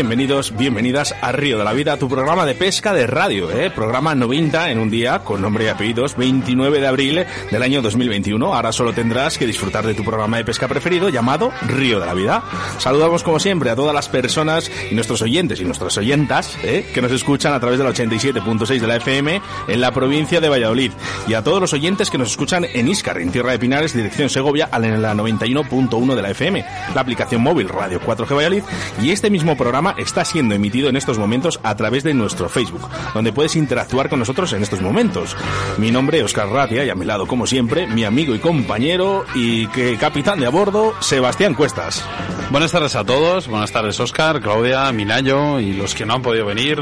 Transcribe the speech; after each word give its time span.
Bienvenidos, 0.00 0.56
bienvenidas 0.56 1.14
a 1.20 1.30
Río 1.30 1.58
de 1.58 1.64
la 1.64 1.74
Vida, 1.74 1.98
tu 1.98 2.08
programa 2.08 2.46
de 2.46 2.54
pesca 2.54 2.94
de 2.94 3.06
radio, 3.06 3.50
¿eh? 3.50 3.70
programa 3.70 4.14
90 4.14 4.70
en 4.70 4.78
un 4.78 4.88
día 4.88 5.18
con 5.18 5.42
nombre 5.42 5.66
y 5.66 5.68
apellidos, 5.68 6.16
29 6.16 6.80
de 6.80 6.86
abril 6.86 7.26
del 7.50 7.62
año 7.62 7.82
2021. 7.82 8.54
Ahora 8.54 8.72
solo 8.72 8.94
tendrás 8.94 9.36
que 9.36 9.46
disfrutar 9.46 9.86
de 9.86 9.92
tu 9.92 10.02
programa 10.02 10.38
de 10.38 10.46
pesca 10.46 10.68
preferido 10.68 11.10
llamado 11.10 11.52
Río 11.68 12.00
de 12.00 12.06
la 12.06 12.14
Vida. 12.14 12.42
Saludamos 12.78 13.22
como 13.22 13.38
siempre 13.38 13.68
a 13.68 13.76
todas 13.76 13.94
las 13.94 14.08
personas 14.08 14.70
y 14.90 14.94
nuestros 14.94 15.20
oyentes 15.20 15.60
y 15.60 15.64
nuestras 15.66 15.98
oyentas 15.98 16.56
¿eh? 16.62 16.90
que 16.94 17.02
nos 17.02 17.12
escuchan 17.12 17.52
a 17.52 17.60
través 17.60 17.78
del 17.78 17.88
87.6 17.88 18.80
de 18.80 18.86
la 18.86 18.96
FM 18.96 19.42
en 19.68 19.80
la 19.82 19.92
provincia 19.92 20.40
de 20.40 20.48
Valladolid 20.48 20.92
y 21.28 21.34
a 21.34 21.44
todos 21.44 21.60
los 21.60 21.74
oyentes 21.74 22.08
que 22.08 22.16
nos 22.16 22.30
escuchan 22.30 22.64
en 22.64 22.88
Iscar, 22.88 23.18
en 23.18 23.32
Tierra 23.32 23.52
de 23.52 23.58
Pinares, 23.58 23.92
dirección 23.92 24.30
Segovia, 24.30 24.70
en 24.72 25.02
la 25.02 25.12
91.1 25.12 26.14
de 26.14 26.22
la 26.22 26.30
FM, 26.30 26.64
la 26.94 27.02
aplicación 27.02 27.42
móvil 27.42 27.68
Radio 27.68 28.00
4G 28.00 28.34
Valladolid 28.34 28.62
y 29.02 29.10
este 29.10 29.28
mismo 29.28 29.58
programa 29.58 29.89
está 29.98 30.24
siendo 30.24 30.54
emitido 30.54 30.88
en 30.88 30.96
estos 30.96 31.18
momentos 31.18 31.60
a 31.62 31.74
través 31.76 32.04
de 32.04 32.14
nuestro 32.14 32.48
Facebook, 32.48 32.88
donde 33.14 33.32
puedes 33.32 33.56
interactuar 33.56 34.08
con 34.08 34.18
nosotros 34.18 34.52
en 34.52 34.62
estos 34.62 34.80
momentos. 34.80 35.36
Mi 35.78 35.90
nombre 35.90 36.18
es 36.18 36.24
Oscar 36.24 36.48
Ratia 36.48 36.84
y 36.84 36.90
a 36.90 36.94
mi 36.94 37.04
lado, 37.04 37.26
como 37.26 37.46
siempre, 37.46 37.86
mi 37.86 38.04
amigo 38.04 38.34
y 38.34 38.38
compañero 38.38 39.24
y 39.34 39.66
que 39.68 39.96
capitán 39.96 40.40
de 40.40 40.46
a 40.46 40.50
bordo, 40.50 40.94
Sebastián 41.00 41.54
Cuestas. 41.54 42.04
Buenas 42.50 42.72
tardes 42.72 42.96
a 42.96 43.04
todos, 43.04 43.46
buenas 43.46 43.70
tardes 43.70 44.00
Oscar, 44.00 44.40
Claudia, 44.40 44.90
Minayo 44.90 45.60
y 45.60 45.72
los 45.72 45.94
que 45.94 46.04
no 46.04 46.14
han 46.14 46.22
podido 46.22 46.46
venir. 46.46 46.80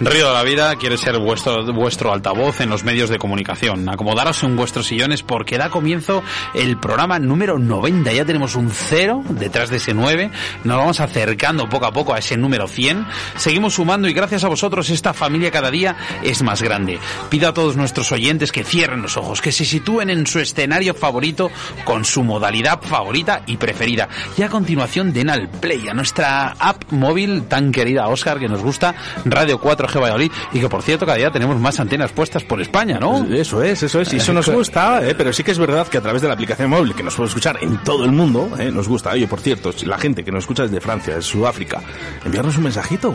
Río 0.00 0.28
de 0.28 0.34
la 0.34 0.44
Vida 0.44 0.76
quiere 0.76 0.96
ser 0.96 1.18
vuestro, 1.18 1.64
vuestro 1.72 2.12
altavoz 2.12 2.60
en 2.60 2.70
los 2.70 2.84
medios 2.84 3.10
de 3.10 3.18
comunicación. 3.18 3.88
Acomodaros 3.88 4.44
en 4.44 4.54
vuestros 4.54 4.86
sillones 4.86 5.24
porque 5.24 5.58
da 5.58 5.70
comienzo 5.70 6.22
el 6.54 6.78
programa 6.78 7.18
número 7.18 7.58
90. 7.58 8.12
Ya 8.12 8.24
tenemos 8.24 8.54
un 8.54 8.70
cero 8.70 9.24
detrás 9.28 9.70
de 9.70 9.78
ese 9.78 9.92
9. 9.92 10.30
Nos 10.62 10.76
vamos 10.76 11.00
acercando 11.00 11.68
poco 11.68 11.86
a 11.86 11.92
poco 11.92 12.14
a 12.14 12.21
ese 12.22 12.36
número 12.36 12.68
100. 12.68 13.06
Seguimos 13.36 13.74
sumando 13.74 14.08
y 14.08 14.12
gracias 14.12 14.44
a 14.44 14.48
vosotros 14.48 14.88
esta 14.90 15.12
familia 15.12 15.50
cada 15.50 15.70
día 15.70 15.96
es 16.22 16.42
más 16.42 16.62
grande. 16.62 16.98
Pido 17.28 17.48
a 17.48 17.54
todos 17.54 17.76
nuestros 17.76 18.12
oyentes 18.12 18.52
que 18.52 18.64
cierren 18.64 19.02
los 19.02 19.16
ojos, 19.16 19.40
que 19.40 19.52
se 19.52 19.64
sitúen 19.64 20.08
en 20.08 20.26
su 20.26 20.38
escenario 20.38 20.94
favorito 20.94 21.50
con 21.84 22.04
su 22.04 22.22
modalidad 22.22 22.80
favorita 22.80 23.42
y 23.46 23.56
preferida. 23.56 24.08
Y 24.36 24.42
a 24.42 24.48
continuación 24.48 25.12
den 25.12 25.30
al 25.30 25.48
play 25.48 25.88
a 25.88 25.94
nuestra 25.94 26.54
app 26.58 26.90
móvil 26.90 27.44
tan 27.44 27.72
querida 27.72 28.08
Oscar 28.08 28.38
que 28.38 28.48
nos 28.48 28.62
gusta, 28.62 28.94
Radio 29.24 29.60
4G 29.60 30.00
Valladolid 30.00 30.32
y 30.52 30.60
que 30.60 30.68
por 30.68 30.82
cierto 30.82 31.04
cada 31.06 31.18
día 31.18 31.30
tenemos 31.30 31.58
más 31.58 31.80
antenas 31.80 32.12
puestas 32.12 32.44
por 32.44 32.60
España, 32.60 32.98
¿no? 32.98 33.24
Eso 33.34 33.62
es, 33.62 33.82
eso 33.82 34.00
es, 34.00 34.12
y 34.12 34.16
eso 34.16 34.32
nos 34.32 34.48
gusta, 34.48 35.06
¿eh? 35.06 35.14
pero 35.16 35.32
sí 35.32 35.42
que 35.42 35.50
es 35.50 35.58
verdad 35.58 35.88
que 35.88 35.98
a 35.98 36.00
través 36.00 36.22
de 36.22 36.28
la 36.28 36.34
aplicación 36.34 36.70
móvil 36.70 36.94
que 36.94 37.02
nos 37.02 37.14
puede 37.14 37.28
escuchar 37.28 37.58
en 37.60 37.78
todo 37.82 38.04
el 38.04 38.12
mundo, 38.12 38.50
¿eh? 38.58 38.70
nos 38.70 38.88
gusta. 38.88 39.10
Oye, 39.10 39.26
por 39.26 39.40
cierto, 39.40 39.72
la 39.84 39.98
gente 39.98 40.24
que 40.24 40.30
nos 40.30 40.44
escucha 40.44 40.64
desde 40.64 40.80
Francia, 40.80 41.16
desde 41.16 41.28
Sudáfrica, 41.28 41.80
enviarnos 42.24 42.56
un 42.56 42.64
mensajito. 42.64 43.14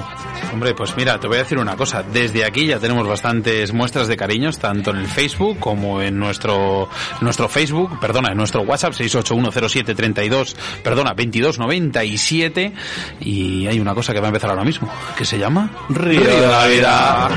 Hombre, 0.54 0.74
pues 0.74 0.96
mira, 0.98 1.20
te 1.20 1.28
voy 1.28 1.38
a 1.38 1.40
decir 1.44 1.58
una 1.58 1.76
cosa. 1.76 2.04
Desde 2.04 2.46
aquí 2.46 2.68
ya 2.68 2.80
tenemos 2.80 3.08
bastantes 3.08 3.74
muestras 3.74 4.08
de 4.08 4.18
cariños, 4.18 4.60
tanto 4.60 4.92
en 4.92 4.98
el 4.98 5.08
Facebook 5.08 5.60
como 5.60 6.02
en 6.02 6.18
nuestro 6.18 6.90
nuestro 7.22 7.50
Facebook, 7.50 8.00
perdona, 8.00 8.32
en 8.32 8.38
nuestro 8.38 8.62
WhatsApp 8.62 8.94
6810732, 8.94 10.56
perdona, 10.84 11.14
2297 11.14 12.74
y 13.22 13.68
hay 13.68 13.80
una 13.80 13.94
cosa 13.94 14.14
que 14.14 14.20
va 14.20 14.28
a 14.28 14.30
empezar 14.30 14.50
ahora 14.50 14.64
mismo, 14.64 14.90
que 15.18 15.26
se 15.26 15.38
llama 15.38 15.70
Río, 15.90 16.22
Río 16.22 16.42
de 16.42 16.48
la 16.48 16.68
Vida. 16.68 17.30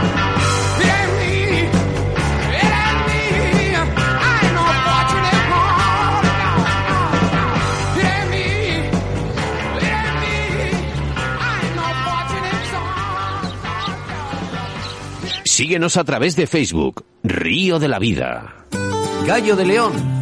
Síguenos 15.45 15.97
a 15.97 16.05
través 16.05 16.37
de 16.37 16.47
Facebook, 16.47 17.05
Río 17.23 17.79
de 17.79 17.89
la 17.89 17.99
Vida. 17.99 18.67
Gallo 19.27 19.57
de 19.57 19.65
León, 19.65 19.93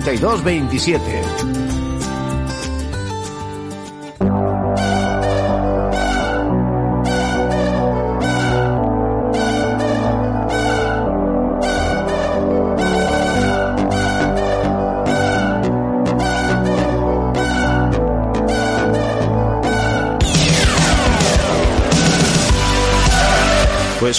42 0.00 1.73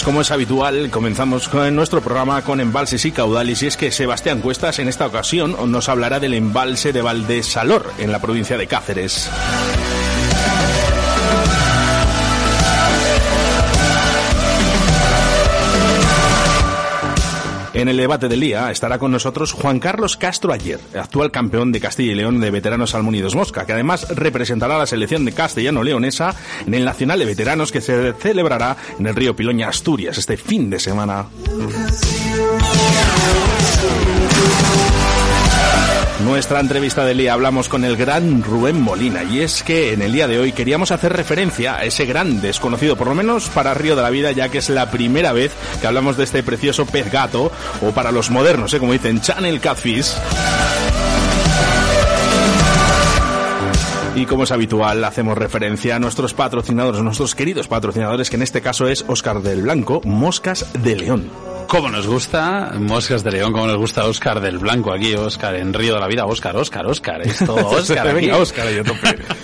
como 0.06 0.20
es 0.20 0.30
habitual, 0.30 0.88
comenzamos 0.92 1.48
con 1.48 1.74
nuestro 1.74 2.00
programa 2.00 2.40
con 2.42 2.60
embalses 2.60 3.04
y 3.04 3.10
caudales 3.10 3.60
y 3.64 3.66
es 3.66 3.76
que 3.76 3.90
Sebastián 3.90 4.40
Cuestas 4.40 4.78
en 4.78 4.86
esta 4.86 5.04
ocasión 5.04 5.56
nos 5.72 5.88
hablará 5.88 6.20
del 6.20 6.34
embalse 6.34 6.92
de 6.92 7.02
Valdesalor 7.02 7.92
en 7.98 8.12
la 8.12 8.20
provincia 8.20 8.56
de 8.56 8.68
Cáceres. 8.68 9.28
En 17.76 17.88
el 17.90 17.98
debate 17.98 18.28
del 18.28 18.40
día 18.40 18.70
estará 18.70 18.98
con 18.98 19.12
nosotros 19.12 19.52
Juan 19.52 19.80
Carlos 19.80 20.16
Castro 20.16 20.50
Ayer, 20.54 20.80
actual 20.98 21.30
campeón 21.30 21.72
de 21.72 21.80
Castilla 21.80 22.12
y 22.12 22.14
León 22.14 22.40
de 22.40 22.50
veteranos 22.50 22.94
Almunidos 22.94 23.34
Mosca, 23.34 23.66
que 23.66 23.74
además 23.74 24.08
representará 24.16 24.76
a 24.76 24.78
la 24.78 24.86
selección 24.86 25.26
de 25.26 25.32
castellano-leonesa 25.32 26.34
en 26.66 26.72
el 26.72 26.86
Nacional 26.86 27.18
de 27.18 27.26
Veteranos 27.26 27.72
que 27.72 27.82
se 27.82 28.14
celebrará 28.14 28.78
en 28.98 29.06
el 29.06 29.14
río 29.14 29.36
Piloña, 29.36 29.68
Asturias, 29.68 30.16
este 30.16 30.38
fin 30.38 30.70
de 30.70 30.80
semana. 30.80 31.26
Nuestra 36.24 36.60
entrevista 36.60 37.04
del 37.04 37.18
día 37.18 37.34
hablamos 37.34 37.68
con 37.68 37.84
el 37.84 37.96
gran 37.96 38.42
Rubén 38.42 38.80
Molina 38.80 39.22
y 39.22 39.40
es 39.40 39.62
que 39.62 39.92
en 39.92 40.00
el 40.00 40.12
día 40.12 40.26
de 40.26 40.38
hoy 40.38 40.52
queríamos 40.52 40.90
hacer 40.90 41.12
referencia 41.12 41.76
a 41.76 41.84
ese 41.84 42.06
gran 42.06 42.40
desconocido, 42.40 42.96
por 42.96 43.08
lo 43.08 43.14
menos 43.14 43.48
para 43.50 43.74
Río 43.74 43.96
de 43.96 44.02
la 44.02 44.10
Vida, 44.10 44.32
ya 44.32 44.48
que 44.48 44.58
es 44.58 44.70
la 44.70 44.90
primera 44.90 45.32
vez 45.32 45.52
que 45.80 45.86
hablamos 45.86 46.16
de 46.16 46.24
este 46.24 46.42
precioso 46.42 46.86
pez 46.86 47.12
gato 47.12 47.52
o 47.82 47.92
para 47.92 48.12
los 48.12 48.30
modernos, 48.30 48.72
¿eh? 48.72 48.78
como 48.78 48.92
dicen, 48.92 49.20
Channel 49.20 49.60
Catfish. 49.60 50.14
Y 54.16 54.24
como 54.24 54.44
es 54.44 54.50
habitual, 54.50 55.04
hacemos 55.04 55.36
referencia 55.36 55.96
a 55.96 55.98
nuestros 55.98 56.32
patrocinadores, 56.32 57.02
nuestros 57.02 57.34
queridos 57.34 57.68
patrocinadores, 57.68 58.30
que 58.30 58.36
en 58.36 58.42
este 58.42 58.62
caso 58.62 58.88
es 58.88 59.04
Oscar 59.08 59.42
del 59.42 59.60
Blanco, 59.60 60.00
Moscas 60.04 60.66
de 60.82 60.96
León. 60.96 61.30
Como 61.68 61.90
nos 61.90 62.06
gusta, 62.06 62.74
Moscas 62.78 63.24
de 63.24 63.32
León, 63.32 63.52
como 63.52 63.66
nos 63.66 63.76
gusta 63.76 64.04
Oscar 64.04 64.40
del 64.40 64.58
Blanco 64.58 64.92
aquí, 64.92 65.14
Oscar 65.14 65.56
en 65.56 65.74
Río 65.74 65.94
de 65.94 66.00
la 66.00 66.06
Vida, 66.06 66.24
Oscar, 66.24 66.56
Oscar, 66.56 66.86
Oscar, 66.86 67.22
es 67.22 67.38
todo 67.38 67.68
Oscar. 67.68 68.14
Venga, 68.14 68.36
Oscar, 68.36 68.68
yo 68.70 68.84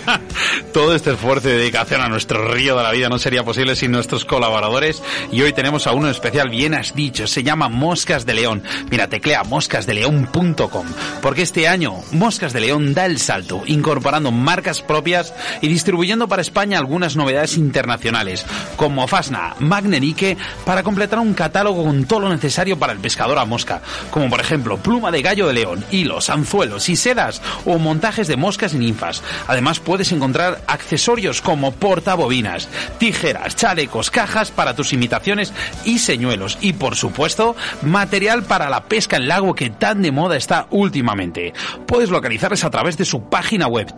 todo 0.73 0.95
este 0.95 1.13
esfuerzo 1.13 1.49
y 1.49 1.53
dedicación 1.53 2.01
a 2.01 2.09
nuestro 2.09 2.47
Río 2.47 2.77
de 2.77 2.85
la 2.85 2.93
Vida 2.93 3.09
no 3.09 3.19
sería 3.19 3.43
posible 3.43 3.75
sin 3.75 3.91
nuestros 3.91 4.25
colaboradores 4.25 5.03
y 5.33 5.43
hoy 5.43 5.53
tenemos 5.53 5.89
a 5.89 5.93
uno 5.93 6.09
especial, 6.09 6.49
bien 6.49 6.75
has 6.75 6.95
dicho, 6.95 7.27
se 7.27 7.43
llama 7.43 7.69
Moscas 7.69 8.25
de 8.25 8.35
León. 8.35 8.63
Mira, 8.89 9.09
teclea 9.09 9.43
moscasdeleón.com 9.43 10.87
porque 11.23 11.43
este 11.43 11.67
año 11.67 11.95
Moscas 12.13 12.53
de 12.53 12.61
León 12.61 12.95
da 12.95 13.07
el 13.07 13.19
salto, 13.19 13.63
incorporando 13.67 14.31
marcas 14.31 14.62
marcas 14.63 14.81
propias 14.81 15.35
y 15.61 15.67
distribuyendo 15.67 16.29
para 16.29 16.41
España 16.41 16.79
algunas 16.79 17.17
novedades 17.17 17.57
internacionales, 17.57 18.47
como 18.77 19.09
Fasna, 19.09 19.57
Magnerique, 19.59 20.37
para 20.65 20.85
completar 20.85 21.19
un 21.19 21.35
catálogo 21.35 21.83
con 21.83 22.05
todo 22.05 22.21
lo 22.21 22.29
necesario 22.29 22.79
para 22.79 22.93
el 22.93 23.01
pescador 23.01 23.41
a 23.41 23.45
mosca, 23.45 23.83
como 24.13 24.31
por 24.31 24.39
ejemplo 24.41 24.77
pluma 24.77 25.11
de 25.11 25.21
gallo 25.21 25.49
de 25.49 25.55
león, 25.55 25.85
hilos, 25.91 26.31
anzuelos 26.31 26.89
y 26.89 26.95
sedas 26.95 27.43
o 27.65 27.79
montajes 27.79 28.29
de 28.29 28.37
moscas 28.37 28.73
y 28.75 28.79
ninfas. 28.79 29.25
Además 29.49 29.81
puedes 29.81 30.13
encontrar 30.13 30.63
accesorios 30.69 31.41
como 31.41 31.73
portabobinas, 31.73 32.69
tijeras, 32.99 33.57
chalecos, 33.57 34.13
cajas 34.13 34.53
para 34.53 34.77
tus 34.77 34.93
imitaciones 34.93 35.53
y 35.85 35.99
señuelos 35.99 36.57
y 36.61 36.75
por 36.75 36.95
supuesto 36.95 37.57
material 37.83 38.45
para 38.45 38.71
la 38.71 38.85
pesca 38.85 39.17
en 39.17 39.27
lago 39.27 39.57
que 39.57 39.71
tan 39.71 40.03
de 40.03 40.13
moda 40.13 40.37
está 40.37 40.69
últimamente. 40.71 41.53
Puedes 41.89 42.11
localizarles 42.11 42.63
a 42.63 42.71
través 42.71 42.97
de 42.97 43.05
su 43.05 43.25
página 43.25 43.67
web 43.67 43.91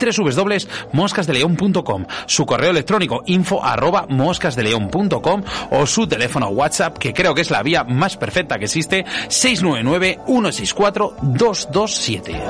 www.moscasdeleon.com, 0.54 2.06
su 2.26 2.46
correo 2.46 2.70
electrónico 2.70 3.22
info 3.26 3.62
arroba 3.64 4.06
moscasdeleon.com 4.08 5.42
o 5.70 5.86
su 5.86 6.06
teléfono 6.06 6.48
WhatsApp 6.48 6.96
que 6.98 7.12
creo 7.12 7.34
que 7.34 7.40
es 7.42 7.50
la 7.50 7.62
vía 7.62 7.84
más 7.84 8.16
perfecta 8.16 8.58
que 8.58 8.64
existe 8.66 9.04
699 9.28 10.20
164 10.26 11.16
227. 11.22 12.40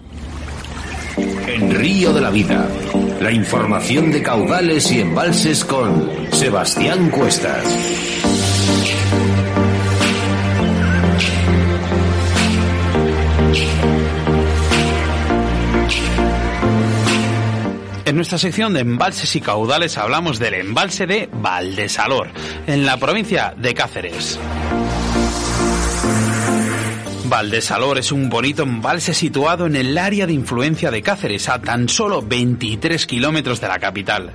En 1.17 1.75
Río 1.75 2.13
de 2.13 2.21
la 2.21 2.31
Vida, 2.31 2.69
la 3.23 3.31
información 3.31 4.11
de 4.11 4.21
caudales 4.21 4.91
y 4.91 5.01
embalses 5.01 5.65
con 5.65 6.11
Sebastián 6.33 7.09
Cuestas. 7.09 7.65
En 18.05 18.17
nuestra 18.17 18.39
sección 18.39 18.75
de 18.75 18.81
embalses 18.81 19.37
y 19.37 19.41
caudales 19.41 19.97
hablamos 19.99 20.41
del 20.41 20.55
embalse 20.55 21.07
de 21.07 21.29
Valdesalor, 21.33 22.29
en 22.67 22.85
la 22.85 22.97
provincia 22.97 23.55
de 23.57 23.73
Cáceres. 23.73 24.41
Valdesalor 27.33 27.97
es 27.97 28.13
un 28.13 28.29
bonito 28.29 28.63
embalse 28.63 29.15
situado 29.15 29.65
en 29.65 29.75
el 29.75 29.97
área 29.97 30.27
de 30.27 30.35
influencia 30.35 30.91
de 30.91 31.01
Cáceres, 31.01 31.49
a 31.49 31.63
tan 31.63 31.89
solo 31.89 32.21
23 32.21 33.07
kilómetros 33.07 33.59
de 33.59 33.69
la 33.69 33.79
capital. 33.79 34.33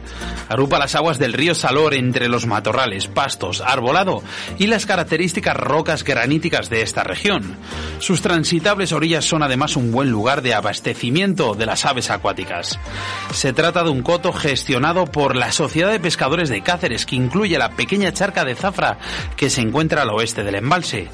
Agrupa 0.50 0.80
las 0.80 0.96
aguas 0.96 1.20
del 1.20 1.34
río 1.34 1.54
Salor 1.54 1.94
entre 1.94 2.28
los 2.28 2.48
matorrales, 2.48 3.06
pastos, 3.06 3.62
arbolado 3.62 4.24
y 4.58 4.66
las 4.66 4.88
características 4.88 5.56
rocas 5.56 6.04
graníticas 6.04 6.72
de 6.72 6.82
esta 6.82 7.04
región. 7.04 7.56
Sus 8.00 8.24
transitables 8.24 8.92
orillas 8.92 9.26
son 9.26 9.44
además 9.44 9.76
un 9.76 9.92
buen 9.92 10.10
lugar 10.10 10.42
de 10.42 10.56
abastecimiento 10.56 11.54
de 11.54 11.68
las 11.68 11.86
aves 11.86 12.10
acuáticas. 12.10 12.80
Se 13.32 13.54
trata 13.54 13.84
de 13.84 13.92
un 13.92 14.02
coto 14.02 14.34
gestionado 14.34 15.06
por 15.06 15.36
la 15.36 15.52
Sociedad 15.52 15.92
de 15.92 16.00
Pescadores 16.00 16.50
de 16.50 16.64
Cáceres, 16.64 17.06
que 17.06 17.16
incluye 17.16 17.60
la 17.60 17.74
pequeña 17.74 18.12
charca 18.12 18.44
de 18.44 18.56
Zafra 18.56 18.98
que 19.36 19.52
se 19.52 19.62
encuentra 19.62 20.02
al 20.02 20.10
oeste 20.10 20.44
del 20.44 20.56
embalse. 20.56 21.10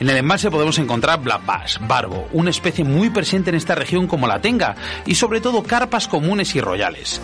En 0.00 0.08
el 0.08 0.16
embalse 0.16 0.50
podemos 0.50 0.78
encontrar 0.78 1.09
black 1.16 1.44
bass, 1.44 1.78
barbo, 1.86 2.28
una 2.32 2.50
especie 2.50 2.84
muy 2.84 3.10
presente 3.10 3.50
en 3.50 3.56
esta 3.56 3.74
región 3.74 4.06
como 4.06 4.26
la 4.26 4.40
tenga, 4.40 4.76
y 5.06 5.14
sobre 5.14 5.40
todo 5.40 5.62
carpas 5.62 6.08
comunes 6.08 6.54
y 6.54 6.60
royales. 6.60 7.20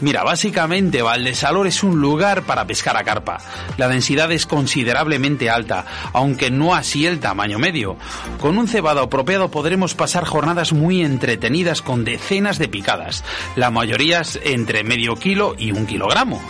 Mira, 0.00 0.22
básicamente 0.22 1.02
Valdesalor 1.02 1.66
es 1.66 1.82
un 1.82 2.00
lugar 2.00 2.42
para 2.42 2.66
pescar 2.66 2.96
a 2.96 3.04
carpa. 3.04 3.38
La 3.76 3.88
densidad 3.88 4.30
es 4.32 4.46
considerablemente 4.46 5.50
alta, 5.50 5.84
aunque 6.12 6.50
no 6.50 6.74
así 6.74 7.06
el 7.06 7.20
tamaño 7.20 7.58
medio. 7.58 7.96
Con 8.40 8.58
un 8.58 8.68
cebado 8.68 9.02
apropiado 9.02 9.50
podremos 9.50 9.94
pasar 9.94 10.24
jornadas 10.24 10.72
muy 10.72 11.02
entretenidas 11.02 11.82
con 11.82 12.04
decenas 12.04 12.58
de 12.58 12.68
picadas, 12.68 13.24
la 13.54 13.70
mayoría 13.70 14.20
es 14.20 14.38
entre 14.44 14.84
medio 14.84 15.16
kilo 15.16 15.54
y 15.58 15.72
un 15.72 15.86
kilogramo. 15.86 16.40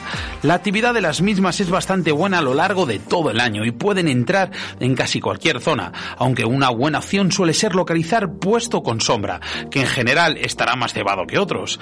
La 0.43 0.55
actividad 0.55 0.95
de 0.95 1.01
las 1.01 1.23
mismas 1.23 1.61
es 1.61 1.71
bastante 1.71 2.13
buena 2.13 2.39
a 2.39 2.43
lo 2.43 2.55
largo 2.55 2.87
de 2.87 2.99
todo 2.99 3.31
el 3.31 3.41
año 3.41 3.65
y 3.65 3.71
pueden 3.71 4.09
entrar 4.09 4.51
en 4.81 4.95
casi 4.95 5.21
cualquier 5.21 5.61
zona, 5.61 5.93
aunque 6.19 6.45
una 6.45 6.66
buena 6.71 6.99
opción 6.99 7.33
suele 7.33 7.55
ser 7.55 7.75
localizar 7.75 8.35
puesto 8.39 8.83
con 8.83 9.01
sombra, 9.01 9.41
que 9.71 9.81
en 9.81 9.87
general 9.87 10.37
estará 10.39 10.77
más 10.77 10.93
cebado 10.93 11.27
que 11.27 11.39
otros. 11.39 11.81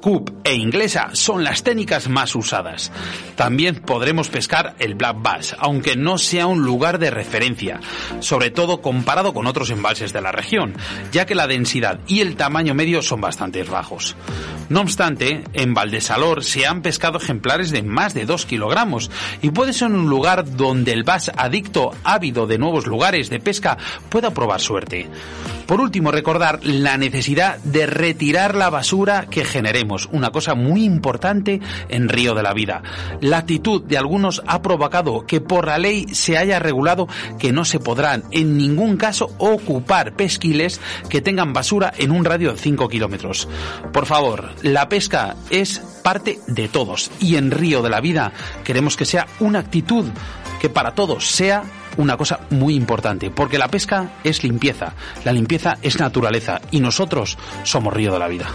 Coop 0.00 0.30
e 0.44 0.54
inglesa 0.54 1.10
son 1.12 1.44
las 1.44 1.62
técnicas 1.62 2.08
más 2.08 2.34
usadas. 2.34 2.92
También 3.36 3.76
podremos 3.76 4.28
pescar 4.28 4.74
el 4.78 4.94
black 4.94 5.16
bass, 5.20 5.56
aunque 5.58 5.96
no 5.96 6.18
sea 6.18 6.46
un 6.46 6.62
lugar 6.62 6.98
de 6.98 7.10
referencia, 7.10 7.80
sobre 8.20 8.50
todo 8.50 8.80
comparado 8.80 9.32
con 9.32 9.46
otros 9.46 9.70
embalses 9.70 10.12
de 10.12 10.20
la 10.20 10.32
región, 10.32 10.74
ya 11.12 11.26
que 11.26 11.34
la 11.34 11.46
densidad 11.46 12.00
y 12.06 12.20
el 12.20 12.36
tamaño 12.36 12.74
medio 12.74 13.02
son 13.02 13.20
bastante 13.20 13.62
bajos. 13.62 14.16
No 14.68 14.80
obstante, 14.80 15.44
en 15.52 15.74
Valdesalor 15.74 16.42
se 16.42 16.66
han 16.66 16.82
pescado 16.82 17.18
ejemplares 17.18 17.70
de 17.70 17.82
más 17.82 18.14
de 18.14 18.24
2 18.24 18.46
kilogramos 18.46 19.10
y 19.42 19.50
puede 19.50 19.72
ser 19.72 19.88
un 19.88 20.08
lugar 20.08 20.56
donde 20.56 20.92
el 20.92 21.04
bass 21.04 21.30
adicto 21.36 21.92
ávido 22.02 22.46
de 22.46 22.58
nuevos 22.58 22.86
lugares 22.86 23.30
de 23.30 23.40
pesca 23.40 23.76
pueda 24.14 24.30
probar 24.30 24.60
suerte. 24.60 25.08
Por 25.66 25.80
último, 25.80 26.12
recordar 26.12 26.60
la 26.62 26.96
necesidad 26.96 27.58
de 27.64 27.84
retirar 27.84 28.54
la 28.54 28.70
basura 28.70 29.26
que 29.28 29.44
generemos, 29.44 30.08
una 30.12 30.30
cosa 30.30 30.54
muy 30.54 30.84
importante 30.84 31.60
en 31.88 32.08
Río 32.08 32.36
de 32.36 32.44
la 32.44 32.54
Vida. 32.54 32.84
La 33.20 33.38
actitud 33.38 33.82
de 33.82 33.98
algunos 33.98 34.40
ha 34.46 34.62
provocado 34.62 35.26
que 35.26 35.40
por 35.40 35.66
la 35.66 35.78
ley 35.78 36.06
se 36.12 36.38
haya 36.38 36.60
regulado 36.60 37.08
que 37.40 37.50
no 37.50 37.64
se 37.64 37.80
podrán 37.80 38.22
en 38.30 38.56
ningún 38.56 38.98
caso 38.98 39.34
ocupar 39.38 40.14
pesquiles 40.14 40.80
que 41.08 41.20
tengan 41.20 41.52
basura 41.52 41.92
en 41.98 42.12
un 42.12 42.24
radio 42.24 42.52
de 42.52 42.58
5 42.58 42.88
kilómetros. 42.88 43.48
Por 43.92 44.06
favor, 44.06 44.50
la 44.62 44.88
pesca 44.88 45.34
es 45.50 45.80
parte 46.04 46.38
de 46.46 46.68
todos 46.68 47.10
y 47.18 47.34
en 47.34 47.50
Río 47.50 47.82
de 47.82 47.90
la 47.90 48.00
Vida 48.00 48.30
queremos 48.62 48.96
que 48.96 49.06
sea 49.06 49.26
una 49.40 49.58
actitud 49.58 50.06
que 50.60 50.68
para 50.68 50.94
todos 50.94 51.26
sea 51.26 51.64
una 51.96 52.16
cosa 52.16 52.40
muy 52.50 52.74
importante, 52.74 53.30
porque 53.30 53.58
la 53.58 53.68
pesca 53.68 54.12
es 54.22 54.42
limpieza, 54.42 54.94
la 55.24 55.32
limpieza 55.32 55.78
es 55.82 55.98
naturaleza 55.98 56.60
y 56.70 56.80
nosotros 56.80 57.38
somos 57.62 57.92
río 57.92 58.12
de 58.12 58.18
la 58.18 58.28
vida. 58.28 58.46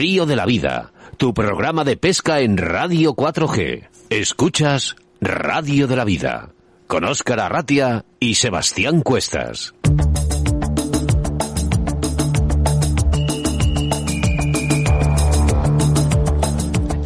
Río 0.00 0.24
de 0.24 0.34
la 0.34 0.46
Vida, 0.46 0.92
tu 1.18 1.34
programa 1.34 1.84
de 1.84 1.98
pesca 1.98 2.40
en 2.40 2.56
Radio 2.56 3.14
4G. 3.14 3.86
Escuchas 4.08 4.96
Radio 5.20 5.86
de 5.88 5.94
la 5.94 6.06
Vida, 6.06 6.52
con 6.86 7.04
Óscar 7.04 7.38
Arratia 7.38 8.06
y 8.18 8.36
Sebastián 8.36 9.02
Cuestas. 9.02 9.74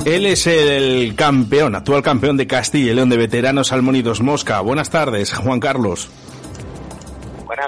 Él 0.04 0.26
es 0.26 0.46
el 0.46 1.16
campeón, 1.16 1.74
actual 1.74 2.00
campeón 2.00 2.36
de 2.36 2.46
Castilla 2.46 2.92
y 2.92 2.94
León 2.94 3.08
de 3.08 3.16
veteranos 3.16 3.66
Salmónidos 3.66 4.20
Mosca. 4.20 4.60
Buenas 4.60 4.90
tardes, 4.90 5.32
Juan 5.32 5.58
Carlos. 5.58 6.10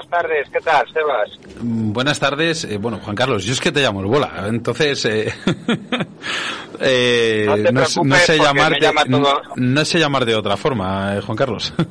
Buenas 0.09 0.29
tardes, 0.29 0.47
¿qué 0.53 0.59
tal, 0.61 0.85
Sebas? 0.93 1.29
Mm, 1.61 1.91
Buenas 1.91 2.19
tardes. 2.19 2.63
Eh, 2.63 2.77
bueno, 2.77 2.99
Juan 3.03 3.15
Carlos, 3.15 3.43
yo 3.43 3.51
es 3.53 3.59
que 3.59 3.71
te 3.73 3.81
llamo 3.81 3.99
el 3.99 4.05
bola. 4.07 4.45
Entonces, 4.47 5.03
eh, 5.05 5.33
eh, 6.79 7.43
No 7.45 7.55
te 7.55 7.71
no, 7.73 7.85
sé 7.85 7.99
porque 7.99 8.37
llamarte, 8.43 8.79
me 8.79 8.85
llama 8.85 9.03
todo- 9.05 9.41
no 9.57 9.85
sé 9.85 9.99
llamar 9.99 10.25
de 10.25 10.35
otra 10.35 10.55
forma, 10.55 11.15
eh, 11.17 11.21
Juan 11.21 11.37
Carlos. 11.37 11.73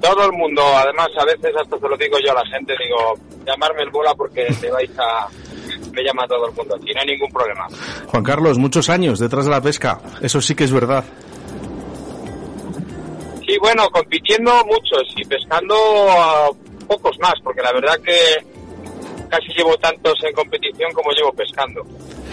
Todo 0.00 0.24
el 0.26 0.32
mundo, 0.32 0.62
además, 0.76 1.06
a 1.16 1.24
veces 1.24 1.52
hasta 1.60 1.78
se 1.78 1.88
lo 1.88 1.96
digo 1.96 2.16
yo 2.24 2.32
a 2.32 2.42
la 2.42 2.46
gente, 2.50 2.74
digo, 2.82 3.14
llamarme 3.46 3.82
el 3.82 3.90
bola 3.90 4.12
porque 4.16 4.46
te 4.60 4.68
vais 4.68 4.90
a... 4.98 5.28
Me 5.92 6.02
llama 6.02 6.26
todo 6.26 6.48
el 6.48 6.54
mundo, 6.54 6.74
aquí 6.74 6.92
no 6.92 7.00
hay 7.02 7.06
ningún 7.06 7.30
problema. 7.30 7.68
Juan 8.08 8.24
Carlos, 8.24 8.58
muchos 8.58 8.88
años 8.90 9.20
detrás 9.20 9.44
de 9.44 9.52
la 9.52 9.60
pesca. 9.60 10.00
Eso 10.20 10.40
sí 10.40 10.56
que 10.56 10.64
es 10.64 10.72
verdad. 10.72 11.04
Sí, 13.46 13.56
bueno, 13.60 13.88
compitiendo 13.90 14.50
muchos 14.64 15.02
y 15.16 15.24
pescando 15.24 15.76
ah, 16.10 16.48
pocos 16.92 17.18
más, 17.20 17.34
porque 17.42 17.62
la 17.62 17.72
verdad 17.72 17.98
que 18.04 18.44
casi 19.28 19.52
llevo 19.56 19.76
tantos 19.78 20.14
en 20.24 20.32
competición 20.34 20.92
como 20.92 21.10
llevo 21.12 21.32
pescando. 21.32 21.82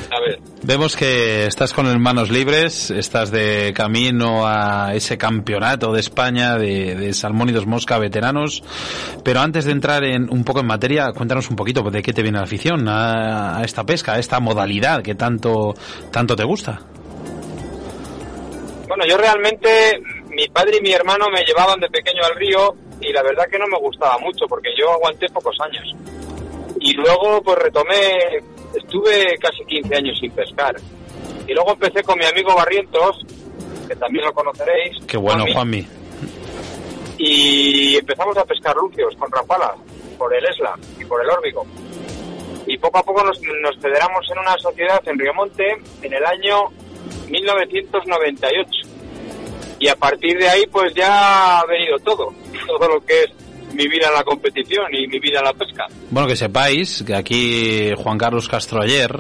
¿sabes? 0.10 0.38
Vemos 0.64 0.98
que 0.98 1.46
estás 1.46 1.74
con 1.74 2.02
manos 2.02 2.30
libres, 2.30 2.92
estás 2.92 3.32
de 3.32 3.72
camino 3.74 4.46
a 4.46 4.94
ese 4.94 5.18
campeonato 5.18 5.94
de 5.94 6.00
España 6.00 6.58
de, 6.58 6.96
de 6.96 7.14
Salmónidos 7.14 7.66
Mosca 7.66 7.98
veteranos. 7.98 8.64
Pero 9.24 9.40
antes 9.40 9.66
de 9.66 9.72
entrar 9.72 10.04
en 10.04 10.30
un 10.30 10.44
poco 10.44 10.60
en 10.60 10.68
materia, 10.68 11.12
cuéntanos 11.14 11.50
un 11.50 11.56
poquito 11.56 11.82
de 11.90 12.02
qué 12.02 12.12
te 12.12 12.22
viene 12.22 12.38
la 12.38 12.44
afición 12.44 12.88
a, 12.90 13.60
a 13.60 13.64
esta 13.64 13.86
pesca, 13.86 14.14
a 14.14 14.20
esta 14.20 14.40
modalidad 14.40 15.02
que 15.02 15.16
tanto, 15.16 15.74
tanto 16.12 16.36
te 16.36 16.44
gusta. 16.44 16.82
Bueno, 18.88 19.06
yo 19.06 19.18
realmente, 19.18 20.02
mi 20.40 20.48
padre 20.48 20.78
y 20.78 20.82
mi 20.82 20.94
hermano 20.94 21.26
me 21.30 21.44
llevaban 21.44 21.80
de 21.82 21.90
pequeño 21.90 22.24
al 22.24 22.36
río 22.36 22.74
y 23.02 23.12
la 23.12 23.22
verdad 23.24 23.46
que 23.52 23.60
no 23.60 23.68
me 23.68 23.78
gustaba 23.78 24.18
mucho 24.20 24.46
porque 24.48 24.70
yo 24.78 24.90
aguanté 24.94 25.28
pocos 25.30 25.58
años. 25.60 25.94
Y 26.80 26.94
luego 26.94 27.42
pues 27.44 27.58
retomé, 27.58 28.42
estuve 28.74 29.38
casi 29.38 29.66
15 29.66 29.96
años 29.96 30.18
sin 30.18 30.32
pescar. 30.32 30.76
Y 31.46 31.54
luego 31.54 31.74
empecé 31.74 32.04
con 32.04 32.18
mi 32.18 32.26
amigo 32.26 32.56
Barrientos, 32.56 33.20
que 33.86 33.96
también 33.98 34.24
lo 34.24 34.34
conoceréis. 34.34 34.98
Qué 35.06 35.18
bueno, 35.18 35.46
Juanmi. 35.52 35.86
Y 37.18 37.98
empezamos 37.98 38.38
a 38.38 38.46
pescar 38.46 38.78
lucios 38.78 39.14
con 39.18 39.30
rapalas 39.30 39.76
por 40.18 40.34
el 40.34 40.46
Esla 40.46 40.74
y 40.98 41.04
por 41.04 41.22
el 41.22 41.30
Órbigo. 41.30 41.66
Y 42.66 42.78
poco 42.78 43.00
a 43.00 43.04
poco 43.04 43.26
nos, 43.26 43.42
nos 43.42 43.78
federamos 43.80 44.26
en 44.32 44.40
una 44.40 44.58
sociedad 44.58 45.02
en 45.06 45.20
Riomonte 45.20 45.66
en 46.02 46.14
el 46.14 46.26
año 46.26 46.70
1998. 47.30 48.90
Y 49.80 49.88
a 49.88 49.96
partir 49.96 50.38
de 50.38 50.50
ahí 50.50 50.66
pues 50.72 50.94
ya 50.94 51.60
ha 51.60 51.66
venido 51.66 51.98
todo, 52.04 52.34
todo 52.68 52.88
lo 52.88 53.06
que 53.06 53.24
es 53.24 53.30
mi 53.74 53.88
vida 53.88 54.08
en 54.08 54.14
la 54.14 54.24
competición 54.24 54.86
y 54.94 55.08
mi 55.08 55.20
vida 55.20 55.40
en 55.40 55.46
la 55.46 55.54
pesca. 55.54 55.86
Bueno, 56.10 56.28
que 56.28 56.36
sepáis 56.36 57.04
que 57.06 57.16
aquí 57.16 57.92
Juan 57.96 58.18
Carlos 58.18 58.50
Castro 58.50 58.82
ayer 58.82 59.12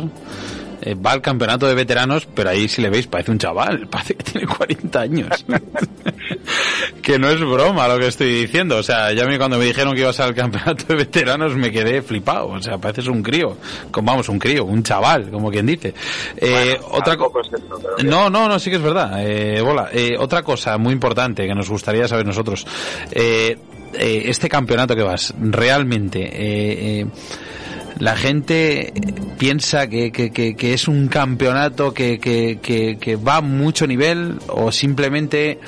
eh, 0.81 0.95
va 0.95 1.11
al 1.11 1.21
campeonato 1.21 1.67
de 1.67 1.75
veteranos, 1.75 2.27
pero 2.33 2.49
ahí 2.49 2.67
si 2.67 2.81
le 2.81 2.89
veis 2.89 3.07
parece 3.07 3.31
un 3.31 3.37
chaval, 3.37 3.87
parece 3.91 4.15
que 4.15 4.23
tiene 4.23 4.47
40 4.47 4.99
años. 4.99 5.45
que 7.01 7.19
no 7.19 7.29
es 7.29 7.39
broma 7.39 7.87
lo 7.87 7.99
que 7.99 8.07
estoy 8.07 8.31
diciendo. 8.41 8.77
O 8.77 8.83
sea, 8.83 9.11
ya 9.13 9.23
a 9.23 9.27
mí 9.27 9.37
cuando 9.37 9.57
me 9.57 9.65
dijeron 9.65 9.93
que 9.95 10.01
ibas 10.01 10.19
al 10.19 10.33
campeonato 10.35 10.85
de 10.87 10.95
veteranos 10.95 11.55
me 11.55 11.71
quedé 11.71 12.01
flipado. 12.01 12.47
O 12.47 12.61
sea, 12.61 12.77
pareces 12.77 13.07
un 13.07 13.23
crío. 13.23 13.57
Como, 13.91 14.11
vamos, 14.11 14.29
un 14.29 14.39
crío, 14.39 14.65
un 14.65 14.83
chaval, 14.83 15.29
como 15.29 15.49
quien 15.51 15.65
dice. 15.65 15.93
Eh, 16.37 16.77
Bueno, 16.79 16.97
otra 16.97 17.13
es 17.13 18.03
no, 18.05 18.29
no, 18.29 18.47
no, 18.47 18.59
sí 18.59 18.69
que 18.69 18.77
es 18.77 18.81
verdad. 18.81 19.23
Eh, 19.25 19.61
bola. 19.61 19.89
Eh, 19.91 20.15
otra 20.17 20.43
cosa 20.43 20.77
muy 20.77 20.93
importante 20.93 21.45
que 21.47 21.55
nos 21.55 21.69
gustaría 21.69 22.07
saber 22.07 22.25
nosotros. 22.25 22.65
Eh, 23.11 23.57
este 23.93 24.49
campeonato 24.49 24.95
que 24.95 25.01
vas, 25.01 25.33
realmente, 25.39 26.29
eh, 26.31 27.05
la 27.97 28.15
gente 28.15 28.93
piensa 29.37 29.87
que, 29.87 30.11
que, 30.11 30.31
que, 30.31 30.55
que 30.55 30.73
es 30.73 30.87
un 30.87 31.07
campeonato 31.07 31.93
que, 31.93 32.19
que, 32.19 32.59
que, 32.61 33.15
va 33.15 33.37
a 33.37 33.41
mucho 33.41 33.87
nivel 33.87 34.37
o 34.47 34.71
simplemente 34.71 35.59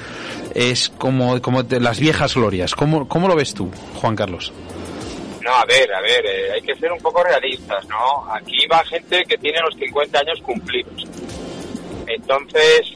es 0.53 0.89
como, 0.89 1.41
como 1.41 1.63
de 1.63 1.79
las 1.79 1.99
viejas 1.99 2.35
glorias. 2.35 2.75
¿Cómo, 2.75 3.07
¿Cómo 3.07 3.27
lo 3.27 3.35
ves 3.35 3.53
tú, 3.53 3.71
Juan 3.95 4.15
Carlos? 4.15 4.51
No, 5.41 5.51
a 5.53 5.65
ver, 5.65 5.91
a 5.93 6.01
ver, 6.01 6.25
eh, 6.25 6.51
hay 6.53 6.61
que 6.61 6.75
ser 6.75 6.91
un 6.91 6.99
poco 6.99 7.23
realistas, 7.23 7.87
¿no? 7.87 8.31
Aquí 8.31 8.67
va 8.71 8.83
gente 8.85 9.23
que 9.27 9.37
tiene 9.37 9.59
los 9.61 9.75
50 9.75 10.19
años 10.19 10.39
cumplidos. 10.43 11.07
Entonces, 12.07 12.93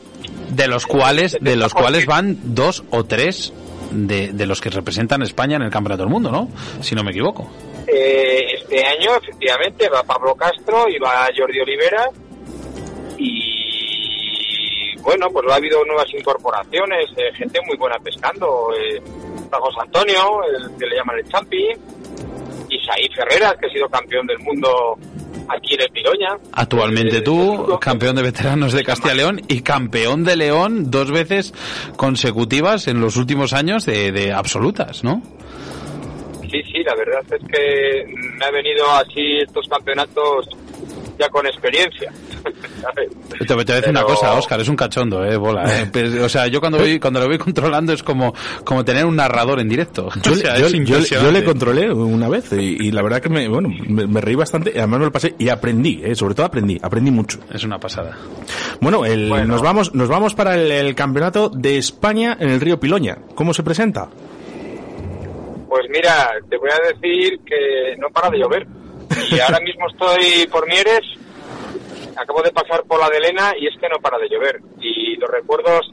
De 0.49 0.67
los 0.67 0.85
cuales, 0.85 1.37
de 1.41 1.55
los 1.55 1.73
cuales 1.73 2.05
van 2.05 2.37
dos 2.43 2.83
o 2.91 3.03
tres 3.05 3.51
de, 3.91 4.33
de 4.33 4.45
los 4.45 4.61
que 4.61 4.69
representan 4.69 5.21
España 5.21 5.55
en 5.57 5.63
el 5.63 5.69
Campeonato 5.71 6.03
del 6.03 6.11
Mundo, 6.11 6.31
¿no? 6.31 6.49
Si 6.81 6.95
no 6.95 7.03
me 7.03 7.11
equivoco. 7.11 7.49
eh, 7.87 8.41
este 8.55 8.83
año 8.83 9.11
efectivamente 9.21 9.87
va 9.89 10.03
Pablo 10.03 10.35
Castro 10.35 10.85
y 10.89 10.97
va 10.99 11.29
Jordi 11.37 11.59
Olivera 11.59 12.09
y 13.17 14.99
bueno, 15.01 15.27
pues 15.31 15.45
ha 15.51 15.55
habido 15.55 15.83
nuevas 15.85 16.11
incorporaciones, 16.13 17.05
eh, 17.17 17.31
gente 17.35 17.59
muy 17.67 17.77
buena 17.77 17.97
pescando, 17.99 18.69
eh, 18.73 19.01
Antonio, 19.79 20.43
el 20.43 20.75
que 20.77 20.85
le 20.87 20.95
llaman 20.97 21.17
el 21.19 21.29
Champi, 21.29 21.67
Isaí 22.69 23.07
Ferreras, 23.15 23.53
que 23.59 23.67
ha 23.67 23.69
sido 23.69 23.87
campeón 23.87 24.25
del 24.27 24.39
mundo 24.39 24.97
aquí 25.49 25.75
en 25.75 25.81
el 25.81 25.89
Piroña. 25.89 26.29
Actualmente 26.53 27.17
Eh, 27.17 27.21
tú, 27.21 27.35
seguro. 27.51 27.79
campeón 27.79 28.15
de 28.15 28.23
veteranos 28.23 28.73
de 28.73 28.83
Castilla 28.83 29.13
y 29.13 29.17
León 29.17 29.41
y 29.47 29.61
campeón 29.61 30.23
de 30.23 30.35
León 30.35 30.89
dos 30.91 31.11
veces 31.11 31.53
consecutivas 31.97 32.87
en 32.87 33.01
los 33.01 33.17
últimos 33.17 33.53
años 33.53 33.85
de, 33.85 34.11
de 34.11 34.31
absolutas, 34.33 35.03
¿no? 35.03 35.21
Sí, 36.41 36.61
sí, 36.71 36.83
la 36.83 36.95
verdad 36.95 37.21
es 37.31 37.41
que 37.51 38.05
me 38.37 38.45
ha 38.45 38.51
venido 38.51 38.89
así 38.91 39.37
estos 39.41 39.67
campeonatos 39.67 40.47
ya 41.19 41.27
con 41.29 41.45
experiencia. 41.47 42.11
Te, 43.39 43.45
te 43.45 43.53
voy 43.53 43.63
a 43.67 43.73
decir 43.75 43.89
una 43.89 44.01
Pero- 44.05 44.15
cosa, 44.15 44.33
Óscar, 44.33 44.61
es 44.61 44.69
un 44.69 44.75
cachondo, 44.75 45.23
eh, 45.25 45.35
bola. 45.37 45.63
eh. 45.81 45.89
Pues, 45.91 46.13
o 46.15 46.29
sea, 46.29 46.47
yo 46.47 46.59
cuando 46.59 46.77
voy, 46.77 46.99
cuando 46.99 47.19
lo 47.19 47.27
voy 47.27 47.37
controlando 47.37 47.93
es 47.93 48.03
como, 48.03 48.33
como 48.63 48.83
tener 48.85 49.05
un 49.05 49.15
narrador 49.15 49.59
en 49.59 49.67
directo. 49.69 50.09
Yo, 50.23 50.31
O 50.33 50.35
sea, 50.35 50.55
le- 50.57 50.69
yo- 50.85 50.99
yo- 50.99 51.21
yo 51.21 51.31
le 51.31 51.43
controlé 51.43 51.91
una 51.91 52.29
vez 52.29 52.51
y, 52.53 52.87
y 52.87 52.91
la 52.91 53.01
verdad 53.01 53.21
que 53.21 53.29
me, 53.29 53.47
bueno, 53.47 53.69
me, 53.87 54.05
me 54.07 54.21
reí 54.21 54.35
bastante, 54.35 54.71
y 54.73 54.77
además 54.77 54.99
me 54.99 55.05
lo 55.05 55.11
pasé 55.11 55.35
y 55.37 55.49
aprendí, 55.49 56.01
eh, 56.03 56.15
sobre 56.15 56.35
todo 56.35 56.45
aprendí, 56.45 56.77
aprendí 56.81 57.11
mucho. 57.11 57.39
Es 57.53 57.63
una 57.63 57.79
pasada. 57.79 58.17
Bueno, 58.81 59.05
el- 59.05 59.29
Bueno. 59.29 59.47
nos 59.47 59.61
vamos 59.61 59.93
nos 59.95 60.07
vamos 60.09 60.35
para 60.35 60.55
el, 60.55 60.71
el 60.71 60.95
campeonato 60.95 61.49
de 61.49 61.77
España 61.77 62.37
en 62.39 62.49
el 62.49 62.61
río 62.61 62.79
Piloña. 62.79 63.17
¿Cómo 63.35 63.53
se 63.53 63.63
presenta? 63.63 64.09
Pues 65.67 65.85
mira, 65.89 66.29
te 66.49 66.57
voy 66.57 66.69
a 66.69 66.87
decir 66.93 67.39
que 67.45 67.95
no 67.99 68.07
para 68.09 68.29
de 68.29 68.37
llover. 68.39 68.65
Y 69.31 69.39
ahora 69.39 69.59
mismo 69.59 69.85
estoy 69.89 70.47
por 70.47 70.65
Mieres, 70.67 71.01
acabo 72.17 72.41
de 72.41 72.51
pasar 72.51 72.83
por 72.83 72.99
la 72.99 73.09
de 73.09 73.17
Elena 73.17 73.53
y 73.59 73.67
es 73.67 73.73
que 73.79 73.87
no 73.89 73.97
para 73.99 74.17
de 74.17 74.29
llover. 74.29 74.59
Y 74.81 75.15
los 75.17 75.29
recuerdos 75.29 75.91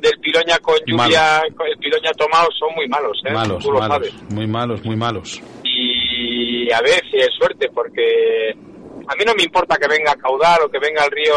del 0.00 0.18
Piloña 0.20 0.58
con 0.58 0.74
lluvia, 0.86 1.42
con 1.56 1.66
el 1.66 1.78
Piloña 1.78 2.10
tomado 2.12 2.48
son 2.58 2.74
muy 2.74 2.88
malos, 2.88 3.20
¿eh? 3.24 3.32
Malos, 3.32 3.62
Tú 3.64 3.70
lo 3.72 3.78
malos, 3.78 4.08
sabes. 4.08 4.32
muy 4.32 4.46
malos, 4.46 4.84
muy 4.84 4.96
malos. 4.96 5.40
y 5.64 6.70
a 6.72 6.80
ver 6.80 7.02
si 7.10 7.18
es 7.18 7.28
suerte, 7.38 7.68
porque 7.74 8.50
a 8.52 9.14
mí 9.16 9.24
no 9.26 9.34
me 9.34 9.42
importa 9.44 9.76
que 9.76 9.88
venga 9.88 10.14
caudal 10.16 10.60
o 10.64 10.68
que 10.70 10.78
venga 10.78 11.04
el 11.04 11.10
río 11.10 11.34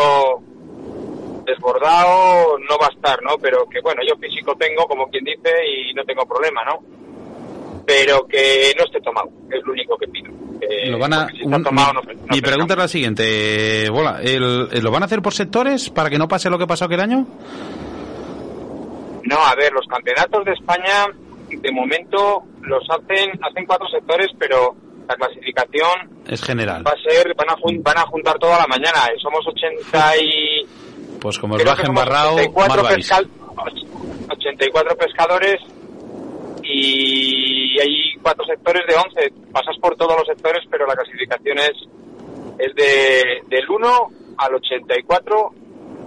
desbordado, 1.46 2.58
no 2.60 2.78
va 2.80 2.88
a 2.88 2.94
estar, 2.94 3.22
¿no? 3.24 3.38
Pero 3.38 3.68
que 3.70 3.80
bueno, 3.82 4.02
yo 4.08 4.16
físico 4.18 4.56
tengo, 4.58 4.86
como 4.88 5.08
quien 5.10 5.24
dice, 5.24 5.52
y 5.68 5.94
no 5.94 6.04
tengo 6.04 6.26
problema, 6.26 6.64
¿no? 6.66 6.80
Pero 7.86 8.26
que 8.28 8.74
no 8.78 8.84
esté 8.86 9.00
tomado, 9.02 9.30
es 9.52 9.64
lo 9.64 9.72
único 9.74 9.96
que 9.98 10.08
pido. 10.08 10.32
Que- 10.60 10.90
Lo 10.90 10.98
van 10.98 11.14
a, 11.14 11.28
si 11.28 11.44
un- 11.44 11.64
tomado, 11.64 11.94
mi, 12.02 12.14
no- 12.16 12.22
no 12.26 12.28
mi 12.36 12.42
pregunta 12.42 12.74
es 12.74 12.80
la 12.80 12.88
siguiente, 12.88 13.90
Bola, 13.92 14.20
el- 14.24 14.70
¿lo 14.82 14.92
van 14.92 15.04
a 15.04 15.06
hacer 15.06 15.22
por 15.22 15.34
sectores 15.34 15.90
para 15.90 16.10
que 16.10 16.18
no 16.18 16.28
pase 16.28 16.50
lo 16.50 16.58
que 16.58 16.66
pasó 16.68 16.86
aquel 16.86 17.02
año? 17.02 17.28
No, 19.24 19.38
a 19.38 19.56
ver, 19.56 19.72
los 19.74 19.86
campeonatos 19.88 20.46
de 20.46 20.54
España 20.54 21.08
de 21.50 21.72
momento 21.72 22.44
los 22.62 22.84
hacen 22.90 23.32
hacen 23.44 23.66
cuatro 23.66 23.88
sectores, 23.90 24.28
pero 24.40 24.76
la 25.08 25.16
clasificación 25.16 26.10
Es 26.28 26.42
general. 26.44 26.86
va 26.86 26.92
a 26.92 27.10
ser 27.12 27.34
van 27.36 27.50
a 27.50 27.56
jun- 27.58 27.82
van 27.84 27.98
a 27.98 28.02
juntar 28.08 28.38
toda 28.40 28.58
la 28.60 28.68
mañana. 28.68 29.06
eh, 29.12 29.18
Somos 29.22 29.46
80 29.48 30.18
y 30.18 30.66
Pues 31.20 31.38
como 31.40 31.56
os 31.56 31.64
bajen 31.64 31.94
barrao, 31.94 32.34
84, 32.36 32.84
mal 32.84 32.84
vais. 32.84 32.96
pescal- 32.98 33.30
84 34.30 34.98
pescadores 34.98 35.56
y 36.68 37.80
hay 37.80 38.14
cuatro 38.22 38.46
sectores 38.46 38.84
de 38.88 38.96
11. 38.96 39.52
Pasas 39.52 39.78
por 39.80 39.96
todos 39.96 40.16
los 40.18 40.28
sectores, 40.28 40.64
pero 40.70 40.86
la 40.88 40.96
clasificación 40.96 41.58
es 41.60 41.74
es 42.58 42.74
de, 42.76 43.42
del 43.48 43.70
1 43.70 43.88
al 44.38 44.56
84 44.56 45.52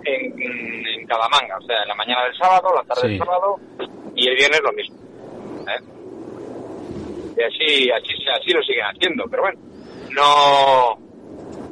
en, 0.05 0.43
en 0.43 1.07
cada 1.07 1.29
manga, 1.29 1.59
o 1.59 1.63
sea, 1.67 1.83
en 1.83 1.89
la 1.89 1.95
mañana 1.95 2.25
del 2.25 2.37
sábado, 2.39 2.75
la 2.75 2.83
tarde 2.85 3.03
Sí. 3.03 3.09
del 3.09 3.19
sábado 3.19 3.57
y 4.17 4.29
el 4.29 4.35
viernes 4.37 4.61
lo 4.63 4.73
mismo. 4.73 4.97
¿eh? 5.69 5.83
Y 7.37 7.43
así, 7.43 7.91
así, 7.91 8.15
así 8.35 8.51
lo 8.53 8.63
siguen 8.63 8.85
haciendo, 8.87 9.25
pero 9.31 9.43
bueno, 9.43 9.61
no, 10.11 10.99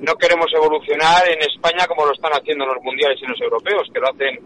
no 0.00 0.14
queremos 0.16 0.46
evolucionar 0.54 1.26
en 1.28 1.40
España 1.40 1.86
como 1.88 2.04
lo 2.06 2.12
están 2.12 2.32
haciendo 2.32 2.64
en 2.64 2.74
los 2.74 2.82
mundiales 2.84 3.18
y 3.20 3.24
en 3.24 3.30
los 3.30 3.40
europeos, 3.40 3.88
que 3.92 4.00
lo 4.00 4.08
hacen 4.08 4.38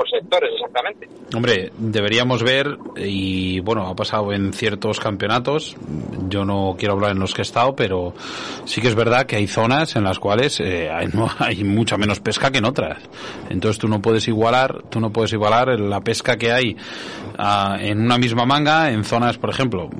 por 0.00 0.08
sectores 0.08 0.50
exactamente. 0.54 1.08
Hombre, 1.36 1.72
deberíamos 1.76 2.42
ver, 2.42 2.78
y 2.96 3.60
bueno, 3.60 3.86
ha 3.86 3.94
pasado 3.94 4.32
en 4.32 4.52
ciertos 4.54 4.98
campeonatos, 4.98 5.76
yo 6.28 6.44
no 6.46 6.74
quiero 6.78 6.94
hablar 6.94 7.10
en 7.12 7.18
los 7.18 7.34
que 7.34 7.42
he 7.42 7.44
estado, 7.44 7.76
pero 7.76 8.14
sí 8.64 8.80
que 8.80 8.88
es 8.88 8.94
verdad 8.94 9.26
que 9.26 9.36
hay 9.36 9.46
zonas 9.46 9.94
en 9.96 10.04
las 10.04 10.18
cuales 10.18 10.58
eh, 10.60 10.88
hay, 10.90 11.08
no- 11.12 11.28
hay 11.38 11.62
mucha 11.64 11.98
menos 11.98 12.18
pesca 12.20 12.50
que 12.50 12.58
en 12.58 12.64
otras. 12.64 12.98
Entonces 13.50 13.78
tú 13.78 13.88
no 13.88 14.00
puedes 14.00 14.26
igualar, 14.26 14.84
tú 14.90 15.00
no 15.00 15.12
puedes 15.12 15.32
igualar 15.34 15.68
la 15.78 16.00
pesca 16.00 16.36
que 16.38 16.50
hay 16.50 16.76
ah, 17.38 17.76
en 17.78 18.00
una 18.00 18.16
misma 18.16 18.46
manga 18.46 18.90
en 18.90 19.04
zonas, 19.04 19.36
por 19.36 19.50
ejemplo, 19.50 19.90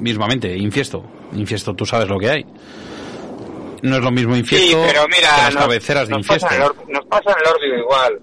mismamente, 0.00 0.54
infiesto. 0.56 1.02
Infiesto, 1.32 1.74
tú 1.74 1.86
sabes 1.86 2.08
lo 2.08 2.18
que 2.18 2.30
hay. 2.30 2.44
No 3.82 3.96
es 3.96 4.02
lo 4.04 4.10
mismo 4.10 4.36
infiesto 4.36 4.68
sí, 4.68 4.74
pero 4.86 5.02
que 5.06 5.16
mira, 5.16 5.28
las 5.36 5.54
nos, 5.54 5.62
cabeceras 5.64 6.08
de 6.08 6.14
nos 6.14 6.20
infiesto. 6.26 6.46
pasa 6.48 6.56
el 6.86 6.92
nos 6.92 7.04
pasa 7.06 7.30
en 7.32 7.36
el 7.40 7.52
órbigo 7.52 7.76
igual. 7.76 8.20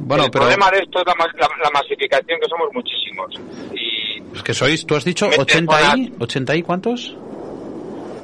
Bueno, 0.00 0.24
el 0.24 0.30
pero 0.30 0.42
problema 0.44 0.70
de 0.70 0.78
esto 0.78 0.98
es 1.00 1.04
la, 1.06 1.14
mas- 1.16 1.34
la- 1.34 1.62
la 1.64 1.70
masificación, 1.70 2.38
que 2.40 2.48
somos 2.48 2.68
muchísimos. 2.72 3.34
Y 3.74 4.36
es 4.36 4.42
que 4.42 4.54
sois, 4.54 4.84
tú 4.86 4.94
has 4.96 5.04
dicho 5.04 5.26
Mete 5.28 5.42
80 5.42 5.96
y, 5.96 6.12
80 6.18 6.56
y 6.56 6.62
cuántos? 6.62 7.16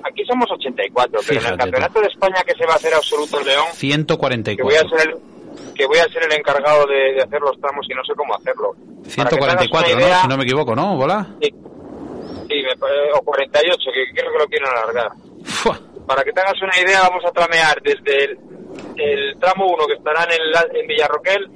aquí 0.05 0.25
somos 0.27 0.51
84, 0.51 1.11
pero 1.11 1.19
en 1.21 1.25
Fíjate 1.41 1.53
el 1.55 1.59
Campeonato 1.59 2.01
de 2.01 2.07
España 2.07 2.43
que 2.47 2.55
se 2.55 2.67
va 2.67 2.73
a 2.73 2.77
hacer 2.77 2.95
absoluto 2.95 3.41
en 3.41 3.47
León, 3.47 3.65
que 3.79 4.63
voy 4.63 4.75
a 4.75 4.81
144. 4.81 4.89
ser 4.99 5.09
el, 5.09 5.75
que 5.75 5.87
voy 5.87 5.99
a 5.99 6.05
ser 6.05 6.23
el 6.25 6.33
encargado 6.33 6.87
de, 6.87 7.13
de 7.15 7.23
hacer 7.23 7.41
los 7.41 7.61
tramos 7.61 7.87
y 7.89 7.95
no 7.95 8.03
sé 8.05 8.15
cómo 8.17 8.35
hacerlo. 8.35 8.75
Para 9.17 9.31
que 9.31 9.37
te 9.37 9.45
hagas 9.45 9.67
144, 9.69 9.93
una 9.93 10.01
¿no? 10.01 10.07
idea- 10.07 10.23
Si 10.23 10.29
no 10.29 10.37
me 10.37 10.45
equivoco, 10.45 10.75
¿no? 10.75 10.97
¿Bola? 10.97 11.27
Sí, 11.43 11.49
sí, 12.49 12.55
me 12.63 12.77
pa- 12.77 12.87
o 13.15 13.23
48, 13.23 13.77
que 13.93 14.05
creo 14.21 14.33
que 14.33 14.39
lo 14.39 14.47
quieren 14.47 14.69
alargar. 14.69 15.11
Fua. 15.45 15.79
Para 16.07 16.25
que 16.25 16.33
te 16.33 16.41
hagas 16.41 16.61
una 16.63 16.79
idea, 16.83 17.03
vamos 17.03 17.23
a 17.27 17.31
tramear 17.33 17.81
desde 17.83 18.25
el, 18.25 18.39
el 18.97 19.39
tramo 19.39 19.67
1 19.67 19.87
que 19.87 19.95
estará 19.95 20.25
en, 20.25 20.33
el, 20.33 20.81
en 20.81 20.87
Villarroquel 20.87 21.51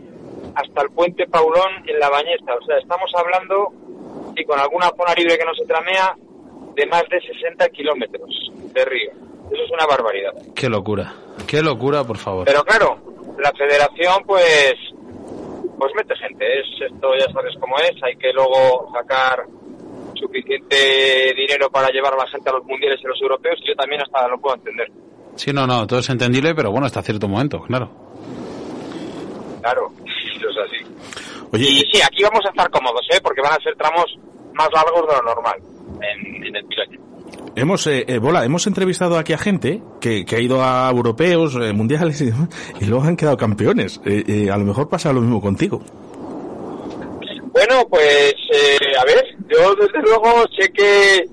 hasta 0.54 0.82
el 0.82 0.90
puente 0.90 1.26
Paulón 1.26 1.82
en 1.86 1.98
La 1.98 2.10
Bañeza. 2.10 2.54
O 2.60 2.64
sea, 2.64 2.78
estamos 2.78 3.10
hablando, 3.16 3.72
y 4.36 4.44
con 4.44 4.58
alguna 4.58 4.90
zona 4.96 5.14
libre 5.16 5.38
que 5.38 5.44
no 5.44 5.54
se 5.54 5.64
tramea, 5.64 6.14
de 6.74 6.86
más 6.86 7.02
de 7.10 7.20
60 7.20 7.68
kilómetros 7.70 8.30
de 8.72 8.84
río. 8.84 9.10
Eso 9.50 9.62
es 9.64 9.70
una 9.70 9.86
barbaridad. 9.86 10.32
Qué 10.54 10.68
locura. 10.68 11.14
Qué 11.46 11.62
locura, 11.62 12.04
por 12.04 12.16
favor. 12.16 12.46
Pero 12.46 12.64
claro, 12.64 12.96
la 13.38 13.52
federación 13.52 14.22
pues 14.26 14.74
pues 15.78 15.92
mete 15.96 16.14
gente. 16.16 16.60
Es 16.60 16.92
esto 16.92 17.08
ya 17.18 17.30
sabes 17.32 17.54
cómo 17.60 17.76
es. 17.78 17.92
Hay 18.02 18.16
que 18.16 18.32
luego 18.32 18.90
sacar 18.92 19.44
suficiente 20.14 21.34
dinero 21.34 21.68
para 21.70 21.88
llevar 21.90 22.14
a 22.14 22.18
la 22.18 22.28
gente 22.28 22.48
a 22.48 22.52
los 22.52 22.64
mundiales 22.64 23.00
y 23.02 23.06
los 23.06 23.20
europeos 23.20 23.58
y 23.62 23.68
yo 23.68 23.74
también 23.74 24.00
hasta 24.00 24.28
lo 24.28 24.38
puedo 24.38 24.56
entender. 24.56 24.90
Sí, 25.36 25.52
no, 25.52 25.66
no, 25.66 25.86
todo 25.86 26.00
es 26.00 26.10
entendible, 26.10 26.54
pero 26.54 26.70
bueno, 26.70 26.86
hasta 26.86 27.02
cierto 27.02 27.28
momento, 27.28 27.60
claro. 27.62 27.90
Claro, 29.60 29.92
eso 30.36 30.48
es 30.48 30.56
así. 30.66 31.46
Oye, 31.52 31.64
Y 31.64 31.78
sí, 31.92 32.02
aquí 32.02 32.22
vamos 32.22 32.40
a 32.46 32.48
estar 32.50 32.70
cómodos, 32.70 33.02
¿eh? 33.12 33.18
Porque 33.22 33.40
van 33.42 33.52
a 33.52 33.62
ser 33.62 33.74
tramos 33.76 34.06
más 34.54 34.68
largos 34.72 35.08
de 35.08 35.16
lo 35.16 35.22
normal 35.22 35.56
en, 36.00 36.44
en 36.46 36.56
el 36.56 36.64
piloto. 36.66 36.92
Hemos, 37.54 37.86
eh, 37.86 38.04
eh, 38.08 38.18
Bola, 38.18 38.44
hemos 38.44 38.66
entrevistado 38.66 39.18
aquí 39.18 39.34
a 39.34 39.38
gente 39.38 39.82
que, 40.00 40.24
que 40.24 40.36
ha 40.36 40.40
ido 40.40 40.62
a 40.64 40.88
europeos, 40.90 41.54
eh, 41.56 41.72
mundiales 41.74 42.18
y 42.22 42.26
demás, 42.26 42.48
y 42.80 42.86
luego 42.86 43.04
han 43.04 43.16
quedado 43.16 43.36
campeones. 43.36 44.00
Eh, 44.06 44.24
eh, 44.26 44.50
a 44.50 44.56
lo 44.56 44.64
mejor 44.64 44.88
pasa 44.88 45.12
lo 45.12 45.20
mismo 45.20 45.40
contigo. 45.40 45.82
Bueno, 47.52 47.86
pues 47.90 48.34
eh, 48.54 48.78
a 48.98 49.04
ver, 49.04 49.22
yo 49.48 49.74
desde 49.74 50.00
luego 50.00 50.44
sé 50.58 50.72
que 50.72 51.28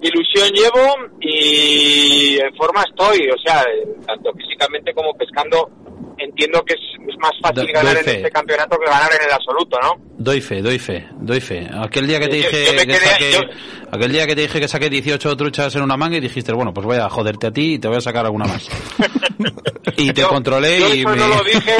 ilusión 0.00 0.50
llevo 0.52 0.94
y 1.20 2.38
en 2.40 2.54
forma 2.56 2.82
estoy, 2.88 3.28
o 3.30 3.36
sea, 3.44 3.62
eh, 3.62 3.86
tanto 4.06 4.32
físicamente 4.34 4.92
como 4.94 5.12
pescando, 5.16 5.70
entiendo 6.18 6.62
que 6.64 6.74
es, 6.74 6.80
más 7.18 7.32
fácil 7.42 7.66
Do- 7.66 7.72
ganar 7.72 7.96
en 7.96 8.04
fe. 8.04 8.16
este 8.18 8.30
campeonato 8.30 8.78
que 8.78 8.84
ganar 8.88 9.10
en 9.12 9.26
el 9.26 9.32
absoluto, 9.32 9.76
¿no? 9.82 9.94
Doy 10.18 10.40
fe, 10.40 10.62
doy 10.62 10.78
fe, 10.78 11.04
doy 11.18 11.40
fe. 11.40 11.68
Aquel 11.82 12.06
día 12.06 12.20
que 12.20 12.28
te 12.28 12.40
Yo- 12.40 12.46
dije 12.48 12.64
yo 12.66 12.72
que 12.78 12.86
quedé- 12.86 12.96
saqué, 13.00 13.32
yo- 13.32 13.40
aquel 13.90 14.12
día 14.12 14.26
que 14.28 14.36
te 14.36 14.42
dije 14.42 14.60
que 14.60 14.68
saqué 14.68 14.88
18 14.88 15.36
truchas 15.36 15.74
en 15.74 15.82
una 15.82 15.96
manga 15.96 16.16
y 16.16 16.20
dijiste, 16.20 16.52
bueno, 16.52 16.72
pues 16.72 16.86
voy 16.86 16.98
a 16.98 17.08
joderte 17.08 17.48
a 17.48 17.50
ti 17.50 17.74
y 17.74 17.78
te 17.80 17.88
voy 17.88 17.96
a 17.96 18.00
sacar 18.00 18.24
alguna 18.24 18.44
más. 18.44 18.68
y 19.96 20.12
te 20.12 20.22
controlé 20.22 20.94
y 20.98 21.04
me... 21.04 21.16
no 21.16 21.26
lo 21.26 21.42
dije 21.42 21.76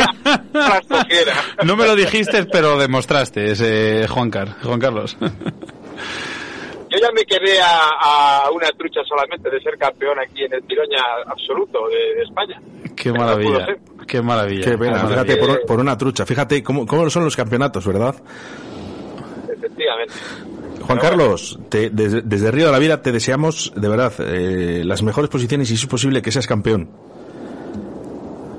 me 1.77 1.87
lo 1.87 1.95
dijiste, 1.95 2.45
pero 2.47 2.79
demostraste, 2.79 3.53
ese 3.53 4.09
Juan, 4.09 4.29
Car 4.31 4.57
Juan 4.61 4.81
Carlos. 4.81 5.17
Yo 6.91 6.99
ya 6.99 7.11
me 7.13 7.25
quedé 7.25 7.61
a, 7.61 8.45
a 8.47 8.51
una 8.51 8.69
trucha 8.73 9.01
solamente 9.07 9.51
de 9.51 9.61
ser 9.61 9.77
campeón 9.79 10.19
aquí 10.19 10.45
en 10.45 10.55
el 10.55 10.63
Tiroña 10.65 11.03
absoluto 11.27 11.87
de, 11.89 12.15
de 12.17 12.23
España. 12.23 12.61
Qué 12.97 13.13
no 13.13 13.19
maravilla, 13.21 13.67
qué 14.07 14.23
maravilla. 14.23 14.65
Qué 14.71 14.79
pena, 14.79 15.07
fíjate, 15.07 15.37
por, 15.37 15.67
por 15.67 15.81
una 15.81 15.97
trucha. 15.99 16.25
Fíjate 16.25 16.63
cómo, 16.63 16.87
cómo 16.87 17.09
son 17.11 17.25
los 17.25 17.37
campeonatos, 17.37 17.87
¿verdad? 17.87 18.15
Efectivamente. 19.53 20.15
Juan 20.83 20.99
Carlos, 20.99 21.59
te- 21.69 21.91
desde, 21.91 22.23
desde 22.23 22.51
Río 22.51 22.67
de 22.67 22.73
la 22.73 22.79
Vida 22.79 23.03
te 23.03 23.13
deseamos, 23.13 23.73
de 23.77 23.89
verdad, 23.89 24.13
eh, 24.21 24.83
las 24.85 25.03
mejores 25.03 25.29
posiciones 25.29 25.71
y 25.71 25.77
si 25.77 25.85
es 25.85 25.91
posible 25.91 26.23
que 26.23 26.33
seas 26.33 26.47
campeón. 26.47 26.89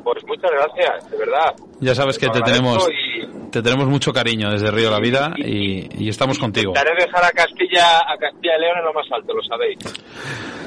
Pues 0.03 0.23
muchas 0.27 0.51
gracias, 0.51 1.09
de 1.11 1.17
verdad. 1.17 1.55
Ya 1.79 1.95
sabes 1.95 2.17
que 2.19 2.29
te 2.29 2.41
tenemos, 2.41 2.87
y- 2.89 3.08
te 3.51 3.61
tenemos 3.61 3.87
mucho 3.87 4.13
cariño 4.13 4.49
desde 4.51 4.71
Río 4.71 4.85
de 4.85 4.91
la 4.91 4.99
Vida 4.99 5.33
y, 5.37 6.03
y 6.03 6.09
estamos 6.09 6.39
contigo. 6.39 6.71
Intentaré 6.71 7.05
dejar 7.05 7.23
a 7.25 7.31
Castilla, 7.31 7.99
a 7.99 8.17
Castilla 8.17 8.57
y 8.57 8.61
León 8.61 8.77
en 8.79 8.85
lo 8.85 8.93
más 8.93 9.05
alto, 9.11 9.33
lo 9.33 9.43
sabéis. 9.43 9.77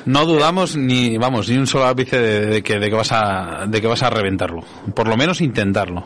No 0.05 0.27
dudamos 0.27 0.77
ni, 0.77 1.17
vamos, 1.17 1.49
ni 1.49 1.57
un 1.57 1.67
solo 1.67 1.87
ápice 1.87 2.19
de, 2.19 2.47
de 2.47 2.63
que, 2.63 2.79
de 2.79 2.89
que 2.91 2.97
vas 2.97 3.13
a, 3.13 3.67
de 3.67 3.81
que 3.81 3.87
vas 3.87 4.03
a 4.03 4.11
reventarlo. 4.11 4.63
Por 4.95 5.09
lo 5.09 5.17
menos 5.17 5.41
intentarlo. 5.41 6.03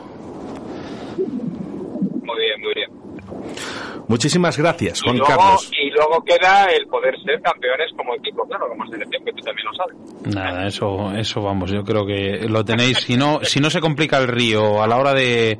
Muy 1.17 2.39
bien, 2.39 2.61
muy 2.61 2.73
bien. 2.75 2.89
Muchísimas 4.07 4.57
gracias, 4.57 4.99
Y 4.99 5.03
Juan 5.03 5.17
luego, 5.17 5.35
Carlos. 5.37 5.71
y 5.77 5.89
luego 5.91 6.23
queda 6.23 6.65
el 6.65 6.87
poder 6.87 7.13
ser 7.25 7.41
campeones 7.41 7.91
como 7.97 8.15
equipo, 8.15 8.47
claro, 8.47 8.69
como 8.69 8.85
selección, 8.87 9.23
que 9.25 9.31
tú 9.33 9.41
también 9.43 9.67
lo 9.67 9.73
sabes. 9.73 10.33
Nada, 10.35 10.67
eso, 10.67 11.11
eso 11.13 11.41
vamos, 11.41 11.71
yo 11.71 11.83
creo 11.83 12.05
que 12.05 12.47
lo 12.47 12.63
tenéis. 12.63 12.99
Si 12.99 13.17
no, 13.17 13.39
si 13.43 13.59
no 13.59 13.69
se 13.69 13.81
complica 13.81 14.17
el 14.17 14.27
río 14.27 14.81
a 14.81 14.87
la 14.87 14.97
hora 14.97 15.13
de, 15.13 15.59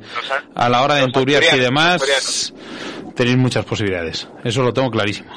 a 0.54 0.68
la 0.68 0.82
hora 0.82 0.94
de 0.94 1.00
Los 1.00 1.08
enturiarse 1.08 1.56
y 1.56 1.60
demás, 1.60 2.54
tenéis 3.14 3.36
muchas 3.36 3.64
posibilidades. 3.64 4.28
Eso 4.44 4.62
lo 4.62 4.72
tengo 4.72 4.90
clarísimo. 4.90 5.30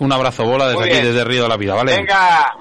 Un 0.00 0.12
abrazo, 0.12 0.44
bola, 0.44 0.68
desde 0.68 0.84
aquí, 0.84 1.06
desde 1.06 1.24
Río 1.24 1.44
de 1.44 1.48
la 1.48 1.56
Vida, 1.56 1.74
¿vale? 1.74 1.96
Venga, 1.96 2.52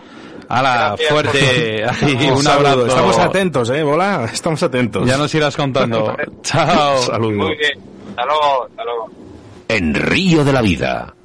Hala, 0.50 0.96
fuerte. 1.10 1.84
Ahí, 2.02 2.30
Un 2.30 2.48
abrazo. 2.48 2.86
Estamos 2.86 3.18
atentos, 3.18 3.70
¿eh, 3.72 3.84
Bola? 3.84 4.30
Estamos 4.32 4.62
atentos. 4.62 5.08
Ya 5.08 5.18
nos 5.18 5.34
irás 5.34 5.56
contando. 5.58 6.16
Chao. 6.44 6.98
Saludos. 7.00 7.48
muy 7.48 7.58
bien. 7.58 7.80
Hasta 8.10 8.26
luego, 8.26 8.66
hasta 8.70 8.84
luego. 8.84 9.10
En 9.68 9.94
Río 9.94 10.44
de 10.44 10.54
la 10.54 10.62
Vida, 10.62 11.16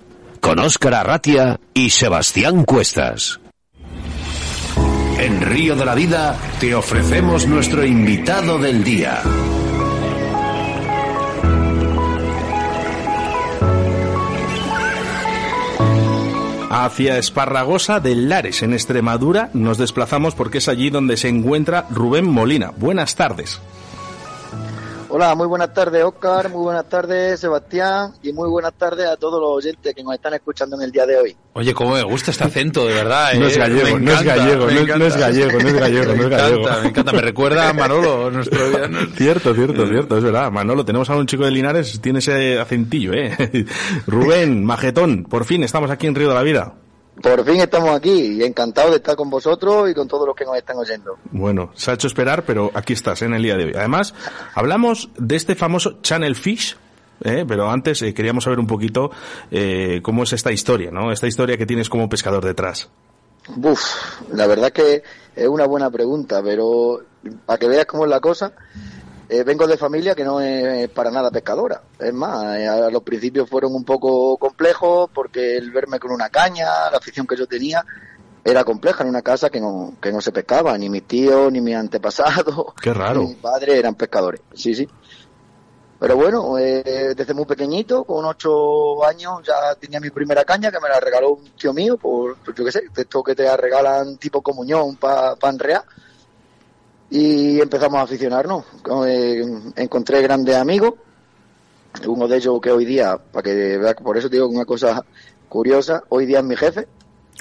con 0.40 0.58
Óscar 0.58 0.94
Arratia 0.94 1.60
y 1.74 1.90
Sebastián 1.90 2.64
Cuestas. 2.64 3.40
En 5.18 5.40
Río 5.42 5.76
de 5.76 5.84
la 5.84 5.94
Vida 5.94 6.36
te 6.60 6.74
ofrecemos 6.74 7.46
nuestro 7.46 7.84
invitado 7.84 8.58
del 8.58 8.84
día. 8.84 9.22
Hacia 16.70 17.18
Esparragosa 17.18 17.98
de 17.98 18.14
Lares, 18.14 18.62
en 18.62 18.72
Extremadura, 18.72 19.50
nos 19.52 19.78
desplazamos 19.78 20.34
porque 20.34 20.58
es 20.58 20.68
allí 20.68 20.90
donde 20.90 21.16
se 21.16 21.28
encuentra 21.28 21.86
Rubén 21.90 22.30
Molina. 22.30 22.72
Buenas 22.76 23.16
tardes. 23.16 23.60
Hola, 25.10 25.34
muy 25.34 25.46
buenas 25.46 25.72
tardes, 25.72 26.04
Oscar, 26.04 26.50
muy 26.50 26.60
buenas 26.64 26.86
tardes, 26.86 27.40
Sebastián, 27.40 28.12
y 28.22 28.30
muy 28.34 28.46
buenas 28.46 28.74
tardes 28.74 29.06
a 29.06 29.16
todos 29.16 29.40
los 29.40 29.50
oyentes 29.64 29.94
que 29.94 30.02
nos 30.04 30.12
están 30.12 30.34
escuchando 30.34 30.76
en 30.76 30.82
el 30.82 30.92
día 30.92 31.06
de 31.06 31.16
hoy. 31.16 31.36
Oye, 31.54 31.72
cómo 31.72 31.92
me 31.94 32.02
gusta 32.02 32.30
este 32.30 32.44
acento, 32.44 32.84
de 32.86 32.92
verdad. 32.92 33.32
No 33.34 33.46
eh. 33.46 33.48
es 33.48 33.56
gallego, 33.56 33.98
Me 33.98 34.04
no 34.04 34.12
es 34.12 34.22
gallego, 34.22 34.66
me 34.66 34.72
no 34.74 34.78
es- 34.80 34.82
encanta. 34.84 34.98
no 34.98 35.06
es 35.06 35.16
gallego, 35.16 35.52
no 35.62 35.68
es 35.68 35.74
gallego, 35.74 36.04
no 36.04 36.12
es 36.12 36.18
Me 36.18 36.28
gallego. 36.28 36.60
encanta, 36.60 36.82
me 36.82 36.88
encanta. 36.90 37.12
Me 37.12 37.20
recuerda 37.22 37.68
a 37.70 37.72
Manolo, 37.72 38.30
nuestro... 38.30 38.58
Cierto, 39.16 39.54
cierto, 39.54 39.86
cierto, 39.88 40.18
es 40.18 40.24
verdad. 40.24 40.50
Manolo, 40.52 40.84
tenemos 40.84 41.08
a 41.08 41.16
un 41.16 41.26
chico 41.26 41.44
de 41.46 41.52
Linares, 41.52 41.98
tiene 42.02 42.18
ese 42.18 42.58
acentillo, 42.60 43.14
¿eh? 43.14 43.64
Rubén, 44.06 44.62
majetón, 44.62 45.24
por 45.24 45.46
fin 45.46 45.62
estamos 45.62 45.90
aquí 45.90 46.06
en 46.06 46.16
Río 46.16 46.28
de 46.28 46.34
la 46.34 46.42
Vida. 46.42 46.74
Por 47.22 47.44
fin 47.44 47.60
estamos 47.60 47.90
aquí 47.90 48.38
y 48.38 48.44
encantado 48.44 48.90
de 48.90 48.96
estar 48.96 49.16
con 49.16 49.28
vosotros 49.28 49.90
y 49.90 49.94
con 49.94 50.06
todos 50.06 50.26
los 50.26 50.36
que 50.36 50.44
nos 50.44 50.56
están 50.56 50.76
oyendo. 50.76 51.18
Bueno, 51.30 51.70
se 51.74 51.90
ha 51.90 51.94
hecho 51.94 52.06
esperar, 52.06 52.44
pero 52.44 52.70
aquí 52.74 52.92
estás 52.92 53.22
¿eh? 53.22 53.26
en 53.26 53.34
el 53.34 53.42
día 53.42 53.56
de 53.56 53.64
hoy. 53.64 53.72
Además, 53.76 54.14
hablamos 54.54 55.10
de 55.16 55.36
este 55.36 55.54
famoso 55.54 55.98
Channel 56.02 56.36
Fish, 56.36 56.76
¿eh? 57.24 57.44
pero 57.46 57.70
antes 57.70 58.02
eh, 58.02 58.14
queríamos 58.14 58.44
saber 58.44 58.58
un 58.58 58.66
poquito 58.66 59.10
eh, 59.50 60.00
cómo 60.02 60.22
es 60.22 60.32
esta 60.32 60.52
historia, 60.52 60.90
¿no? 60.90 61.12
Esta 61.12 61.26
historia 61.26 61.56
que 61.56 61.66
tienes 61.66 61.88
como 61.88 62.08
pescador 62.08 62.44
detrás. 62.44 62.88
Uf, 63.56 63.80
la 64.32 64.46
verdad 64.46 64.72
que 64.72 65.02
es 65.34 65.48
una 65.48 65.66
buena 65.66 65.90
pregunta, 65.90 66.42
pero 66.42 67.00
para 67.46 67.58
que 67.58 67.68
veas 67.68 67.86
cómo 67.86 68.04
es 68.04 68.10
la 68.10 68.20
cosa, 68.20 68.52
eh, 69.28 69.44
vengo 69.44 69.66
de 69.66 69.76
familia 69.76 70.14
que 70.14 70.24
no 70.24 70.40
es 70.40 70.88
para 70.90 71.10
nada 71.10 71.30
pescadora. 71.30 71.82
Es 71.98 72.14
más, 72.14 72.56
eh, 72.56 72.66
a 72.66 72.90
los 72.90 73.02
principios 73.02 73.48
fueron 73.48 73.74
un 73.74 73.84
poco 73.84 74.36
complejos 74.38 75.10
porque 75.12 75.56
el 75.56 75.70
verme 75.70 75.98
con 75.98 76.12
una 76.12 76.30
caña, 76.30 76.90
la 76.90 76.96
afición 76.96 77.26
que 77.26 77.36
yo 77.36 77.46
tenía, 77.46 77.84
era 78.42 78.64
compleja 78.64 79.02
en 79.02 79.10
una 79.10 79.20
casa 79.20 79.50
que 79.50 79.60
no, 79.60 79.94
que 80.00 80.10
no 80.12 80.20
se 80.22 80.32
pescaba. 80.32 80.78
Ni 80.78 80.88
mis 80.88 81.06
tíos, 81.06 81.52
ni 81.52 81.60
mis 81.60 81.76
antepasados, 81.76 82.72
Qué 82.80 82.94
raro. 82.94 83.20
ni 83.20 83.28
mi 83.28 83.34
padre 83.34 83.78
eran 83.78 83.94
pescadores. 83.94 84.40
Sí, 84.54 84.74
sí. 84.74 84.88
Pero 86.00 86.16
bueno, 86.16 86.56
eh, 86.58 87.12
desde 87.16 87.34
muy 87.34 87.44
pequeñito, 87.44 88.04
con 88.04 88.24
ocho 88.24 89.04
años, 89.04 89.40
ya 89.44 89.74
tenía 89.74 89.98
mi 89.98 90.10
primera 90.10 90.44
caña 90.44 90.70
que 90.70 90.78
me 90.78 90.88
la 90.88 91.00
regaló 91.00 91.32
un 91.32 91.50
tío 91.50 91.74
mío, 91.74 91.96
por, 91.96 92.36
por 92.36 92.54
yo 92.54 92.64
qué 92.64 92.70
sé, 92.70 92.84
de 92.94 93.02
esto 93.02 93.22
que 93.22 93.34
te 93.34 93.54
regalan 93.56 94.16
tipo 94.16 94.40
comunión 94.40 94.96
para 94.96 95.34
pa 95.34 95.50
enrear. 95.50 95.82
Y 97.10 97.60
empezamos 97.60 97.98
a 97.98 98.02
aficionarnos. 98.02 98.64
Eh, 99.06 99.44
encontré 99.76 100.20
grandes 100.22 100.56
amigos, 100.56 100.94
uno 102.06 102.28
de 102.28 102.36
ellos 102.36 102.60
que 102.60 102.70
hoy 102.70 102.84
día, 102.84 103.16
para 103.16 103.42
que 103.42 103.94
por 104.02 104.16
eso 104.16 104.28
te 104.28 104.36
digo 104.36 104.48
una 104.48 104.64
cosa 104.64 105.04
curiosa, 105.48 106.04
hoy 106.10 106.26
día 106.26 106.40
es 106.40 106.44
mi 106.44 106.56
jefe, 106.56 106.86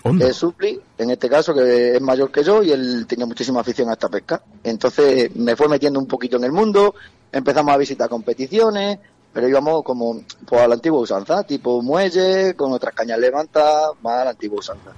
Onda. 0.03 0.27
es 0.27 0.37
Supli, 0.37 0.79
en 0.97 1.11
este 1.11 1.29
caso, 1.29 1.53
que 1.53 1.95
es 1.95 2.01
mayor 2.01 2.31
que 2.31 2.43
yo 2.43 2.63
y 2.63 2.71
él 2.71 3.05
tenía 3.07 3.25
muchísima 3.25 3.61
afición 3.61 3.89
a 3.89 3.93
esta 3.93 4.09
pesca. 4.09 4.41
Entonces 4.63 5.35
me 5.35 5.55
fue 5.55 5.67
metiendo 5.67 5.99
un 5.99 6.07
poquito 6.07 6.37
en 6.37 6.45
el 6.45 6.51
mundo, 6.51 6.95
empezamos 7.31 7.73
a 7.73 7.77
visitar 7.77 8.07
competiciones, 8.09 8.99
pero 9.33 9.49
íbamos 9.49 9.83
como 9.83 10.21
pues, 10.47 10.61
a 10.61 10.67
la 10.67 10.75
antigua 10.75 10.99
usanza, 10.99 11.43
tipo 11.43 11.81
muelle, 11.81 12.55
con 12.55 12.71
otras 12.71 12.93
cañas 12.95 13.19
levantadas, 13.19 13.91
más 14.01 14.21
a 14.21 14.23
la 14.25 14.29
antigua 14.31 14.59
usanza. 14.59 14.93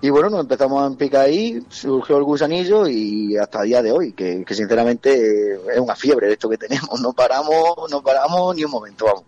Y 0.00 0.10
bueno, 0.10 0.28
nos 0.28 0.40
empezamos 0.40 0.82
a 0.82 0.86
empicar 0.86 1.22
ahí, 1.22 1.62
surgió 1.68 2.18
el 2.18 2.24
gusanillo 2.24 2.86
y 2.86 3.36
hasta 3.36 3.62
el 3.62 3.68
día 3.68 3.82
de 3.82 3.92
hoy, 3.92 4.12
que, 4.12 4.44
sinceramente 4.50 5.54
es 5.54 5.78
una 5.78 5.96
fiebre 5.96 6.32
esto 6.32 6.48
que 6.48 6.58
tenemos, 6.58 7.00
no 7.02 7.12
paramos, 7.12 7.90
no 7.90 8.02
paramos 8.02 8.54
ni 8.54 8.64
un 8.64 8.70
momento, 8.70 9.06
vamos. 9.06 9.24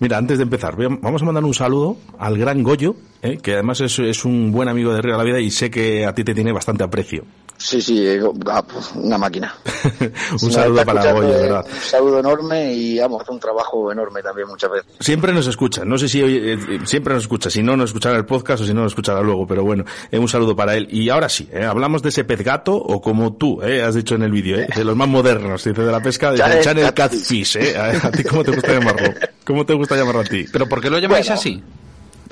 Mira, 0.00 0.18
antes 0.18 0.38
de 0.38 0.42
empezar, 0.42 0.74
vamos 0.76 1.22
a 1.22 1.24
mandar 1.24 1.44
un 1.44 1.54
saludo 1.54 1.96
al 2.18 2.36
gran 2.36 2.64
Goyo, 2.64 2.96
¿eh? 3.22 3.38
que 3.38 3.52
además 3.52 3.80
es, 3.80 3.96
es 4.00 4.24
un 4.24 4.50
buen 4.50 4.68
amigo 4.68 4.92
de 4.92 5.00
Río 5.00 5.12
de 5.12 5.18
la 5.18 5.24
Vida 5.24 5.38
y 5.38 5.52
sé 5.52 5.70
que 5.70 6.04
a 6.04 6.14
ti 6.14 6.24
te 6.24 6.34
tiene 6.34 6.50
bastante 6.50 6.82
aprecio. 6.82 7.24
Sí, 7.58 7.80
sí, 7.80 8.04
eh, 8.04 8.20
ah, 8.46 8.64
una 8.96 9.18
máquina. 9.18 9.54
un 10.42 10.50
saludo 10.52 10.84
para 10.84 11.12
Goyo, 11.12 11.28
de 11.28 11.38
eh, 11.38 11.42
verdad. 11.42 11.64
Un 11.72 11.80
saludo 11.80 12.18
enorme 12.18 12.72
y 12.74 12.98
vamos, 12.98 13.22
hace 13.22 13.30
un 13.30 13.38
trabajo 13.38 13.92
enorme 13.92 14.20
también 14.20 14.48
muchas 14.48 14.70
veces. 14.72 14.86
Siempre 14.98 15.32
nos 15.32 15.46
escucha, 15.46 15.84
no 15.84 15.96
sé 15.96 16.08
si 16.08 16.20
hoy, 16.22 16.36
eh, 16.42 16.80
siempre 16.84 17.14
nos 17.14 17.22
escucha, 17.22 17.50
si 17.50 17.62
no 17.62 17.76
nos 17.76 17.90
escuchará 17.90 18.16
el 18.16 18.24
podcast 18.24 18.62
o 18.62 18.66
si 18.66 18.74
no 18.74 18.82
nos 18.82 18.90
escuchará 18.92 19.20
luego, 19.22 19.46
pero 19.46 19.62
bueno, 19.62 19.84
eh, 20.10 20.18
un 20.18 20.28
saludo 20.28 20.56
para 20.56 20.74
él. 20.76 20.88
Y 20.90 21.08
ahora 21.08 21.28
sí, 21.28 21.48
eh, 21.52 21.64
hablamos 21.64 22.02
de 22.02 22.08
ese 22.08 22.24
pez 22.24 22.42
gato 22.42 22.74
o 22.74 23.00
como 23.00 23.34
tú 23.34 23.62
eh, 23.62 23.80
has 23.82 23.94
dicho 23.94 24.16
en 24.16 24.22
el 24.24 24.32
vídeo, 24.32 24.58
eh, 24.58 24.68
de 24.74 24.84
los 24.84 24.96
más 24.96 25.06
modernos, 25.08 25.62
dice 25.62 25.82
de 25.82 25.92
la 25.92 26.00
pesca, 26.02 26.32
de 26.32 26.38
Channel 26.38 26.60
Channel 26.64 26.94
Catfish. 26.94 27.54
Catfish. 27.54 27.56
Eh. 27.58 27.76
¿A, 27.76 28.08
a 28.08 28.10
ti 28.10 28.24
cómo 28.24 28.42
te 28.42 28.50
gusta 28.50 28.72
llamarlo? 28.72 29.14
¿Cómo 29.44 29.64
te 29.64 29.74
gusta 29.74 29.96
llamarlo 29.96 30.22
a 30.22 30.24
ti? 30.24 30.46
¿Pero 30.52 30.68
por 30.68 30.80
qué 30.80 30.90
lo 30.90 30.98
llamáis 30.98 31.26
Bueno. 31.26 31.40
así? 31.40 31.62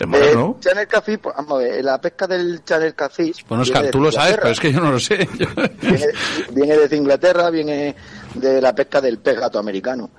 Eh, 0.00 0.54
Channel 0.60 0.86
Catfish, 0.88 1.18
pues, 1.18 1.36
vamos 1.36 1.52
a 1.52 1.58
ver, 1.58 1.84
la 1.84 2.00
pesca 2.00 2.26
del 2.26 2.64
Channel 2.64 2.94
Catfish. 2.94 3.44
Bueno, 3.46 3.62
Oscar, 3.62 3.90
tú 3.90 4.00
lo 4.00 4.10
sabes, 4.10 4.36
pero 4.36 4.48
es 4.50 4.60
que 4.60 4.72
yo 4.72 4.80
no 4.80 4.92
lo 4.92 4.98
sé. 5.00 5.28
viene, 5.82 6.06
viene 6.52 6.76
desde 6.78 6.96
Inglaterra, 6.96 7.50
viene 7.50 7.94
de 8.34 8.60
la 8.62 8.74
pesca 8.74 9.00
del 9.00 9.18
pez 9.18 9.38
gato 9.38 9.58
americano. 9.58 10.10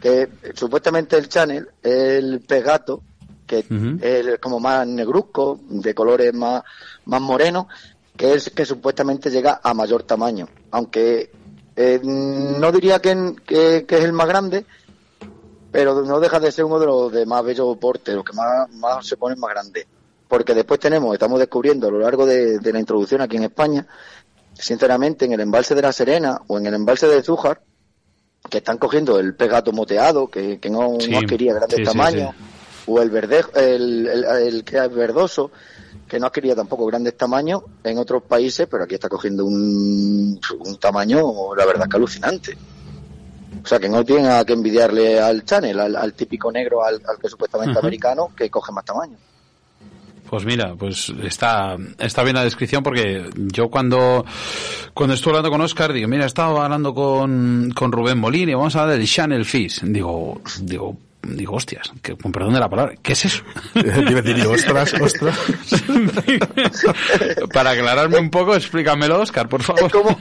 Que 0.00 0.28
supuestamente 0.54 1.16
el 1.16 1.28
channel 1.28 1.68
es 1.82 1.92
el 1.92 2.40
pez 2.40 2.64
gato, 2.64 3.02
que 3.46 3.58
Ujú. 3.70 3.98
es 4.00 4.26
el- 4.26 4.40
como 4.40 4.58
más 4.58 4.86
negruzco, 4.86 5.60
de 5.68 5.94
colores 5.94 6.32
más, 6.34 6.62
más 7.04 7.20
morenos, 7.20 7.66
que 8.16 8.34
es 8.34 8.50
que 8.50 8.64
supuestamente 8.64 9.30
llega 9.30 9.60
a 9.62 9.74
mayor 9.74 10.02
tamaño. 10.04 10.48
Aunque 10.70 11.30
eh, 11.76 12.00
no 12.02 12.72
diría 12.72 13.00
que, 13.00 13.34
que- 13.46 13.84
que 13.86 13.98
es 13.98 14.04
el 14.04 14.12
más 14.12 14.26
grande, 14.28 14.64
pero 15.70 16.02
no 16.02 16.20
deja 16.20 16.40
de 16.40 16.52
ser 16.52 16.64
uno 16.64 16.78
de 16.78 16.86
los 16.86 17.12
de 17.12 17.26
más 17.26 17.44
bellos 17.44 17.76
portes, 17.78 18.14
los 18.14 18.24
que 18.24 18.32
más, 18.32 18.70
más 18.74 19.06
se 19.06 19.16
ponen 19.16 19.38
más 19.38 19.50
grandes. 19.50 19.86
Porque 20.28 20.54
después 20.54 20.80
tenemos, 20.80 21.12
estamos 21.12 21.38
descubriendo 21.38 21.88
a 21.88 21.90
lo 21.90 22.00
largo 22.00 22.26
de, 22.26 22.58
de 22.58 22.72
la 22.72 22.80
introducción 22.80 23.20
aquí 23.20 23.36
en 23.36 23.44
España, 23.44 23.86
sinceramente, 24.54 25.24
en 25.24 25.32
el 25.32 25.40
embalse 25.40 25.74
de 25.74 25.82
la 25.82 25.92
Serena 25.92 26.40
o 26.46 26.58
en 26.58 26.66
el 26.66 26.74
embalse 26.74 27.06
de 27.06 27.22
Zújar, 27.22 27.62
que 28.50 28.58
están 28.58 28.78
cogiendo 28.78 29.18
el 29.18 29.34
pegato 29.34 29.72
moteado, 29.72 30.28
que, 30.28 30.58
que 30.58 30.70
no, 30.70 30.96
Sí, 31.00 31.10
no 31.10 31.18
adquiría 31.18 31.54
grandes 31.54 31.76
sí, 31.76 31.84
sí, 31.84 31.90
tamaños, 31.90 32.34
o 32.86 33.00
el 33.00 33.10
verde, 33.10 33.44
el, 33.54 34.06
el, 34.06 34.24
el 34.24 34.64
que 34.64 34.78
es 34.78 34.94
verdoso, 34.94 35.50
que 36.08 36.20
no 36.20 36.26
adquiría 36.26 36.54
tampoco 36.54 36.86
grandes 36.86 37.16
tamaños 37.16 37.62
en 37.82 37.98
otros 37.98 38.22
países, 38.22 38.68
pero 38.70 38.84
aquí 38.84 38.94
está 38.94 39.08
cogiendo 39.08 39.44
un, 39.44 40.40
un 40.60 40.78
tamaño, 40.78 41.54
la 41.56 41.66
verdad, 41.66 41.88
que 41.88 41.96
alucinante. 41.96 42.56
O 43.66 43.68
sea, 43.68 43.80
que 43.80 43.88
no 43.88 44.04
tienen 44.04 44.26
a 44.30 44.44
que 44.44 44.52
envidiarle 44.52 45.18
al 45.18 45.44
Channel, 45.44 45.80
al, 45.80 45.96
al 45.96 46.12
típico 46.14 46.52
negro, 46.52 46.84
al, 46.84 47.02
al 47.04 47.18
que 47.20 47.28
supuestamente 47.28 47.72
Ujú. 47.72 47.80
americano, 47.80 48.30
que 48.36 48.48
coge 48.48 48.70
más 48.70 48.84
tamaño. 48.84 49.16
Pues 50.30 50.44
mira, 50.44 50.76
pues 50.78 51.12
está, 51.24 51.76
está 51.98 52.22
bien 52.22 52.36
la 52.36 52.44
descripción 52.44 52.84
porque 52.84 53.28
yo 53.34 53.68
cuando, 53.68 54.24
cuando 54.94 55.14
estuve 55.14 55.32
hablando 55.32 55.50
con 55.50 55.60
Oscar, 55.62 55.92
digo, 55.92 56.06
mira, 56.06 56.26
estaba 56.26 56.64
hablando 56.64 56.94
con, 56.94 57.72
con 57.74 57.90
Rubén 57.90 58.18
Molina 58.18 58.52
y 58.52 58.54
vamos 58.54 58.76
a 58.76 58.82
hablar 58.82 58.98
del 58.98 59.08
Channel 59.08 59.44
Fish. 59.44 59.80
Digo, 59.82 60.40
digo, 60.60 60.96
digo, 61.34 61.56
hostias, 61.56 61.92
que, 62.02 62.16
con 62.16 62.32
perdón 62.32 62.54
de 62.54 62.60
la 62.60 62.68
palabra, 62.68 62.94
¿qué 63.02 63.12
es 63.12 63.24
eso? 63.24 63.42
Decir 63.74 64.46
ostras, 64.46 64.94
ostras. 65.00 65.38
Para 67.52 67.70
aclararme 67.70 68.18
un 68.18 68.30
poco, 68.30 68.54
explícamelo, 68.54 69.20
Oscar, 69.20 69.48
por 69.48 69.62
favor. 69.62 69.84
Es 69.84 69.92
como, 69.92 70.18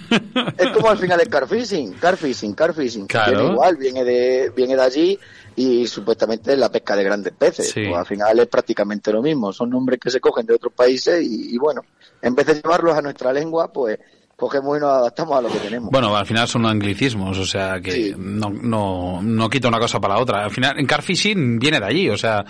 es 0.57 0.69
como 0.69 0.89
al 0.89 0.97
final 0.97 1.19
el 1.19 1.29
carfishing, 1.29 1.93
carfishing, 1.93 2.53
carfishing. 2.53 3.07
Claro. 3.07 3.31
Viene 3.31 3.53
igual, 3.53 3.77
viene 3.77 4.03
de, 4.03 4.51
viene 4.55 4.75
de 4.75 4.81
allí 4.81 5.19
y 5.55 5.87
supuestamente 5.87 6.53
es 6.53 6.59
la 6.59 6.71
pesca 6.71 6.95
de 6.95 7.03
grandes 7.03 7.33
peces. 7.33 7.69
Sí. 7.69 7.85
Pues 7.87 7.97
al 7.97 8.05
final 8.05 8.39
es 8.39 8.47
prácticamente 8.47 9.11
lo 9.11 9.21
mismo. 9.21 9.53
Son 9.53 9.69
nombres 9.69 9.99
que 9.99 10.09
se 10.09 10.19
cogen 10.19 10.45
de 10.45 10.55
otros 10.55 10.73
países 10.73 11.21
y, 11.23 11.53
y 11.53 11.57
bueno, 11.57 11.81
en 12.21 12.35
vez 12.35 12.45
de 12.47 12.55
llevarlos 12.55 12.97
a 12.97 13.01
nuestra 13.01 13.31
lengua, 13.31 13.71
pues 13.71 13.99
cogemos 14.35 14.77
y 14.77 14.81
nos 14.81 14.89
adaptamos 14.91 15.37
a 15.37 15.41
lo 15.41 15.49
que 15.49 15.59
tenemos. 15.59 15.89
Bueno, 15.91 16.15
al 16.15 16.25
final 16.25 16.47
son 16.47 16.65
anglicismos, 16.65 17.37
o 17.37 17.45
sea 17.45 17.79
que 17.79 17.91
Sí. 17.91 18.13
no, 18.17 18.49
no, 18.49 19.21
no 19.21 19.49
quita 19.49 19.67
una 19.69 19.79
cosa 19.79 19.99
para 19.99 20.15
la 20.15 20.21
otra. 20.21 20.43
Al 20.43 20.51
final, 20.51 20.77
en 20.79 20.85
carfishing 20.85 21.57
viene 21.59 21.79
de 21.79 21.85
allí, 21.85 22.09
o 22.09 22.17
sea, 22.17 22.43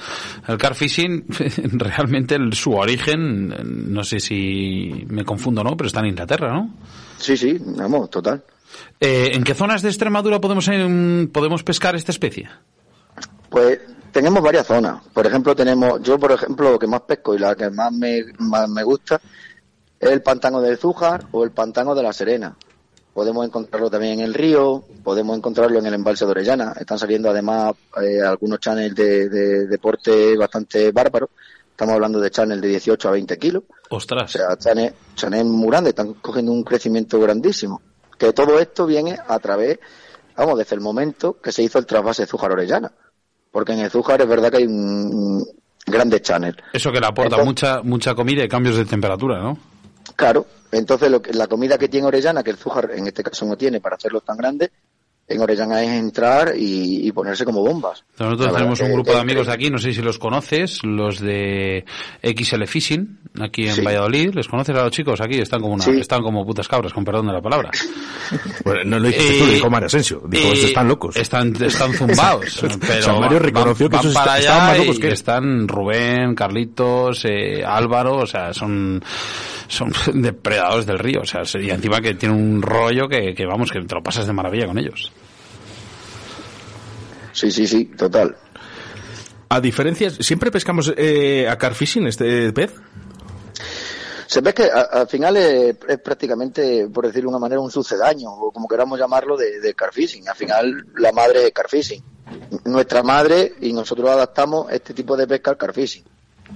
el 0.48 0.58
carfishing 0.58 1.26
realmente 1.74 2.36
el- 2.36 2.54
su 2.54 2.74
origen, 2.74 3.94
no 3.94 4.04
sé 4.04 4.20
si 4.20 5.06
me 5.10 5.24
confundo 5.24 5.62
o 5.62 5.64
no, 5.64 5.78
pero 5.78 5.88
está 5.88 6.00
en 6.00 6.08
Inglaterra, 6.08 6.54
¿no? 6.54 6.74
Sí, 7.18 7.38
sí, 7.38 7.58
vamos, 7.60 8.10
total. 8.10 8.44
Eh, 9.00 9.32
¿En 9.34 9.44
qué 9.44 9.54
zonas 9.54 9.82
de 9.82 9.90
Extremadura 9.90 10.42
podemos, 10.42 10.68
em, 10.68 11.28
podemos 11.28 11.64
pescar 11.64 11.96
esta 11.96 12.12
especie? 12.12 12.50
Pues 13.50 13.80
tenemos 14.12 14.42
varias 14.44 14.66
zonas. 14.68 15.02
Por 15.14 15.26
ejemplo, 15.28 15.56
tenemos, 15.56 16.02
yo 16.02 16.18
por 16.20 16.32
ejemplo, 16.32 16.72
lo 16.72 16.80
que 16.80 16.88
más 16.88 17.02
pesco 17.02 17.36
y 17.36 17.40
la 17.40 17.56
que 17.56 17.70
más 17.70 17.92
me, 17.94 18.24
más 18.40 18.68
me 18.70 18.84
gusta 18.84 19.20
el 20.00 20.22
pantano 20.22 20.62
del 20.62 20.78
Zújar 20.78 21.26
o 21.32 21.44
el 21.44 21.52
pantano 21.52 21.96
de 21.96 22.04
la 22.04 22.14
Serena. 22.14 22.56
Podemos 23.14 23.46
encontrarlo 23.46 23.90
también 23.90 24.20
en 24.20 24.26
el 24.26 24.34
río, 24.34 24.84
podemos 25.04 25.38
encontrarlo 25.38 25.80
en 25.80 25.86
el 25.86 25.94
embalse 25.94 26.26
de 26.26 26.32
Orellana. 26.32 26.74
Están 26.80 27.00
saliendo 27.00 27.30
además 27.30 27.74
eh, 28.02 28.22
algunos 28.22 28.60
channels 28.60 28.94
de, 28.94 29.30
de 29.30 29.68
deporte 29.68 30.36
bastante 30.36 30.92
bárbaros. 30.92 31.30
Estamos 31.72 31.96
hablando 31.96 32.20
de 32.20 32.30
channels 32.30 32.62
de 32.62 32.68
18 32.70 33.08
a 33.08 33.12
20 33.12 33.38
kilos. 33.38 33.64
O 33.90 33.96
Ostras. 33.98 34.32
sea, 34.32 34.58
channels, 34.58 34.94
channels 35.16 35.46
muy 35.46 35.68
grandes, 35.70 35.92
están 35.92 36.14
cogiendo 36.16 36.52
un 36.52 36.64
crecimiento 36.64 37.20
grandísimo. 37.20 37.82
Que 38.18 38.34
todo 38.34 38.60
esto 38.60 38.86
viene 38.86 39.18
a 39.28 39.40
través, 39.40 39.80
vamos, 40.36 40.58
desde 40.58 40.76
el 40.76 40.82
momento 40.82 41.38
que 41.42 41.52
se 41.54 41.64
hizo 41.64 41.80
el 41.80 41.86
trasvase 41.86 42.26
Zújar-Orellana. 42.28 42.92
Porque 43.52 43.72
en 43.74 43.80
el 43.80 43.92
Zújar 43.92 44.22
es 44.22 44.28
verdad 44.28 44.52
que 44.52 44.58
hay 44.58 44.66
un, 44.66 44.74
un 45.14 45.46
grandes 45.86 46.22
channels. 46.22 46.58
Eso 46.74 46.92
que 46.92 47.00
le 47.00 47.06
aporta 47.08 47.38
Entonces- 47.38 47.46
mucha 47.46 47.82
mucha 47.82 48.14
comida 48.16 48.44
y 48.44 48.50
cambios 48.50 48.76
de 48.76 48.84
temperatura, 48.86 49.40
¿no? 49.40 49.58
Claro, 50.16 50.46
entonces 50.72 51.10
lo 51.10 51.22
que, 51.22 51.34
la 51.34 51.48
comida 51.48 51.78
que 51.78 51.90
tiene 51.90 52.08
Orellana, 52.08 52.44
que 52.44 52.52
el 52.52 52.58
Zújar 52.58 52.92
en 52.92 53.08
este 53.08 53.24
caso 53.24 53.46
no 53.46 53.58
tiene 53.58 53.82
para 53.82 53.96
hacerlos 53.96 54.24
tan 54.24 54.38
grandes, 54.38 54.72
en 55.28 55.42
Orellana 55.42 55.82
es 55.84 55.90
entrar 55.92 56.54
y, 56.56 57.08
y 57.08 57.12
ponerse 57.12 57.46
como 57.46 57.62
bombas. 57.64 58.04
Nosotros 58.20 58.40
verdad 58.42 58.58
tenemos 58.58 58.80
un 58.82 58.92
grupo 58.94 59.12
de 59.12 59.20
amigos 59.20 59.48
increíble. 59.48 59.66
aquí, 59.66 59.72
no 59.72 59.78
sé 59.80 59.94
si 59.94 60.02
los 60.02 60.20
conoces, 60.20 60.84
los 60.84 61.20
de 61.20 61.84
XL 62.22 62.66
Fishing, 62.66 63.20
aquí 63.42 63.68
en 63.68 63.74
Sí. 63.76 63.82
Valladolid. 63.82 64.36
¿Les 64.36 64.48
conoces 64.48 64.76
a 64.78 64.84
los 64.84 64.92
chicos? 64.92 65.20
Aquí 65.22 65.40
están 65.40 65.62
como 65.62 65.74
una, 65.74 65.84
Sí. 65.84 65.92
están 66.00 66.22
como 66.22 66.46
putas 66.46 66.68
cabras, 66.68 66.94
con 66.94 67.04
perdón 67.04 67.28
de 67.28 67.34
la 67.34 67.42
palabra. 67.42 67.72
Bueno, 68.64 68.82
no 68.86 69.00
lo 69.00 69.08
dijiste 69.08 69.38
tú, 69.38 69.46
dijo 69.52 69.70
Mario 69.70 69.86
Asensio. 69.86 70.22
Dijo, 70.28 70.48
Eh, 70.48 70.54
"Estos 70.54 70.70
están 70.70 70.88
locos. 70.88 71.16
Están, 71.16 71.64
están 71.64 71.94
zumbados. 71.94 72.58
pero 72.80 73.00
O 73.00 73.02
sea, 73.04 73.14
Mario 73.14 73.38
van- 73.38 73.44
reconoció 73.44 73.90
que 73.90 73.96
van 73.98 74.06
esos 74.06 74.14
para 74.16 74.40
estaban 74.40 74.62
allá 74.62 74.68
más 74.70 74.78
locos 74.80 74.98
y 74.98 75.00
que 75.00 75.08
están 75.10 75.68
Rubén, 75.68 76.34
Carlitos, 76.36 77.26
eh, 77.26 77.64
Álvaro, 77.64 78.18
o 78.18 78.26
sea, 78.26 78.52
son, 78.54 79.04
son 79.68 79.92
depredadores 80.22 80.86
del 80.88 80.98
río. 80.98 81.22
O 81.22 81.26
sea, 81.26 81.42
y 81.62 81.70
encima 81.70 82.02
que 82.02 82.16
tiene 82.16 82.34
un 82.36 82.62
rollo 82.64 83.08
que, 83.08 83.34
que 83.36 83.46
vamos, 83.46 83.72
que 83.72 83.82
te 83.82 83.94
lo 83.96 84.02
pasas 84.02 84.26
de 84.26 84.34
maravilla 84.34 84.66
con 84.66 84.80
ellos. 84.80 85.12
Sí, 87.36 87.52
sí, 87.52 87.68
sí, 87.68 87.86
total. 87.86 88.38
A 89.50 89.60
diferencia, 89.60 90.10
¿siempre 90.10 90.52
pescamos 90.52 90.92
eh, 90.96 91.48
a 91.50 91.58
carfishing 91.58 92.08
este 92.08 92.54
pez? 92.54 92.74
Se 94.26 94.42
ve 94.42 94.54
que 94.54 94.64
al 94.64 95.08
final 95.08 95.38
es, 95.38 95.76
prácticamente, 96.04 96.88
por 96.88 97.06
decirlo 97.06 97.30
de 97.30 97.36
una 97.36 97.40
manera, 97.40 97.60
un 97.60 97.70
sucedaño, 97.70 98.32
o 98.32 98.52
como 98.52 98.68
queramos 98.68 98.98
llamarlo, 98.98 99.38
de, 99.38 99.60
de 99.60 99.74
carfishing. 99.74 100.28
Al 100.30 100.36
final 100.36 100.88
la 100.98 101.12
madre 101.12 101.48
es 101.48 101.52
carfishing. 101.52 102.02
Nuestra 102.64 103.04
madre 103.04 103.54
y 103.60 103.74
nosotros 103.74 104.10
adaptamos 104.10 104.72
este 104.72 104.94
tipo 104.94 105.16
de 105.16 105.28
pesca 105.28 105.52
al 105.52 105.58
carfishing. 105.58 106.06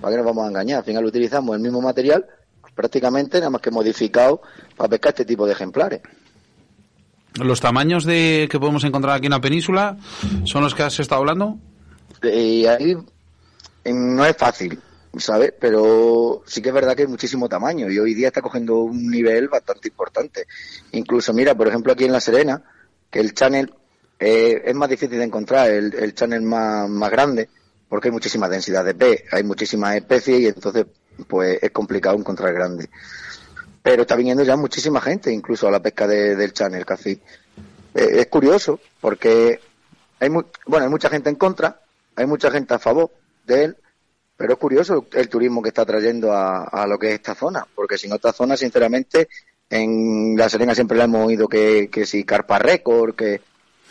¿Para 0.01 0.13
qué 0.13 0.17
nos 0.17 0.25
vamos 0.25 0.45
a 0.45 0.47
engañar? 0.47 0.79
Al 0.79 0.85
final 0.85 1.05
utilizamos 1.05 1.55
el 1.55 1.61
mismo 1.61 1.81
material, 1.81 2.25
prácticamente 2.73 3.37
nada 3.39 3.49
más 3.49 3.61
que 3.61 3.69
modificado 3.69 4.41
para 4.77 4.89
pescar 4.89 5.09
este 5.09 5.25
tipo 5.25 5.45
de 5.45 5.51
ejemplares. 5.51 6.01
¿Los 7.35 7.61
tamaños 7.61 8.05
de 8.05 8.47
que 8.51 8.59
podemos 8.59 8.83
encontrar 8.83 9.15
aquí 9.15 9.27
en 9.27 9.31
la 9.31 9.41
península 9.41 9.97
son 10.45 10.63
los 10.63 10.75
que 10.75 10.83
has 10.83 10.99
estado 10.99 11.21
hablando? 11.21 11.57
Ahí 12.23 12.95
no 13.85 14.25
es 14.25 14.35
fácil, 14.35 14.79
¿sabes? 15.17 15.53
Pero 15.59 16.43
sí 16.45 16.61
que 16.61 16.69
es 16.69 16.75
verdad 16.75 16.95
que 16.95 17.03
hay 17.03 17.07
muchísimo 17.07 17.47
tamaño 17.47 17.89
y 17.89 17.99
hoy 17.99 18.13
día 18.13 18.27
está 18.27 18.41
cogiendo 18.41 18.79
un 18.79 19.09
nivel 19.09 19.47
bastante 19.47 19.87
importante. 19.87 20.45
Incluso, 20.91 21.33
mira, 21.33 21.55
por 21.55 21.67
ejemplo, 21.67 21.93
aquí 21.93 22.05
en 22.05 22.11
La 22.11 22.19
Serena, 22.19 22.61
que 23.09 23.19
el 23.19 23.33
channel 23.33 23.73
eh, 24.19 24.63
es 24.65 24.75
más 24.75 24.89
difícil 24.89 25.17
de 25.17 25.23
encontrar, 25.23 25.69
el, 25.69 25.93
el 25.93 26.13
channel 26.13 26.41
más, 26.41 27.09
grande, 27.09 27.49
porque 27.87 28.09
hay 28.09 28.11
muchísima 28.11 28.49
densidad 28.49 28.83
de 28.83 28.93
pez, 28.93 29.23
hay 29.31 29.43
muchísimas 29.43 29.95
especies 29.95 30.41
y 30.41 30.47
entonces 30.47 30.85
pues 31.27 31.59
es 31.61 31.71
complicado 31.71 32.17
encontrar 32.17 32.53
grande. 32.53 32.89
Pero 33.89 34.03
está 34.03 34.15
viniendo 34.15 34.43
ya 34.43 34.55
muchísima 34.55 35.01
gente, 35.01 35.33
incluso 35.33 35.67
a 35.67 35.71
la 35.71 35.79
pesca 35.79 36.05
del 36.05 36.53
channel 36.53 36.85
casi. 36.85 37.09
Eh, 37.95 38.19
es 38.19 38.27
curioso, 38.27 38.79
porque 39.01 39.59
hay, 40.19 40.29
bueno, 40.29 40.85
hay 40.85 40.89
mucha 40.89 41.09
gente 41.09 41.31
en 41.31 41.37
contra, 41.37 41.81
hay 42.15 42.27
mucha 42.27 42.51
gente 42.51 42.75
a 42.75 42.77
favor 42.77 43.09
de 43.47 43.63
él, 43.63 43.77
pero 44.37 44.53
es 44.53 44.59
curioso 44.59 45.07
el 45.11 45.27
turismo 45.27 45.63
que 45.63 45.69
está 45.69 45.87
trayendo 45.87 46.31
a, 46.31 46.85
lo 46.85 46.99
que 46.99 47.07
es 47.07 47.13
esta 47.15 47.33
zona, 47.33 47.65
porque 47.73 47.97
sin 47.97 48.13
esta 48.13 48.31
zona, 48.31 48.55
sinceramente, 48.55 49.27
en 49.71 50.35
La 50.37 50.49
Serena 50.49 50.75
siempre 50.75 50.95
le 50.95 51.05
hemos 51.05 51.25
oído 51.25 51.47
que, 51.47 51.89
que 51.91 52.05
si 52.05 52.23
carpa 52.25 52.59
récord, 52.59 53.15
que 53.15 53.41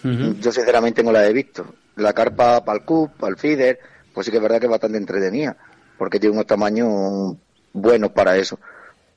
yo 0.04 0.52
sinceramente 0.52 1.02
no 1.02 1.10
la 1.10 1.26
he 1.26 1.32
visto. 1.32 1.74
La 1.96 2.12
carpa 2.12 2.64
para 2.64 2.78
el 2.78 2.84
CUP, 2.84 3.16
para 3.16 3.32
el 3.32 3.36
feeder, 3.36 3.80
pues 4.14 4.26
sí 4.26 4.30
que 4.30 4.36
es 4.36 4.42
verdad 4.44 4.60
que 4.60 4.66
es 4.66 4.70
bastante 4.70 4.96
entretenida, 4.96 5.56
porque 5.98 6.20
tiene 6.20 6.34
unos 6.34 6.46
tamaños 6.46 7.34
buenos 7.72 8.12
para 8.12 8.36
eso 8.36 8.60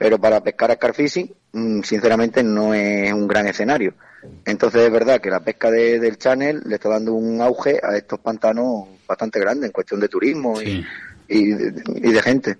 pero 0.01 0.17
para 0.17 0.41
pescar 0.41 0.71
a 0.71 0.77
carfishing, 0.77 1.31
mm, 1.53 1.83
sinceramente, 1.83 2.41
no 2.41 2.73
es 2.73 3.13
un 3.13 3.27
gran 3.27 3.45
escenario. 3.45 3.93
Entonces 4.45 4.81
es 4.81 4.91
verdad 4.91 5.21
que 5.21 5.29
la 5.29 5.41
pesca 5.41 5.69
del 5.69 6.17
channel 6.17 6.63
le 6.65 6.73
está 6.73 6.89
dando 6.89 7.13
un 7.13 7.39
auge 7.39 7.79
a 7.83 7.95
estos 7.95 8.19
pantanos 8.19 8.85
bastante 9.07 9.39
grandes 9.39 9.67
en 9.67 9.71
cuestión 9.71 9.99
de 9.99 10.07
turismo 10.07 10.59
y, 10.59 10.83
de, 11.53 12.21
gente. 12.23 12.57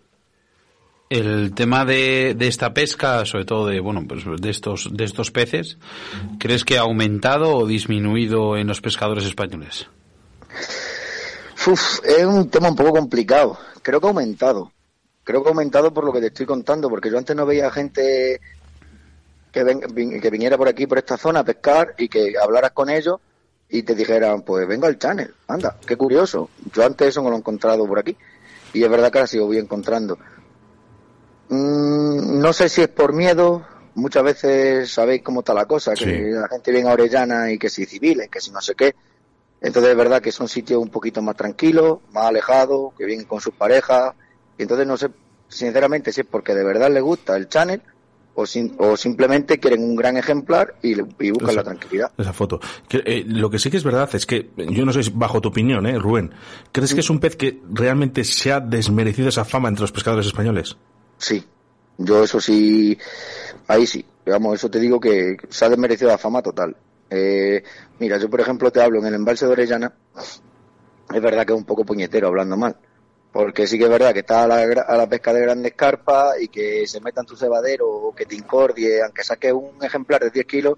El 1.10 1.56
tema 1.56 1.84
de, 1.84 2.38
esta 2.42 2.76
pesca, 2.76 3.26
sobre 3.26 3.46
todo 3.46 3.66
de 3.66 3.80
bueno, 3.80 4.06
pues 4.08 4.24
de 4.40 4.50
estos 4.52 4.90
de 4.94 5.04
estos 5.04 5.32
peces, 5.32 5.80
¿crees 6.38 6.64
que 6.64 6.78
ha 6.78 6.82
aumentado 6.82 7.56
o 7.58 7.66
disminuido 7.66 8.56
en 8.56 8.68
los 8.68 8.82
pescadores 8.82 9.26
españoles? 9.26 9.88
es 12.06 12.24
un 12.24 12.52
tema 12.52 12.70
un 12.70 12.76
poco 12.76 12.92
complicado. 12.92 13.58
Creo 13.82 14.00
que 14.00 14.06
ha 14.06 14.10
aumentado 14.10 14.72
creo 15.24 15.42
que 15.42 15.50
ha 15.50 15.52
aumentado 15.52 15.94
por 15.94 16.04
lo 16.04 16.14
que 16.14 16.20
te 16.20 16.28
estoy 16.28 16.46
contando, 16.46 16.90
porque 16.90 17.10
yo 17.10 17.18
antes 17.18 17.36
no 17.36 17.46
veía 17.46 17.72
gente 17.72 18.40
que, 19.52 20.20
que 20.22 20.30
viniera 20.30 20.58
por 20.58 20.68
aquí, 20.68 20.88
por 20.88 20.98
esta 20.98 21.18
zona 21.18 21.42
a 21.42 21.44
pescar 21.44 21.96
y 21.98 22.08
que 22.08 22.34
hablaras 22.42 22.72
con 22.72 22.90
ellos 22.90 23.20
y 23.70 23.84
te 23.84 23.96
dijeran, 23.96 24.42
pues 24.42 24.68
vengo 24.68 24.86
al 24.86 24.98
channel, 24.98 25.34
anda, 25.48 25.78
qué 25.86 25.96
curioso. 25.96 26.50
Yo 26.74 26.86
antes 26.86 27.10
eso 27.10 27.22
no 27.22 27.30
lo 27.30 27.36
he 27.36 27.40
encontrado 27.40 27.88
por 27.88 28.00
aquí 28.00 28.16
y 28.74 28.84
es 28.84 28.90
verdad 28.90 29.12
que 29.12 29.20
ahora 29.20 29.28
sí 29.28 29.38
lo 29.38 29.46
voy 29.46 29.58
encontrando. 29.58 30.18
Mm, 31.50 32.40
no 32.40 32.54
sé 32.54 32.70
si 32.70 32.82
es 32.82 32.88
por 32.88 33.14
miedo, 33.14 33.66
muchas 33.96 34.24
veces 34.24 34.92
sabéis 34.92 35.22
cómo 35.22 35.42
está 35.42 35.54
la 35.54 35.66
cosa, 35.66 35.94
que 35.94 36.06
la 36.06 36.48
gente 36.48 36.72
viene 36.72 36.90
a 36.90 36.94
Orellana 36.94 37.52
y 37.52 37.58
que 37.58 37.70
si 37.70 37.86
civiles, 37.86 38.30
que 38.30 38.42
si 38.42 38.52
no 38.52 38.62
sé 38.62 38.76
qué. 38.76 38.96
Entonces 39.62 39.92
es 39.92 39.98
verdad 39.98 40.22
que 40.22 40.32
son 40.32 40.48
sitios 40.48 40.82
un 40.82 40.90
poquito 40.90 41.22
más 41.22 41.36
tranquilos, 41.36 42.00
más 42.12 42.26
alejados, 42.26 42.94
que 42.98 43.06
vienen 43.06 43.26
con 43.26 43.42
sus 43.42 43.54
parejas, 43.54 44.14
y 44.62 44.64
entonces 44.64 44.86
no 44.86 44.96
sé, 44.96 45.10
sinceramente, 45.48 46.14
si 46.14 46.22
es 46.22 46.28
porque 46.28 46.54
de 46.54 46.64
verdad 46.64 46.92
les 46.92 47.02
gusta 47.02 47.36
el 47.36 47.50
channel 47.50 47.82
o, 48.36 48.44
o 48.78 48.96
simplemente 48.96 49.60
quieren 49.60 49.84
un 49.84 49.96
gran 49.96 50.18
ejemplar 50.18 50.76
y, 50.84 50.94
buscan 51.32 51.56
la 51.56 51.64
tranquilidad. 51.64 52.12
Esa 52.16 52.32
foto. 52.32 52.60
Eh, 52.92 53.24
lo 53.26 53.50
que 53.50 53.58
sí 53.58 53.72
que 53.72 53.78
es 53.78 53.84
verdad 53.84 54.08
es 54.14 54.28
que, 54.28 54.52
yo 54.56 54.86
no 54.86 54.94
sé, 54.94 55.02
bajo 55.16 55.42
tu 55.42 55.50
opinión, 55.50 55.88
¿eh, 55.88 55.98
Rubén, 55.98 56.32
¿crees 56.72 56.94
que 56.94 57.00
es 57.00 57.10
un 57.10 57.20
pez 57.20 57.36
que 57.36 57.60
realmente 57.72 58.24
se 58.24 58.52
ha 58.52 58.60
desmerecido 58.60 59.30
esa 59.30 59.46
fama 59.46 59.68
entre 59.68 59.82
los 59.82 59.92
pescadores 59.92 60.28
españoles? 60.28 60.78
Sí, 61.18 61.44
yo 61.98 62.24
eso 62.24 62.40
sí, 62.40 62.96
ahí 63.68 63.88
sí, 63.88 64.06
digamos, 64.24 64.54
eso 64.54 64.70
te 64.70 64.80
digo 64.80 65.00
que 65.00 65.38
se 65.50 65.66
ha 65.66 65.70
desmerecido 65.70 66.12
la 66.12 66.20
fama 66.20 66.44
total. 66.44 66.76
Eh, 67.10 67.64
mira, 67.98 68.20
yo 68.20 68.30
por 68.30 68.42
ejemplo 68.42 68.72
te 68.72 68.80
hablo 68.80 69.00
en 69.00 69.08
el 69.08 69.16
embalse 69.16 69.48
de 69.48 69.54
Orellana, 69.54 69.92
es 70.16 71.22
verdad 71.22 71.48
que 71.48 71.54
es 71.54 71.58
un 71.58 71.66
poco 71.66 71.84
puñetero 71.84 72.28
hablando 72.28 72.56
mal, 72.56 72.78
porque 73.32 73.66
sí 73.66 73.78
que 73.78 73.86
es 73.86 73.90
verdad 73.90 74.14
que 74.14 74.20
está 74.20 74.44
a 74.44 74.48
la, 74.48 75.08
pesca 75.08 75.34
de 75.34 75.42
grandes 75.42 75.74
carpas 75.74 76.42
y 76.42 76.50
que 76.50 76.86
se 76.86 77.00
meta 77.00 77.22
en 77.22 77.28
tu 77.28 77.38
cebadero 77.38 77.88
o 77.90 78.14
que 78.14 78.26
te 78.26 78.36
incordie, 78.36 79.02
aunque 79.02 79.24
saques 79.24 79.54
un 79.54 79.82
ejemplar 79.82 80.22
de 80.22 80.32
10 80.32 80.46
kilos, 80.46 80.78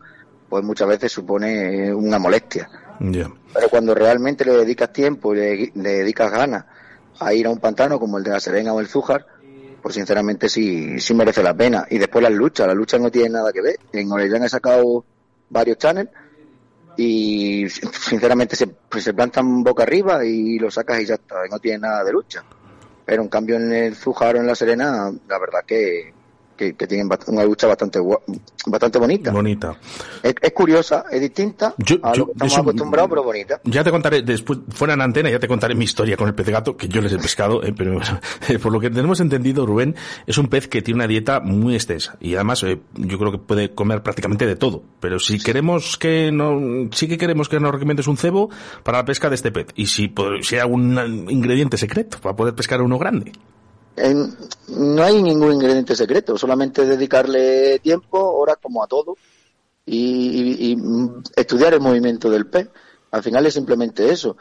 pues 0.49 0.63
muchas 0.63 0.87
veces 0.87 1.11
supone 1.11 1.93
una 1.93 2.19
molestia. 2.19 2.69
Pero 2.99 3.69
cuando 3.69 3.95
realmente 3.95 4.45
le 4.45 4.53
dedicas 4.53 4.93
tiempo 4.93 5.33
y 5.33 5.37
le, 5.37 5.71
dedicas 5.73 6.31
ganas 6.31 6.65
a 7.19 7.33
ir 7.33 7.47
a 7.47 7.49
un 7.49 7.57
pantano 7.57 7.99
como 7.99 8.19
el 8.19 8.23
de 8.23 8.31
la 8.31 8.39
Serena 8.39 8.73
o 8.73 8.79
el 8.79 8.87
Zújar, 8.87 9.25
pues 9.81 9.95
sinceramente 9.95 10.47
sí, 10.47 10.99
sí 10.99 11.13
merece 11.15 11.41
la 11.41 11.55
pena. 11.55 11.87
Y 11.89 11.97
después 11.97 12.21
las 12.21 12.31
luchas, 12.31 12.67
las 12.67 12.75
luchas 12.75 13.01
no 13.01 13.09
tienen 13.09 13.33
nada 13.33 13.51
que 13.51 13.61
ver. 13.61 13.79
En 13.91 14.11
Orellana 14.11 14.45
he 14.45 14.49
sacado 14.49 15.03
varios 15.49 15.77
channels 15.79 16.09
y 16.97 17.69
sinceramente 17.69 18.55
se, 18.55 18.67
pues 18.67 19.03
se 19.03 19.13
plantan 19.13 19.63
boca 19.63 19.83
arriba 19.83 20.23
y 20.25 20.59
lo 20.59 20.69
sacas 20.69 21.01
y 21.01 21.05
ya 21.05 21.15
está, 21.15 21.35
no 21.49 21.59
tiene 21.59 21.79
nada 21.79 22.03
de 22.03 22.11
lucha. 22.11 22.43
Pero 23.05 23.21
en 23.21 23.29
cambio 23.29 23.57
en 23.57 23.73
el 23.73 23.95
Zujaro, 23.95 24.39
en 24.39 24.47
la 24.47 24.55
Serena, 24.55 25.11
la 25.27 25.39
verdad 25.39 25.61
que, 25.65 26.13
que, 26.55 26.73
tienen 26.73 27.09
una 27.27 27.43
lucha 27.43 27.67
bastante 27.67 27.99
bastante 28.65 28.99
bonita. 28.99 29.31
Bonita. 29.31 29.77
Es, 30.21 30.53
curiosa, 30.53 31.05
es 31.11 31.21
distinta 31.21 31.75
a 32.01 32.15
lo 32.15 32.25
que 32.27 32.31
estamos 32.33 32.57
acostumbrados, 32.57 33.09
pero 33.09 33.23
bonita. 33.23 33.61
Ya 33.63 33.83
te 33.83 33.91
contaré, 33.91 34.21
después, 34.21 34.59
fuera 34.69 34.93
en 34.93 35.01
antena, 35.01 35.29
ya 35.29 35.39
te 35.39 35.47
contaré 35.47 35.75
mi 35.75 35.85
historia 35.85 36.17
con 36.17 36.27
el 36.27 36.35
pez 36.35 36.49
gato, 36.49 36.77
que 36.77 36.87
yo 36.87 37.01
les 37.01 37.13
he 37.13 37.17
pescado, 37.17 37.63
eh, 37.63 37.73
pero 37.75 37.99
eh, 38.47 38.59
por 38.61 38.71
lo 38.71 38.79
que 38.79 38.89
tenemos 38.89 39.19
entendido, 39.19 39.65
Rubén, 39.65 39.95
es 40.25 40.37
un 40.37 40.47
pez 40.47 40.67
que 40.67 40.81
tiene 40.81 40.99
una 40.99 41.07
dieta 41.07 41.39
muy 41.39 41.75
extensa 41.75 42.17
y 42.19 42.35
además 42.35 42.63
eh, 42.63 42.79
yo 42.95 43.17
creo 43.17 43.31
que 43.31 43.37
puede 43.37 43.73
comer 43.73 44.03
prácticamente 44.03 44.45
de 44.45 44.55
todo. 44.55 44.83
Pero 44.99 45.19
si 45.19 45.39
queremos 45.39 45.97
que 45.97 46.31
no, 46.31 46.89
sí 46.91 47.07
que 47.07 47.17
queremos 47.17 47.49
que 47.49 47.59
nos 47.59 47.71
recomiendes 47.71 48.07
un 48.07 48.17
cebo 48.17 48.49
para 48.83 48.99
la 48.99 49.05
pesca 49.05 49.29
de 49.29 49.35
este 49.35 49.51
pez 49.51 49.67
y 49.75 49.87
si, 49.87 50.13
si 50.41 50.55
hay 50.55 50.61
algún 50.61 51.27
ingrediente 51.29 51.77
secreto 51.77 52.19
para 52.21 52.35
poder 52.35 52.55
pescar 52.55 52.81
uno 52.81 52.97
grande 52.97 53.31
no 53.95 55.03
hay 55.03 55.21
ningún 55.21 55.53
ingrediente 55.53 55.95
secreto, 55.95 56.37
solamente 56.37 56.85
dedicarle 56.85 57.79
tiempo, 57.79 58.19
horas 58.19 58.57
como 58.61 58.83
a 58.83 58.87
todo, 58.87 59.17
y, 59.85 60.77
estudiar 61.35 61.73
el 61.73 61.81
movimiento 61.81 62.29
del 62.29 62.47
pez. 62.47 62.69
Al 63.11 63.21
final 63.21 63.45
es 63.45 63.53
simplemente 63.53 64.09
eso. 64.11 64.37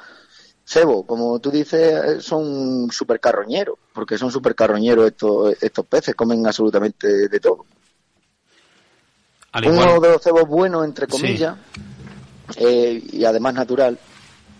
Cebo, 0.65 1.05
como 1.05 1.38
tú 1.41 1.51
dices, 1.51 2.25
son 2.25 2.91
super 2.91 3.21
carroñeros, 3.21 3.77
porque 3.93 4.17
son 4.17 4.31
super 4.31 4.55
carroñeros 4.55 5.07
estos, 5.09 5.55
estos 5.61 5.87
peces, 5.87 6.15
comen 6.15 6.47
absolutamente 6.47 7.29
de 7.29 7.41
todo. 7.41 7.67
Uno 9.55 10.01
de 10.01 10.09
los 10.09 10.23
cebos 10.23 10.49
buenos, 10.49 10.85
entre 10.85 11.07
comillas, 11.07 11.57
eh, 12.57 13.03
y 13.12 13.25
además 13.25 13.53
natural, 13.55 13.99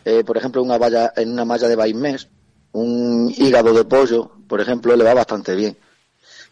eh, 0.05 0.22
por 0.24 0.37
ejemplo, 0.37 0.62
una 0.62 0.76
valla, 0.76 1.12
en 1.16 1.31
una 1.31 1.46
malla 1.46 1.68
de 1.68 1.76
baimés, 1.76 2.28
un 2.72 3.32
hígado 3.37 3.72
de 3.72 3.85
pollo, 3.85 4.30
por 4.48 4.61
ejemplo, 4.61 4.96
le 4.96 5.04
va 5.04 5.14
bastante 5.14 5.54
bien. 5.54 5.76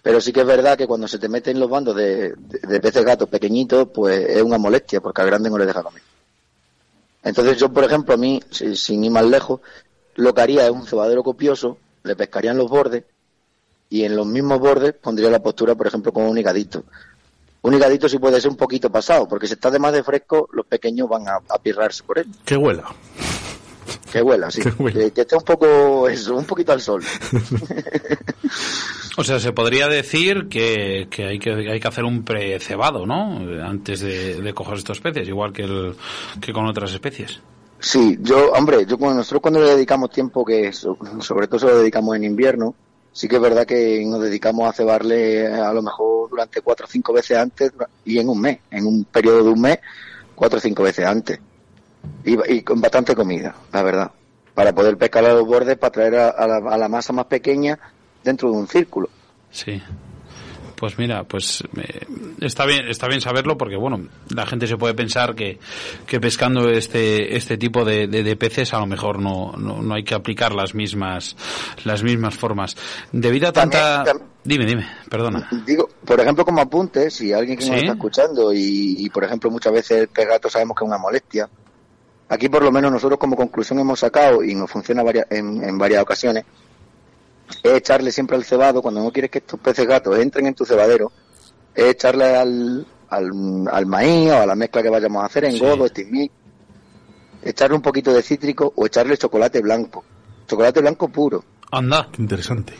Pero 0.02 0.20
sí 0.20 0.32
que 0.32 0.40
es 0.40 0.46
verdad 0.46 0.78
que 0.78 0.86
cuando 0.86 1.06
se 1.08 1.18
te 1.18 1.28
meten 1.28 1.60
los 1.60 1.68
bandos 1.68 1.94
de, 1.94 2.34
peces 2.80 3.04
gatos 3.04 3.28
pequeñitos, 3.28 3.88
pues 3.92 4.18
es 4.28 4.42
una 4.42 4.58
molestia, 4.58 5.00
porque 5.00 5.20
al 5.20 5.26
grande 5.26 5.50
no 5.50 5.58
le 5.58 5.66
deja 5.66 5.82
comer. 5.82 6.02
Entonces 7.22 7.58
yo, 7.58 7.70
por 7.70 7.84
ejemplo, 7.84 8.14
a 8.14 8.16
mí, 8.16 8.42
sin 8.50 9.04
ir 9.04 9.10
más 9.10 9.26
lejos, 9.26 9.60
lo 10.16 10.32
que 10.32 10.40
haría 10.40 10.64
es 10.64 10.70
un 10.70 10.86
cebadero 10.86 11.22
copioso, 11.22 11.76
le 12.02 12.16
pescarían 12.16 12.56
los 12.56 12.70
bordes 12.70 13.04
y 13.90 14.04
en 14.04 14.16
los 14.16 14.26
mismos 14.26 14.58
bordes 14.58 14.94
pondría 14.94 15.28
la 15.28 15.42
postura, 15.42 15.74
por 15.74 15.86
ejemplo, 15.86 16.12
con 16.12 16.24
un 16.24 16.38
higadito. 16.38 16.84
Un 17.62 17.74
higadito 17.74 18.08
sí 18.08 18.18
puede 18.18 18.40
ser 18.40 18.50
un 18.50 18.56
poquito 18.56 18.90
pasado, 18.90 19.28
porque 19.28 19.46
si 19.46 19.52
está 19.52 19.70
de 19.70 19.78
más 19.78 19.92
de 19.92 20.02
fresco, 20.02 20.48
los 20.52 20.64
pequeños 20.64 21.10
van 21.10 21.28
a, 21.28 21.40
a 21.46 21.58
pirrarse 21.58 22.02
por 22.04 22.18
él. 22.18 22.26
Que 22.46 22.56
huela. 22.56 22.84
Que 24.10 24.22
huela, 24.22 24.50
sí. 24.50 24.62
Que, 25.14 25.20
esté 25.20 25.36
un 25.36 25.42
poco, 25.42 26.08
eso, 26.08 26.36
un 26.36 26.44
poquito 26.44 26.72
al 26.72 26.80
sol. 26.80 27.02
o 29.16 29.24
sea, 29.24 29.38
se 29.38 29.52
podría 29.52 29.88
decir 29.88 30.48
que, 30.48 31.08
hay 31.18 31.38
que 31.38 31.50
hay 31.70 31.80
que 31.80 31.88
hacer 31.88 32.04
un 32.04 32.24
precebado, 32.24 33.06
¿no? 33.06 33.40
Antes 33.64 34.00
de, 34.00 34.52
coger 34.54 34.78
estos 34.78 34.98
especies, 34.98 35.28
igual 35.28 35.52
que, 35.52 35.62
el, 35.62 35.94
que 36.40 36.52
con 36.52 36.66
otras 36.66 36.92
especies. 36.92 37.40
Sí, 37.78 38.18
yo, 38.20 38.52
hombre, 38.52 38.84
yo 38.86 38.98
nosotros 38.98 39.40
cuando 39.40 39.60
le 39.60 39.70
dedicamos 39.70 40.10
tiempo, 40.10 40.44
que 40.44 40.72
sobre 40.72 41.46
todo 41.46 41.58
se 41.58 41.66
lo 41.66 41.78
dedicamos 41.78 42.14
en 42.14 42.24
invierno, 42.24 42.74
sí 43.12 43.26
que 43.26 43.36
es 43.36 43.42
verdad 43.42 43.66
que 43.66 44.04
nos 44.06 44.20
dedicamos 44.20 44.68
a 44.68 44.72
cebarle 44.72 45.46
a 45.46 45.72
lo 45.72 45.82
mejor 45.82 46.28
durante 46.30 46.60
cuatro 46.60 46.86
o 46.86 46.88
cinco 46.88 47.12
veces 47.12 47.38
antes 47.38 47.72
y 48.04 48.18
en 48.18 48.28
un 48.28 48.40
mes, 48.40 48.58
en 48.70 48.86
un 48.86 49.04
periodo 49.04 49.44
de 49.44 49.50
un 49.50 49.60
mes, 49.60 49.78
cuatro 50.34 50.58
o 50.58 50.60
cinco 50.60 50.82
veces 50.82 51.06
antes. 51.06 51.40
Y, 52.24 52.36
y 52.54 52.62
con 52.62 52.80
bastante 52.80 53.14
comida, 53.14 53.54
la 53.72 53.82
verdad, 53.82 54.10
para 54.54 54.74
poder 54.74 54.96
pescar 54.96 55.24
a 55.24 55.32
los 55.34 55.46
bordes, 55.46 55.78
para 55.78 55.90
traer 55.90 56.16
a, 56.16 56.28
a 56.30 56.46
la, 56.46 56.56
a 56.74 56.76
la 56.78 56.88
masa 56.88 57.12
más 57.12 57.26
pequeña 57.26 57.78
dentro 58.22 58.50
de 58.50 58.56
un 58.58 58.68
círculo. 58.68 59.08
Sí. 59.50 59.80
Pues 60.76 60.98
mira, 60.98 61.24
pues 61.24 61.62
eh, 61.76 62.06
está 62.40 62.64
bien, 62.64 62.88
está 62.88 63.06
bien 63.06 63.20
saberlo 63.20 63.58
porque 63.58 63.76
bueno, 63.76 64.00
la 64.34 64.46
gente 64.46 64.66
se 64.66 64.78
puede 64.78 64.94
pensar 64.94 65.34
que, 65.34 65.58
que 66.06 66.18
pescando 66.20 66.70
este 66.70 67.36
este 67.36 67.58
tipo 67.58 67.84
de, 67.84 68.06
de, 68.06 68.22
de 68.22 68.36
peces 68.36 68.72
a 68.72 68.78
lo 68.78 68.86
mejor 68.86 69.18
no, 69.18 69.52
no, 69.58 69.82
no 69.82 69.94
hay 69.94 70.04
que 70.04 70.14
aplicar 70.14 70.54
las 70.54 70.74
mismas 70.74 71.36
las 71.84 72.02
mismas 72.02 72.34
formas. 72.34 72.78
Debido 73.12 73.48
a 73.48 73.52
tanta, 73.52 74.04
También- 74.04 74.26
dime, 74.42 74.64
dime, 74.64 74.88
perdona. 75.10 75.50
Digo, 75.66 75.86
por 76.06 76.18
ejemplo, 76.18 76.46
como 76.46 76.62
apunte, 76.62 77.10
si 77.10 77.30
alguien 77.34 77.58
que 77.58 77.66
nos 77.66 77.74
Sí. 77.74 77.80
está 77.82 77.92
escuchando 77.92 78.50
y, 78.50 78.94
y, 79.04 79.10
por 79.10 79.24
ejemplo, 79.24 79.50
muchas 79.50 79.74
veces 79.74 79.98
el 80.00 80.08
pegato 80.08 80.48
sabemos 80.48 80.78
que 80.78 80.84
es 80.84 80.88
una 80.88 80.96
molestia, 80.98 81.46
aquí 82.30 82.48
por 82.48 82.62
lo 82.62 82.72
menos 82.72 82.90
nosotros 82.90 83.18
como 83.18 83.36
conclusión 83.36 83.78
hemos 83.80 84.00
sacado 84.00 84.42
y 84.42 84.54
nos 84.54 84.70
funciona 84.70 85.02
varias, 85.02 85.26
en, 85.30 85.62
en 85.62 85.76
varias 85.76 86.02
ocasiones, 86.02 86.44
es 87.62 87.72
echarle 87.72 88.10
siempre 88.12 88.36
al 88.36 88.44
cebado, 88.44 88.80
cuando 88.80 89.02
no 89.02 89.12
quieres 89.12 89.30
que 89.30 89.38
estos 89.38 89.60
peces 89.60 89.86
gatos 89.86 90.18
entren 90.18 90.46
en 90.46 90.54
tu 90.54 90.64
cebadero, 90.64 91.12
es 91.74 91.84
echarle 91.84 92.36
al, 92.36 92.86
al, 93.10 93.30
al 93.70 93.86
maíz 93.86 94.30
o 94.30 94.38
a 94.40 94.46
la 94.46 94.54
mezcla 94.54 94.82
que 94.82 94.88
vayamos 94.88 95.22
a 95.22 95.26
hacer 95.26 95.44
en 95.44 95.52
Sí. 95.52 95.58
godo, 95.60 95.84
estimí, 95.86 96.30
echarle 97.42 97.76
un 97.76 97.82
poquito 97.82 98.12
de 98.12 98.22
cítrico 98.22 98.72
o 98.76 98.86
echarle 98.86 99.16
chocolate 99.18 99.60
blanco, 99.60 100.04
chocolate 100.46 100.80
blanco 100.80 101.08
puro. 101.08 101.44
Anda, 101.72 102.08
Qué 102.12 102.22
interesante. 102.22 102.74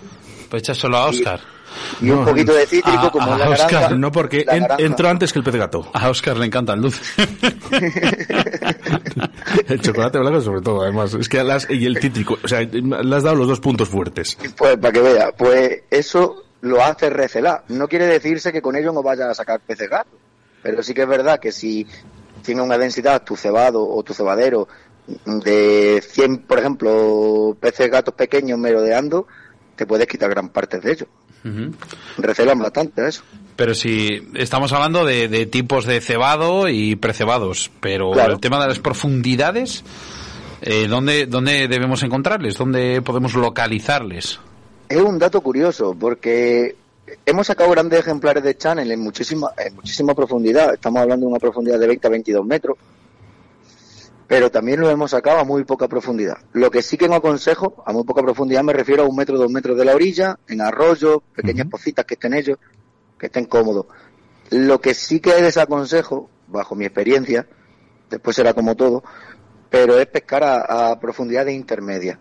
pues 0.49 0.63
échaselo 0.63 0.97
a 0.97 1.07
Oscar. 1.09 1.41
Y 1.41 1.60
No, 2.01 2.21
un 2.21 2.25
poquito 2.25 2.53
de 2.55 2.67
cítrico 2.67 2.99
a- 3.07 3.11
como 3.11 3.33
a 3.35 3.39
la 3.39 3.51
Oscar, 3.51 3.73
naranja. 3.73 3.97
No, 3.97 4.13
porque 4.13 4.45
en- 4.49 4.67
entró 4.79 5.09
antes 5.09 5.33
que 5.33 5.39
el 5.39 5.45
pez 5.45 5.57
gato. 5.57 5.91
A 5.93 6.09
Oscar 6.09 6.37
le 6.37 6.47
encanta 6.47 6.73
el 6.75 6.83
dulce. 6.83 7.01
El 9.67 9.81
chocolate 9.81 10.19
blanco 10.19 10.41
sobre 10.41 10.61
todo, 10.63 10.83
además. 10.83 11.15
Es 11.15 11.29
que 11.29 11.43
las, 11.43 11.69
y 11.71 11.85
el 11.87 11.99
cítrico, 11.99 12.39
o 12.43 12.49
sea, 12.49 12.61
le 12.63 13.17
has 13.17 13.23
dado 13.23 13.37
los 13.37 13.49
dos 13.49 13.61
puntos 13.61 13.89
fuertes. 13.89 14.37
Pues 14.57 14.77
para 14.77 14.93
que 14.93 15.01
vea, 15.01 15.33
pues 15.37 15.83
eso 15.91 16.45
lo 16.63 16.83
hace 16.85 17.11
recelar. 17.11 17.65
No 17.69 17.89
quiere 17.89 18.07
decirse 18.07 18.53
que 18.53 18.63
con 18.63 18.77
ello 18.77 18.93
no 18.93 19.03
vaya 19.03 19.31
a 19.31 19.35
sacar 19.35 19.61
peces 19.61 19.89
gatos, 19.89 20.13
pero 20.63 20.83
sí 20.83 20.95
que 20.95 21.03
es 21.03 21.09
verdad 21.09 21.39
que 21.41 21.53
si 21.53 21.87
tiene 22.43 22.63
una 22.63 22.79
densidad 22.79 23.23
tu 23.23 23.37
cebado 23.37 23.87
o 23.89 24.03
tu 24.03 24.15
cebadero 24.15 24.69
de 25.25 26.03
100, 26.07 26.39
por 26.43 26.59
ejemplo, 26.59 27.57
peces 27.61 27.91
gatos 27.91 28.15
pequeños 28.15 28.59
merodeando, 28.59 29.27
te 29.77 29.87
puedes 29.87 30.07
quitar 30.07 30.31
gran 30.31 30.49
parte 30.51 30.79
de 30.79 30.93
ellos. 30.93 31.09
Ujú. 31.45 31.73
Recelan 32.19 32.59
bastante 32.59 33.09
eso. 33.09 33.23
Pero 33.57 33.75
si 33.75 34.09
estamos 34.35 34.73
hablando 34.73 35.05
de, 35.05 35.29
de 35.29 35.47
tipos 35.47 35.85
de 35.87 36.01
cebado 36.01 36.69
y 36.69 36.97
precebados, 36.97 37.71
pero 37.81 38.11
Claro. 38.13 38.35
el 38.35 38.41
tema 38.41 38.61
de 38.61 38.69
las 38.69 38.79
profundidades, 38.79 39.85
eh, 40.63 40.87
¿dónde, 40.89 41.27
¿dónde 41.27 41.69
debemos 41.69 42.03
encontrarles? 42.03 42.57
¿Dónde 42.57 43.03
podemos 43.03 43.35
localizarles? 43.35 44.39
Es 44.89 44.97
un 45.01 45.19
dato 45.19 45.41
curioso 45.41 45.95
porque 45.99 46.75
hemos 47.27 47.47
sacado 47.47 47.71
grandes 47.71 48.01
ejemplares 48.01 48.43
de 48.43 48.57
channel 48.57 48.91
en 48.91 49.01
muchísima, 49.01 49.51
en 49.59 49.75
muchísima 49.77 50.15
profundidad. 50.15 50.75
Estamos 50.75 51.03
hablando 51.03 51.27
de 51.27 51.31
una 51.31 51.39
profundidad 51.39 51.79
de 51.79 51.87
20 51.87 52.07
a 52.07 52.11
22 52.11 52.47
metros. 52.47 52.77
Pero 54.31 54.49
también 54.49 54.79
lo 54.81 54.89
hemos 54.89 55.11
sacado 55.11 55.41
a 55.41 55.45
muy 55.45 55.65
poca 55.65 55.89
profundidad. 55.89 56.37
Lo 56.53 56.71
que 56.71 56.83
sí 56.83 56.97
que 56.97 57.09
no 57.09 57.17
aconsejo, 57.17 57.83
a 57.85 57.93
muy 57.93 58.05
poca 58.05 58.23
profundidad 58.23 58.63
me 58.63 58.73
refiero 58.73 59.03
a 59.03 59.07
un 59.09 59.17
metro, 59.17 59.37
dos 59.37 59.51
metros 59.51 59.77
de 59.77 59.85
la 59.85 59.93
orilla, 59.93 60.39
en 60.47 60.61
arroyos, 60.61 61.19
pequeñas 61.35 61.67
pocitas 61.67 62.05
que 62.05 62.15
estén 62.15 62.35
ellos, 62.35 62.57
que 63.19 63.27
estén 63.27 63.47
cómodos. 63.47 63.87
Lo 64.51 64.81
que 64.81 64.95
sí 64.95 65.19
que 65.19 65.33
desaconsejo, 65.33 66.31
bajo 66.47 66.77
mi 66.77 66.85
experiencia, 66.85 67.49
después 68.09 68.37
será 68.37 68.55
como 68.55 68.77
todo, 68.77 69.03
pero 69.69 69.99
es 69.99 70.07
pescar 70.07 70.45
a, 70.45 70.93
a 70.93 71.01
profundidades 71.01 71.53
intermedias. 71.53 72.21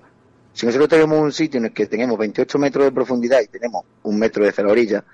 Si 0.51 0.65
nosotros 0.65 0.89
tenemos 0.89 1.19
un 1.19 1.31
sitio 1.31 1.59
en 1.59 1.65
el 1.65 1.73
que 1.73 1.85
tenemos 1.85 2.17
28 2.17 2.57
metros 2.57 2.85
de 2.85 2.91
profundidad 2.91 3.39
y 3.41 3.49
tenemos 3.49 3.83
un 4.01 4.17
metro 4.17 4.43
de 4.43 4.63
la 4.63 4.71
orilla, 4.71 5.05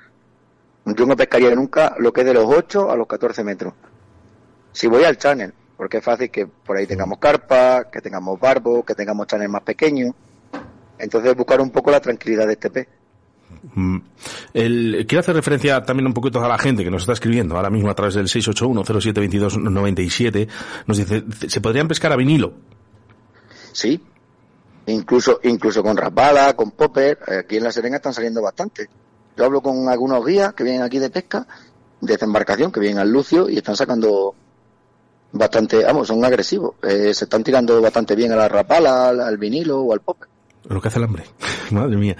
yo 0.86 1.06
no 1.06 1.18
pescaría 1.18 1.54
nunca 1.54 1.94
lo 2.00 2.14
que 2.14 2.22
es 2.22 2.28
de 2.28 2.36
los 2.36 2.46
8 2.46 2.90
a 2.90 2.96
los 2.96 3.06
14 3.06 3.44
metros. 3.44 3.74
Si 4.72 4.88
voy 4.88 5.04
al 5.04 5.18
channel, 5.18 5.54
porque 5.78 5.98
es 5.98 6.04
fácil 6.04 6.30
que 6.30 6.48
por 6.48 6.78
ahí 6.78 6.88
tengamos 6.88 7.20
carpa, 7.20 7.90
que 7.92 8.02
tengamos 8.02 8.40
barbo, 8.40 8.84
que 8.84 8.96
tengamos 8.96 9.28
channel 9.28 9.50
más 9.50 9.64
pequeños. 9.64 10.14
Entonces 10.98 11.36
buscar 11.36 11.60
un 11.62 11.72
poco 11.72 11.92
la 11.92 12.00
tranquilidad 12.00 12.48
de 12.48 12.54
este 12.54 12.70
pez. 12.70 12.88
Mm. 13.74 13.98
El, 14.54 15.06
quiero 15.08 15.20
hacer 15.20 15.36
referencia 15.36 15.84
también 15.84 16.08
un 16.08 16.14
poquito 16.14 16.42
a 16.44 16.48
la 16.48 16.58
gente 16.58 16.84
que 16.84 16.92
nos 16.92 17.04
está 17.04 17.14
escribiendo 17.14 17.56
ahora 17.56 17.70
mismo 17.70 17.90
a 17.90 17.96
través 17.96 18.16
del 18.16 18.28
681-072297. 18.28 20.48
Nos 20.88 20.98
dice, 20.98 21.24
¿se 21.48 21.62
podrían 21.62 21.88
pescar 21.88 22.12
a 22.12 22.16
vinilo? 22.16 22.54
Sí, 23.72 24.02
incluso 24.86 25.40
incluso 25.44 25.84
con 25.84 25.98
rapala, 25.98 26.56
con 26.56 26.72
popper, 26.72 27.20
aquí 27.40 27.58
en 27.58 27.64
la 27.64 27.72
Serena 27.72 27.98
están 27.98 28.14
saliendo 28.14 28.42
bastante. 28.42 28.90
Yo 29.36 29.44
hablo 29.44 29.62
con 29.62 29.90
algunos 29.90 30.26
guías 30.26 30.54
que 30.54 30.64
vienen 30.64 30.82
aquí 30.82 30.98
de 31.00 31.10
pesca, 31.10 31.46
de 32.00 32.14
desembarcación, 32.14 32.72
que 32.72 32.80
vienen 32.80 33.00
al 33.00 33.12
Lucio 33.12 33.50
y 33.50 33.58
están 33.58 33.76
sacando 33.76 34.34
bastante, 35.36 35.84
vamos, 35.84 36.08
son 36.08 36.24
agresivos. 36.24 36.76
Eh, 36.82 37.14
se 37.14 37.26
están 37.26 37.44
tirando 37.44 37.82
bastante 37.82 38.16
bien 38.16 38.32
a 38.32 38.36
la 38.36 38.48
rapala, 38.48 39.10
al, 39.10 39.22
al 39.22 39.38
vinilo 39.38 39.82
o 39.82 39.94
al 39.94 40.00
popper. 40.00 40.30
Lo 40.68 40.82
que 40.82 40.88
hace 40.88 40.98
el 40.98 41.06
hambre. 41.06 41.24
Madre 41.72 41.98
mía. 41.98 42.18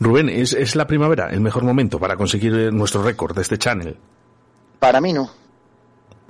Rubén, 0.00 0.28
¿es, 0.28 0.52
¿es 0.54 0.76
la 0.76 0.86
primavera 0.86 1.30
el 1.30 1.40
mejor 1.40 1.64
momento 1.64 1.98
para 1.98 2.16
conseguir 2.16 2.54
eh, 2.54 2.70
nuestro 2.72 3.02
récord 3.02 3.34
de 3.34 3.42
este 3.42 3.58
channel? 3.58 3.96
Para 4.78 5.00
mí 5.00 5.12
no. 5.12 5.30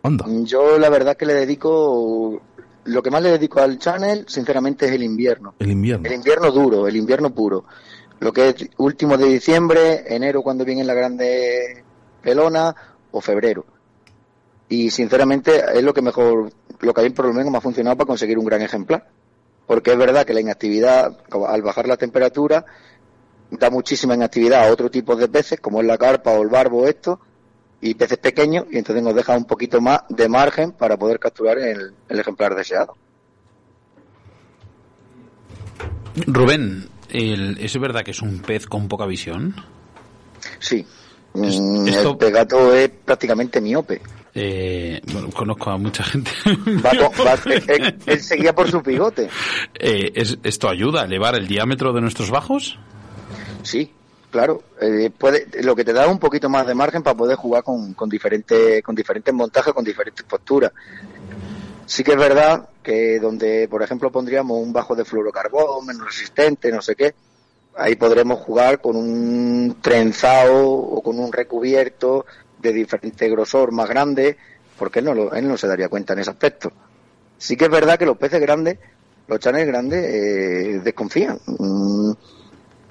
Anda. 0.03 0.25
Yo 0.45 0.79
la 0.79 0.89
verdad 0.89 1.17
que 1.17 1.27
le 1.27 1.35
dedico, 1.35 2.43
lo 2.85 3.03
que 3.03 3.11
más 3.11 3.23
le 3.23 3.31
dedico 3.31 3.61
al 3.61 3.79
channel, 3.79 4.25
sinceramente, 4.27 4.87
es 4.87 4.93
el 4.93 5.05
invierno. 5.05 5.55
El 5.61 5.71
invierno. 5.71 6.07
El 6.09 6.15
invierno 6.15 6.51
duro, 6.51 6.89
el 6.89 6.97
invierno 6.97 7.33
puro. 7.33 7.65
Lo 8.19 8.33
que 8.33 8.49
es 8.49 8.55
último 8.79 9.17
de 9.17 9.27
diciembre, 9.27 10.05
enero 10.07 10.43
cuando 10.43 10.65
vienen 10.65 10.87
la 10.87 10.95
grande 10.95 11.85
pelona 12.21 12.75
o 13.13 13.21
febrero. 13.21 13.65
Y 14.73 14.91
sinceramente 14.91 15.63
es 15.75 15.83
lo 15.83 15.93
que 15.93 16.01
mejor, 16.01 16.51
lo 16.81 16.95
que 16.95 17.01
a 17.03 17.05
mí 17.05 17.11
por 17.11 17.27
lo 17.27 17.35
menos 17.35 17.53
me 17.53 17.59
ha 17.59 17.61
funcionado 17.61 17.95
para 17.99 18.07
conseguir 18.07 18.39
un 18.39 18.47
gran 18.47 18.63
ejemplar. 18.63 19.07
Porque 19.67 19.93
es 19.93 19.99
verdad 19.99 20.25
que 20.25 20.33
la 20.33 20.41
inactividad, 20.41 21.15
al 21.47 21.61
bajar 21.61 21.87
la 21.87 21.99
temperatura, 21.99 22.65
da 23.51 23.69
muchísima 23.69 24.15
inactividad 24.15 24.67
a 24.67 24.73
otro 24.73 24.91
tipo 24.91 25.15
de 25.15 25.29
peces, 25.29 25.61
como 25.61 25.81
es 25.83 25.87
la 25.87 25.99
carpa 25.99 26.31
o 26.31 26.41
el 26.43 26.49
barbo 26.49 26.87
esto, 26.89 27.21
y 27.83 27.93
peces 27.95 28.17
pequeños, 28.17 28.65
y 28.71 28.79
entonces 28.79 29.03
nos 29.05 29.15
deja 29.15 29.37
un 29.37 29.45
poquito 29.45 29.83
más 29.83 30.05
de 30.09 30.29
margen 30.31 30.73
para 30.73 30.97
poder 30.97 31.19
capturar 31.19 31.59
el, 31.59 31.93
el 32.09 32.19
ejemplar 32.21 32.55
deseado. 32.55 32.97
Rubén, 36.27 36.89
el- 37.11 37.59
¿es 37.59 37.79
verdad 37.79 38.03
que 38.05 38.13
es 38.13 38.23
un 38.23 38.41
pez 38.41 38.67
con 38.67 38.89
poca 38.89 39.05
visión? 39.05 39.55
Sí. 40.61 40.87
Es- 41.35 41.61
Mm, 41.61 41.89
esto- 41.89 42.11
El 42.13 42.17
pegato 42.19 42.75
es 42.75 42.89
prácticamente 43.05 43.61
miope. 43.61 44.01
Eh, 44.35 45.01
bueno, 45.13 45.29
conozco 45.31 45.71
a 45.71 45.77
mucha 45.79 46.03
gente. 46.05 46.31
Va 46.85 46.91
con- 46.91 47.27
va- 47.27 47.35
él, 47.53 47.63
él- 47.69 47.99
él 48.07 48.21
seguía 48.23 48.55
por 48.55 48.71
su 48.71 48.81
bigote. 48.81 49.29
Eh, 49.75 50.13
¿es- 50.15 50.39
¿Esto 50.43 50.69
ayuda 50.69 51.03
a 51.03 51.05
elevar 51.05 51.35
el 51.35 51.47
diámetro 51.47 51.93
de 51.93 52.01
nuestros 52.01 52.31
bajos? 52.31 52.79
Sí, 53.63 53.93
claro. 54.31 54.63
Eh, 54.81 55.11
puede, 55.17 55.47
lo 55.63 55.77
que 55.77 55.85
te 55.85 55.93
da 55.93 56.09
un 56.09 56.19
poquito 56.19 56.49
más 56.49 56.67
de 56.67 56.75
margen 56.75 57.03
para 57.03 57.17
poder 57.17 57.37
jugar 57.37 57.63
con, 57.63 57.93
con 57.95 58.09
diferentes 58.09 58.83
con 58.83 58.95
diferentes 58.95 59.35
montajes, 59.35 59.73
con 59.75 59.85
diferentes 59.85 60.25
posturas. 60.25 60.73
Sí 61.85 62.03
que 62.03 62.13
es 62.13 62.17
verdad 62.19 62.69
que 62.83 63.19
donde, 63.21 63.69
por 63.69 63.83
ejemplo, 63.83 64.11
pondríamos 64.11 64.57
un 64.59 64.73
bajo 64.73 64.95
de 64.97 65.05
fluorocarbón, 65.05 65.85
menos 65.87 66.07
resistente, 66.07 66.73
no 66.73 66.81
sé 66.81 66.95
qué, 66.97 67.13
ahí 67.77 67.97
podremos 67.97 68.41
jugar 68.41 68.81
con 68.81 68.97
un 68.97 69.77
trenzado 69.83 70.69
o 70.69 71.03
con 71.03 71.19
un 71.19 71.31
recubierto 71.33 72.25
de 72.63 72.73
diferente 72.73 73.29
grosor 73.29 73.73
más 73.73 73.89
grande, 73.89 74.37
porque 74.79 75.01
él 75.01 75.05
no, 75.07 75.15
lo- 75.15 75.35
él 75.35 75.47
no 75.49 75.57
se 75.57 75.67
daría 75.67 75.89
cuenta 75.89 76.13
en 76.13 76.21
ese 76.21 76.31
aspecto. 76.31 76.73
Sí 77.39 77.57
que 77.57 77.65
es 77.65 77.71
verdad 77.71 77.99
que 77.99 78.07
los 78.07 78.17
peces 78.17 78.41
grandes, 78.41 78.79
los 79.27 79.41
channels 79.41 79.67
grandes, 79.67 80.05
eh, 80.05 80.81
desconfían. 80.83 81.39
Mm, 81.47 82.13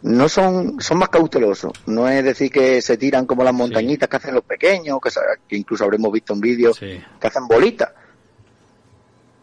no 0.04 0.28
son, 0.30 0.82
son 0.82 0.98
más 0.98 1.10
cautelosos. 1.10 1.72
No 1.86 2.10
es 2.10 2.24
decir 2.24 2.52
que 2.52 2.82
se 2.82 2.98
tiran 2.98 3.26
como 3.26 3.44
las 3.44 3.54
montañitas 3.54 4.10
que 4.10 4.18
hacen 4.18 4.34
los 4.34 4.44
pequeños, 4.44 5.00
que, 5.02 5.10
que 5.48 5.56
incluso 5.58 5.84
habremos 5.84 6.12
visto 6.12 6.34
en 6.34 6.42
vídeos 6.42 6.78
Sí. 6.78 7.00
que 7.20 7.28
hacen 7.28 7.48
bolitas. 7.48 7.90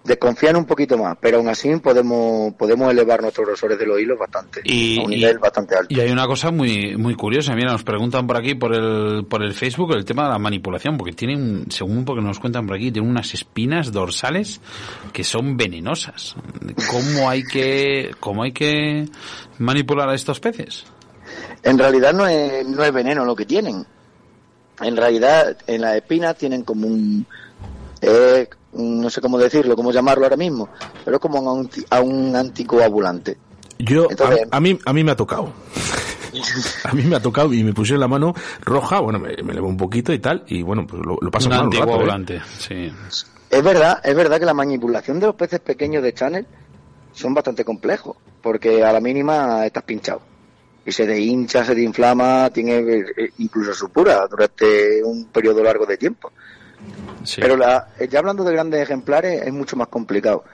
Desconfían 0.08 0.56
un 0.56 0.64
poquito 0.64 0.96
más, 0.96 1.16
pero 1.20 1.36
aún 1.36 1.48
así 1.48 1.68
podemos, 1.76 2.54
podemos 2.54 2.90
elevar 2.90 3.20
nuestros 3.20 3.46
grosores 3.46 3.78
de 3.78 3.86
los 3.86 4.00
hilos 4.00 4.18
bastante, 4.18 4.62
Y- 4.64 4.98
a 4.98 5.02
un 5.04 5.12
y- 5.12 5.16
nivel 5.16 5.38
bastante 5.38 5.76
alto. 5.76 5.94
Y 5.94 6.00
hay 6.00 6.10
una 6.10 6.26
cosa 6.26 6.50
muy 6.50 6.96
muy 6.96 7.14
curiosa, 7.14 7.54
mira, 7.54 7.72
nos 7.72 7.84
preguntan 7.84 8.26
por 8.26 8.38
aquí 8.38 8.54
por 8.54 8.74
el 8.74 9.26
por 9.26 9.42
el 9.42 9.52
Facebook 9.52 9.92
el 9.94 10.04
tema 10.06 10.24
de 10.24 10.30
la 10.30 10.38
manipulación, 10.38 10.96
porque 10.96 11.12
tienen, 11.12 11.66
según 11.70 12.04
porque 12.06 12.22
nos 12.22 12.38
cuentan 12.40 12.66
por 12.66 12.76
aquí, 12.76 12.90
tienen 12.90 13.10
unas 13.10 13.34
espinas 13.34 13.92
dorsales 13.92 14.60
que 15.12 15.22
son 15.24 15.56
venenosas. 15.58 16.34
¿Cómo 16.90 17.28
hay 17.28 17.42
que 17.44 18.12
cómo 18.18 18.42
hay 18.44 18.52
que 18.52 19.06
manipular 19.58 20.08
a 20.08 20.14
estos 20.14 20.40
peces? 20.40 20.84
En 21.62 21.76
realidad 21.76 22.14
no 22.14 22.26
es, 22.26 22.66
no 22.66 22.82
es 22.82 22.92
veneno 22.92 23.24
lo 23.26 23.36
que 23.36 23.44
tienen. 23.44 23.84
En 24.80 24.96
realidad, 24.96 25.56
en 25.66 25.82
las 25.82 25.96
espinas 25.96 26.36
tienen 26.38 26.62
como 26.62 26.86
un, 26.86 27.26
eh, 28.00 28.48
no 28.78 29.10
sé 29.10 29.20
cómo 29.20 29.36
decirlo, 29.38 29.76
cómo 29.76 29.92
llamarlo 29.92 30.24
ahora 30.24 30.36
mismo, 30.36 30.68
pero 31.04 31.16
es 31.16 31.20
como 31.20 31.40
un, 31.40 31.60
anti- 31.66 31.84
a 31.90 32.00
un 32.00 32.34
anticoagulante. 32.34 33.36
Yo, 33.78 34.04
a- 34.04 34.06
Entonces- 34.10 34.48
a, 34.50 34.60
mí, 34.60 34.78
a 34.84 34.92
mí 34.92 35.04
me 35.04 35.12
ha 35.12 35.16
tocado. 35.16 35.52
A 36.84 36.92
mí 36.92 37.02
me 37.04 37.16
ha 37.16 37.20
tocado 37.22 37.52
y 37.54 37.64
me 37.64 37.72
pusieron 37.72 38.00
la 38.00 38.06
mano 38.08 38.34
roja, 38.60 39.00
bueno, 39.00 39.18
me, 39.18 39.34
me 39.42 39.54
levó 39.54 39.66
un 39.66 39.76
poquito 39.78 40.12
y 40.12 40.18
tal, 40.18 40.44
y 40.46 40.62
bueno, 40.62 40.86
pues 40.86 41.02
lo, 41.04 41.16
lo 41.20 41.30
paso 41.30 41.48
Un 41.48 41.56
mal 41.56 41.66
un 41.66 41.72
rato, 41.72 42.06
¿eh? 42.06 42.10
antiguo 42.10 42.42
sí. 42.58 42.92
Es 43.50 43.62
verdad, 43.64 44.00
es 44.04 44.14
verdad 44.14 44.38
que 44.38 44.44
la 44.44 44.54
manipulación 44.54 45.18
de 45.20 45.26
los 45.26 45.34
peces 45.34 45.58
pequeños 45.60 46.02
de 46.02 46.12
Channel 46.12 46.46
son 47.12 47.32
bastante 47.34 47.64
complejos, 47.64 48.16
porque 48.42 48.84
a 48.84 48.92
la 48.92 49.00
mínima 49.00 49.64
estás 49.66 49.82
pinchado. 49.84 50.20
Y 50.84 50.92
se 50.92 51.06
deshincha, 51.06 51.64
se 51.64 51.74
desinflama, 51.74 52.50
tiene 52.50 52.78
eh, 52.78 53.30
incluso 53.38 53.72
supura 53.74 54.26
durante 54.28 55.02
un 55.02 55.24
periodo 55.26 55.62
largo 55.62 55.86
de 55.86 55.96
tiempo. 55.96 56.30
Sí. 57.24 57.40
Pero 57.40 57.56
la, 57.56 57.88
ya 58.10 58.18
hablando 58.18 58.44
de 58.44 58.52
grandes 58.52 58.82
ejemplares 58.82 59.42
es 59.42 59.52
mucho 59.52 59.76
más 59.76 59.88
complicado. 59.88 60.44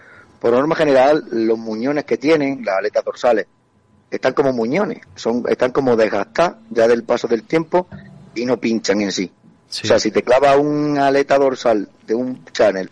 Por 0.41 0.53
norma 0.53 0.75
general, 0.75 1.25
los 1.31 1.59
muñones 1.59 2.05
que 2.05 2.19
tienen, 2.19 2.65
las 2.65 2.77
aletas 2.77 3.05
dorsales, 3.05 3.47
están 4.11 4.33
como 4.33 4.53
muñones, 4.53 5.01
son, 5.15 5.45
están 5.49 5.73
como 5.73 5.97
desgastadas 5.97 6.57
ya 6.71 6.87
del 6.87 7.03
paso 7.05 7.27
del 7.27 7.45
tiempo 7.45 7.89
y 8.35 8.45
no 8.45 8.59
pinchan 8.59 9.01
en 9.01 9.13
sí. 9.13 9.33
Sí. 9.69 9.83
O 9.85 9.89
sea, 9.89 9.99
si 9.99 10.11
te 10.11 10.23
clava 10.23 10.57
una 10.57 11.09
aleta 11.09 11.39
dorsal 11.39 11.89
de 12.07 12.15
un 12.15 12.45
channel 12.53 12.91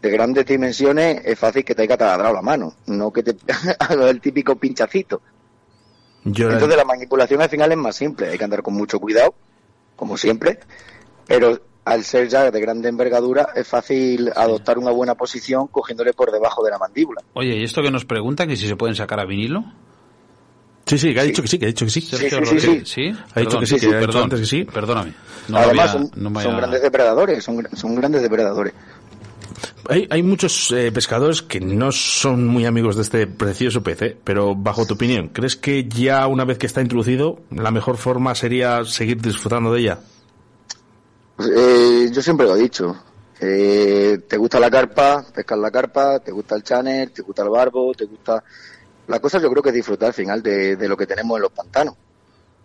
de 0.00 0.10
grandes 0.10 0.46
dimensiones, 0.46 1.22
es 1.24 1.38
fácil 1.38 1.64
que 1.64 1.74
te 1.74 1.82
haya 1.82 1.96
taladrado 1.96 2.34
la 2.34 2.42
mano, 2.42 2.74
no 2.86 3.12
que 3.12 3.22
te 3.22 3.36
haga 3.78 4.08
el 4.10 4.20
típico 4.20 4.56
pinchacito. 4.56 5.20
Yo, 6.24 6.50
Entonces 6.50 6.76
la 6.76 6.84
manipulación 6.84 7.42
al 7.42 7.48
final 7.48 7.72
es 7.72 7.78
más 7.78 7.96
simple, 7.96 8.28
hay 8.28 8.38
que 8.38 8.44
andar 8.44 8.62
con 8.62 8.74
mucho 8.74 8.98
cuidado, 8.98 9.34
como 9.96 10.16
siempre, 10.16 10.58
pero 11.26 11.60
al 11.84 12.02
ser 12.04 12.28
ya 12.28 12.50
de 12.50 12.60
grande 12.60 12.88
envergadura 12.88 13.48
es 13.54 13.66
fácil 13.68 14.30
adoptar 14.34 14.78
una 14.78 14.90
buena 14.90 15.14
posición 15.14 15.66
cogiéndole 15.66 16.12
por 16.14 16.30
debajo 16.32 16.64
de 16.64 16.70
la 16.70 16.78
mandíbula. 16.78 17.20
Oye, 17.34 17.56
¿y 17.56 17.64
esto 17.64 17.82
que 17.82 17.90
nos 17.90 18.04
preguntan 18.04 18.48
que 18.48 18.56
si 18.56 18.66
se 18.66 18.76
pueden 18.76 18.94
sacar 18.96 19.20
a 19.20 19.24
vinilo? 19.24 19.64
sí, 20.86 20.98
sí, 20.98 21.14
que 21.14 21.20
ha 21.20 21.24
dicho 21.24 21.42
que 21.42 21.48
sí, 21.48 21.58
que 21.58 21.64
ha 21.66 21.68
dicho 21.68 21.84
que 21.86 21.90
sí. 21.90 22.00
Sergio 22.02 22.28
sí, 22.28 22.34
sí, 22.46 22.54
Rodríguez, 22.66 22.88
sí. 22.88 23.12
¿sí? 23.12 23.18
Ha 23.34 23.40
dicho 23.40 23.58
que 23.60 23.66
sí, 23.66 23.76
que 23.80 23.94
ha 23.94 24.00
dicho 24.00 24.22
antes 24.22 24.40
que 24.40 24.46
sí. 24.46 24.64
Perdóname. 24.64 25.14
No 25.48 25.58
Además 25.58 25.90
había- 25.94 26.08
son, 26.08 26.22
no 26.22 26.30
me 26.30 26.36
son 26.42 26.46
había- 26.52 26.58
grandes 26.60 26.82
depredadores, 26.82 27.44
son, 27.44 27.68
son 27.74 27.94
grandes 27.94 28.22
depredadores. 28.22 28.72
Hay, 29.88 30.06
hay 30.10 30.22
muchos 30.22 30.72
eh, 30.72 30.90
pescadores 30.92 31.42
que 31.42 31.60
no 31.60 31.92
son 31.92 32.46
muy 32.46 32.64
amigos 32.64 32.96
de 32.96 33.02
este 33.02 33.26
precioso 33.26 33.82
pez, 33.82 34.00
¿eh? 34.02 34.16
pero 34.24 34.54
bajo 34.54 34.86
tu 34.86 34.94
opinión, 34.94 35.28
¿crees 35.28 35.56
que 35.56 35.86
ya 35.86 36.26
una 36.26 36.44
vez 36.46 36.56
que 36.58 36.66
está 36.66 36.80
introducido, 36.80 37.40
la 37.50 37.70
mejor 37.70 37.98
forma 37.98 38.34
sería 38.34 38.82
seguir 38.86 39.20
disfrutando 39.20 39.72
de 39.72 39.80
ella? 39.80 39.98
Pues, 41.36 41.50
eh, 41.54 42.08
yo 42.12 42.22
siempre 42.22 42.46
lo 42.46 42.56
he 42.56 42.60
dicho. 42.60 42.96
Eh, 43.40 44.18
te 44.28 44.36
gusta 44.36 44.60
la 44.60 44.70
carpa, 44.70 45.24
pescar 45.34 45.58
la 45.58 45.70
carpa, 45.70 46.18
te 46.20 46.32
gusta 46.32 46.54
el 46.54 46.62
channel, 46.62 47.10
te 47.10 47.22
gusta 47.22 47.42
el 47.42 47.48
barbo, 47.50 47.92
te 47.94 48.04
gusta... 48.04 48.42
La 49.06 49.18
cosa 49.20 49.38
yo 49.38 49.50
creo 49.50 49.62
que 49.62 49.68
es 49.68 49.74
disfrutar 49.74 50.08
al 50.08 50.14
final 50.14 50.42
de, 50.42 50.76
de 50.76 50.88
lo 50.88 50.96
que 50.96 51.06
tenemos 51.06 51.36
en 51.36 51.42
los 51.42 51.52
pantanos. 51.52 51.94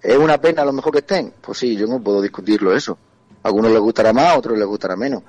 ¿Es 0.02 0.16
una 0.18 0.40
pena 0.40 0.62
a 0.62 0.66
lo 0.66 0.72
mejor 0.72 0.94
que 0.94 1.00
estén? 1.00 1.34
Pues 1.42 1.58
sí, 1.58 1.76
yo 1.76 1.86
no 1.86 2.00
puedo 2.02 2.22
discutirlo 2.22 2.74
eso. 2.74 2.98
A 3.44 3.48
algunos 3.50 3.72
les 3.72 3.82
gustará 3.82 4.14
más, 4.14 4.28
a 4.28 4.38
otros 4.38 4.58
les 4.58 4.66
gustará 4.68 4.96
menos. 4.96 5.24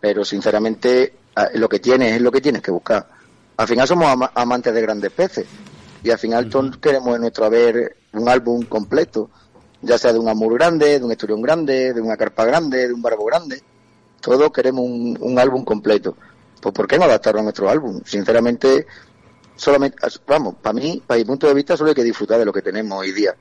Pero 0.00 0.24
sinceramente 0.24 1.14
lo 1.54 1.68
que 1.68 1.78
tienes 1.78 2.16
es 2.16 2.20
lo 2.20 2.32
que 2.32 2.40
tienes 2.40 2.60
que 2.60 2.72
buscar. 2.72 3.06
Al 3.56 3.68
final 3.68 3.86
somos 3.86 4.08
ama- 4.08 4.32
amantes 4.34 4.74
de 4.74 4.82
grandes 4.82 5.12
peces. 5.12 5.46
Y 6.02 6.10
al 6.10 6.18
final 6.18 6.50
todos 6.50 6.76
queremos 6.78 7.14
en 7.14 7.20
nuestro 7.20 7.44
haber 7.44 7.98
un 8.14 8.28
álbum 8.28 8.64
completo. 8.64 9.30
Ya 9.82 9.98
sea 9.98 10.12
de 10.12 10.18
un 10.18 10.28
amor 10.28 10.54
grande, 10.54 10.98
de 10.98 11.04
un 11.04 11.10
esturión 11.12 11.42
grande, 11.42 11.92
de 11.92 12.00
una 12.00 12.16
carpa 12.16 12.44
grande, 12.44 12.86
de 12.88 12.92
un 12.94 13.02
barbo 13.02 13.24
grande. 13.24 13.60
Todos 14.20 14.52
queremos 14.52 14.84
un, 14.84 15.18
un 15.20 15.38
álbum 15.38 15.64
completo. 15.64 16.16
Pues 16.60 16.72
¿por 16.72 16.86
qué 16.86 16.96
no 16.98 17.04
adaptarlo 17.04 17.40
a 17.40 17.42
nuestro 17.42 17.68
álbum? 17.68 18.00
Sinceramente, 18.04 18.86
solamente, 19.56 19.96
vamos, 20.26 20.54
para 20.62 20.72
mí, 20.74 21.02
para 21.04 21.18
mi 21.18 21.24
punto 21.24 21.48
de 21.48 21.54
vista, 21.54 21.76
solo 21.76 21.88
hay 21.90 21.94
que 21.96 22.04
disfrutar 22.04 22.38
de 22.38 22.44
lo 22.44 22.52
que 22.52 22.62
tenemos 22.62 22.98
hoy 23.00 23.10
día. 23.12 23.34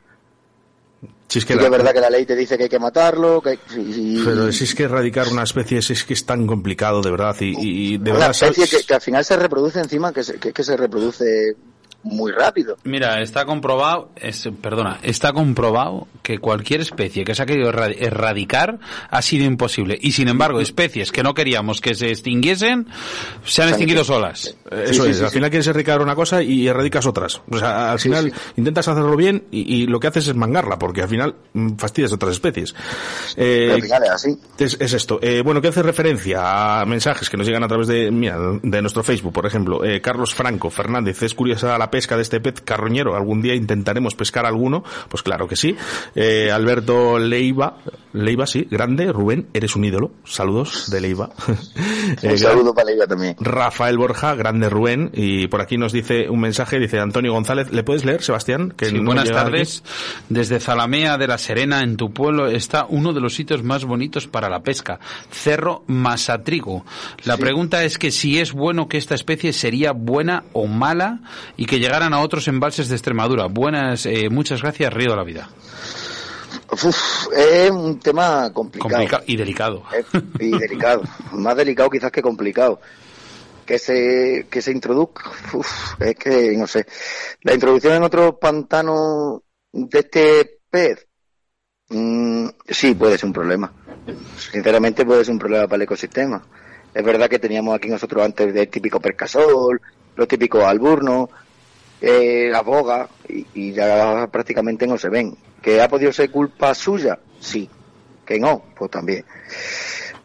Si 1.28 1.40
es 1.40 1.46
que 1.46 1.54
Sí 1.54 1.60
que 1.60 1.62
la- 1.62 1.64
es 1.68 1.72
verdad 1.72 1.94
que 1.94 2.02
la 2.02 2.10
ley 2.10 2.26
te 2.26 2.36
dice 2.36 2.58
que 2.58 2.64
hay 2.64 2.70
que 2.70 2.80
matarlo, 2.80 3.42
que 3.42 3.58
y- 3.78 4.22
Pero 4.26 4.52
si 4.52 4.64
es 4.66 4.76
que 4.76 4.84
erradicar 4.84 5.28
una 5.30 5.44
especie 5.44 5.78
es, 5.78 5.90
es 5.92 6.04
que 6.04 6.14
es 6.14 6.26
tan 6.26 6.46
complicado, 6.48 7.02
de 7.02 7.12
verdad, 7.12 7.36
y, 7.40 7.54
y 7.94 7.98
de 8.00 8.12
una 8.12 8.28
verdad... 8.28 8.32
especie 8.50 8.84
que 8.86 8.94
al 8.96 9.02
final 9.02 9.24
se 9.24 9.36
reproduce 9.38 9.80
encima, 9.80 10.12
que, 10.12 10.24
se, 10.24 10.40
que, 10.40 10.52
que 10.52 10.64
se 10.64 10.76
reproduce 10.76 11.56
muy 12.04 12.32
rápido. 12.32 12.78
Mira, 12.84 13.22
está 13.22 13.46
comprobado, 13.46 14.10
es, 14.16 14.50
perdona, 14.62 15.00
está 15.04 15.34
comprobado 15.34 16.08
que 16.24 16.40
cualquier 16.40 16.82
especie 16.82 17.24
que 17.24 17.36
se 17.36 17.44
ha 17.44 17.46
querido 17.46 17.70
erra- 17.70 17.94
erradicar 17.98 18.80
ha 19.10 19.22
sido 19.22 19.46
imposible. 19.46 19.98
Y 20.02 20.12
sin 20.14 20.28
embargo, 20.28 20.60
especies 20.62 21.12
que 21.12 21.24
no 21.24 21.34
queríamos 21.34 21.82
que 21.82 21.94
se 21.96 22.10
extinguiesen, 22.10 22.88
se 23.46 23.64
han 23.64 23.70
extinguido 23.70 24.04
solas. 24.04 24.56
Eh, 24.72 24.86
Sí, 24.86 24.92
Eso 24.92 25.04
sí, 25.04 25.10
es, 25.12 25.18
sí, 25.18 25.24
al 25.24 25.30
sí. 25.30 25.34
final 25.36 25.50
quieres 25.50 25.68
erradicar 25.68 26.02
una 26.02 26.16
cosa 26.16 26.42
y 26.42 26.68
erradicas 26.68 27.06
otras. 27.06 27.42
O 27.50 27.58
sea, 27.60 27.92
al 27.92 28.00
final 28.00 28.32
intentas 28.58 28.88
hacerlo 28.88 29.16
bien 29.16 29.44
y, 29.52 29.84
y 29.84 29.88
lo 29.88 30.00
que 30.00 30.08
haces 30.08 30.28
es 30.28 30.36
mangarla, 30.36 30.80
porque 30.80 31.02
al 31.04 31.10
final 31.10 31.36
mm, 31.54 31.76
fastidias 31.76 32.14
otras 32.14 32.32
especies. 32.34 32.74
Eh, 33.38 33.78
final 33.82 34.04
es 34.04 34.10
así. 34.10 34.38
Es, 34.58 34.78
es 34.80 34.94
esto. 34.94 35.20
Eh, 35.22 35.42
bueno, 35.44 35.62
que 35.62 35.68
hace 35.68 35.84
referencia 35.84 36.82
a 36.82 36.86
mensajes 36.86 37.30
que 37.30 37.38
nos 37.38 37.46
llegan 37.46 37.64
a 37.64 37.68
través 37.68 37.88
de, 37.88 38.10
mira, 38.12 38.38
de 38.64 38.82
nuestro 38.82 39.04
Facebook, 39.04 39.34
por 39.34 39.46
ejemplo. 39.46 39.84
Eh, 39.84 40.02
Carlos 40.02 40.34
Franco 40.34 40.70
Fernández, 40.70 41.22
es 41.22 41.34
curiosa 41.36 41.78
la 41.78 41.91
pesca 41.92 42.16
de 42.16 42.24
este 42.24 42.40
pez 42.40 42.62
carroñero. 42.62 43.16
¿Algún 43.16 43.42
día 43.42 43.54
intentaremos 43.54 44.16
pescar 44.16 44.46
alguno? 44.46 44.84
Pues 45.10 45.22
claro 45.22 45.48
que 45.48 45.56
sí. 45.56 45.76
Eh, 46.16 46.50
Alberto 46.52 47.20
Leiva, 47.20 47.78
Leiva, 48.14 48.48
sí, 48.48 48.68
grande. 48.70 49.12
Rubén, 49.12 49.48
eres 49.54 49.76
un 49.76 49.86
ídolo. 49.86 50.12
Saludos 50.26 50.90
de 50.90 51.02
Leiva. 51.02 51.30
Eh, 52.24 52.32
Un 52.32 52.38
saludo 52.38 52.74
para 52.74 52.92
ella 52.92 53.08
también. 53.08 53.36
Rafael 53.40 53.98
Borja, 53.98 54.36
grande 54.36 54.70
Rubén, 54.70 55.12
y 55.14 55.48
por 55.48 55.62
aquí 55.62 55.78
nos 55.78 55.94
dice 55.94 56.30
un 56.30 56.40
mensaje, 56.42 56.80
dice 56.80 57.00
Antonio 57.00 57.32
González, 57.32 57.72
¿le 57.72 57.84
puedes 57.84 58.04
leer, 58.06 58.22
Sebastián? 58.22 58.74
Que 58.76 58.88
Sí, 58.88 58.96
no 58.96 59.06
buenas 59.06 59.30
tardes. 59.30 59.84
Desde 60.30 60.60
Zalamea 60.60 61.18
de 61.18 61.28
la 61.28 61.38
Serena, 61.38 61.82
en 61.82 61.98
tu 61.98 62.12
pueblo, 62.12 62.48
está 62.48 62.86
uno 62.90 63.14
de 63.14 63.22
los 63.22 63.34
sitios 63.36 63.64
más 63.64 63.86
bonitos 63.86 64.28
para 64.28 64.50
la 64.50 64.62
pesca, 64.62 65.00
Cerro 65.32 65.84
Masatrigo. 65.88 66.86
La 67.24 67.38
pregunta 67.38 67.84
es 67.84 67.98
que 67.98 68.12
si 68.12 68.40
es 68.40 68.52
bueno 68.52 68.88
que 68.88 68.98
esta 68.98 69.16
especie 69.16 69.54
sería 69.54 69.92
buena 69.94 70.44
o 70.54 70.68
mala 70.68 71.20
y 71.58 71.66
que 71.66 71.80
llegaran 71.82 72.14
a 72.14 72.22
otros 72.22 72.48
embalses 72.48 72.88
de 72.88 72.96
Extremadura. 72.96 73.48
Buenas, 73.48 74.06
eh, 74.06 74.30
muchas 74.30 74.62
gracias, 74.62 74.94
Río 74.94 75.12
de 75.12 75.18
la 75.18 75.24
Vida. 75.24 75.50
Uf, 76.72 77.28
es 77.36 77.70
un 77.70 78.00
tema 78.00 78.52
complicado. 78.54 78.90
Complica- 78.96 79.24
y 79.28 79.36
delicado. 79.36 79.84
Y 80.40 80.58
delicado. 80.58 81.02
Más 81.34 81.56
delicado 81.58 81.90
quizás 81.90 82.12
que 82.12 82.22
complicado. 82.22 82.80
Que 83.66 83.78
se, 83.78 84.48
que 84.50 84.62
se 84.62 84.72
introduzca, 84.72 85.32
uf, 85.54 86.02
es 86.02 86.16
que 86.16 86.56
no 86.58 86.68
sé. 86.68 86.86
La 87.44 87.54
introducción 87.54 87.94
en 87.94 88.04
otros 88.04 88.36
pantanos 88.42 89.42
de 89.72 90.00
este 90.00 90.60
pez, 90.70 91.08
mm, 91.90 92.48
sí 92.68 92.96
puede 92.96 93.18
ser 93.18 93.28
un 93.28 93.34
problema. 93.34 93.72
Sinceramente 94.52 95.06
puede 95.06 95.24
ser 95.24 95.34
un 95.34 95.40
problema 95.40 95.66
para 95.68 95.76
el 95.78 95.82
ecosistema. 95.84 96.42
Es 96.94 97.04
verdad 97.06 97.30
que 97.30 97.40
teníamos 97.40 97.74
aquí 97.76 97.88
nosotros 97.88 98.26
antes 98.26 98.54
el 98.54 98.68
típico 98.68 99.00
percasol, 99.00 99.80
los 100.16 100.28
típicos 100.28 100.64
alburnos, 100.66 101.30
eh, 102.02 102.50
la 102.52 102.62
boga, 102.62 103.08
y, 103.30 103.46
y 103.54 103.74
ya 103.74 104.28
prácticamente 104.32 104.88
no 104.88 104.98
se 104.98 105.10
ven. 105.10 105.36
¿Que 105.62 105.82
ha 105.82 105.88
podido 105.88 106.12
ser 106.12 106.32
culpa 106.32 106.74
suya? 106.74 107.20
Sí. 107.40 107.70
¿Que 108.26 108.40
no? 108.40 108.64
Pues 108.76 108.90
también. 108.90 109.24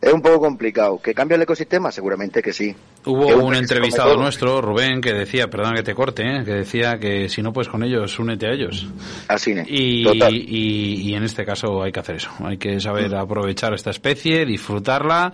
Es 0.00 0.12
un 0.12 0.22
poco 0.22 0.40
complicado. 0.40 1.00
¿Que 1.00 1.14
cambia 1.14 1.36
el 1.36 1.42
ecosistema? 1.42 1.90
Seguramente 1.90 2.42
que 2.42 2.52
sí. 2.52 2.74
Hubo 3.06 3.26
Que 3.26 3.34
un 3.34 3.54
entrevistado 3.54 4.16
nuestro, 4.16 4.60
Rubén, 4.60 5.00
que 5.00 5.12
decía, 5.12 5.48
perdona 5.48 5.74
que 5.74 5.82
te 5.82 5.94
corte, 5.94 6.22
¿eh? 6.22 6.44
que 6.44 6.52
decía 6.52 6.98
que 6.98 7.28
si 7.28 7.40
no 7.42 7.52
puedes 7.52 7.68
con 7.68 7.82
ellos, 7.82 8.18
únete 8.18 8.46
a 8.46 8.52
ellos. 8.52 8.86
Así 9.28 9.52
es. 9.52 9.66
Y, 9.68 10.04
Total. 10.04 10.34
y, 10.34 11.10
y 11.10 11.14
en 11.14 11.24
este 11.24 11.44
caso 11.44 11.82
hay 11.82 11.92
que 11.92 12.00
hacer 12.00 12.16
eso. 12.16 12.30
Hay 12.44 12.58
que 12.58 12.78
saber 12.80 13.14
aprovechar 13.14 13.74
esta 13.74 13.90
especie, 13.90 14.44
disfrutarla, 14.44 15.32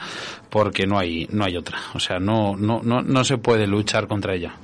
porque 0.48 0.86
no 0.86 0.98
hay, 0.98 1.26
no 1.30 1.44
hay 1.44 1.56
otra. 1.56 1.78
O 1.94 2.00
sea, 2.00 2.18
no, 2.18 2.56
no, 2.56 2.80
no, 2.82 3.02
no 3.02 3.24
se 3.24 3.38
puede 3.38 3.66
luchar 3.66 4.06
contra 4.06 4.34
ella. 4.34 4.54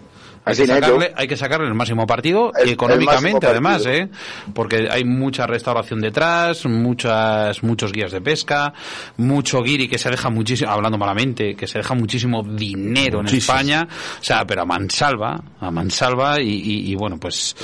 Hay 0.48 0.56
que, 0.56 0.66
sacarle, 0.66 1.12
hay 1.16 1.28
que 1.28 1.36
sacarle 1.36 1.66
el 1.68 1.74
máximo 1.74 2.06
partido 2.06 2.52
El- 2.60 2.68
y 2.68 2.72
económicamente 2.72 3.46
además, 3.46 3.82
partido. 3.84 4.04
¿eh? 4.04 4.08
porque 4.54 4.88
hay 4.90 5.04
mucha 5.04 5.46
restauración 5.46 6.00
detrás, 6.00 6.64
muchas, 6.66 7.62
muchos 7.62 7.92
guías 7.92 8.12
de 8.12 8.20
pesca, 8.20 8.72
mucho 9.16 9.62
guiri 9.62 9.88
que 9.88 9.98
se 9.98 10.10
deja 10.10 10.30
muchísimo, 10.30 10.70
hablando 10.70 10.98
malamente, 10.98 11.54
que 11.54 11.66
se 11.66 11.78
deja 11.78 11.94
muchísimo 11.94 12.42
dinero 12.42 13.20
en. 13.20 13.28
España, 13.28 13.86
o 14.20 14.24
sea, 14.24 14.46
pero 14.46 14.62
a 14.62 14.64
mansalva, 14.64 15.40
a 15.60 15.70
mansalva 15.70 16.40
y, 16.40 16.48
y, 16.48 16.92
y 16.92 16.94
bueno, 16.94 17.18
pues, 17.18 17.54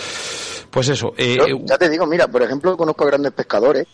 pues 0.70 0.88
eso. 0.88 1.14
eh, 1.16 1.36
Yo, 1.36 1.44
eh, 1.46 1.60
ya 1.64 1.78
te 1.78 1.88
digo, 1.88 2.06
mira, 2.06 2.28
por 2.28 2.42
ejemplo, 2.42 2.76
conozco 2.76 3.04
a 3.04 3.08
grandes 3.08 3.32
pescadores 3.32 3.86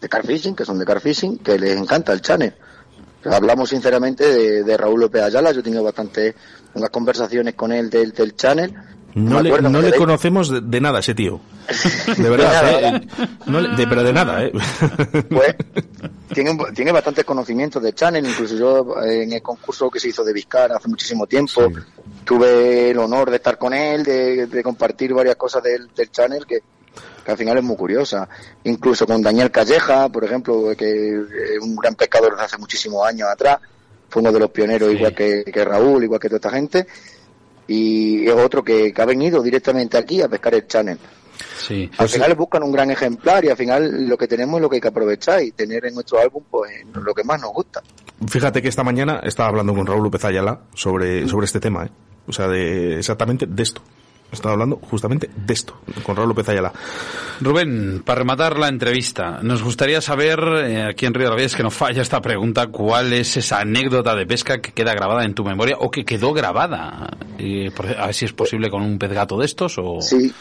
de 0.00 0.08
carfishing, 0.08 0.54
que 0.54 0.64
son 0.64 0.78
de 0.78 0.84
carfishing, 0.84 1.38
que 1.38 1.58
les 1.58 1.76
encanta 1.78 2.12
el 2.12 2.20
channel. 2.20 2.52
Hablamos 3.24 3.70
sinceramente 3.70 4.26
de, 4.26 4.64
de 4.64 4.76
Raúl 4.76 5.00
López 5.00 5.22
Ayala, 5.22 5.52
yo 5.52 5.60
he 5.60 5.62
tenido 5.62 5.82
bastante 5.84 6.34
unas 6.74 6.90
conversaciones 6.90 7.54
con 7.54 7.72
él 7.72 7.90
del, 7.90 8.12
del 8.12 8.34
channel. 8.34 8.74
No 9.14 9.42
Me 9.42 9.42
le, 9.42 9.60
no 9.60 9.82
le 9.82 9.92
conocemos 9.92 10.48
de, 10.48 10.62
de 10.62 10.80
nada 10.80 10.96
a 10.96 11.00
ese 11.00 11.14
tío. 11.14 11.38
De 12.16 12.30
verdad, 12.30 12.94
¿eh? 12.96 13.08
No, 13.46 13.60
de, 13.60 13.86
pero 13.86 14.02
de 14.02 14.12
nada, 14.12 14.42
¿eh? 14.42 14.52
Pues 15.28 15.54
tiene, 16.32 16.56
tiene 16.74 16.92
bastantes 16.92 17.24
conocimientos 17.24 17.82
de 17.82 17.92
Channel, 17.92 18.26
incluso 18.26 18.56
yo 18.56 19.02
eh, 19.02 19.24
en 19.24 19.32
el 19.34 19.42
concurso 19.42 19.90
que 19.90 20.00
se 20.00 20.08
hizo 20.08 20.24
de 20.24 20.32
Vizcar 20.32 20.72
hace 20.72 20.88
muchísimo 20.88 21.26
tiempo, 21.26 21.70
tuve 22.24 22.90
el 22.90 22.98
honor 22.98 23.28
de 23.28 23.36
estar 23.36 23.58
con 23.58 23.74
él, 23.74 24.02
de, 24.02 24.46
de 24.46 24.62
compartir 24.62 25.12
varias 25.12 25.36
cosas 25.36 25.62
del, 25.62 25.88
del 25.94 26.10
Channel 26.10 26.46
que, 26.46 26.60
que 27.24 27.30
al 27.30 27.36
final 27.38 27.58
es 27.58 27.64
muy 27.64 27.76
curiosa. 27.76 28.28
Incluso 28.64 29.06
con 29.06 29.22
Daniel 29.22 29.50
Calleja, 29.50 30.08
por 30.08 30.24
ejemplo, 30.24 30.74
que 30.76 31.10
es 31.54 31.60
un 31.60 31.76
gran 31.76 31.94
pescador 31.94 32.32
desde 32.32 32.44
hace 32.44 32.58
muchísimos 32.58 33.06
años 33.06 33.28
atrás, 33.30 33.58
fue 34.08 34.20
uno 34.20 34.32
de 34.32 34.40
los 34.40 34.50
pioneros 34.50 34.90
Sí. 34.90 34.96
igual 34.96 35.14
que, 35.14 35.44
que 35.44 35.64
Raúl, 35.64 36.04
igual 36.04 36.20
que 36.20 36.28
toda 36.28 36.36
esta 36.36 36.50
gente, 36.50 36.86
y 37.66 38.26
es 38.26 38.34
otro 38.34 38.62
que, 38.62 38.92
que 38.92 39.02
ha 39.02 39.06
venido 39.06 39.42
directamente 39.42 39.96
aquí 39.96 40.20
a 40.20 40.28
pescar 40.28 40.54
el 40.54 40.66
Channel. 40.66 40.98
Sí. 41.58 41.90
Al 41.96 42.08
final 42.08 42.34
buscan 42.34 42.62
un 42.62 42.72
gran 42.72 42.90
ejemplar 42.90 43.44
y 43.44 43.48
al 43.48 43.56
final 43.56 44.06
lo 44.08 44.16
que 44.18 44.28
tenemos 44.28 44.58
es 44.58 44.62
lo 44.62 44.68
que 44.68 44.76
hay 44.76 44.80
que 44.80 44.88
aprovechar 44.88 45.42
y 45.42 45.52
tener 45.52 45.86
en 45.86 45.94
nuestro 45.94 46.20
álbum 46.20 46.42
pues 46.50 46.70
lo 46.92 47.14
que 47.14 47.24
más 47.24 47.40
nos 47.40 47.52
gusta. 47.52 47.82
Fíjate 48.28 48.60
que 48.62 48.68
esta 48.68 48.84
mañana 48.84 49.20
estaba 49.24 49.48
hablando 49.48 49.74
con 49.74 49.86
Raúl 49.86 50.04
López 50.04 50.24
Ayala 50.24 50.60
sobre, 50.74 51.26
sobre 51.28 51.46
este 51.46 51.58
tema, 51.60 51.86
¿eh? 51.86 51.90
O 52.26 52.32
sea, 52.32 52.46
de, 52.48 52.98
exactamente 52.98 53.46
de 53.46 53.62
esto. 53.62 53.80
Estaba 54.32 54.54
hablando 54.54 54.76
justamente 54.76 55.28
de 55.34 55.52
esto, 55.52 55.74
con 56.04 56.16
Raúl 56.16 56.30
López 56.30 56.48
Ayala. 56.48 56.72
Rubén, 57.42 58.02
para 58.02 58.20
rematar 58.20 58.58
la 58.58 58.68
entrevista, 58.68 59.40
nos 59.42 59.62
gustaría 59.62 60.00
saber, 60.00 60.40
eh, 60.64 60.82
aquí 60.84 61.04
en 61.04 61.12
Río 61.12 61.24
de 61.26 61.30
la 61.30 61.36
Vida, 61.36 61.46
es 61.46 61.54
que 61.54 61.62
nos 61.62 61.74
falla 61.74 62.00
esta 62.00 62.20
pregunta, 62.22 62.68
¿cuál 62.68 63.12
es 63.12 63.36
esa 63.36 63.60
anécdota 63.60 64.14
de 64.14 64.24
pesca 64.26 64.62
que 64.62 64.72
queda 64.72 64.94
grabada 64.94 65.24
en 65.24 65.34
tu 65.34 65.44
memoria 65.44 65.76
o 65.78 65.90
que 65.90 66.06
quedó 66.06 66.32
grabada? 66.32 67.10
Eh, 67.38 67.70
por- 67.76 67.86
a 67.86 68.06
ver 68.06 68.14
si 68.14 68.24
es 68.24 68.32
posible 68.32 68.70
con 68.70 68.80
un 68.82 68.98
pez 68.98 69.12
gato 69.12 69.36
de 69.38 69.44
estos 69.44 69.76
o... 69.78 70.00
Sí, 70.00 70.32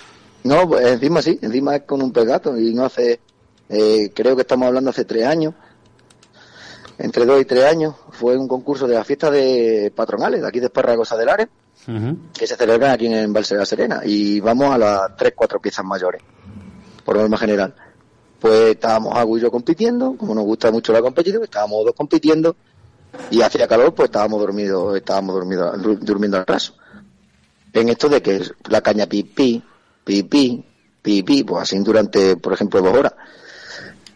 no, 0.45 0.67
pues, 0.69 0.85
encima 0.87 1.21
sí, 1.21 1.37
encima 1.41 1.75
es 1.75 1.81
con 1.83 2.01
un 2.01 2.13
pegato 2.13 2.57
y 2.57 2.73
no 2.73 2.85
hace, 2.85 3.19
eh, 3.67 4.09
creo 4.15 4.35
que 4.37 4.43
estamos 4.43 4.67
hablando 4.67 4.91
hace 4.91 5.03
tres 5.03 5.25
años, 5.25 5.53
entre 6.97 7.25
dos 7.25 7.41
y 7.41 7.45
tres 7.45 7.65
años, 7.65 7.95
fue 8.11 8.37
un 8.37 8.47
concurso 8.47 8.87
de 8.87 8.95
la 8.95 9.03
fiesta 9.03 9.29
de 9.29 9.91
patronales 9.93 10.41
de 10.41 10.47
aquí 10.47 10.59
de 10.61 10.67
Esparragosa 10.67 11.17
del 11.17 11.27
Que 12.37 12.45
se 12.47 12.55
celebran 12.55 12.91
aquí 12.91 13.07
en 13.07 13.33
la 13.33 13.65
Serena 13.65 14.01
y 14.05 14.39
vamos 14.39 14.73
a 14.73 14.77
las 14.77 15.15
tres, 15.17 15.33
cuatro 15.35 15.59
piezas 15.59 15.83
mayores, 15.83 16.21
por 17.03 17.17
norma 17.17 17.37
general. 17.37 17.73
Pues 18.39 18.71
estábamos 18.71 19.15
Agu 19.17 19.37
y 19.37 19.41
yo 19.41 19.51
compitiendo, 19.51 20.15
como 20.17 20.33
nos 20.35 20.43
gusta 20.43 20.71
mucho 20.71 20.93
la 20.93 21.01
competición, 21.01 21.43
estábamos 21.43 21.85
dos 21.85 21.95
compitiendo 21.95 22.55
y 23.29 23.41
hacía 23.41 23.67
calor, 23.67 23.93
pues 23.93 24.07
estábamos 24.07 24.39
dormidos, 24.39 24.95
estábamos 24.95 25.35
dormidos, 25.35 25.77
dur- 25.79 25.99
durmiendo 25.99 26.37
al 26.37 26.45
raso. 26.45 26.73
En 27.73 27.89
esto 27.89 28.09
de 28.09 28.21
que 28.21 28.41
la 28.69 28.81
caña 28.81 29.05
pipí, 29.05 29.63
pipí, 30.03 30.65
pipí, 31.01 31.43
pues 31.43 31.63
así 31.63 31.77
durante, 31.79 32.35
por 32.37 32.53
ejemplo, 32.53 32.81
dos 32.81 32.93
horas. 32.97 33.13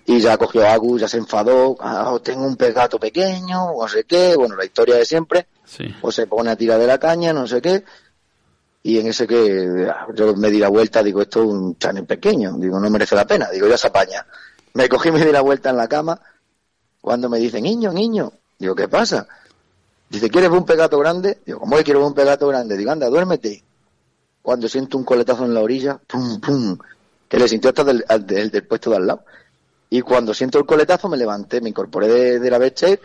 Y 0.08 0.20
ya 0.20 0.38
cogió 0.38 0.68
Agu, 0.68 1.00
ya 1.00 1.08
se 1.08 1.18
enfadó, 1.18 1.78
ah, 1.80 2.16
tengo 2.24 2.46
un 2.46 2.56
pez 2.58 2.74
gato 2.76 3.00
pequeño, 3.00 3.74
no 3.80 3.88
sé 3.88 4.04
qué, 4.04 4.36
bueno, 4.36 4.56
la 4.56 4.66
historia 4.66 4.96
de 4.96 5.06
siempre 5.06 5.48
O 6.02 6.12
se 6.12 6.28
pone 6.28 6.52
a 6.52 6.56
tirar 6.56 6.80
de 6.80 6.88
la 6.88 7.00
caña, 7.00 7.34
no 7.34 7.48
sé 7.48 7.62
qué, 7.62 7.84
y 8.84 9.00
en 9.00 9.08
ese 9.08 9.26
que 9.26 9.88
ah, 9.90 10.08
yo 10.14 10.36
me 10.36 10.52
di 10.52 10.60
la 10.60 10.70
vuelta, 10.70 11.02
digo, 11.02 11.22
esto 11.22 11.42
es 11.42 11.50
un 11.50 11.78
channel 11.80 12.06
pequeño, 12.06 12.58
digo, 12.58 12.80
no 12.80 12.90
merece 12.90 13.16
la 13.16 13.26
pena, 13.26 13.50
digo, 13.50 13.68
ya 13.68 13.78
se 13.78 13.88
apaña. 13.88 14.26
Me 14.74 14.88
cogí 14.88 15.10
y 15.10 15.12
me 15.12 15.26
di 15.26 15.32
la 15.32 15.42
vuelta 15.42 15.72
en 15.72 15.78
la 15.78 15.88
cama, 15.88 16.22
cuando 17.02 17.28
me 17.28 17.40
dice, 17.40 17.62
niño, 17.62 17.92
niño, 17.92 18.32
digo, 18.60 18.76
¿qué 18.76 18.88
pasa? 18.88 19.28
Dice, 20.10 20.30
¿quieres 20.30 20.52
un 20.52 20.66
pegato 20.66 21.00
grande? 21.00 21.40
Digo, 21.46 21.60
¿cómo 21.60 21.78
que 21.78 21.84
quiero 21.84 22.06
un 22.06 22.14
pegato 22.14 22.48
grande? 22.48 22.78
Digo, 22.78 22.92
anda, 22.92 23.10
duérmete. 23.10 23.64
Cuando 24.42 24.70
siento 24.70 24.98
un 24.98 25.04
coletazo 25.04 25.46
en 25.46 25.54
la 25.56 25.62
orilla, 25.62 26.00
pum, 26.08 26.40
pum, 26.40 26.78
que 27.28 27.40
le 27.40 27.48
sintió 27.48 27.70
hasta 27.72 27.84
del, 27.84 28.06
del, 28.26 28.68
puesto 28.68 28.92
de 28.92 28.98
al 28.98 29.08
lado. 29.08 29.26
Y 29.90 30.02
cuando 30.02 30.34
siento 30.34 30.60
el 30.60 30.66
coletazo 30.66 31.10
me 31.10 31.18
levanté, 31.18 31.60
me 31.62 31.70
incorporé 31.70 32.40
de, 32.40 32.50
la 32.52 32.58
beche 32.60 33.00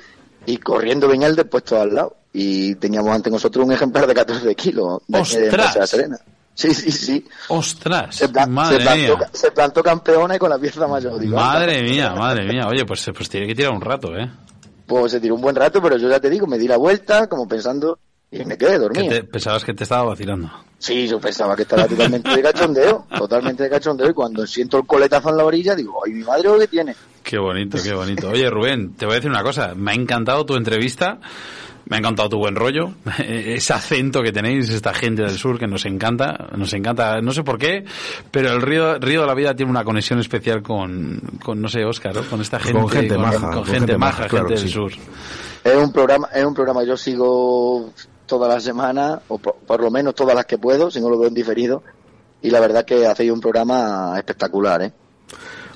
y 0.53 0.57
corriendo 0.59 1.09
venía 1.09 1.27
el 1.29 1.37
del 1.37 1.47
puesto 1.47 1.75
de 1.77 1.81
al 1.83 1.95
lado. 1.95 2.17
Y 2.33 2.75
teníamos 2.77 3.11
ante 3.15 3.29
nosotros 3.31 3.65
un 3.67 3.73
ejemplar 3.73 4.07
de 4.07 4.15
14 4.15 4.55
kilos 4.55 5.01
de, 5.09 5.19
¡Ostras! 5.21 5.43
Embalse 5.53 5.75
de 5.75 5.81
la 5.81 5.87
Serena. 5.87 6.19
Sí, 6.55 6.75
sí, 6.75 6.91
sí. 6.93 7.27
¡Ostras! 7.49 8.15
Se, 8.15 8.29
plan- 8.29 8.51
madre 8.53 8.77
se 8.79 8.83
plantó, 8.85 9.17
mía. 9.19 9.31
se 9.33 9.51
plantó 9.51 9.83
campeona 9.83 10.37
y 10.37 10.39
con 10.39 10.51
la 10.51 10.59
pieza 10.59 10.87
mayor. 10.87 11.19
Digo, 11.19 11.37
Madre 11.37 11.83
mía, 11.83 12.15
madre 12.15 12.45
mía. 12.47 12.67
Oye, 12.69 12.85
pues, 12.85 13.09
pues 13.17 13.29
tiene 13.29 13.47
que 13.47 13.55
tirar 13.55 13.73
un 13.73 13.81
rato, 13.81 14.17
¿eh? 14.17 14.31
Pues 14.87 15.13
se 15.13 15.21
tiró 15.21 15.35
un 15.37 15.41
buen 15.41 15.57
rato, 15.57 15.81
pero 15.83 15.97
yo 15.97 16.09
ya 16.09 16.21
te 16.21 16.29
digo, 16.31 16.47
me 16.47 16.59
di 16.59 16.69
la 16.69 16.77
vuelta 16.77 17.29
como 17.29 17.47
pensando 17.49 17.99
y 18.31 18.45
me 18.45 18.57
quedé 18.59 18.73
Que 18.73 18.79
dormido. 18.79 19.09
te- 19.09 19.25
pensabas 19.25 19.65
que 19.65 19.75
te 19.75 19.85
estaba 19.85 20.05
vacilando. 20.05 20.51
Sí, 20.79 21.07
yo 21.09 21.21
pensaba 21.21 21.55
que 21.57 21.63
estaba 21.63 21.87
totalmente 21.87 22.31
de 22.31 22.43
cachondeo, 22.43 23.07
totalmente 23.19 23.63
de 23.65 23.71
cachondeo 23.71 24.11
y 24.11 24.15
cuando 24.15 24.47
siento 24.47 24.79
el 24.79 24.87
coletazo 24.87 25.31
en 25.31 25.37
la 25.37 25.45
orilla 25.45 25.75
digo, 25.75 26.01
ay, 26.05 26.13
mi 26.13 26.23
madre 26.25 26.45
lo 26.45 26.59
que 26.59 26.69
tiene. 26.69 26.95
Qué 27.23 27.39
bonito, 27.39 27.79
qué 27.83 27.93
bonito. 27.95 28.31
Oye, 28.31 28.49
Rubén, 28.51 28.95
te 28.95 29.07
voy 29.07 29.14
a 29.14 29.16
decir 29.16 29.31
una 29.31 29.43
cosa. 29.43 29.75
Me 29.75 29.93
ha 29.93 29.95
encantado 29.95 30.45
tu 30.47 30.57
entrevista. 30.57 31.18
Me 31.87 31.97
ha 31.97 31.99
encantado 31.99 32.29
tu 32.29 32.39
buen 32.39 32.55
rollo, 32.55 32.93
ese 33.18 33.73
acento 33.73 34.23
que 34.23 34.31
tenéis, 34.31 34.68
esta 34.71 34.95
gente 34.95 35.23
del 35.23 35.37
sur 35.37 35.59
que 35.59 35.66
nos 35.66 35.87
encanta, 35.87 36.49
nos 36.55 36.73
encanta, 36.73 37.21
no 37.21 37.33
sé 37.33 37.43
por 37.43 37.59
qué, 37.59 37.85
pero 38.31 38.53
el 38.53 38.62
río, 38.62 38.99
río 39.01 39.23
de 39.23 39.27
la 39.27 39.35
vida 39.35 39.57
tiene 39.57 39.71
una 39.73 39.83
conexión 39.83 40.21
especial 40.21 40.62
con, 40.62 41.21
con 41.43 41.61
no 41.61 41.68
sé, 41.68 41.85
Óscar, 41.85 42.14
¿no? 42.14 42.23
con 42.23 42.43
esta 42.43 42.61
gente, 42.61 42.87
gente 42.91 43.18
maja, 43.18 43.41
con 43.41 43.53
con 43.55 43.64
gente 43.64 43.79
gente 43.79 43.99
maja, 43.99 44.18
maja, 44.18 44.29
claro 44.29 44.49
gente 44.49 44.61
del 44.61 44.68
sí. 44.68 44.75
sur. 44.75 44.93
Es 45.64 45.75
un 45.75 45.93
programa, 45.93 46.29
es 46.33 46.45
un 46.45 46.55
programa 46.55 46.85
yo 46.85 46.97
sigo 46.97 47.91
todas 48.27 48.49
las 48.55 48.62
semanas, 48.62 49.21
o 49.27 49.39
por, 49.39 49.57
por 49.57 49.81
lo 49.83 49.91
menos 49.91 50.14
todas 50.14 50.37
las 50.37 50.45
que 50.47 50.59
puedo, 50.59 50.93
si 50.93 51.01
no 51.01 51.09
lo 51.11 51.18
veo 51.18 51.27
en 51.29 51.35
diferido, 51.35 51.83
y 52.41 52.51
la 52.51 52.61
verdad 52.61 52.85
que 52.85 53.05
hacéis 53.07 53.33
un 53.33 53.41
programa 53.41 54.14
espectacular, 54.16 54.83
¿eh? 54.83 54.93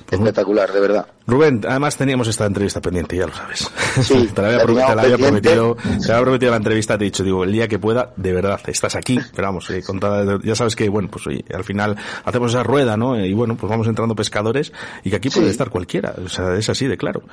Pues 0.05 0.17
muy- 0.21 0.29
espectacular, 0.29 0.71
de 0.71 0.79
verdad. 0.79 1.07
Rubén, 1.27 1.61
además 1.67 1.97
teníamos 1.97 2.27
esta 2.27 2.45
entrevista 2.45 2.81
pendiente, 2.81 3.17
ya 3.17 3.25
lo 3.25 3.33
sabes. 3.33 3.69
Sí, 4.01 4.29
te 4.35 4.41
la 4.41 4.47
había, 4.49 4.59
te 4.65 4.73
la 4.95 5.17
prometido, 5.17 5.75
te 5.75 6.07
la 6.07 6.13
había 6.15 6.21
prometido 6.23 6.51
la 6.51 6.57
entrevista, 6.57 6.97
te 6.97 7.03
he 7.03 7.07
dicho, 7.07 7.23
digo, 7.23 7.43
el 7.43 7.51
día 7.51 7.67
que 7.67 7.79
pueda, 7.79 8.11
de 8.15 8.31
verdad, 8.31 8.59
estás 8.67 8.95
aquí, 8.95 9.19
pero 9.35 9.47
vamos, 9.47 9.69
eh, 9.71 9.81
con 9.81 9.99
toda- 9.99 10.39
ya 10.43 10.55
sabes 10.55 10.75
que, 10.75 10.87
bueno, 10.87 11.09
pues 11.09 11.25
oye, 11.27 11.43
al 11.53 11.63
final 11.63 11.95
hacemos 12.23 12.51
esa 12.51 12.61
rueda, 12.63 12.95
¿no? 12.95 13.15
Eh, 13.15 13.27
Y 13.27 13.33
bueno, 13.33 13.55
pues 13.57 13.69
vamos 13.69 13.87
entrando 13.87 14.15
pescadores 14.15 14.71
y 15.03 15.09
que 15.09 15.15
aquí 15.15 15.29
puede 15.29 15.47
Sí. 15.47 15.51
estar 15.51 15.69
cualquiera, 15.71 16.13
o 16.23 16.29
sea, 16.29 16.55
es 16.55 16.69
así 16.69 16.85
de 16.85 16.95
claro. 16.97 17.23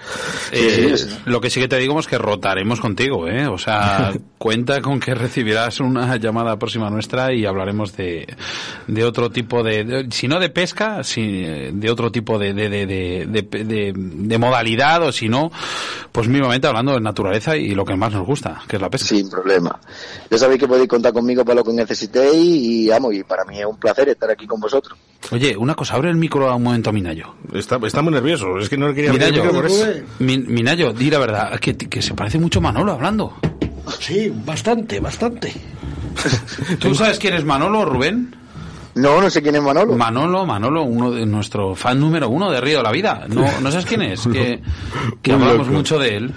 Eh, 0.52 0.94
sí. 0.96 1.08
Lo 1.26 1.40
que 1.42 1.50
sí 1.50 1.60
que 1.60 1.68
te 1.68 1.76
digo 1.76 1.98
es 2.00 2.06
que 2.06 2.16
rotaremos 2.18 2.80
contigo, 2.80 3.28
¿eh? 3.28 3.46
O 3.46 3.58
sea, 3.58 4.12
cuenta 4.38 4.80
con 4.80 5.00
que 5.00 5.14
recibirás 5.14 5.80
una 5.80 6.16
llamada 6.16 6.58
próxima 6.58 6.88
nuestra 6.88 7.32
y 7.34 7.44
hablaremos 7.44 7.94
de, 7.96 8.26
de 8.86 9.04
otro 9.04 9.30
tipo 9.30 9.62
de, 9.62 9.84
de- 9.84 10.06
si 10.10 10.28
no 10.28 10.40
de 10.40 10.48
pesca, 10.48 11.04
si, 11.04 11.42
de 11.42 11.90
otro 11.90 12.10
tipo 12.10 12.38
de, 12.38 12.54
de, 12.54 12.68
de, 12.70 13.26
de, 13.90 14.38
modalidad 14.38 15.02
o 15.02 15.10
si 15.10 15.28
no, 15.28 15.50
pues 16.12 16.28
mínimamente 16.28 16.68
hablando 16.68 16.92
de 16.92 17.00
naturaleza 17.00 17.56
y 17.56 17.74
lo 17.74 17.84
que 17.84 17.96
más 17.96 18.12
nos 18.12 18.24
gusta, 18.24 18.60
que 18.68 18.76
es 18.76 18.82
la 18.82 18.88
pesca. 18.90 19.08
Sin 19.08 19.28
problema. 19.28 19.80
Ya 20.30 20.38
sabéis 20.38 20.60
que 20.60 20.68
podéis 20.68 20.88
contar 20.88 21.12
conmigo 21.12 21.44
para 21.44 21.56
lo 21.56 21.64
que 21.64 21.72
necesitéis 21.72 22.34
y, 22.36 22.90
amo, 22.92 23.10
y 23.10 23.24
para 23.24 23.44
mí 23.44 23.58
es 23.58 23.66
un 23.66 23.76
placer 23.78 24.08
estar 24.10 24.30
aquí 24.30 24.46
con 24.46 24.60
vosotros. 24.60 24.96
Oye, 25.32 25.56
una 25.56 25.74
cosa, 25.74 25.94
abre 25.94 26.10
el 26.10 26.16
micro 26.16 26.48
a 26.48 26.54
un 26.56 26.62
momento 26.62 26.90
a 26.90 26.92
Minayo. 26.92 27.34
Está, 27.54 27.78
está 27.84 28.02
muy 28.02 28.12
nervioso, 28.12 28.58
es 28.58 28.68
que 28.68 28.76
no 28.76 28.88
le 28.88 28.94
quería 28.94 29.10
abrir 29.10 29.22
el 29.24 29.32
Minayo, 29.32 29.44
micro 29.52 29.60
por 29.62 29.70
eso. 29.70 30.04
Min- 30.20 30.44
Minayo, 30.48 30.92
di 30.92 31.10
la 31.10 31.18
verdad, 31.18 31.58
que, 31.58 31.76
que 31.76 32.02
se 32.02 32.14
parece 32.14 32.38
mucho 32.38 32.58
a 32.58 32.62
Manolo 32.62 32.92
hablando. 32.92 33.34
Sí, 33.98 34.32
bastante, 34.44 35.00
bastante. 35.00 35.52
¿Tú 36.78 36.94
sabes 36.94 37.18
quién 37.18 37.34
es 37.34 37.44
Manolo, 37.44 37.84
Rubén? 37.84 38.34
No, 38.94 39.20
no 39.20 39.30
sé 39.30 39.42
quién 39.42 39.54
es 39.56 39.62
Manolo. 39.62 39.96
Manolo, 39.96 40.44
Manolo, 40.44 40.82
uno 40.82 41.10
de 41.10 41.24
nuestro 41.24 41.74
fan 41.74 41.98
número 41.98 42.28
uno 42.28 42.50
de 42.50 42.60
Río 42.60 42.78
de 42.78 42.82
la 42.82 42.92
Vida. 42.92 43.24
No, 43.28 43.60
¿no 43.60 43.70
sabes 43.70 43.86
quién 43.86 44.02
es? 44.02 44.26
Que, 44.32 44.60
que 45.22 45.32
hablamos 45.32 45.68
mucho 45.68 45.98
de 45.98 46.16
él. 46.16 46.34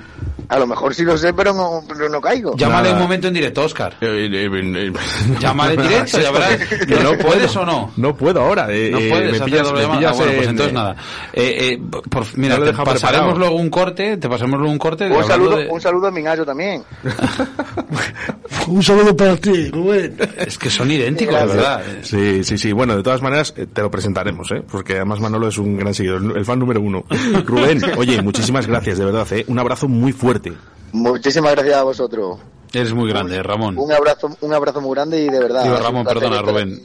A 0.47 0.59
lo 0.59 0.67
mejor 0.67 0.93
sí 0.93 1.03
lo 1.03 1.17
sé, 1.17 1.33
pero 1.33 1.53
no, 1.53 1.81
pero 1.87 2.07
no 2.07 2.21
caigo. 2.21 2.55
Llámale 2.55 2.89
Nada. 2.89 2.95
un 2.97 3.01
momento 3.01 3.27
en 3.29 3.33
directo, 3.33 3.63
Oscar. 3.63 3.95
Eh, 3.99 4.29
eh, 4.31 4.47
eh, 4.53 4.93
Llámale 5.39 5.73
en 5.73 5.81
directo, 5.81 6.19
ya 6.19 6.31
verás. 6.31 6.59
Que 6.87 6.95
no 6.99 7.17
¿Puedes 7.17 7.51
puedo. 7.51 7.61
o 7.61 7.65
no? 7.65 7.91
No 7.97 8.15
puedo 8.15 8.41
ahora. 8.41 8.67
eh, 8.69 8.89
No 8.91 8.99
puedes 8.99 9.39
me 9.39 9.45
pillas, 9.45 9.71
me 9.73 9.81
llamada. 9.81 9.97
pillas 9.99 10.11
Ah, 10.11 10.15
bueno, 10.17 10.31
pues 10.33 10.43
en- 10.43 10.49
entonces 10.51 10.73
nada. 10.73 10.95
Eh, 11.33 11.57
eh, 11.81 11.81
por- 12.09 12.37
mira, 12.37 12.57
No 12.59 12.63
te 12.65 12.73
pasaremos 12.73 13.01
preparado. 13.01 13.39
luego 13.39 13.55
un 13.55 13.69
corte, 13.71 14.17
te 14.17 14.29
pasaremos 14.29 14.59
luego 14.59 14.71
un 14.71 14.77
corte. 14.79 15.07
Un 15.11 15.23
saludo, 15.23 15.57
de- 15.57 15.67
un 15.67 15.81
saludo 15.81 16.07
a 16.07 16.11
mi 16.11 16.21
gallo 16.21 16.45
también. 16.45 16.83
Un 18.67 18.81
saludo 18.81 19.15
para 19.15 19.35
ti, 19.37 19.69
Rubén. 19.69 20.15
Es 20.37 20.57
que 20.57 20.69
son 20.71 20.89
idénticos, 20.89 21.39
de 21.39 21.45
verdad. 21.45 21.83
Sí, 22.01 22.43
sí, 22.43 22.57
sí. 22.57 22.71
Bueno, 22.71 22.95
de 22.97 23.03
todas 23.03 23.21
maneras, 23.21 23.53
te 23.53 23.81
lo 23.81 23.91
presentaremos, 23.91 24.51
¿eh? 24.51 24.63
Porque 24.69 24.95
además 24.95 25.19
Manolo 25.19 25.47
es 25.47 25.57
un 25.59 25.77
gran 25.77 25.93
seguidor, 25.93 26.35
el 26.35 26.45
fan 26.45 26.57
número 26.59 26.81
uno. 26.81 27.03
Rubén, 27.45 27.81
oye, 27.97 28.21
muchísimas 28.21 28.65
gracias, 28.67 28.97
de 28.97 29.05
verdad, 29.05 29.27
¿eh? 29.33 29.45
Un 29.47 29.59
abrazo 29.59 29.87
muy 29.87 30.11
fuerte. 30.15 30.53
Muchísimas 30.91 31.51
gracias 31.51 31.75
a 31.75 31.83
vosotros. 31.83 32.39
Eres 32.75 32.93
muy 32.93 33.09
grande, 33.09 33.41
Ramón. 33.41 33.77
Un 33.77 33.91
abrazo, 33.91 34.35
un 34.41 34.53
abrazo 34.53 34.81
muy 34.81 34.93
grande 34.95 35.21
y 35.21 35.29
de 35.29 35.39
verdad. 35.39 35.63
Digo, 35.63 35.77
Ramón, 35.77 36.05
perdona, 36.05 36.41
Rubén. 36.41 36.81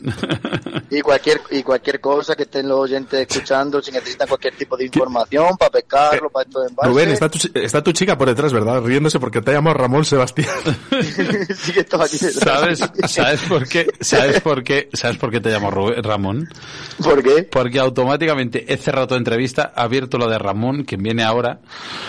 Y 0.91 1.01
cualquier, 1.03 1.41
y 1.51 1.63
cualquier 1.63 2.01
cosa 2.01 2.35
que 2.37 2.45
estén 2.45 2.69
los 2.69 2.81
oyentes 2.81 3.27
escuchando, 3.29 3.81
si 3.83 3.91
necesitan 3.93 4.29
cualquier 4.29 4.55
tipo 4.57 4.77
de 4.77 4.85
información 4.87 5.57
para 5.59 5.71
pescarlo, 5.71 6.31
para 6.31 6.47
esto 6.47 6.61
de 6.61 6.69
embalse. 6.69 6.91
Rubén, 6.91 7.09
está 7.11 7.29
tu, 7.29 7.39
está 7.55 7.83
tu 7.83 7.93
chica 7.93 8.17
por 8.19 8.29
detrás, 8.29 8.53
¿verdad? 8.53 8.81
Riéndose 8.83 9.19
porque 9.21 9.41
te 9.43 9.53
llamo 9.53 9.73
Ramón 9.75 10.05
Sebastián. 10.05 10.49
sí 11.57 11.73
que 11.73 11.81
aquí. 11.81 12.19
¿Sabes, 12.19 12.81
¿Sabes 13.09 13.41
por 13.49 13.69
qué? 13.69 13.87
¿Sabes 14.01 14.41
por 14.43 14.63
qué? 14.65 14.89
¿Sabes 14.93 15.17
por 15.19 15.31
qué 15.31 15.41
te 15.41 15.51
llamo 15.51 15.71
Rubén- 15.71 16.03
Ramón? 16.03 16.49
¿Por 17.03 17.23
qué? 17.23 17.43
Porque 17.45 17.79
automáticamente 17.79 18.73
he 18.73 18.77
cerrado 18.77 19.09
tu 19.09 19.15
entrevista, 19.15 19.73
he 19.77 19.81
abierto 19.81 20.19
lo 20.19 20.29
de 20.29 20.39
Ramón, 20.39 20.85
quien 20.85 21.03
viene 21.03 21.23
ahora, 21.23 21.61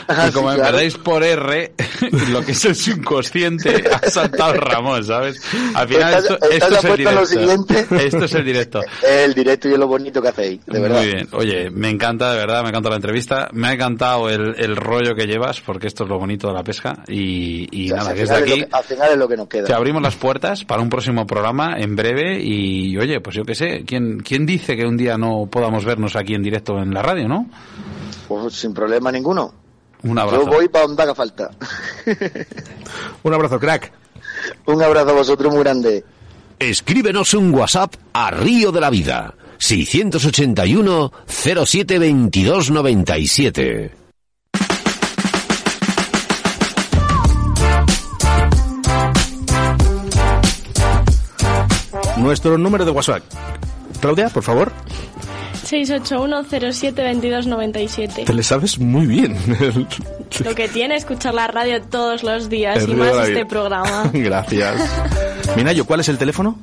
Ah, 0.07 0.27
y 0.29 0.31
como 0.31 0.49
sí, 0.49 0.53
me 0.57 0.61
claro. 0.61 0.71
perdáis 0.71 0.97
por 0.97 1.23
R, 1.23 1.73
lo 2.31 2.41
que 2.43 2.51
es 2.51 2.65
el 2.65 2.75
subconsciente, 2.75 3.70
ha 3.91 4.09
saltado 4.09 4.53
Ramón, 4.53 5.03
¿sabes? 5.03 5.41
Al 5.73 5.87
final 5.87 6.13
Estás- 6.13 6.23
esto, 6.31 6.49
estás 6.49 6.71
esto 6.71 6.75
es 6.77 6.83
el 6.83 6.89
lo 6.89 6.97
directo. 6.97 7.25
siguiente. 7.25 8.05
Esto 8.05 8.25
es 8.25 8.33
el 8.35 8.45
directo. 8.45 8.81
El 9.07 9.33
directo 9.33 9.67
y 9.69 9.77
lo 9.77 9.87
bonito 9.87 10.21
que 10.21 10.27
hacéis, 10.29 10.65
de 10.65 10.79
verdad. 10.79 11.01
Muy 11.01 11.07
bien. 11.13 11.27
Oye, 11.33 11.69
me 11.69 11.89
encanta, 11.89 12.31
de 12.31 12.37
verdad, 12.37 12.63
me 12.63 12.69
encanta 12.69 12.89
la 12.89 12.95
entrevista. 12.95 13.49
Me 13.53 13.67
ha 13.67 13.73
encantado 13.73 14.29
el, 14.29 14.55
el 14.57 14.75
rollo 14.75 15.15
que 15.15 15.25
llevas, 15.27 15.61
porque 15.61 15.87
esto 15.87 16.03
es 16.03 16.09
lo 16.09 16.17
bonito 16.19 16.47
de 16.47 16.53
la 16.53 16.63
pesca. 16.63 17.03
Y, 17.07 17.67
y 17.71 17.91
O 17.91 17.95
sea, 17.95 18.03
nada, 18.03 18.13
que 18.13 18.19
desde 18.21 18.35
es 18.35 18.41
aquí 18.41 18.53
que- 18.61 18.67
al 18.71 18.83
final 18.83 19.11
es 19.11 19.17
lo 19.17 19.27
que 19.27 19.37
nos 19.37 19.47
queda. 19.47 19.65
te 19.65 19.73
abrimos 19.73 20.01
las 20.01 20.15
puertas 20.15 20.63
para 20.65 20.81
un 20.81 20.89
próximo 20.89 21.25
programa 21.27 21.75
en 21.77 21.95
breve. 21.95 22.39
Y 22.41 22.97
oye, 22.97 23.19
pues 23.21 23.35
yo 23.35 23.43
qué 23.43 23.55
sé, 23.55 23.83
¿quién, 23.85 24.19
¿quién 24.19 24.45
dice 24.45 24.75
que 24.75 24.85
un 24.85 24.97
día 24.97 25.17
no 25.17 25.47
podamos 25.51 25.85
vernos 25.85 26.15
aquí 26.15 26.33
en 26.33 26.43
directo 26.43 26.77
en 26.79 26.93
la 26.93 27.01
radio, 27.01 27.27
no? 27.27 27.49
Pues 28.27 28.53
sin 28.55 28.73
problema 28.73 29.11
ninguno. 29.11 29.53
Un 30.03 30.17
abrazo. 30.17 30.45
Yo 30.45 30.51
voy 30.51 30.67
para 30.67 30.87
donde 30.87 31.03
haga 31.03 31.15
falta. 31.15 31.51
Un 33.23 33.33
abrazo, 33.33 33.59
crack. 33.59 33.91
Un 34.65 34.81
abrazo 34.81 35.09
a 35.09 35.13
vosotros 35.13 35.53
muy 35.53 35.63
grande. 35.63 36.03
Escríbenos 36.59 37.33
un 37.33 37.53
WhatsApp 37.53 37.95
a 38.13 38.31
Río 38.31 38.71
de 38.71 38.81
la 38.81 38.89
Vida. 38.89 39.35
681 39.57 41.11
07 41.27 41.99
22 41.99 42.71
97. 42.71 43.91
Nuestro 52.17 52.57
número 52.57 52.85
de 52.85 52.91
WhatsApp. 52.91 53.23
Claudia, 53.99 54.29
por 54.29 54.43
favor. 54.43 54.71
681-07-2297. 55.71 58.25
Te 58.25 58.33
le 58.33 58.43
sabes 58.43 58.77
muy 58.79 59.07
bien. 59.07 59.37
Lo 60.43 60.55
que 60.55 60.67
tiene 60.67 60.95
escuchar 60.95 61.33
la 61.33 61.47
radio 61.47 61.81
todos 61.81 62.23
los 62.23 62.49
días 62.49 62.83
El 62.83 62.89
y 62.91 62.95
más 62.95 63.27
este 63.27 63.45
programa. 63.45 64.11
Gracias. 64.13 64.75
Minayo, 65.55 65.85
¿cuál 65.85 66.01
es 66.01 66.09
el 66.09 66.17
teléfono? 66.17 66.57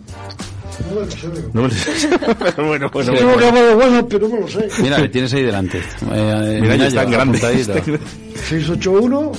No 1.53 1.63
me 1.63 1.69
lo 1.69 1.75
sé. 1.75 2.09
Bueno, 2.57 2.89
bueno, 2.93 3.13
Tengo 3.13 3.33
bueno. 3.35 3.53
que 3.53 3.63
de 3.63 3.75
WhatsApp, 3.75 4.07
pero 4.09 4.29
no 4.29 4.41
lo 4.41 4.49
sé. 4.49 4.69
Mira, 4.83 4.99
le 4.99 5.09
tienes 5.09 5.33
ahí 5.35 5.43
delante. 5.43 5.79
Eh, 5.79 5.83
Mira, 6.61 6.67
ya 6.77 6.81
Minayo, 6.85 6.85
está 6.85 7.05
grande. 7.05 7.39
apuntadito. 7.39 7.73
681 8.49 9.33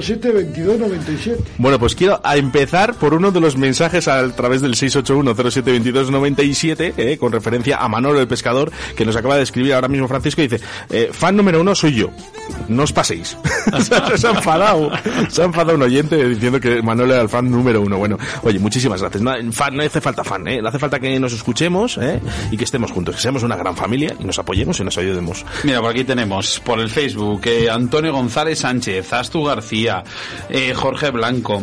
07 0.00 0.30
22 0.30 0.78
97. 0.78 1.42
Bueno, 1.58 1.78
pues 1.78 1.94
quiero 1.94 2.18
a 2.22 2.36
empezar 2.36 2.94
por 2.94 3.14
uno 3.14 3.30
de 3.32 3.40
los 3.40 3.56
mensajes 3.56 4.06
a 4.08 4.26
través 4.34 4.60
del 4.62 4.74
681-072297, 4.74 6.94
eh, 6.96 7.18
con 7.18 7.32
referencia 7.32 7.76
a 7.78 7.88
Manolo 7.88 8.20
el 8.20 8.28
pescador, 8.28 8.70
que 8.96 9.04
nos 9.04 9.16
acaba 9.16 9.36
de 9.36 9.42
escribir 9.42 9.74
ahora 9.74 9.88
mismo 9.88 10.06
Francisco, 10.08 10.40
y 10.42 10.48
dice, 10.48 10.64
eh, 10.90 11.10
fan 11.12 11.36
número 11.36 11.60
uno 11.60 11.74
soy 11.74 11.94
yo, 11.94 12.10
no 12.68 12.84
os 12.84 12.92
paséis. 12.92 13.36
se 14.16 14.26
ha 14.26 14.30
enfadado, 14.30 14.90
se 15.28 15.42
ha 15.42 15.46
enfadado 15.46 15.74
un 15.76 15.82
oyente 15.82 16.28
diciendo 16.28 16.60
que 16.60 16.80
Manolo 16.82 17.12
era 17.14 17.22
el 17.22 17.28
fan 17.28 17.50
número 17.50 17.80
uno. 17.82 17.98
Bueno, 17.98 18.16
oye, 18.42 18.58
muchísimas 18.60 19.00
gracias. 19.00 19.22
No, 19.22 19.32
fan, 19.52 19.76
no 19.76 19.82
hace 19.82 20.00
falta 20.00 20.22
fan, 20.24 20.46
eh, 20.48 20.60
hace 20.64 20.75
falta 20.78 21.00
que 21.00 21.18
nos 21.20 21.32
escuchemos 21.32 21.98
eh, 21.98 22.20
y 22.50 22.56
que 22.56 22.64
estemos 22.64 22.90
juntos, 22.90 23.16
que 23.16 23.20
seamos 23.20 23.42
una 23.42 23.56
gran 23.56 23.76
familia 23.76 24.14
y 24.18 24.24
nos 24.24 24.38
apoyemos 24.38 24.80
y 24.80 24.84
nos 24.84 24.98
ayudemos. 24.98 25.44
Mira, 25.64 25.80
por 25.80 25.90
aquí 25.90 26.04
tenemos 26.04 26.60
por 26.60 26.80
el 26.80 26.90
Facebook 26.90 27.42
eh, 27.46 27.70
Antonio 27.70 28.12
González 28.12 28.60
Sánchez, 28.60 29.12
Astu 29.12 29.44
García, 29.44 30.02
eh, 30.48 30.72
Jorge 30.74 31.10
Blanco. 31.10 31.62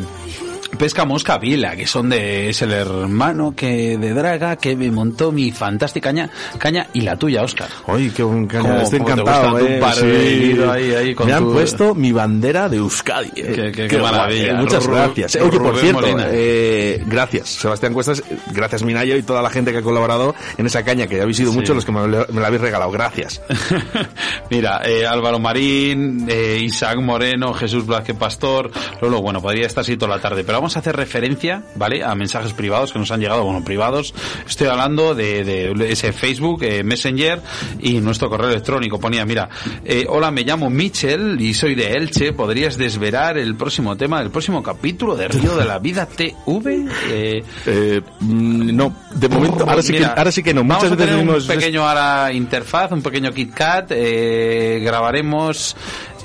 Pesca 0.77 1.05
Mosca 1.05 1.37
Vila, 1.37 1.75
que 1.75 1.85
son 1.87 2.09
de, 2.09 2.49
es 2.49 2.61
el 2.61 2.71
hermano 2.73 3.53
que 3.55 3.97
de 3.97 4.13
Draga 4.13 4.55
que 4.57 4.75
me 4.75 4.89
montó 4.91 5.31
mi 5.31 5.51
fantástica 5.51 6.09
caña, 6.09 6.29
caña 6.57 6.87
y 6.93 7.01
la 7.01 7.15
tuya, 7.15 7.43
Oscar. 7.43 7.67
Oye, 7.87 8.11
qué 8.13 8.23
un 8.23 8.47
¿Cómo- 8.47 8.63
caña, 8.63 8.81
estoy 8.83 8.99
encantado, 8.99 9.59
eh, 9.59 9.77
parvenido 9.79 10.71
ahí- 10.71 10.91
ahí 10.93 11.15
con 11.15 11.27
Me 11.27 11.33
han 11.33 11.43
tu- 11.45 11.53
puesto 11.53 11.95
mi 11.95 12.11
bandera 12.11 12.67
de 12.67 12.77
Euskadi. 12.77 13.29
eh. 13.35 13.53
Qué- 13.55 13.71
qué- 13.71 13.87
qué 13.87 13.97
guay, 13.97 14.11
maravilla. 14.11 14.47
eh, 14.51 14.53
Muchas 14.55 14.87
gracias. 14.87 15.35
Oye, 15.37 15.51
por 15.59 15.69
Rubén 15.75 15.79
cierto, 15.79 16.05
eh, 16.31 17.03
gracias, 17.05 17.49
Sebastián 17.49 17.93
Cuestas, 17.93 18.21
gracias 18.51 18.83
Minayo 18.83 19.15
y 19.15 19.23
toda 19.23 19.41
la 19.41 19.49
gente 19.49 19.71
que 19.71 19.77
ha 19.77 19.81
colaborado 19.81 20.35
en 20.57 20.65
esa 20.65 20.83
caña, 20.83 21.07
que 21.07 21.21
habéis 21.21 21.37
sido 21.37 21.51
Sí. 21.51 21.57
muchos 21.57 21.75
los 21.75 21.85
que 21.85 21.91
me, 21.91 22.07
la- 22.07 22.27
me 22.31 22.41
la 22.41 22.47
habéis 22.47 22.61
regalado. 22.61 22.91
Gracias. 22.91 23.41
Mira, 24.49 24.81
Álvaro 25.09 25.39
Marín, 25.39 26.27
Isaac 26.29 26.97
Moreno, 26.99 27.53
Jesús 27.53 27.85
Blázquez 27.85 28.15
Pastor, 28.17 28.71
Lolo, 29.01 29.21
bueno, 29.21 29.41
podría 29.41 29.67
estar 29.67 29.81
así 29.81 29.97
toda 29.97 30.15
la 30.15 30.21
tarde, 30.21 30.43
pero 30.43 30.57
vamos 30.63 30.77
a 30.77 30.79
hacer 30.79 30.95
referencia, 30.95 31.61
¿vale? 31.75 32.05
A 32.05 32.15
mensajes 32.15 32.53
privados 32.53 32.93
que 32.93 32.97
nos 32.99 33.11
han 33.11 33.19
llegado, 33.19 33.43
bueno, 33.43 33.65
privados. 33.65 34.13
Estoy 34.47 34.67
hablando 34.67 35.13
de, 35.13 35.43
de 35.43 35.91
ese 35.91 36.13
Facebook, 36.13 36.63
eh, 36.63 36.85
Messenger 36.85 37.41
y 37.81 37.99
nuestro 37.99 38.29
correo 38.29 38.49
electrónico. 38.49 38.97
Ponía, 38.97 39.25
mira, 39.25 39.49
eh, 39.83 40.05
hola, 40.07 40.31
me 40.31 40.43
llamo 40.43 40.69
Michel 40.69 41.41
y 41.41 41.53
soy 41.53 41.75
de 41.75 41.97
Elche. 41.97 42.31
¿Podrías 42.31 42.77
desvelar 42.77 43.37
el 43.37 43.55
próximo 43.55 43.97
tema 43.97 44.21
del 44.21 44.31
próximo 44.31 44.63
capítulo 44.63 45.17
de 45.17 45.27
Río 45.27 45.57
de 45.57 45.65
la 45.65 45.79
Vida 45.79 46.05
TV? 46.05 46.87
Eh, 47.11 47.43
Eh, 47.65 48.01
mm, 48.21 48.73
no, 48.73 48.95
de 49.15 49.27
momento, 49.27 49.65
ahora 49.67 49.81
sí, 49.81 49.91
Mira, 49.91 50.13
que, 50.13 50.19
ahora 50.19 50.31
sí 50.31 50.43
que 50.43 50.53
no. 50.53 50.61
Vamos 50.61 50.83
Muchas 50.83 50.91
a 50.93 50.95
veces 50.95 51.17
tener 51.17 51.27
un 51.27 51.45
pequeño 51.45 51.85
ahora 51.85 52.31
interfaz, 52.31 52.91
un 52.93 53.01
pequeño 53.01 53.33
KitKat. 53.33 53.91
Eh, 53.91 54.79
grabaremos 54.81 55.75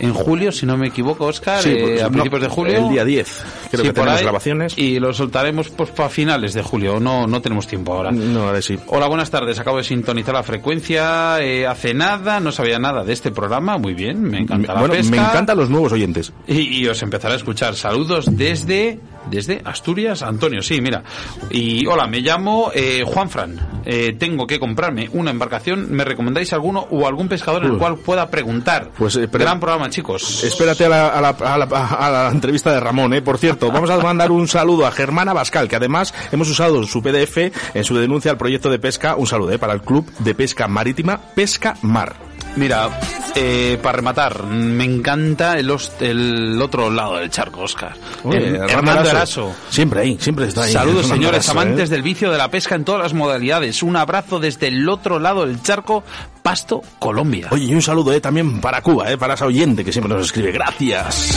en 0.01 0.15
julio, 0.15 0.53
si 0.53 0.67
no 0.67 0.77
me 0.77 0.89
equivoco, 0.89 1.27
Oscar, 1.27 1.63
Sí, 1.63 1.71
eh, 1.71 1.79
pues, 1.83 2.01
a 2.03 2.05
no, 2.05 2.11
principios 2.13 2.43
de 2.43 2.49
julio. 2.49 2.77
el 2.79 2.89
día 2.89 3.05
10, 3.05 3.45
creo 3.71 3.83
que 3.83 3.89
por 3.89 3.95
tenemos 3.95 4.19
ahí, 4.19 4.23
grabaciones. 4.25 4.79
Y 4.79 4.99
lo 5.01 5.13
soltaremos 5.13 5.69
pues 5.71 5.91
para 5.91 6.09
finales 6.09 6.55
de 6.55 6.63
julio. 6.63 7.01
No, 7.01 7.27
no 7.27 7.41
tenemos 7.43 7.67
tiempo 7.67 7.93
ahora. 7.93 8.11
No, 8.11 8.49
ahora 8.49 8.63
sí. 8.63 8.79
Hola, 8.87 9.07
buenas 9.09 9.31
tardes. 9.31 9.59
Acabo 9.59 9.79
de 9.79 9.85
sintonizar 9.85 10.35
la 10.35 10.43
frecuencia. 10.43 11.41
eh, 11.41 11.67
hace 11.67 11.95
nada, 11.95 12.41
no 12.41 12.53
sabía 12.53 12.79
nada 12.79 13.05
de 13.05 13.13
este 13.13 13.31
programa. 13.31 13.79
Muy 13.79 13.95
bien, 13.95 14.23
me 14.23 14.39
encanta 14.39 14.75
la 14.75 14.81
bueno, 14.81 14.95
pesca. 14.95 15.11
me 15.11 15.17
encantan 15.23 15.57
los 15.57 15.71
nuevos 15.71 15.93
oyentes. 15.93 16.33
Y, 16.47 16.61
y 16.83 16.87
os 16.87 17.03
empezaré 17.03 17.35
a 17.35 17.37
escuchar. 17.37 17.75
Saludos 17.75 18.27
desde 18.31 18.99
desde 19.31 19.61
Asturias, 19.65 20.23
Antonio. 20.23 20.63
Sí, 20.63 20.81
mira. 20.81 21.03
Y 21.51 21.87
hola, 21.87 22.07
me 22.07 22.21
llamo 22.21 22.71
eh, 22.75 23.03
Juan 23.07 23.31
Fran. 23.31 23.59
Eh, 23.85 24.17
tengo 24.19 24.47
que 24.47 24.59
comprarme 24.59 25.09
una 25.13 25.31
embarcación. 25.31 25.91
¿Me 25.91 26.05
recomendáis 26.05 26.53
alguno 26.53 26.87
o 26.91 27.07
algún 27.07 27.29
pescador 27.29 27.65
en 27.65 27.73
el 27.73 27.79
cual 27.79 27.97
pueda 27.99 28.29
preguntar? 28.31 28.91
Pues, 28.97 29.17
eh, 29.17 29.29
pero- 29.29 29.45
Gran 29.45 29.61
programa, 29.61 29.89
chicos. 29.91 30.45
Espérate 30.45 30.85
a 30.87 30.89
la, 30.89 31.09
a 31.09 31.21
la- 31.21 31.29
a 31.31 31.59
la- 31.59 31.65
a 31.65 32.11
la 32.11 32.31
entrevista 32.31 32.73
de 32.73 32.81
Ramón, 32.81 33.15
¿eh? 33.15 33.23
Por 33.23 33.39
cierto, 33.39 33.71
vamos 33.73 33.91
a 33.91 33.99
mandar 33.99 34.31
un 34.31 34.49
saludo 34.49 34.87
a 34.87 34.91
Germana 34.91 35.33
Bascal, 35.33 35.69
que 35.69 35.77
además 35.77 36.13
hemos 36.33 36.49
usado 36.51 36.83
su 36.85 37.03
PDF 37.03 37.51
en 37.75 37.85
su 37.85 37.97
denuncia 37.97 38.31
al 38.31 38.37
proyecto 38.39 38.71
de 38.71 38.79
pesca. 38.79 39.17
Un 39.17 39.27
saludo, 39.27 39.53
¿eh? 39.53 39.59
Para 39.59 39.73
el 39.75 39.81
Club 39.83 40.11
de 40.19 40.35
Pesca 40.35 40.69
Marítima 40.69 41.19
Pesca 41.35 41.77
Mar. 41.83 42.28
Mira, 42.59 42.91
eh, 43.37 43.79
para 43.83 43.97
rematar, 43.97 44.43
me 44.45 44.85
encanta 44.85 45.59
el, 45.59 45.73
el 46.01 46.61
otro 46.61 46.91
lado 46.91 47.17
del 47.19 47.31
charco, 47.31 47.61
Oscar. 47.63 47.95
El- 48.25 48.57
Hernando 48.57 49.09
Hernando. 49.09 49.55
Siempre 49.71 50.01
ahí, 50.01 50.19
siempre 50.21 50.47
está 50.49 50.65
ahí. 50.65 50.73
Saludos, 50.73 51.07
señores 51.07 51.49
amantes 51.49 51.89
¿eh? 51.89 51.93
del 51.93 52.03
vicio 52.03 52.31
de 52.33 52.39
la 52.39 52.51
pesca 52.51 52.75
en 52.75 52.85
todas 52.85 53.01
las 53.01 53.15
modalidades. 53.15 53.83
Un 53.83 53.97
abrazo 53.97 54.41
desde 54.41 54.69
el 54.69 54.89
otro 54.89 55.19
lado 55.19 55.47
del 55.47 55.63
charco, 55.63 56.03
Pasto, 56.43 56.83
Colombia. 56.99 57.49
Oye, 57.53 57.67
y 57.67 57.75
un 57.75 57.83
saludo 57.83 58.13
¿eh? 58.13 58.21
también 58.21 58.61
para 58.61 58.83
Cuba, 58.83 59.11
¿eh? 59.11 59.17
para 59.19 59.35
esa 59.35 59.47
oyente 59.47 59.85
que 59.85 59.93
siempre 59.93 60.13
nos 60.15 60.27
escribe. 60.27 60.51
Gracias. 60.53 61.37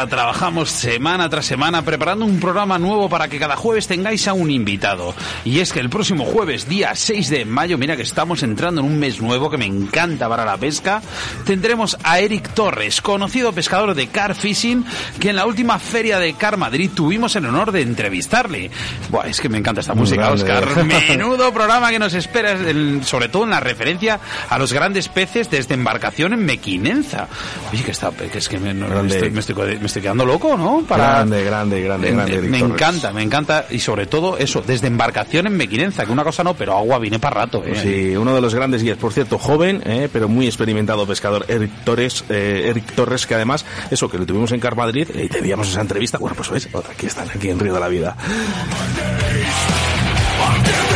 Vida 0.00 0.08
trabajamos 0.08 0.70
semana 0.70 1.28
tras 1.28 1.44
semana 1.44 1.82
preparando 1.82 2.24
un 2.24 2.40
programa 2.40 2.78
nuevo 2.78 3.10
para 3.10 3.28
que 3.28 3.38
cada 3.38 3.54
jueves 3.56 3.86
tengáis 3.86 4.26
a 4.28 4.32
un 4.32 4.50
invitado. 4.50 5.14
Y 5.44 5.60
es 5.60 5.74
que 5.74 5.80
el 5.80 5.90
próximo 5.90 6.24
jueves, 6.24 6.66
día 6.68 6.94
6 6.94 7.28
de 7.28 7.44
mayo, 7.44 7.76
mira 7.76 7.96
que 7.96 8.02
estamos 8.02 8.42
entrando 8.42 8.80
en 8.80 8.86
un 8.86 8.98
mes 8.98 9.20
nuevo 9.20 9.50
que 9.50 9.58
me 9.58 9.66
encanta 9.66 10.26
para 10.26 10.46
la 10.46 10.56
pesca, 10.56 11.02
tendremos 11.44 11.98
a 12.02 12.18
Eric 12.18 12.48
Torres, 12.54 13.02
conocido 13.02 13.52
pescador 13.52 13.94
de 13.94 14.06
car 14.08 14.34
fishing, 14.34 14.86
que 15.18 15.30
en 15.30 15.36
la 15.36 15.44
última 15.44 15.78
feria 15.78 16.18
de 16.18 16.32
Car 16.32 16.56
Madrid 16.56 16.90
tuvimos 16.94 17.36
el 17.36 17.44
honor 17.44 17.70
de 17.70 17.82
entrevistarle. 17.82 18.70
Buah, 19.10 19.26
es 19.28 19.38
que 19.38 19.50
me 19.50 19.58
encanta 19.58 19.82
esta 19.82 19.92
Muy 19.94 20.02
música, 20.04 20.30
grande. 20.30 20.42
Oscar. 20.44 20.84
Menudo 21.10 21.52
programa 21.52 21.90
que 21.90 21.98
nos 21.98 22.14
espera, 22.14 22.56
sobre 23.04 23.28
todo 23.28 23.44
en 23.44 23.50
la 23.50 23.60
referencia 23.60 24.18
a 24.48 24.58
los 24.58 24.72
grandes 24.72 25.08
peces 25.08 25.50
desde 25.50 25.74
embarcación 25.74 26.32
en 26.32 26.46
Mequinenza. 26.46 27.28
Oye, 27.70 27.82
que, 27.82 27.90
está, 27.90 28.10
que 28.12 28.38
es 28.38 28.48
que 28.48 28.58
me, 28.58 28.72
no- 28.72 28.88
me 29.02 29.08
estoy, 29.14 29.30
me, 29.30 29.40
estoy, 29.40 29.78
me 29.78 29.86
estoy 29.90 30.02
quedando 30.02 30.24
loco, 30.24 30.56
¿no? 30.56 30.82
Grande, 30.88 31.44
grande, 31.44 31.82
grande, 31.82 32.08
Me- 32.10 32.16
grande, 32.16 32.34
Eric 32.36 32.50
me 32.50 32.58
encanta, 32.58 33.12
me 33.12 33.22
encanta. 33.22 33.66
Y 33.70 33.78
sobre 33.78 34.06
todo 34.06 34.38
eso, 34.38 34.62
desde 34.66 34.86
embarcación 34.86 35.46
en 35.46 35.56
Mequinenza, 35.56 36.04
que 36.06 36.12
una 36.12 36.24
cosa 36.24 36.42
no, 36.42 36.54
pero 36.54 36.76
agua 36.76 36.98
viene 36.98 37.18
para 37.18 37.40
rato, 37.42 37.62
¿eh? 37.64 37.74
Sí, 37.80 38.16
uno 38.16 38.34
de 38.34 38.40
los 38.40 38.54
grandes 38.54 38.82
guías, 38.82 38.96
por 38.98 39.12
cierto, 39.12 39.38
joven, 39.38 39.82
eh, 39.84 40.08
pero 40.12 40.28
muy 40.28 40.46
experimentado 40.46 41.06
pescador, 41.06 41.44
Eric 41.48 41.70
Torres, 41.84 42.24
eh, 42.28 42.66
Eric 42.70 42.92
Torres, 42.94 43.26
que 43.26 43.34
además, 43.34 43.64
eso, 43.90 44.08
que 44.08 44.18
lo 44.18 44.26
tuvimos 44.26 44.52
en 44.52 44.60
Car 44.60 44.76
Madrid 44.76 45.08
eh, 45.14 45.24
y 45.24 45.28
teníamos 45.28 45.68
esa 45.68 45.80
entrevista, 45.80 46.18
bueno, 46.18 46.34
pues 46.36 46.50
ves, 46.50 46.68
aquí 46.90 47.06
están, 47.06 47.28
aquí 47.28 47.50
en 47.50 47.58
Río 47.58 47.74
de 47.74 47.80
la 47.80 47.88
Vida. 47.88 48.16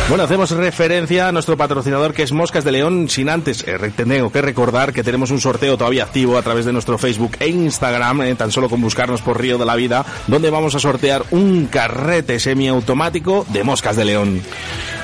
Bueno, 0.07 0.23
hacemos 0.23 0.51
referencia 0.51 1.27
a 1.27 1.31
nuestro 1.31 1.57
patrocinador 1.57 2.13
que 2.13 2.21
es 2.21 2.31
Moscas 2.31 2.63
de 2.63 2.71
León, 2.71 3.09
sin 3.09 3.27
antes, 3.27 3.65
eh, 3.67 3.91
tengo 3.95 4.31
que 4.31 4.41
recordar 4.41 4.93
que 4.93 5.03
tenemos 5.03 5.31
un 5.31 5.41
sorteo 5.41 5.77
todavía 5.77 6.03
activo 6.03 6.37
a 6.37 6.43
través 6.43 6.65
de 6.65 6.73
nuestro 6.73 6.99
Facebook 6.99 7.37
e 7.39 7.47
Instagram, 7.47 8.21
eh, 8.21 8.35
tan 8.35 8.51
solo 8.51 8.69
con 8.69 8.81
buscarnos 8.81 9.21
por 9.21 9.41
Río 9.41 9.57
de 9.57 9.65
la 9.65 9.75
Vida, 9.75 10.05
donde 10.27 10.51
vamos 10.51 10.75
a 10.75 10.79
sortear 10.79 11.23
un 11.31 11.65
carrete 11.65 12.39
semiautomático 12.39 13.47
de 13.49 13.63
Moscas 13.63 13.95
de 13.95 14.05
León. 14.05 14.41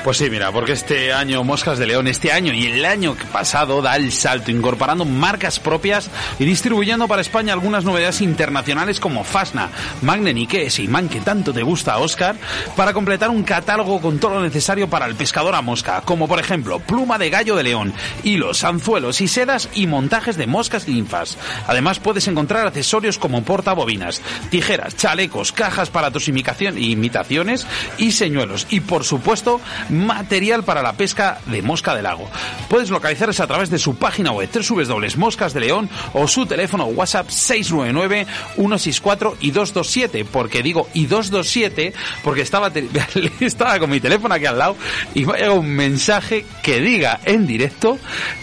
Pues 0.04 0.16
sí, 0.16 0.28
mira, 0.28 0.50
porque 0.50 0.72
este 0.72 1.12
año 1.12 1.44
Moscas 1.44 1.78
de 1.78 1.86
León, 1.86 2.08
este 2.08 2.32
año 2.32 2.52
y 2.52 2.66
el 2.66 2.84
año 2.84 3.16
pasado 3.30 3.80
da 3.82 3.94
el 3.94 4.10
salto 4.10 4.50
incorporando 4.50 5.04
marcas 5.04 5.60
propias 5.60 6.10
y 6.40 6.44
distribuyendo 6.44 7.06
para 7.06 7.22
España 7.22 7.52
algunas 7.52 7.84
novedades 7.84 8.20
internacionales 8.20 8.98
como 8.98 9.22
Fasna, 9.22 9.70
Magnen 10.02 10.38
y 10.38 10.48
que 10.48 10.68
que 10.68 11.20
tanto 11.20 11.52
te 11.52 11.62
gusta, 11.62 11.98
Oscar, 11.98 12.34
para 12.74 12.92
completar 12.92 13.30
un 13.30 13.44
catálogo 13.44 14.00
con 14.00 14.18
todo 14.18 14.34
lo 14.34 14.40
necesario 14.42 14.90
para 14.90 15.06
el 15.06 15.14
pescador 15.14 15.54
a 15.54 15.62
mosca, 15.62 16.00
como 16.00 16.26
por 16.26 16.40
ejemplo 16.40 16.80
pluma 16.80 17.16
de 17.16 17.30
gallo 17.30 17.54
de 17.54 17.62
león, 17.62 17.94
hilos, 18.24 18.64
anzuelos 18.64 19.20
y 19.20 19.28
sedas 19.28 19.68
y 19.72 19.86
montajes 19.86 20.36
de 20.36 20.48
moscas 20.48 20.88
linfas. 20.88 21.38
Además 21.68 22.00
puedes 22.00 22.26
encontrar 22.26 22.66
accesorios 22.66 23.18
como 23.18 23.44
portabobinas, 23.44 24.20
tijeras, 24.50 24.96
chalecos, 24.96 25.52
cajas 25.52 25.90
para 25.90 26.10
tus 26.10 26.26
imitaciones 26.26 27.66
y 27.98 28.10
señuelos 28.10 28.66
y 28.68 28.80
por 28.80 29.04
supuesto 29.04 29.60
material 29.92 30.64
para 30.64 30.82
la 30.82 30.94
pesca 30.94 31.38
de 31.46 31.62
mosca 31.62 31.94
de 31.94 32.02
lago. 32.02 32.28
Puedes 32.68 32.90
localizarles 32.90 33.38
a 33.40 33.46
través 33.46 33.70
de 33.70 33.78
su 33.78 33.94
página 33.96 34.32
web 34.32 34.48
www.moscas 34.52 35.52
de 35.54 35.60
León 35.60 35.88
o 36.14 36.26
su 36.26 36.46
teléfono 36.46 36.84
WhatsApp 36.86 37.28
699 37.30 38.26
164 38.56 39.36
y 39.40 39.50
227 39.50 40.24
porque 40.24 40.62
digo 40.62 40.88
y 40.94 41.06
227 41.06 41.92
porque 42.24 42.42
estaba 42.42 42.70
estaba 43.40 43.78
con 43.78 43.90
mi 43.90 44.00
teléfono 44.00 44.34
aquí 44.34 44.46
al 44.46 44.58
lado 44.58 44.76
y 45.14 45.24
me 45.24 45.32
ha 45.32 45.36
llegado 45.36 45.54
un 45.60 45.68
mensaje 45.70 46.44
que 46.62 46.80
diga 46.80 47.20
en 47.24 47.46
directo 47.46 47.98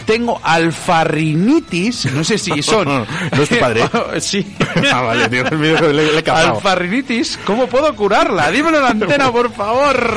tengo 0.06 0.40
alfarrinitis 0.42 2.12
no 2.12 2.24
sé 2.24 2.38
si 2.38 2.62
son 2.62 2.86
¿No 3.36 3.42
es 3.42 3.48
tu 3.48 3.58
padre? 3.58 3.84
sí 4.20 4.46
Ah, 4.92 5.02
vale, 5.02 5.28
mío, 5.28 5.44
le- 5.92 6.12
le 6.12 6.22
cazado. 6.22 6.56
alfarrinitis 6.56 7.38
¿cómo 7.44 7.66
puedo 7.66 7.94
curarla? 7.96 8.50
dímelo 8.50 8.78
en 8.78 8.82
la 8.84 8.90
antena 8.90 9.32
por 9.32 9.52
favor 9.52 10.14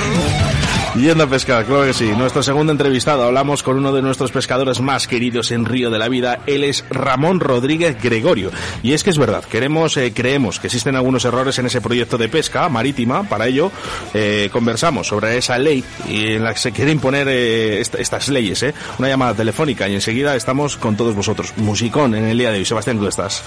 Yendo 0.96 1.24
a 1.24 1.28
pescar, 1.28 1.66
claro 1.66 1.86
que 1.86 1.94
sí. 1.94 2.06
Nuestro 2.16 2.44
segundo 2.44 2.72
entrevistado, 2.72 3.24
hablamos 3.24 3.64
con 3.64 3.78
uno 3.78 3.92
de 3.94 4.04
nuestros 4.04 4.32
pescadores 4.32 4.80
más 4.80 5.08
queridos 5.08 5.50
en 5.52 5.66
Río 5.66 5.90
de 5.90 5.98
la 5.98 6.08
Vida. 6.08 6.40
Él 6.46 6.64
es 6.64 6.86
Ramón 6.92 7.40
Rodríguez 7.40 7.98
Gregorio. 8.02 8.52
Y 8.84 8.94
es 8.94 9.04
que 9.04 9.10
es 9.10 9.18
verdad, 9.18 9.44
queremos, 9.44 9.98
eh, 9.98 10.14
creemos 10.16 10.60
que 10.60 10.68
existen 10.68 10.96
algunos 10.96 11.26
errores 11.26 11.58
en 11.58 11.66
ese 11.66 11.82
proyecto 11.82 12.20
de 12.20 12.30
pesca 12.30 12.70
marítima. 12.70 13.24
Para 13.24 13.48
ello, 13.48 13.72
eh, 14.14 14.50
conversamos 14.54 15.08
sobre 15.08 15.36
esa 15.38 15.58
ley 15.58 15.84
en 16.08 16.44
la 16.44 16.54
que 16.54 16.60
se 16.60 16.72
quiere 16.72 16.92
imponer 16.92 17.28
eh, 17.28 17.82
est- 17.82 17.96
estas 17.96 18.30
leyes. 18.30 18.64
Una 19.00 19.08
llamada 19.10 19.34
telefónica 19.34 19.90
y 19.90 19.96
enseguida 19.96 20.36
estamos 20.36 20.78
con 20.78 20.96
todos 20.96 21.16
vosotros. 21.16 21.54
Musicón 21.58 22.14
en 22.14 22.26
el 22.26 22.38
día 22.38 22.52
de 22.52 22.60
hoy. 22.60 22.66
Sebastián, 22.66 22.98
¿cómo 22.98 23.10
estás? 23.10 23.42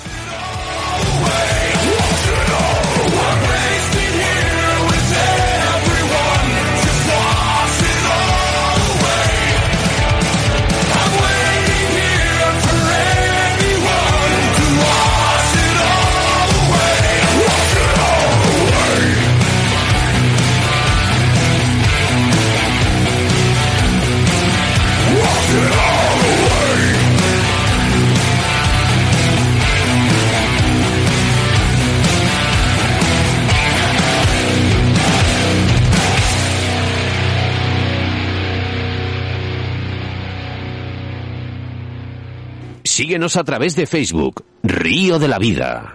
Síguenos 43.06 43.36
a 43.36 43.44
través 43.44 43.76
de 43.76 43.86
Facebook, 43.86 44.44
Río 44.64 45.20
de 45.20 45.28
la 45.28 45.38
Vida. 45.38 45.94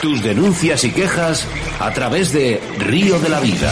Tus 0.00 0.22
denuncias 0.22 0.82
y 0.82 0.90
quejas 0.90 1.46
a 1.78 1.90
través 1.90 2.32
de 2.32 2.58
Río 2.78 3.18
de 3.18 3.28
la 3.28 3.38
Vida. 3.38 3.70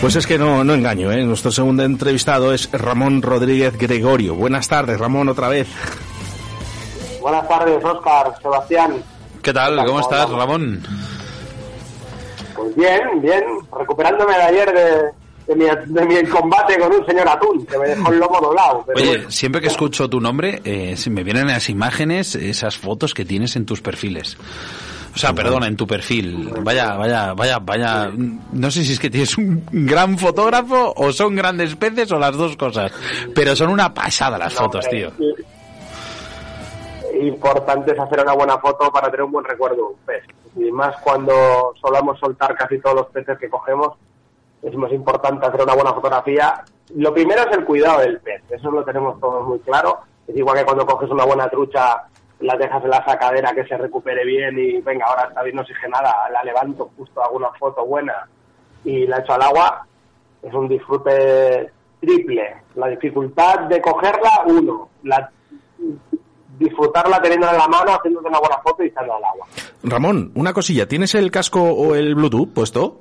Pues 0.00 0.16
es 0.16 0.26
que 0.26 0.38
no, 0.38 0.64
no 0.64 0.74
engaño, 0.74 1.12
¿eh? 1.12 1.22
Nuestro 1.22 1.52
segundo 1.52 1.84
entrevistado 1.84 2.52
es 2.52 2.68
Ramón 2.72 3.22
Rodríguez 3.22 3.78
Gregorio. 3.78 4.34
Buenas 4.34 4.66
tardes, 4.66 4.98
Ramón, 4.98 5.28
otra 5.28 5.46
vez. 5.46 5.68
Buenas 7.20 7.46
tardes, 7.46 7.84
Oscar, 7.84 8.34
Sebastián. 8.42 9.00
¿qué 9.40 9.52
tal? 9.52 9.86
¿cómo 9.86 10.00
estás 10.00 10.28
Ramón? 10.28 10.82
Pues 12.56 12.74
bien, 12.74 13.22
bien, 13.22 13.44
recuperándome 13.70 14.34
de 14.34 14.42
ayer 14.42 14.74
de, 14.74 15.19
de 15.50 15.56
mi, 15.56 15.64
de 15.64 16.06
mi 16.06 16.28
combate 16.28 16.78
con 16.78 16.92
un 16.92 17.04
señor 17.04 17.28
atún, 17.28 17.66
que 17.66 17.76
me 17.78 17.88
dejó 17.88 18.12
el 18.12 18.18
lomo 18.18 18.40
doblado. 18.40 18.84
Pero 18.86 18.98
Oye, 19.00 19.08
bueno, 19.16 19.30
siempre 19.30 19.60
que 19.60 19.66
escucho 19.66 20.08
tu 20.08 20.20
nombre, 20.20 20.60
eh, 20.64 20.94
me 21.10 21.24
vienen 21.24 21.48
las 21.48 21.68
imágenes, 21.68 22.34
esas 22.36 22.76
fotos 22.78 23.14
que 23.14 23.24
tienes 23.24 23.56
en 23.56 23.66
tus 23.66 23.80
perfiles. 23.80 24.36
O 25.12 25.18
sea, 25.18 25.32
perdona, 25.32 25.66
en 25.66 25.74
tu 25.76 25.88
perfil. 25.88 26.52
Vaya, 26.62 26.94
vaya, 26.94 27.34
vaya, 27.34 27.58
vaya. 27.58 28.12
No 28.52 28.70
sé 28.70 28.84
si 28.84 28.92
es 28.92 29.00
que 29.00 29.10
tienes 29.10 29.36
un 29.38 29.64
gran 29.72 30.16
fotógrafo 30.16 30.92
o 30.96 31.12
son 31.12 31.34
grandes 31.34 31.74
peces 31.74 32.12
o 32.12 32.18
las 32.20 32.36
dos 32.36 32.56
cosas. 32.56 32.92
Pero 33.34 33.56
son 33.56 33.70
una 33.70 33.92
pasada 33.92 34.38
las 34.38 34.54
fotos, 34.54 34.88
tío. 34.88 35.08
eh, 35.18 35.34
Importante 37.26 37.92
es 37.92 37.98
hacer 37.98 38.20
una 38.22 38.34
buena 38.34 38.56
foto 38.58 38.90
para 38.92 39.10
tener 39.10 39.24
un 39.24 39.32
buen 39.32 39.44
recuerdo 39.44 39.76
de 39.76 39.82
un 39.82 39.96
pez. 40.06 40.22
Y 40.56 40.70
más 40.70 40.96
cuando 41.02 41.74
solamos 41.80 42.18
soltar 42.20 42.54
casi 42.54 42.78
todos 42.80 42.96
los 42.96 43.06
peces 43.08 43.36
que 43.38 43.48
cogemos, 43.50 43.94
es 44.62 44.74
más 44.74 44.92
importante 44.92 45.46
hacer 45.46 45.62
una 45.62 45.74
buena 45.74 45.92
fotografía. 45.92 46.62
Lo 46.96 47.14
primero 47.14 47.42
es 47.42 47.56
el 47.56 47.64
cuidado 47.64 48.00
del 48.00 48.20
pez, 48.20 48.42
eso 48.50 48.70
lo 48.70 48.84
tenemos 48.84 49.18
todos 49.20 49.46
muy 49.46 49.58
claro. 49.60 50.00
Es 50.26 50.36
igual 50.36 50.58
que 50.58 50.64
cuando 50.64 50.86
coges 50.86 51.10
una 51.10 51.24
buena 51.24 51.48
trucha, 51.48 52.02
la 52.40 52.56
dejas 52.56 52.82
en 52.84 52.90
la 52.90 53.04
sacadera 53.04 53.52
que 53.52 53.66
se 53.66 53.76
recupere 53.76 54.24
bien 54.24 54.58
y 54.58 54.80
venga, 54.80 55.06
ahora 55.06 55.28
está 55.28 55.42
bien 55.42 55.58
oxigenada, 55.58 56.12
la 56.32 56.42
levanto, 56.42 56.90
justo 56.96 57.22
hago 57.22 57.36
una 57.36 57.50
foto 57.58 57.84
buena 57.84 58.28
y 58.84 59.06
la 59.06 59.18
echo 59.18 59.34
al 59.34 59.42
agua. 59.42 59.86
Es 60.42 60.54
un 60.54 60.68
disfrute 60.68 61.70
triple. 62.00 62.56
La 62.76 62.88
dificultad 62.88 63.60
de 63.60 63.80
cogerla, 63.80 64.44
uno. 64.46 64.88
La 65.02 65.30
disfrutarla 66.58 67.20
teniéndola 67.20 67.52
en 67.52 67.58
la 67.58 67.68
mano, 67.68 67.92
haciéndote 67.92 68.28
una 68.28 68.38
buena 68.38 68.58
foto 68.58 68.82
y 68.82 68.86
echándola 68.86 69.16
al 69.16 69.24
agua. 69.24 69.46
Ramón, 69.82 70.32
una 70.34 70.52
cosilla, 70.52 70.86
¿tienes 70.86 71.14
el 71.14 71.30
casco 71.30 71.62
o 71.62 71.94
el 71.94 72.14
Bluetooth 72.14 72.52
puesto? 72.52 73.00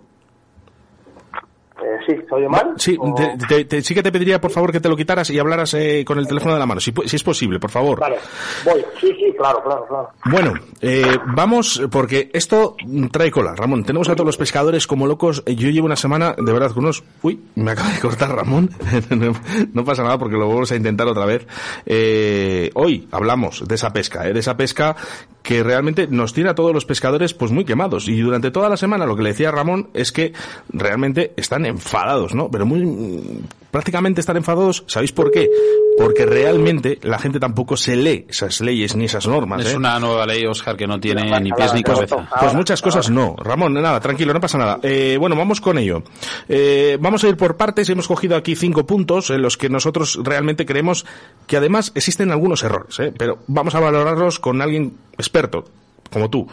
Eh, 1.81 1.97
sí, 2.07 2.13
¿se 2.27 2.35
oye 2.35 2.47
mal? 2.49 2.73
Sí, 2.77 2.95
¿O- 2.99 3.13
te- 3.15 3.37
te- 3.47 3.65
te- 3.65 3.81
sí 3.81 3.93
que 3.93 4.03
te 4.03 4.11
pediría, 4.11 4.39
por 4.41 4.51
favor, 4.51 4.71
que 4.71 4.79
te 4.79 4.89
lo 4.89 4.95
quitaras 4.97 5.29
y 5.29 5.39
hablaras 5.39 5.73
eh, 5.73 6.03
con 6.05 6.17
el 6.19 6.27
teléfono 6.27 6.53
de 6.53 6.59
la 6.59 6.65
mano, 6.65 6.79
si, 6.81 6.93
es 7.03 7.23
posible, 7.23 7.59
por 7.59 7.71
favor. 7.71 7.99
Vale, 7.99 8.17
voy. 8.65 8.83
Sí, 8.99 9.07
sí, 9.07 9.33
claro, 9.37 9.61
claro, 9.63 9.85
claro. 9.87 10.09
Bueno, 10.25 10.53
eh, 10.81 11.17
vamos, 11.35 11.81
porque 11.91 12.29
esto 12.33 12.75
trae 13.11 13.31
cola, 13.31 13.55
Ramón. 13.55 13.83
Tenemos 13.83 14.09
a 14.09 14.13
todos 14.15 14.25
los 14.27 14.37
pescadores 14.37 14.87
como 14.87 15.07
locos. 15.07 15.43
Yo 15.45 15.69
llevo 15.69 15.85
una 15.85 15.95
semana, 15.95 16.35
de 16.37 16.51
verdad, 16.53 16.71
con 16.71 16.83
unos... 16.83 17.03
Uy, 17.21 17.39
me 17.55 17.71
acaba 17.71 17.89
de 17.91 17.99
cortar 17.99 18.35
Ramón. 18.35 18.69
no, 19.09 19.33
no 19.73 19.85
pasa 19.85 20.03
nada 20.03 20.17
porque 20.17 20.35
lo 20.35 20.47
vamos 20.49 20.71
a 20.71 20.75
intentar 20.75 21.07
otra 21.07 21.25
vez. 21.25 21.47
Eh, 21.85 22.69
hoy 22.75 23.07
hablamos 23.11 23.67
de 23.67 23.75
esa 23.75 23.91
pesca, 23.93 24.27
eh, 24.27 24.33
de 24.33 24.39
esa 24.39 24.55
pesca 24.57 24.95
que 25.41 25.63
realmente 25.63 26.07
nos 26.07 26.33
tiene 26.33 26.49
a 26.49 26.55
todos 26.55 26.73
los 26.73 26.85
pescadores 26.85 27.33
pues 27.33 27.51
muy 27.51 27.65
quemados. 27.65 28.07
Y 28.07 28.19
durante 28.19 28.51
toda 28.51 28.69
la 28.69 28.77
semana 28.77 29.05
lo 29.05 29.15
que 29.15 29.23
le 29.23 29.29
decía 29.29 29.51
Ramón 29.51 29.89
es 29.93 30.11
que 30.11 30.33
realmente 30.71 31.33
están 31.37 31.65
enfadados, 31.69 32.35
¿no? 32.35 32.49
Pero 32.51 32.65
muy... 32.65 33.41
prácticamente 33.71 34.21
están 34.21 34.37
enfadados, 34.37 34.83
¿sabéis 34.87 35.11
por 35.11 35.31
qué? 35.31 35.49
Porque 35.97 36.25
realmente 36.25 36.97
la 37.01 37.19
gente 37.19 37.39
tampoco 37.39 37.75
se 37.75 37.95
lee 37.95 38.25
esas 38.29 38.61
leyes 38.61 38.95
ni 38.95 39.05
esas 39.05 39.27
normas. 39.27 39.65
Es 39.65 39.73
¿eh? 39.73 39.77
una 39.77 39.99
nueva 39.99 40.25
ley, 40.25 40.45
Oscar, 40.45 40.77
que 40.77 40.87
no 40.87 40.99
tiene 40.99 41.39
ni 41.41 41.51
pies 41.51 41.73
ni 41.73 41.83
cabeza. 41.83 42.27
Pues 42.39 42.53
muchas 42.53 42.81
cosas 42.81 43.09
no. 43.09 43.35
Ramón, 43.37 43.73
nada, 43.73 43.99
tranquilo, 43.99 44.33
no 44.33 44.39
pasa 44.39 44.57
nada. 44.57 44.79
Eh, 44.81 45.17
bueno, 45.19 45.35
vamos 45.35 45.61
con 45.61 45.77
ello. 45.77 46.03
Eh, 46.47 46.97
vamos 46.99 47.23
a 47.23 47.27
ir 47.27 47.37
por 47.37 47.57
partes. 47.57 47.89
Hemos 47.89 48.07
cogido 48.07 48.35
aquí 48.35 48.55
cinco 48.55 48.85
puntos 48.85 49.29
en 49.29 49.41
los 49.41 49.57
que 49.57 49.69
nosotros 49.69 50.19
realmente 50.23 50.65
creemos 50.65 51.05
que 51.47 51.57
además 51.57 51.91
existen 51.95 52.31
algunos 52.31 52.63
errores, 52.63 52.99
¿eh? 52.99 53.13
pero 53.17 53.39
vamos 53.47 53.75
a 53.75 53.79
valorarlos 53.79 54.39
con 54.39 54.61
alguien 54.61 54.97
experto. 55.17 55.65
Como 56.11 56.29
tú. 56.29 56.47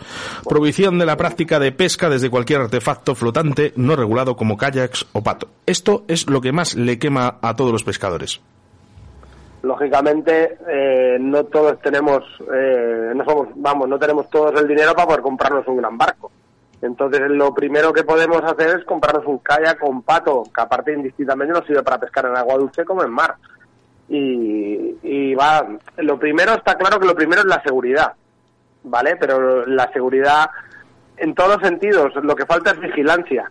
Prohibición 0.48 0.98
de 0.98 1.06
la 1.06 1.16
práctica 1.16 1.58
de 1.58 1.72
pesca 1.72 2.08
desde 2.08 2.30
cualquier 2.30 2.60
artefacto 2.60 3.14
flotante 3.14 3.72
no 3.76 3.96
regulado 3.96 4.36
como 4.36 4.56
kayaks 4.56 5.06
o 5.12 5.22
pato. 5.22 5.48
Esto 5.66 6.04
es 6.08 6.28
lo 6.28 6.40
que 6.40 6.52
más 6.52 6.74
le 6.74 6.98
quema 6.98 7.38
a 7.40 7.56
todos 7.56 7.72
los 7.72 7.84
pescadores. 7.84 8.40
Lógicamente, 9.62 10.58
eh, 10.68 11.16
no 11.18 11.44
todos 11.44 11.80
tenemos, 11.80 12.22
eh, 12.54 13.12
no 13.14 13.24
somos, 13.24 13.48
vamos, 13.56 13.88
no 13.88 13.98
tenemos 13.98 14.30
todos 14.30 14.60
el 14.60 14.68
dinero 14.68 14.92
para 14.94 15.06
poder 15.06 15.22
comprarnos 15.22 15.66
un 15.66 15.78
gran 15.78 15.98
barco. 15.98 16.30
Entonces, 16.82 17.22
lo 17.30 17.52
primero 17.52 17.92
que 17.92 18.04
podemos 18.04 18.42
hacer 18.44 18.78
es 18.78 18.84
comprarnos 18.84 19.26
un 19.26 19.38
kayak 19.38 19.80
con 19.80 20.02
pato, 20.02 20.44
que 20.54 20.60
aparte 20.60 20.92
indistintamente 20.92 21.54
nos 21.54 21.66
sirve 21.66 21.82
para 21.82 21.98
pescar 21.98 22.26
en 22.26 22.36
agua 22.36 22.58
dulce 22.58 22.84
como 22.84 23.02
en 23.02 23.10
mar. 23.10 23.34
Y, 24.08 24.94
y 25.02 25.34
va, 25.34 25.66
lo 25.96 26.18
primero 26.18 26.54
está 26.54 26.76
claro 26.76 27.00
que 27.00 27.06
lo 27.08 27.14
primero 27.16 27.40
es 27.40 27.48
la 27.48 27.60
seguridad, 27.62 28.12
¿vale? 28.86 29.16
Pero 29.16 29.66
la 29.66 29.90
seguridad 29.92 30.48
en 31.18 31.34
todos 31.34 31.56
los 31.56 31.62
sentidos, 31.68 32.14
lo 32.22 32.34
que 32.34 32.46
falta 32.46 32.70
es 32.72 32.80
vigilancia. 32.80 33.50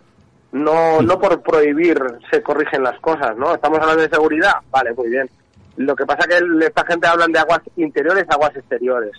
No, 0.52 1.02
no 1.02 1.18
por 1.18 1.42
prohibir 1.42 1.98
se 2.30 2.42
corrigen 2.42 2.82
las 2.82 2.98
cosas, 3.00 3.36
¿no? 3.36 3.54
Estamos 3.54 3.78
hablando 3.80 4.02
de 4.02 4.08
seguridad, 4.08 4.54
vale, 4.70 4.92
muy 4.94 5.08
bien. 5.10 5.28
Lo 5.76 5.94
que 5.94 6.06
pasa 6.06 6.26
que 6.26 6.36
el- 6.38 6.62
esta 6.62 6.84
gente 6.86 7.06
hablan 7.06 7.32
de 7.32 7.38
aguas 7.40 7.60
interiores, 7.76 8.24
aguas 8.30 8.54
exteriores. 8.56 9.12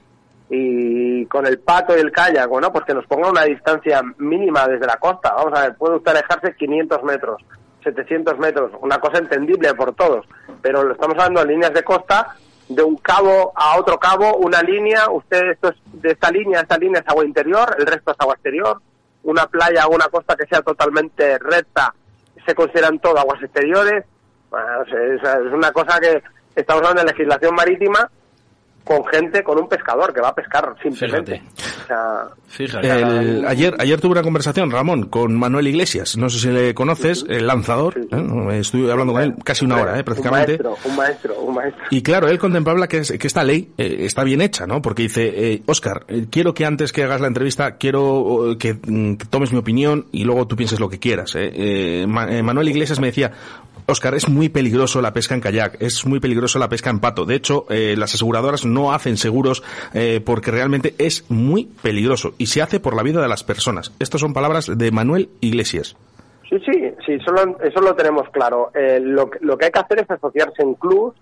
Y 0.49 1.26
con 1.26 1.45
el 1.45 1.59
pato 1.59 1.95
y 1.95 1.99
el 1.99 2.11
kayak, 2.11 2.47
bueno, 2.47 2.72
pues 2.72 2.86
que 2.86 2.93
nos 2.93 3.05
ponga 3.05 3.30
una 3.30 3.43
distancia 3.43 4.01
mínima 4.18 4.65
desde 4.65 4.88
la 4.88 4.95
costa. 4.97 5.34
Vamos 5.36 5.59
a 5.59 5.63
ver, 5.63 5.76
puede 5.76 5.97
usted 5.97 6.11
alejarse 6.11 6.55
500 6.55 7.03
metros, 7.03 7.41
700 7.84 8.39
metros, 8.39 8.72
una 8.82 8.97
cosa 8.99 9.18
entendible 9.20 9.74
por 9.74 9.93
todos. 9.93 10.26
Pero 10.61 10.84
lo 10.84 10.93
estamos 10.93 11.15
hablando 11.20 11.41
en 11.41 11.49
líneas 11.49 11.74
de 11.74 11.84
costa, 11.84 12.36
de 12.70 12.84
un 12.84 12.97
cabo 12.97 13.53
a 13.55 13.80
otro 13.80 13.97
cabo, 13.97 14.38
una 14.38 14.61
línea, 14.61 15.09
usted 15.09 15.51
esto 15.51 15.70
es 15.70 15.76
de 15.93 16.11
esta 16.11 16.30
línea, 16.32 16.61
esta 16.61 16.78
línea 16.78 17.01
es 17.01 17.07
agua 17.07 17.26
interior, 17.26 17.76
el 17.80 17.86
resto 17.86 18.11
es 18.11 18.18
agua 18.20 18.34
exterior, 18.34 18.82
una 19.24 19.47
playa 19.47 19.88
o 19.88 19.95
una 19.95 20.07
costa 20.09 20.36
que 20.36 20.45
sea 20.47 20.61
totalmente 20.61 21.38
recta, 21.39 21.93
se 22.45 22.55
consideran 22.55 22.99
todo 22.99 23.18
aguas 23.20 23.41
exteriores. 23.41 24.05
Bueno, 24.49 24.84
es 24.84 25.53
una 25.53 25.72
cosa 25.72 25.99
que 25.99 26.24
estamos 26.55 26.82
hablando 26.82 27.01
de 27.01 27.11
legislación 27.11 27.53
marítima 27.55 28.09
con 28.88 29.06
gente, 29.06 29.44
con 29.44 29.60
un 29.60 29.68
pescador 29.68 30.14
que 30.14 30.22
va 30.22 30.30
a 30.30 30.36
pescar 30.36 30.74
simplemente. 30.82 31.42
O 31.84 31.88
sea, 31.88 32.28
Fíjate. 32.48 32.90
El- 32.90 33.46
ayer, 33.46 33.76
ayer 33.80 34.00
tuve 34.00 34.14
una 34.14 34.24
conversación, 34.24 34.72
Ramón, 34.72 35.04
con 35.08 35.36
Manuel 35.38 35.68
Iglesias. 35.68 36.18
No 36.18 36.30
sé 36.30 36.40
si 36.40 36.48
le 36.50 36.74
conoces, 36.74 37.26
el 37.28 37.46
lanzador. 37.46 37.96
¿eh? 37.98 38.60
Estuve 38.60 38.92
hablando 38.92 39.14
con 39.14 39.22
él 39.22 39.36
casi 39.44 39.66
una 39.66 39.82
hora, 39.82 40.00
¿eh? 40.00 40.04
prácticamente. 40.04 40.58
Un 40.64 40.64
maestro, 40.64 40.78
un 40.90 40.96
maestro, 40.96 41.40
un 41.42 41.54
maestro. 41.56 41.84
Y 41.92 42.02
claro, 42.02 42.28
él 42.30 42.40
contemplaba 42.40 42.88
que, 42.88 43.00
es- 43.00 43.12
que 43.12 43.28
esta 43.28 43.44
ley 43.44 43.72
eh, 43.78 43.98
está 44.00 44.24
bien 44.24 44.42
hecha, 44.42 44.66
¿no? 44.66 44.82
Porque 44.82 45.04
dice, 45.04 45.32
eh, 45.54 45.62
Oscar, 45.66 46.06
eh, 46.08 46.26
quiero 46.32 46.54
que 46.54 46.66
antes 46.66 46.92
que 46.94 47.04
hagas 47.04 47.22
la 47.22 47.28
entrevista, 47.28 47.76
quiero 47.78 48.56
que, 48.58 48.74
mm, 48.74 49.16
que 49.16 49.26
tomes 49.26 49.52
mi 49.52 49.60
opinión 49.60 50.06
y 50.12 50.24
luego 50.24 50.48
tú 50.48 50.56
pienses 50.56 50.80
lo 50.80 50.90
que 50.90 51.00
quieras. 51.00 51.36
Ma- 51.36 52.30
eh, 52.32 52.42
Manuel 52.44 52.70
Iglesias 52.70 53.00
me 53.00 53.08
decía, 53.08 53.32
Oscar, 53.90 54.14
es 54.16 54.28
muy 54.28 54.50
peligroso 54.50 55.02
la 55.02 55.14
pesca 55.14 55.34
en 55.34 55.40
kayak, 55.42 55.82
es 55.82 56.06
muy 56.06 56.20
peligroso 56.20 56.60
la 56.60 56.68
pesca 56.68 56.90
en 56.90 57.00
pato. 57.00 57.26
De 57.26 57.36
hecho, 57.36 57.66
eh, 57.70 57.96
las 57.98 58.14
aseguradoras 58.16 58.66
no 58.66 58.92
hacen 58.94 59.16
seguros 59.16 59.64
eh, 59.94 60.22
porque 60.24 60.52
realmente 60.52 60.94
es 60.98 61.24
muy 61.30 61.66
peligroso 61.82 62.34
y 62.38 62.48
se 62.48 62.62
hace 62.62 62.80
por 62.82 62.96
la 62.96 63.04
vida 63.04 63.22
de 63.22 63.30
las 63.30 63.44
personas. 63.46 63.94
Estas 64.00 64.20
son 64.20 64.34
palabras 64.34 64.70
de 64.78 64.92
Manuel 64.92 65.30
Iglesias. 65.40 65.96
Sí, 66.50 66.58
sí, 66.66 66.82
sí, 67.06 67.18
solo, 67.26 67.58
eso 67.64 67.80
lo 67.82 67.96
tenemos 67.96 68.28
claro. 68.32 68.72
Eh, 68.74 69.00
lo, 69.02 69.30
que- 69.30 69.40
lo 69.42 69.58
hay 69.62 69.72
que 69.72 69.80
hacer 69.80 70.00
es 70.02 70.12
asociarse 70.12 70.64
en 70.64 70.74
clubs, 70.76 71.16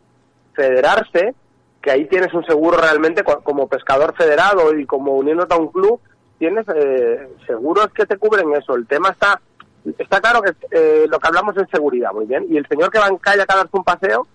federarse, 0.54 1.34
que 1.82 1.92
ahí 1.92 2.06
tienes 2.06 2.34
un 2.34 2.44
seguro 2.46 2.78
realmente 2.78 3.24
co- 3.24 3.42
como 3.42 3.68
pescador 3.68 4.16
federado 4.18 4.76
y 4.78 4.86
como 4.86 5.14
uniéndote 5.14 5.54
a 5.54 5.58
un 5.58 5.68
club, 5.72 6.00
tienes 6.40 6.66
eh, 6.76 7.28
seguros 7.46 7.88
que 7.94 8.06
te 8.06 8.18
cubren 8.18 8.54
eso. 8.56 8.76
El 8.76 8.88
tema 8.88 9.10
está, 9.10 9.40
está 9.98 10.20
claro 10.22 10.42
que 10.42 10.54
eh, 10.72 11.06
lo 11.10 11.20
que 11.20 11.28
hablamos 11.28 11.56
es 11.58 11.68
seguridad, 11.72 12.12
muy 12.14 12.26
bien. 12.26 12.46
Y 12.50 12.58
el 12.58 12.68
señor 12.68 12.90
que 12.92 13.00
va 13.00 13.08
en 13.08 13.18
calle 13.18 13.42
a 13.42 13.46
darse 13.46 13.70
un 13.74 13.84
paseo, 13.84 14.28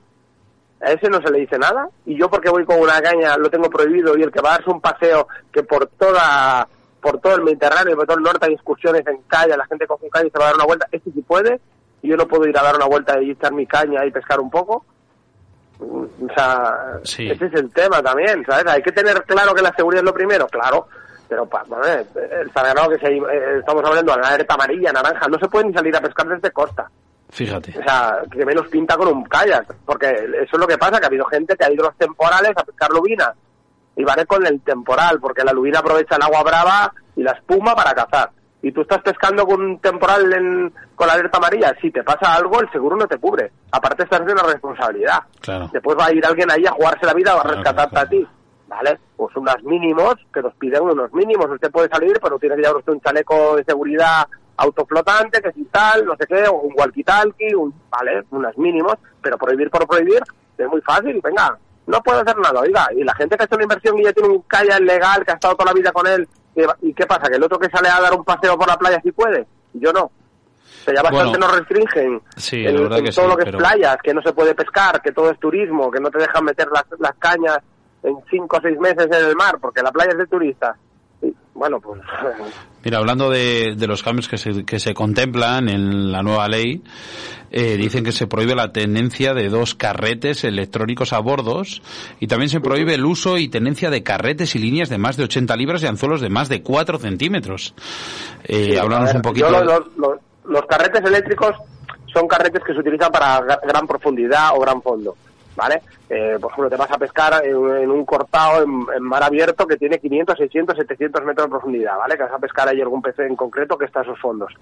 a 0.80 0.92
ese 0.92 1.08
no 1.10 1.20
se 1.20 1.30
le 1.30 1.40
dice 1.40 1.58
nada. 1.58 1.88
Y 2.06 2.18
yo 2.18 2.30
porque 2.30 2.50
voy 2.50 2.64
con 2.64 2.78
una 2.80 3.00
caña 3.00 3.36
lo 3.36 3.50
tengo 3.50 3.68
prohibido 3.68 4.16
y 4.16 4.22
el 4.22 4.30
que 4.32 4.40
va 4.40 4.50
a 4.50 4.56
darse 4.58 4.70
un 4.70 4.80
paseo 4.80 5.26
que 5.52 5.62
por 5.62 5.86
toda 5.88 6.66
por 7.00 7.18
todo 7.18 7.34
el 7.36 7.42
Mediterráneo, 7.44 7.96
por 7.96 8.06
todo 8.06 8.18
el 8.18 8.22
norte 8.22 8.46
hay 8.46 8.52
excursiones 8.52 9.06
en 9.06 9.22
calle, 9.22 9.56
la 9.56 9.64
gente 9.66 9.86
coge 9.86 10.04
un 10.04 10.10
caña 10.10 10.26
y 10.26 10.30
se 10.30 10.38
va 10.38 10.44
a 10.44 10.48
dar 10.48 10.56
una 10.56 10.66
vuelta, 10.66 10.86
este 10.92 11.10
sí 11.10 11.22
puede, 11.22 11.58
y 12.02 12.08
yo 12.08 12.16
no 12.18 12.28
puedo 12.28 12.46
ir 12.46 12.58
a 12.58 12.62
dar 12.62 12.76
una 12.76 12.84
vuelta 12.84 13.18
y 13.22 13.30
echar 13.30 13.54
mi 13.54 13.66
caña 13.66 14.04
y 14.04 14.10
pescar 14.10 14.38
un 14.38 14.50
poco. 14.50 14.84
Mm, 15.78 16.04
O 16.28 16.34
sea, 16.34 16.98
Sí. 17.04 17.30
ese 17.30 17.46
es 17.46 17.54
el 17.54 17.72
tema 17.72 18.02
también, 18.02 18.44
¿sabes? 18.46 18.66
Hay 18.66 18.82
que 18.82 18.92
tener 18.92 19.22
claro 19.24 19.54
que 19.54 19.62
la 19.62 19.72
seguridad 19.74 20.00
es 20.02 20.04
lo 20.04 20.12
primero, 20.12 20.46
claro, 20.48 20.88
pero 21.30 21.48
ver, 21.82 22.06
el 22.42 22.52
sagrado 22.52 22.90
que 22.90 22.98
se, 22.98 23.06
eh, 23.12 23.58
estamos 23.60 23.82
hablando 23.84 24.12
de 24.12 24.20
la 24.20 24.28
alerta 24.28 24.54
amarilla, 24.54 24.92
naranja, 24.92 25.28
no 25.28 25.38
se 25.38 25.48
puede 25.48 25.66
ni 25.68 25.72
salir 25.72 25.96
a 25.96 26.00
pescar 26.00 26.26
desde 26.28 26.50
costa. 26.50 26.90
Fíjate. 27.30 27.78
O 27.78 27.82
sea, 27.84 28.18
que 28.30 28.44
menos 28.44 28.66
pinta 28.66 28.96
con 28.96 29.06
un 29.08 29.24
kayak, 29.24 29.72
porque 29.86 30.08
eso 30.08 30.50
es 30.52 30.58
lo 30.58 30.66
que 30.66 30.76
pasa, 30.76 30.98
que 30.98 31.04
ha 31.04 31.08
habido 31.08 31.24
gente 31.26 31.56
que 31.56 31.64
ha 31.64 31.72
ido 31.72 31.84
los 31.84 31.96
temporales 31.96 32.50
a 32.56 32.64
pescar 32.64 32.90
lubinas 32.90 33.30
y 33.94 34.02
vale 34.02 34.26
con 34.26 34.44
el 34.44 34.60
temporal, 34.62 35.20
porque 35.20 35.44
la 35.44 35.52
lubina 35.52 35.78
aprovecha 35.78 36.16
el 36.16 36.22
agua 36.22 36.42
brava 36.42 36.92
y 37.14 37.22
la 37.22 37.32
espuma 37.32 37.74
para 37.76 37.92
cazar. 37.94 38.30
Y 38.62 38.72
tú 38.72 38.82
estás 38.82 39.00
pescando 39.02 39.46
con 39.46 39.60
un 39.62 39.78
temporal 39.78 40.30
en- 40.32 40.74
con 40.96 41.06
la 41.06 41.14
alerta 41.14 41.38
amarilla, 41.38 41.72
si 41.80 41.90
te 41.92 42.02
pasa 42.02 42.34
algo, 42.34 42.60
el 42.60 42.70
seguro 42.72 42.96
no 42.96 43.06
te 43.06 43.16
cubre. 43.18 43.52
Aparte 43.70 44.02
estás 44.02 44.26
de 44.26 44.32
una 44.32 44.42
responsabilidad. 44.42 45.20
Claro. 45.40 45.70
Después 45.72 45.96
va 45.98 46.06
a 46.06 46.12
ir 46.12 46.26
alguien 46.26 46.50
ahí 46.50 46.66
a 46.66 46.72
jugarse 46.72 47.06
la 47.06 47.14
vida 47.14 47.36
o 47.36 47.38
a 47.38 47.42
Claro, 47.42 47.56
rescatarte 47.56 47.90
claro, 47.94 48.06
a 48.06 48.10
ti. 48.10 48.28
¿Vale? 48.70 49.00
Pues 49.16 49.34
unos 49.36 49.60
mínimos, 49.64 50.14
que 50.32 50.40
nos 50.40 50.54
piden 50.54 50.82
unos 50.84 51.12
mínimos. 51.12 51.50
Usted 51.50 51.72
puede 51.72 51.88
salir, 51.88 52.16
pero 52.22 52.38
tiene 52.38 52.54
que 52.54 52.62
llevar 52.62 52.76
usted 52.76 52.92
un 52.92 53.00
chaleco 53.00 53.56
de 53.56 53.64
seguridad 53.64 54.28
autoflotante, 54.56 55.42
que 55.42 55.50
si 55.52 55.64
tal, 55.64 56.04
no 56.06 56.14
sé 56.16 56.24
qué, 56.28 56.44
o 56.46 56.52
un 56.52 56.74
walkie-talkie, 56.74 57.54
un, 57.56 57.74
¿vale? 57.90 58.22
Unos 58.30 58.56
mínimos, 58.58 58.94
pero 59.20 59.36
prohibir 59.38 59.70
por 59.70 59.86
prohibir 59.88 60.22
es 60.56 60.68
muy 60.68 60.80
fácil. 60.82 61.20
Venga, 61.22 61.58
no 61.88 62.00
puedo 62.00 62.20
hacer 62.20 62.36
nada, 62.38 62.60
oiga. 62.60 62.86
Y 62.94 63.02
la 63.02 63.14
gente 63.14 63.36
que 63.36 63.42
ha 63.42 63.46
hecho 63.46 63.56
una 63.56 63.64
inversión 63.64 63.98
y 63.98 64.04
ya 64.04 64.12
tiene 64.12 64.28
un 64.28 64.42
kayak 64.42 64.80
legal, 64.80 65.24
que 65.24 65.32
ha 65.32 65.34
estado 65.34 65.56
toda 65.56 65.72
la 65.72 65.78
vida 65.78 65.90
con 65.90 66.06
él, 66.06 66.28
¿qué 66.54 66.64
va- 66.66 66.76
¿y 66.82 66.94
qué 66.94 67.06
pasa? 67.06 67.28
¿Que 67.28 67.36
el 67.38 67.42
otro 67.42 67.58
que 67.58 67.70
sale 67.70 67.88
a 67.88 68.00
dar 68.00 68.14
un 68.14 68.24
paseo 68.24 68.56
por 68.56 68.68
la 68.68 68.76
playa 68.78 69.00
sí 69.02 69.10
puede? 69.10 69.46
Yo 69.72 69.92
no. 69.92 70.02
O 70.04 70.82
sea, 70.84 70.94
ya 70.94 71.02
bastante 71.02 71.30
Bueno, 71.38 71.46
nos 71.48 71.58
restringen 71.58 72.22
sí, 72.36 72.64
en, 72.64 72.76
en 72.76 72.88
todo 72.88 73.10
sí, 73.10 73.20
lo 73.28 73.36
que 73.36 73.44
pero- 73.46 73.58
es 73.58 73.64
playas, 73.64 73.96
que 74.02 74.14
no 74.14 74.22
se 74.22 74.32
puede 74.32 74.54
pescar, 74.54 75.02
que 75.02 75.10
todo 75.12 75.30
es 75.30 75.38
turismo, 75.40 75.90
que 75.90 75.98
no 76.00 76.10
te 76.10 76.18
dejan 76.18 76.44
meter 76.44 76.68
las, 76.70 76.84
las 76.98 77.12
cañas 77.18 77.58
en 78.02 78.14
cinco 78.30 78.56
o 78.56 78.60
seis 78.60 78.78
meses 78.78 79.06
en 79.06 79.26
el 79.28 79.36
mar, 79.36 79.58
porque 79.60 79.82
la 79.82 79.90
playa 79.92 80.12
es 80.12 80.18
de 80.18 80.26
turistas. 80.26 80.76
Y, 81.22 81.34
bueno, 81.54 81.80
pues 81.80 82.00
Mira, 82.84 82.96
hablando 82.98 83.28
de, 83.28 83.74
de 83.76 83.86
los 83.86 84.02
cambios 84.02 84.26
que 84.28 84.38
se, 84.38 84.64
que 84.64 84.78
se 84.78 84.94
contemplan 84.94 85.68
en 85.68 86.10
la 86.10 86.22
nueva 86.22 86.48
ley, 86.48 86.82
eh, 87.50 87.76
dicen 87.76 88.04
que 88.04 88.12
se 88.12 88.26
prohíbe 88.26 88.54
la 88.54 88.72
tenencia 88.72 89.34
de 89.34 89.50
dos 89.50 89.74
carretes 89.74 90.44
electrónicos 90.44 91.12
a 91.12 91.18
bordos 91.18 91.82
y 92.20 92.26
también 92.26 92.48
se 92.48 92.60
prohíbe 92.60 92.94
el 92.94 93.04
uso 93.04 93.36
y 93.36 93.48
tenencia 93.48 93.90
de 93.90 94.02
carretes 94.02 94.54
y 94.54 94.60
líneas 94.60 94.88
de 94.88 94.96
más 94.96 95.18
de 95.18 95.24
80 95.24 95.54
libras 95.56 95.82
y 95.82 95.86
anzuelos 95.88 96.22
de 96.22 96.30
más 96.30 96.48
de 96.48 96.62
4 96.62 96.98
centímetros. 96.98 97.74
Eh, 98.44 98.70
Sí, 98.72 98.76
a 98.78 98.84
ver, 98.86 99.16
un 99.16 99.22
poquito. 99.22 99.50
yo 99.50 99.62
los, 99.62 99.96
los- 99.98 100.18
los 100.46 100.62
carretes 100.66 101.02
eléctricos 101.04 101.52
son 102.14 102.26
carretes 102.26 102.62
que 102.64 102.72
se 102.72 102.80
utilizan 102.80 103.12
para 103.12 103.40
gra- 103.40 103.60
gran 103.68 103.86
profundidad 103.86 104.52
o 104.56 104.60
gran 104.60 104.80
fondo. 104.80 105.14
¿Vale? 105.60 105.82
Eh, 106.08 106.38
por 106.40 106.50
ejemplo, 106.50 106.70
te 106.70 106.76
vas 106.76 106.90
a 106.90 106.98
pescar 106.98 107.44
en, 107.44 107.52
en 107.52 107.90
un 107.90 108.04
cortado 108.06 108.64
en, 108.64 109.02
mar 109.02 109.22
abierto 109.22 109.66
que 109.66 109.76
tiene 109.76 109.98
500, 109.98 110.38
600, 110.38 110.76
700 110.76 111.24
metros 111.24 111.46
de 111.46 111.50
profundidad, 111.50 111.98
¿vale? 111.98 112.16
Que 112.16 112.22
vas 112.22 112.32
a 112.32 112.38
pescar 112.38 112.68
ahí 112.68 112.80
algún 112.80 113.02
pez 113.02 113.18
en 113.18 113.36
concreto 113.36 113.76
que 113.76 113.84
está 113.84 114.00
a 114.00 114.02
esos 114.04 114.18
fondos. 114.18 114.52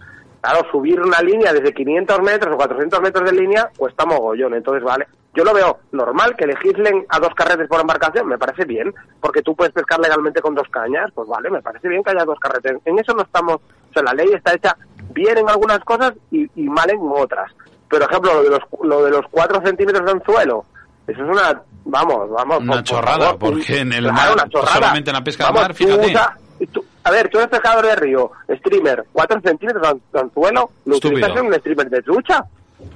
Claro, 0.40 0.66
subir 0.70 1.00
una 1.00 1.20
línea 1.20 1.52
desde 1.52 1.72
500 1.72 2.20
metros 2.22 2.52
o 2.52 2.56
400 2.56 3.00
metros 3.00 3.30
de 3.30 3.36
línea 3.36 3.70
cuesta 3.76 4.04
mogollón, 4.04 4.54
entonces, 4.54 4.82
¿vale? 4.82 5.06
Yo 5.34 5.44
lo 5.44 5.54
veo 5.54 5.78
normal 5.92 6.34
que 6.36 6.46
legislen 6.46 7.06
a 7.08 7.20
dos 7.20 7.34
carretes 7.34 7.68
por 7.68 7.80
embarcación, 7.80 8.26
me 8.26 8.38
parece 8.38 8.64
bien, 8.64 8.92
porque 9.20 9.42
tú 9.42 9.54
puedes 9.54 9.72
pescar 9.72 10.00
legalmente 10.00 10.40
con 10.40 10.54
dos 10.54 10.68
cañas, 10.68 11.12
pues 11.14 11.28
vale, 11.28 11.48
me 11.48 11.62
parece 11.62 11.88
bien 11.88 12.02
que 12.02 12.10
haya 12.10 12.24
dos 12.24 12.40
carretes. 12.40 12.78
En 12.84 12.98
eso 12.98 13.14
no 13.14 13.22
estamos, 13.22 13.56
o 13.56 13.92
sea, 13.92 14.02
la 14.02 14.14
ley 14.14 14.28
está 14.32 14.54
hecha 14.54 14.76
bien 15.12 15.38
en 15.38 15.48
algunas 15.48 15.78
cosas 15.80 16.14
y, 16.32 16.50
y 16.56 16.68
mal 16.68 16.90
en 16.90 16.98
otras. 17.02 17.52
Por 17.88 18.02
ejemplo, 18.02 18.34
lo 18.34 18.42
de 18.42 18.50
los, 18.50 18.62
lo 18.82 19.04
de 19.04 19.10
los 19.10 19.26
cuatro 19.30 19.60
centímetros 19.62 20.04
de 20.04 20.12
anzuelo, 20.12 20.64
eso 21.08 21.22
es 21.24 21.28
una, 21.28 21.62
vamos, 21.84 22.30
vamos. 22.30 22.58
Una 22.58 22.66
por- 22.72 22.76
por 22.76 22.84
chorrada, 22.84 23.18
favor, 23.26 23.38
porque 23.38 23.80
en 23.80 23.92
el 23.92 24.04
claro, 24.08 24.36
mar, 24.36 24.48
solamente 24.72 25.10
en 25.10 25.14
la 25.16 25.24
pesca 25.24 25.44
de 25.44 25.48
Vamos, 25.48 25.62
mar, 25.62 25.70
tú 25.72 25.76
fíjate. 25.84 26.06
usa- 26.06 26.38
tú- 26.72 26.84
a 27.04 27.10
ver, 27.10 27.28
tú 27.30 27.38
eres 27.38 27.50
pescador 27.50 27.86
de 27.86 27.96
río, 27.96 28.30
streamer, 28.58 29.04
cuatro 29.12 29.40
centímetros 29.40 29.82
de 29.82 29.88
an- 29.88 30.02
de 30.12 30.20
anzuelo, 30.20 30.70
lo 30.84 30.96
utilizas 30.96 31.30
en 31.36 31.46
un 31.46 31.54
streamer 31.54 31.88
de 31.90 32.02
trucha, 32.02 32.44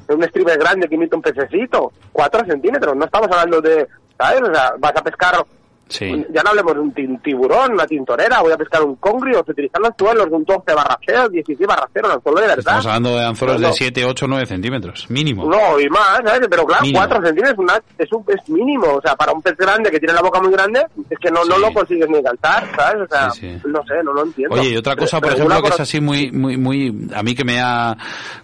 en 0.08 0.16
un 0.16 0.22
streamer 0.24 0.58
grande 0.58 0.88
que 0.88 0.94
imita 0.94 1.16
un 1.16 1.22
pececito, 1.22 1.92
cuatro 2.12 2.44
centímetros, 2.44 2.94
no 2.94 3.04
estamos 3.06 3.28
hablando 3.30 3.60
de, 3.60 3.88
¿sabes? 4.18 4.42
O 4.42 4.54
sea, 4.54 4.72
vas 4.78 4.92
a 4.96 5.02
pescar 5.02 5.44
Sí. 5.92 6.24
ya 6.32 6.42
no 6.42 6.50
hablemos 6.50 6.74
de 6.74 6.80
un 7.06 7.18
tiburón, 7.22 7.72
una 7.72 7.86
tintorera, 7.86 8.40
voy 8.40 8.52
a 8.52 8.56
pescar 8.56 8.82
un 8.82 8.96
congrio, 8.96 9.42
se 9.44 9.52
utilizan 9.52 9.84
anzuelos 9.84 10.26
de 10.30 10.34
un 10.36 10.44
12 10.44 10.74
barra 10.74 10.98
0, 11.06 11.28
16 11.28 11.66
barra 11.68 11.88
0, 11.92 12.08
un 12.08 12.14
anzuelo 12.14 12.40
de 12.40 12.46
verdad. 12.46 12.58
Estamos 12.60 12.86
hablando 12.86 13.16
de 13.16 13.24
anzuelos 13.24 13.60
No, 13.60 13.68
de 13.68 13.74
7, 13.74 14.04
8, 14.04 14.26
9 14.28 14.46
centímetros, 14.46 15.10
mínimo. 15.10 15.44
No, 15.48 15.78
y 15.80 15.88
más, 15.88 16.20
¿sabes? 16.24 16.46
Pero 16.50 16.64
claro, 16.64 16.82
Mínimo. 16.82 16.98
4 17.00 17.26
centímetros 17.26 17.58
una- 17.58 17.82
es, 17.98 18.12
un, 18.12 18.24
es 18.28 18.48
mínimo. 18.48 18.86
O 18.94 19.00
sea, 19.02 19.14
para 19.16 19.32
un 19.32 19.42
pez 19.42 19.56
grande 19.56 19.90
que 19.90 19.98
tiene 19.98 20.14
la 20.14 20.22
boca 20.22 20.40
muy 20.40 20.50
grande, 20.52 20.84
es 21.10 21.18
que 21.18 21.30
no, 21.30 21.44
no 21.44 21.58
lo 21.58 21.72
consigues 21.72 22.08
ni 22.08 22.16
alcanzar, 22.16 22.68
¿sabes? 22.74 23.02
O 23.02 23.06
sea, 23.14 23.30
Sí, 23.30 23.48
no 23.66 23.82
sé, 23.86 23.94
no 24.02 24.12
lo 24.12 24.24
entiendo. 24.24 24.54
Oye, 24.54 24.70
y 24.70 24.76
otra 24.76 24.96
cosa, 24.96 25.18
por 25.20 25.28
Pero 25.30 25.44
ejemplo, 25.44 25.62
que 25.62 25.68
es 25.74 25.80
así 25.80 26.00
muy, 26.00 26.30
muy, 26.32 26.56
muy, 26.56 27.08
a 27.14 27.22
mí 27.22 27.34
que 27.34 27.44
me 27.44 27.60
ha, 27.60 27.96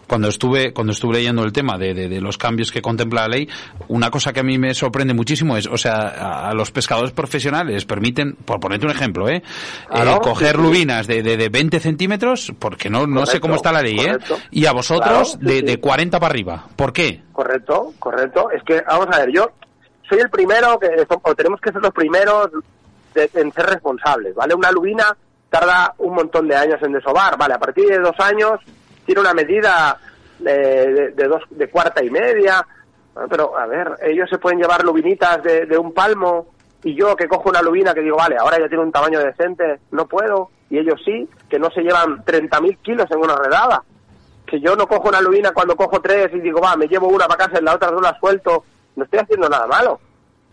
cuando 0.07 0.29
estuve, 0.29 0.73
cuando 0.75 0.93
estuve 0.93 1.15
leyendo 1.15 1.45
el 1.45 1.53
tema 1.53 1.79
de, 1.79 1.95
de, 1.95 2.09
de 2.09 2.21
los 2.21 2.37
cambios 2.37 2.71
que 2.73 2.83
contempla 2.83 3.23
la 3.23 3.29
ley, 3.29 3.49
una 3.89 4.11
cosa 4.11 4.33
que 4.33 4.41
a 4.41 4.43
mí 4.43 4.59
me 4.59 4.75
sorprende 4.75 5.15
muchísimo 5.15 5.57
es, 5.57 5.67
o 5.67 5.77
sea, 5.79 5.95
a, 5.95 6.51
a 6.51 6.55
los 6.55 6.71
pescadores 6.71 7.13
profesionales 7.13 7.38
les 7.65 7.85
permiten, 7.85 8.35
por 8.35 8.61
ponerte 8.61 8.87
un 8.87 8.93
ejemplo, 8.93 9.29
¿eh? 9.29 9.43
Eh, 9.91 10.19
coger 10.23 10.57
sí, 10.57 10.63
lubinas 10.63 11.07
de, 11.07 11.23
de, 11.23 11.37
de 11.37 11.49
20 11.49 11.81
centímetros, 11.81 12.53
porque 12.59 12.91
no, 12.91 13.07
no 13.07 13.27
sé 13.27 13.41
cómo 13.41 13.55
está 13.57 13.73
la 13.73 13.83
ley, 13.83 13.97
correcto. 13.97 14.35
¿eh? 14.35 14.49
Y 14.51 14.67
a 14.67 14.73
vosotros 14.73 15.37
Claro, 15.39 15.53
sí, 15.55 15.63
de, 15.63 15.63
de 15.63 15.81
40 15.81 16.21
para 16.21 16.31
arriba. 16.33 16.67
¿Por 16.77 16.93
qué? 16.93 17.23
Correcto, 17.33 17.93
correcto. 17.99 18.51
Es 18.51 18.63
que, 18.65 18.83
vamos 18.89 19.09
a 19.13 19.19
ver, 19.21 19.31
yo 19.33 19.51
soy 20.09 20.19
el 20.21 20.31
primero, 20.31 20.79
que 20.79 20.89
o 21.23 21.35
tenemos 21.35 21.61
que 21.61 21.71
ser 21.73 21.83
los 21.83 21.93
primeros 21.93 22.49
de- 23.15 23.31
en 23.35 23.53
ser 23.53 23.67
responsables, 23.67 24.35
¿vale? 24.35 24.55
Una 24.55 24.71
lubina 24.71 25.17
tarda 25.51 25.95
un 25.99 26.15
montón 26.15 26.47
de 26.49 26.57
años 26.57 26.81
en 26.83 26.93
desovar, 26.93 27.37
¿vale? 27.39 27.55
A 27.55 27.59
partir 27.59 27.87
de 27.89 27.99
dos 27.99 28.17
años 28.21 28.61
tiene 29.07 29.21
una 29.23 29.33
medida 29.35 29.97
de, 30.39 30.53
de- 30.93 31.11
de 31.13 31.29
dos, 31.29 31.43
de 31.51 31.69
cuarta 31.69 32.05
y 32.05 32.11
media, 32.11 32.65
Bueno, 33.15 33.29
pero 33.31 33.59
a 33.59 33.67
ver, 33.67 33.93
ellos 34.07 34.29
se 34.31 34.39
pueden 34.39 34.61
llevar 34.61 34.85
lubinitas 34.85 35.43
de, 35.43 35.67
de 35.67 35.77
un 35.79 35.93
palmo 35.93 36.55
y 36.85 36.95
yo 36.95 37.17
que 37.17 37.29
cojo 37.29 37.49
una 37.51 37.63
lubina 37.63 37.95
que 37.95 38.03
digo, 38.03 38.17
vale, 38.17 38.37
ahora 38.39 38.59
ya 38.59 38.69
tiene 38.69 38.85
un 38.85 38.93
tamaño 38.93 39.19
decente, 39.21 39.81
no 39.91 40.07
puedo, 40.07 40.51
y 40.71 40.79
ellos 40.79 41.01
sí, 41.05 41.29
que 41.49 41.59
no 41.59 41.71
se 41.71 41.83
llevan 41.83 42.25
30.000 42.25 42.79
kilos 42.79 43.11
en 43.11 43.19
una 43.19 43.37
redada 43.37 43.83
que 44.49 44.61
yo 44.61 44.75
no 44.75 44.87
cojo 44.87 45.09
una 45.09 45.21
lubina 45.21 45.53
cuando 45.53 45.77
cojo 45.77 46.01
tres 46.01 46.31
y 46.33 46.41
digo, 46.41 46.61
va, 46.61 46.75
me 46.75 46.89
llevo 46.89 47.09
una 47.09 47.29
para 47.29 47.47
casa 47.47 47.61
y 47.61 47.65
la 47.65 47.75
otra 47.75 47.91
no 47.91 48.01
la 48.01 48.19
suelto, 48.19 48.65
no 48.97 49.05
estoy 49.05 49.21
haciendo 49.21 49.49
nada 49.49 49.67
malo. 49.67 50.01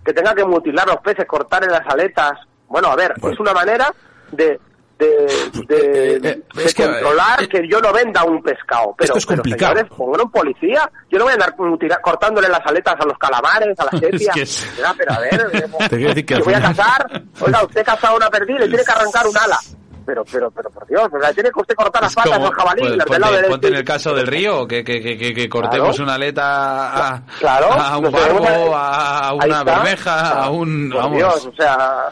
Que 0.04 0.14
tenga 0.14 0.36
que 0.36 0.46
mutilar 0.46 0.86
los 0.86 0.98
peces, 0.98 1.26
cortar 1.26 1.64
en 1.64 1.72
las 1.72 1.88
aletas. 1.88 2.40
Bueno, 2.68 2.90
a 2.90 2.96
ver, 2.96 3.14
es 3.24 3.40
una 3.40 3.54
manera 3.54 3.92
de, 4.32 4.60
de, 4.98 5.06
de, 5.08 5.76
Eh, 5.78 6.20
eh, 6.24 6.42
de 6.54 6.64
es 6.64 6.74
que, 6.74 6.84
controlar 6.86 7.44
eh, 7.44 7.48
que 7.50 7.68
yo 7.68 7.80
no 7.82 7.92
venda 7.92 8.24
un 8.24 8.42
pescado. 8.42 8.94
Pero, 8.98 9.06
esto 9.06 9.18
es 9.18 9.26
pero, 9.26 9.38
complicado. 9.42 9.74
señores, 9.74 9.94
pongan 9.98 10.22
un 10.22 10.32
policía. 10.32 10.90
Yo 11.10 11.18
no 11.18 11.26
voy 11.26 11.32
a 11.32 11.34
andar 11.34 11.56
mutila- 11.58 12.00
cortándole 12.02 12.48
las 12.50 12.66
aletas 12.66 12.96
a 13.00 13.06
los 13.06 13.18
calamares, 13.18 13.78
a 13.80 13.86
la 13.86 13.92
sepia. 14.00 14.32
que 14.34 14.42
es- 14.44 14.68
pero 14.98 15.14
a 15.14 15.20
ver, 15.20 15.70
Te 15.90 15.98
decir 15.98 16.26
que 16.26 16.36
voy 16.40 16.54
a 16.54 16.62
cazar. 16.62 17.22
Oiga, 17.42 17.64
usted 17.64 17.82
ha 17.82 17.84
cazado 17.84 18.16
una 18.18 18.30
perdiz, 18.30 18.58
le 18.60 18.68
tiene 18.68 18.84
que 18.84 18.92
arrancar 18.92 19.28
un 19.28 19.38
ala. 19.38 19.60
Pero, 20.06 20.24
pero, 20.32 20.52
pero, 20.52 20.70
por 20.70 20.86
Dios, 20.86 21.10
o 21.12 21.20
sea, 21.20 21.34
tiene 21.34 21.50
que 21.52 21.60
usted 21.62 21.74
cortar 21.76 22.04
las 22.04 22.14
patas 22.14 22.34
al 22.40 22.52
jabalí, 22.54 22.82
pues, 23.08 23.20
las 23.20 23.32
del 23.32 23.46
ponte, 23.46 23.68
en 23.70 23.76
el 23.76 23.84
caso 23.84 24.14
del 24.14 24.28
río, 24.28 24.68
que, 24.68 24.84
que, 24.84 25.02
que, 25.02 25.34
que- 25.34 25.50
cortemos 25.50 25.90
Claro. 25.96 26.04
una 26.04 26.14
aleta 26.16 27.16
a, 27.16 27.22
Claro, 27.40 27.72
a 27.74 27.98
un 27.98 28.12
barbo, 28.12 28.76
a- 28.76 29.34
una 29.34 29.46
está. 29.60 29.64
bermeja, 29.64 30.30
a 30.44 30.50
un... 30.52 30.90
Por 30.92 31.02
Vamos. 31.02 31.18
Dios, 31.18 31.46
o 31.48 31.56
sea, 31.56 32.04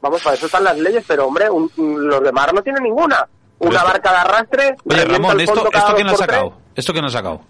vamos, 0.00 0.22
para 0.22 0.36
eso 0.36 0.46
están 0.46 0.64
las 0.64 0.78
leyes, 0.78 1.04
pero 1.08 1.26
hombre, 1.26 1.50
un- 1.50 1.70
los 1.76 2.22
de 2.22 2.30
mar 2.32 2.54
no 2.54 2.62
tienen 2.62 2.82
ninguna. 2.84 3.26
Una 3.58 3.76
esto- 3.76 3.86
barca 3.88 4.10
de 4.12 4.16
arrastre. 4.16 4.76
Oye, 4.88 5.04
Ramón, 5.04 5.40
¿esto, 5.40 5.68
esto 5.72 5.94
quién 5.94 6.06
lo 6.06 6.12
ha 6.12 6.16
sacado? 6.16 6.52
¿Esto 6.74 6.92
quién 6.92 7.02
lo 7.02 7.08
ha 7.08 7.12
sacado? 7.12 7.40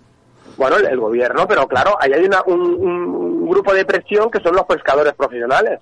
Bueno, 0.56 0.76
el, 0.76 0.86
el 0.86 0.98
gobierno, 1.00 1.46
pero 1.46 1.66
claro, 1.68 1.96
ahí 2.00 2.12
hay 2.12 2.24
una, 2.24 2.42
un, 2.46 2.60
un 2.60 3.48
grupo 3.48 3.72
de 3.72 3.84
presión 3.84 4.30
que 4.30 4.40
son 4.40 4.54
los 4.56 4.64
pescadores 4.66 5.14
profesionales. 5.14 5.78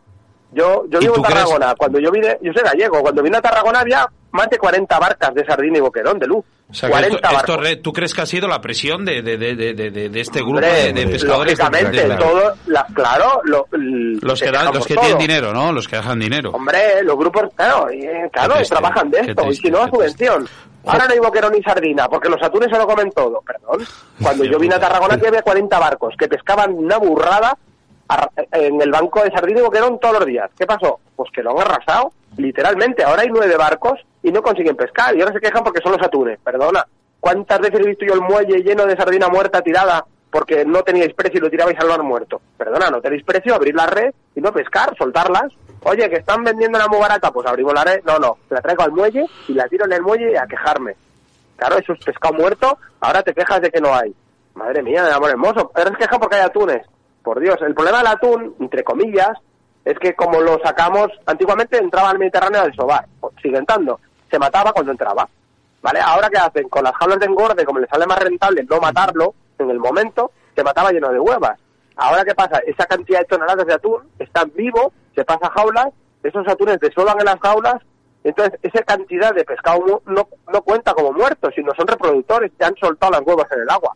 Yo, 0.52 0.84
yo 0.88 0.98
¿Y 0.98 1.02
vivo 1.02 1.16
en 1.16 1.22
crees- 1.22 1.34
Tarragona. 1.44 1.74
Cuando 1.76 1.98
yo 2.00 2.10
vine, 2.10 2.38
yo 2.42 2.52
soy 2.52 2.62
gallego. 2.62 3.00
Cuando 3.00 3.22
vine 3.22 3.36
a 3.36 3.40
Tarragona 3.42 3.80
había 3.80 4.06
más 4.30 4.48
de 4.50 4.58
40 4.58 4.98
barcas 4.98 5.34
de 5.34 5.44
sardina 5.44 5.78
y 5.78 5.80
boquerón 5.80 6.18
de 6.18 6.26
luz. 6.26 6.44
O 6.70 6.74
sea, 6.74 6.88
que 6.88 6.92
40 6.92 7.16
esto, 7.16 7.28
esto 7.36 7.56
barcos. 7.56 7.82
¿Tú 7.82 7.92
crees 7.92 8.12
que 8.14 8.20
ha 8.22 8.26
sido 8.26 8.46
la 8.48 8.60
presión 8.60 9.04
de, 9.04 9.22
de, 9.22 9.36
de, 9.38 9.54
de, 9.54 9.72
de- 9.74 10.08
de 10.10 10.20
este 10.20 10.40
grupo 10.40 10.56
Hombre, 10.56 10.92
de, 10.92 10.92
de 10.92 11.06
pescadores? 11.06 11.58
Lógicamente, 11.58 12.02
todo, 12.16 12.52
la- 12.66 12.86
claro, 12.94 13.40
lo- 13.44 13.66
los 13.72 14.40
que, 14.40 14.50
dan- 14.50 14.72
los 14.74 14.86
que 14.86 14.94
todo. 14.94 15.04
tienen 15.04 15.18
dinero, 15.18 15.52
¿no? 15.52 15.72
Los 15.72 15.88
que 15.88 15.96
dejan 15.96 16.18
dinero. 16.18 16.50
Hombre, 16.50 17.02
los 17.04 17.16
grupos, 17.16 17.44
claro, 17.54 17.90
y, 17.92 18.02
eh, 18.04 18.28
claro, 18.32 18.54
triste, 18.56 18.74
trabajan 18.74 19.10
de 19.10 19.20
esto, 19.20 19.42
triste, 19.42 19.68
y 19.68 19.70
si 19.70 19.70
no, 19.70 19.86
subvención. 19.88 20.46
Ahora 20.86 21.06
no 21.06 21.12
hay 21.12 21.18
boquerón 21.18 21.52
ni 21.52 21.62
sardina, 21.62 22.08
porque 22.08 22.28
los 22.30 22.42
atunes 22.42 22.68
se 22.70 22.78
lo 22.78 22.86
comen 22.86 23.10
todo, 23.12 23.42
perdón. 23.46 23.86
Cuando 24.22 24.44
yo 24.44 24.58
vine 24.58 24.74
a. 24.74 24.80
Tarragona 24.80 25.14
aquí 25.14 25.26
había 25.26 25.42
40 25.42 25.78
barcos 25.78 26.14
que 26.18 26.28
pescaban 26.28 26.72
una 26.72 26.98
burrada 26.98 27.56
en 28.52 28.80
el 28.80 28.90
banco 28.90 29.22
de 29.22 29.30
sardina 29.30 29.60
y 29.60 29.62
boquerón 29.62 29.98
todos 29.98 30.20
los 30.20 30.26
días. 30.26 30.50
¿Qué 30.58 30.66
pasó? 30.66 31.00
Pues 31.16 31.30
que 31.32 31.42
lo 31.42 31.50
han 31.52 31.66
arrasado, 31.66 32.12
literalmente. 32.36 33.04
Ahora 33.04 33.22
hay 33.22 33.28
nueve 33.28 33.56
barcos 33.56 34.00
y 34.22 34.32
no 34.32 34.42
consiguen 34.42 34.76
pescar, 34.76 35.16
y 35.16 35.20
ahora 35.20 35.32
se 35.32 35.40
quejan 35.40 35.62
porque 35.62 35.80
son 35.82 35.92
los 35.92 36.02
atunes, 36.02 36.38
perdona. 36.42 36.86
¿Cuántas 37.20 37.58
veces 37.60 37.80
he 37.80 37.88
visto 37.88 38.06
yo 38.06 38.14
el 38.14 38.20
muelle 38.20 38.62
lleno 38.62 38.86
de 38.86 38.96
sardina 38.96 39.28
muerta 39.28 39.60
tirada 39.60 40.04
porque 40.30 40.64
no 40.64 40.82
teníais 40.82 41.14
precio 41.14 41.38
y 41.38 41.42
lo 41.42 41.50
tirabais 41.50 41.78
al 41.80 41.88
mar 41.88 42.02
muerto? 42.02 42.40
Perdona, 42.56 42.90
no 42.90 43.00
tenéis 43.00 43.24
precio, 43.24 43.54
abrir 43.54 43.74
la 43.74 43.86
red 43.86 44.12
y 44.34 44.40
no 44.40 44.52
pescar, 44.52 44.94
soltarlas. 44.96 45.52
Oye, 45.84 46.08
que 46.08 46.16
están 46.16 46.44
vendiendo 46.44 46.78
muy 46.88 46.98
barata, 46.98 47.30
pues 47.30 47.46
abrimos 47.46 47.74
la 47.74 47.84
red. 47.84 48.02
No, 48.04 48.18
no, 48.18 48.38
la 48.50 48.60
traigo 48.60 48.82
al 48.82 48.92
muelle 48.92 49.26
y 49.48 49.54
la 49.54 49.68
tiro 49.68 49.84
en 49.86 49.92
el 49.92 50.02
muelle 50.02 50.38
a 50.38 50.46
quejarme. 50.46 50.94
Claro, 51.56 51.78
eso 51.78 51.92
es 51.92 52.04
pescado 52.04 52.34
muerto, 52.34 52.78
ahora 53.00 53.22
te 53.22 53.34
quejas 53.34 53.60
de 53.60 53.70
que 53.70 53.80
no 53.80 53.94
hay. 53.94 54.14
Madre 54.54 54.82
mía, 54.82 55.04
de 55.04 55.12
amor 55.12 55.30
hermoso. 55.30 55.70
Ahora 55.74 55.90
se 55.90 55.96
queja 55.96 56.18
porque 56.18 56.36
hay 56.36 56.42
atunes. 56.42 56.86
Por 57.28 57.40
Dios, 57.40 57.58
el 57.60 57.74
problema 57.74 57.98
del 57.98 58.06
atún, 58.06 58.56
entre 58.58 58.82
comillas, 58.82 59.32
es 59.84 59.98
que 59.98 60.14
como 60.14 60.40
lo 60.40 60.58
sacamos, 60.64 61.08
antiguamente 61.26 61.76
entraba 61.76 62.08
al 62.08 62.18
Mediterráneo 62.18 62.62
a 62.62 62.66
desovar, 62.68 63.04
sigue 63.42 63.58
entrando, 63.58 64.00
se 64.30 64.38
mataba 64.38 64.72
cuando 64.72 64.92
entraba. 64.92 65.28
¿Vale? 65.82 66.00
Ahora 66.00 66.30
qué 66.30 66.38
hacen? 66.38 66.70
Con 66.70 66.84
las 66.84 66.94
jaulas 66.96 67.18
de 67.18 67.26
engorde, 67.26 67.66
como 67.66 67.80
les 67.80 67.90
sale 67.90 68.06
más 68.06 68.18
rentable 68.18 68.64
no 68.64 68.80
matarlo 68.80 69.34
en 69.58 69.68
el 69.68 69.78
momento, 69.78 70.30
se 70.56 70.64
mataba 70.64 70.90
lleno 70.90 71.10
de 71.12 71.20
huevas. 71.20 71.60
Ahora 71.96 72.24
qué 72.24 72.34
pasa? 72.34 72.60
Esa 72.66 72.86
cantidad 72.86 73.18
de 73.18 73.26
toneladas 73.26 73.66
de 73.66 73.74
atún 73.74 74.08
están 74.18 74.50
vivos, 74.54 74.86
se 75.14 75.22
pasa 75.26 75.48
a 75.48 75.50
jaulas, 75.50 75.88
esos 76.22 76.48
atunes 76.48 76.80
desovan 76.80 77.18
en 77.18 77.26
las 77.26 77.40
jaulas, 77.40 77.74
entonces 78.24 78.58
esa 78.62 78.82
cantidad 78.84 79.34
de 79.34 79.44
pescado 79.44 79.80
mu- 79.82 80.00
no, 80.06 80.28
no 80.50 80.62
cuenta 80.62 80.94
como 80.94 81.12
muertos, 81.12 81.52
sino 81.54 81.74
son 81.76 81.88
reproductores, 81.88 82.52
ya 82.58 82.68
han 82.68 82.76
soltado 82.76 83.12
las 83.12 83.20
huevas 83.20 83.52
en 83.52 83.60
el 83.60 83.68
agua. 83.68 83.94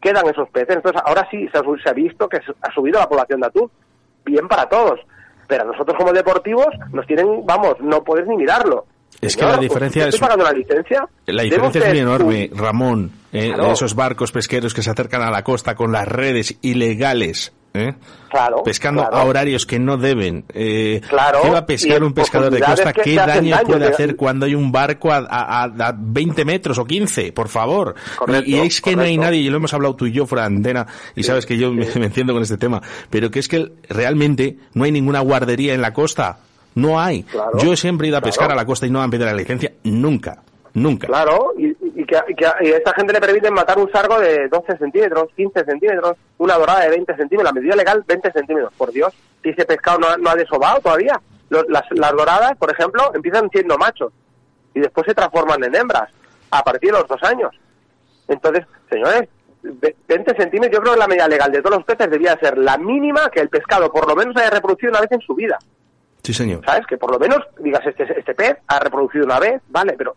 Quedan 0.00 0.28
esos 0.28 0.48
peces. 0.50 0.76
Entonces 0.76 1.00
ahora 1.04 1.26
sí 1.30 1.48
se 1.52 1.58
ha, 1.58 1.62
se 1.82 1.88
ha 1.88 1.92
visto 1.92 2.28
que 2.28 2.36
ha 2.38 2.72
subido 2.72 2.98
la 3.00 3.08
población 3.08 3.40
de 3.40 3.46
atún. 3.48 3.70
Bien 4.24 4.46
para 4.48 4.68
todos. 4.68 5.00
Pero 5.46 5.62
a 5.62 5.66
nosotros 5.66 5.96
como 5.98 6.12
deportivos 6.12 6.66
nos 6.92 7.06
tienen, 7.06 7.44
vamos, 7.46 7.74
no 7.80 8.04
puedes 8.04 8.26
ni 8.26 8.36
mirarlo. 8.36 8.86
Es 9.20 9.36
que 9.36 9.44
la 9.44 9.56
diferencia 9.56 10.04
¿estoy 10.04 10.16
es- 10.18 10.20
pagando 10.20 10.44
la 10.44 10.52
licencia? 10.52 11.08
La 11.26 11.42
diferencia 11.42 11.80
es 11.80 11.88
muy 11.88 11.98
enorme, 11.98 12.50
un- 12.52 12.58
Ramón. 12.58 13.10
eh, 13.32 13.52
Claro. 13.54 13.72
Esos 13.72 13.94
barcos 13.94 14.30
pesqueros 14.30 14.74
que 14.74 14.82
se 14.82 14.90
acercan 14.90 15.22
a 15.22 15.30
la 15.30 15.42
costa 15.42 15.74
con 15.74 15.90
las 15.90 16.06
redes 16.06 16.56
ilegales. 16.62 17.52
¿Eh? 17.74 17.94
Claro, 18.30 18.62
pescando 18.62 19.02
claro. 19.02 19.16
a 19.16 19.24
horarios 19.24 19.64
que 19.66 19.78
no 19.78 19.96
deben. 19.96 20.44
Eh, 20.52 21.00
Claro, 21.08 21.40
¿Qué 21.42 21.50
va 21.50 21.58
a 21.58 21.66
pescar 21.66 22.02
un 22.02 22.12
pescador 22.12 22.52
de 22.52 22.60
costa? 22.60 22.92
que 22.92 23.02
¿Qué 23.02 23.14
daño 23.14 23.54
daño, 23.56 23.66
puede 23.66 23.86
hacer 23.88 24.16
cuando 24.16 24.46
hay 24.46 24.54
un 24.54 24.70
barco 24.70 25.10
a, 25.12 25.18
a- 25.28 25.64
a 25.64 25.94
20 25.96 26.44
metros 26.44 26.78
o 26.78 26.84
15? 26.84 27.32
Por 27.32 27.48
favor. 27.48 27.94
Correcto, 28.18 28.50
y, 28.50 28.56
y 28.56 28.58
es 28.60 28.80
que 28.80 28.94
no 28.96 29.02
hay 29.02 29.16
nadie, 29.16 29.40
y 29.40 29.48
lo 29.50 29.56
hemos 29.56 29.72
hablado 29.74 29.96
tú 29.96 30.06
y 30.06 30.12
yo 30.12 30.26
fuera 30.26 30.44
antena, 30.44 30.86
y 31.14 31.22
sabes 31.22 31.46
que 31.46 31.56
yo 31.56 31.72
me, 31.72 31.86
me 31.96 32.06
enciendo 32.06 32.32
con 32.34 32.42
este 32.42 32.58
tema, 32.58 32.82
pero 33.10 33.30
que 33.30 33.38
es 33.38 33.48
que 33.48 33.72
realmente 33.88 34.58
no 34.74 34.84
hay 34.84 34.92
ninguna 34.92 35.20
guardería 35.20 35.74
en 35.74 35.80
la 35.82 35.92
costa. 35.92 36.38
No 36.74 37.00
hay. 37.00 37.22
Claro, 37.24 37.58
yo 37.58 37.74
siempre 37.76 38.06
he 38.06 38.10
ido 38.10 38.18
a 38.18 38.20
pescar 38.20 38.52
a 38.52 38.54
la 38.54 38.64
costa 38.66 38.86
y 38.86 38.90
no 38.90 38.98
me 39.00 39.04
han 39.04 39.10
pedido 39.10 39.26
la 39.26 39.34
licencia 39.34 39.72
nunca. 39.84 40.42
Nunca. 40.74 41.06
Claro, 41.08 41.52
y- 41.58 41.67
que, 42.08 42.16
y 42.28 42.34
que 42.34 42.44
y 42.62 42.72
a 42.72 42.76
esta 42.78 42.92
gente 42.94 43.12
le 43.12 43.20
permiten 43.20 43.52
matar 43.54 43.78
un 43.78 43.90
sargo 43.92 44.18
de 44.18 44.48
12 44.48 44.78
centímetros, 44.78 45.28
15 45.36 45.64
centímetros, 45.64 46.16
una 46.38 46.54
dorada 46.56 46.80
de 46.80 46.90
20 46.90 47.14
centímetros, 47.16 47.44
la 47.44 47.52
medida 47.60 47.76
legal 47.76 48.02
20 48.06 48.32
centímetros, 48.32 48.72
por 48.76 48.90
Dios, 48.90 49.12
si 49.42 49.50
ese 49.50 49.64
pescado 49.66 49.98
no, 49.98 50.08
ha- 50.08 50.16
no 50.16 50.30
ha 50.30 50.34
desobado 50.34 50.80
todavía. 50.80 51.20
Los- 51.50 51.68
las, 51.68 51.84
las 51.90 52.12
doradas, 52.12 52.56
por 52.58 52.70
ejemplo, 52.72 53.12
empiezan 53.14 53.48
siendo 53.50 53.76
machos 53.78 54.12
y 54.74 54.80
después 54.80 55.06
se 55.06 55.14
transforman 55.14 55.62
en 55.64 55.74
hembras 55.74 56.10
a 56.50 56.62
partir 56.64 56.90
de 56.92 56.98
los 56.98 57.06
dos 57.08 57.22
años. 57.22 57.50
Entonces, 58.26 58.64
señores, 58.90 59.28
ve- 59.62 59.96
20 60.08 60.34
centímetros, 60.36 60.76
yo 60.76 60.80
creo 60.82 60.94
que 60.94 61.00
la 61.00 61.08
medida 61.08 61.28
legal 61.28 61.52
de 61.52 61.60
todos 61.62 61.76
los 61.76 61.84
peces 61.84 62.10
debía 62.10 62.38
ser 62.38 62.58
la 62.58 62.76
mínima 62.78 63.30
que 63.30 63.40
el 63.40 63.48
pescado 63.48 63.90
por 63.92 64.08
lo 64.08 64.16
menos 64.16 64.36
haya 64.36 64.50
reproducido 64.50 64.90
una 64.92 65.00
vez 65.00 65.12
en 65.12 65.20
su 65.20 65.34
vida. 65.34 65.58
Sí, 66.22 66.34
señor. 66.34 66.64
¿Sabes? 66.64 66.86
Que 66.86 66.96
por 66.98 67.10
lo 67.12 67.18
menos 67.18 67.38
digas, 67.58 67.86
este, 67.86 68.18
este 68.18 68.34
pez 68.34 68.56
ha 68.66 68.78
reproducido 68.80 69.24
una 69.24 69.38
vez, 69.38 69.60
vale, 69.68 69.94
pero 69.96 70.14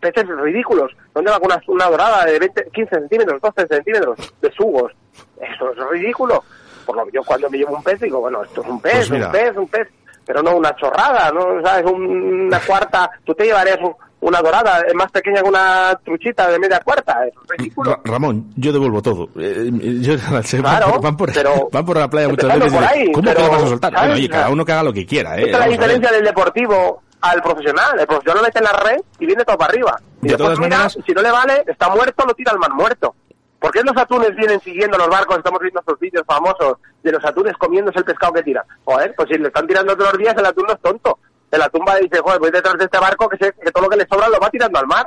peces 0.00 0.26
ridículos. 0.28 0.92
¿Dónde 1.14 1.30
va 1.30 1.38
con 1.40 1.46
una, 1.52 1.62
una 1.68 1.86
dorada 1.86 2.24
de 2.24 2.38
20, 2.38 2.68
15 2.72 2.94
centímetros, 2.96 3.40
12 3.40 3.66
centímetros 3.68 4.16
de 4.40 4.52
sugos? 4.52 4.92
Eso 5.40 5.72
es 5.72 5.78
ridículo. 5.90 6.42
Por 6.84 6.96
lo 6.96 7.04
que 7.06 7.12
yo 7.12 7.22
cuando 7.24 7.50
me 7.50 7.58
llevo 7.58 7.76
un 7.76 7.82
pez 7.82 8.00
digo, 8.00 8.20
bueno, 8.20 8.42
esto 8.44 8.62
es 8.62 8.68
un 8.68 8.80
pez, 8.80 9.08
Pues 9.08 9.24
un 9.24 9.32
pez, 9.32 9.56
un 9.56 9.68
pez, 9.68 9.88
pero 10.24 10.42
no 10.42 10.56
una 10.56 10.74
chorrada, 10.76 11.30
¿no? 11.32 11.60
¿Sabes? 11.62 11.84
Un- 11.90 12.46
Una 12.46 12.60
cuarta, 12.60 13.10
tú 13.24 13.34
te 13.34 13.44
llevarías 13.44 13.78
un- 13.80 13.94
una 14.20 14.40
dorada 14.40 14.80
eh, 14.80 14.94
más 14.94 15.10
pequeña 15.12 15.42
que 15.42 15.48
una 15.48 15.98
truchita 16.04 16.48
de 16.50 16.58
media 16.58 16.80
cuarta, 16.84 17.26
es 17.26 17.34
ridículo. 17.58 17.90
Ra- 17.92 18.00
Ramón, 18.04 18.50
yo 18.56 18.72
devuelvo 18.72 19.02
todo. 19.02 19.28
Eh, 19.38 19.68
yo, 20.00 20.16
sé, 20.16 20.60
van 20.62 20.78
Claro, 20.78 21.00
van, 21.00 21.16
por, 21.16 21.32
pero- 21.32 21.68
van 21.72 21.84
por 21.84 21.96
la 21.96 22.08
playa 22.08 22.28
muchas 22.28 22.54
veces. 22.54 22.72
por 22.72 22.84
ahí, 22.84 23.12
¿Cómo 23.12 23.28
pero, 23.28 23.40
lo 23.46 23.50
vas 23.50 23.62
a 23.64 23.66
soltar? 23.66 23.92
Bueno, 23.92 24.14
oye, 24.14 24.28
cada 24.28 24.48
uno 24.50 24.64
que 24.64 24.72
haga 24.72 24.82
lo 24.84 24.92
que 24.92 25.04
quiera. 25.06 25.36
Eh, 25.38 25.44
Esta 25.46 25.58
es 25.58 25.64
la 25.64 25.70
diferencia 25.70 26.12
del 26.12 26.24
deportivo 26.24 27.02
al 27.20 27.42
profesional. 27.42 27.98
El 27.98 28.06
profesional 28.06 28.38
lo 28.38 28.44
mete 28.44 28.58
en 28.58 28.64
la 28.64 28.72
red 28.72 29.00
y 29.18 29.26
viene 29.26 29.44
todo 29.44 29.58
para 29.58 29.70
arriba. 29.72 29.96
Y 30.22 30.28
De 30.28 30.28
después 30.30 30.38
todas 30.38 30.58
mira, 30.58 30.76
maneras- 30.78 30.98
si 31.04 31.12
no 31.12 31.22
le 31.22 31.30
vale, 31.30 31.64
está 31.66 31.88
muerto, 31.88 32.24
lo 32.26 32.34
tira 32.34 32.52
al 32.52 32.58
mar 32.58 32.72
muerto. 32.74 33.14
¿Por 33.58 33.70
qué 33.72 33.82
los 33.82 33.96
atunes 33.96 34.34
vienen 34.36 34.60
siguiendo 34.60 34.98
los 34.98 35.08
barcos? 35.08 35.38
Estamos 35.38 35.60
viendo 35.60 35.80
estos 35.80 35.98
vídeos 35.98 36.24
famosos 36.26 36.78
de 37.02 37.12
los 37.12 37.24
atunes 37.24 37.56
comiéndose 37.56 37.98
el 37.98 38.04
pescado 38.04 38.32
que 38.34 38.42
tiran. 38.42 38.64
Joder, 38.84 39.14
pues 39.16 39.28
si 39.30 39.38
le 39.38 39.48
están 39.48 39.66
tirando 39.66 39.96
todos 39.96 40.12
los 40.12 40.18
días, 40.20 40.34
el 40.36 40.46
atún 40.46 40.64
no 40.68 40.74
es 40.74 40.80
tonto. 40.80 41.18
El 41.50 41.62
atún 41.62 41.84
va 41.88 41.98
y 41.98 42.04
dice, 42.04 42.20
joder, 42.20 42.38
voy 42.38 42.50
detrás 42.50 42.76
de 42.76 42.84
este 42.84 42.98
barco 42.98 43.28
que, 43.28 43.38
sé 43.38 43.52
que 43.62 43.70
todo 43.72 43.84
lo 43.84 43.88
que 43.88 43.96
le 43.96 44.06
sobra 44.06 44.28
lo 44.28 44.38
va 44.38 44.50
tirando 44.50 44.78
al 44.78 44.86
mar. 44.86 45.06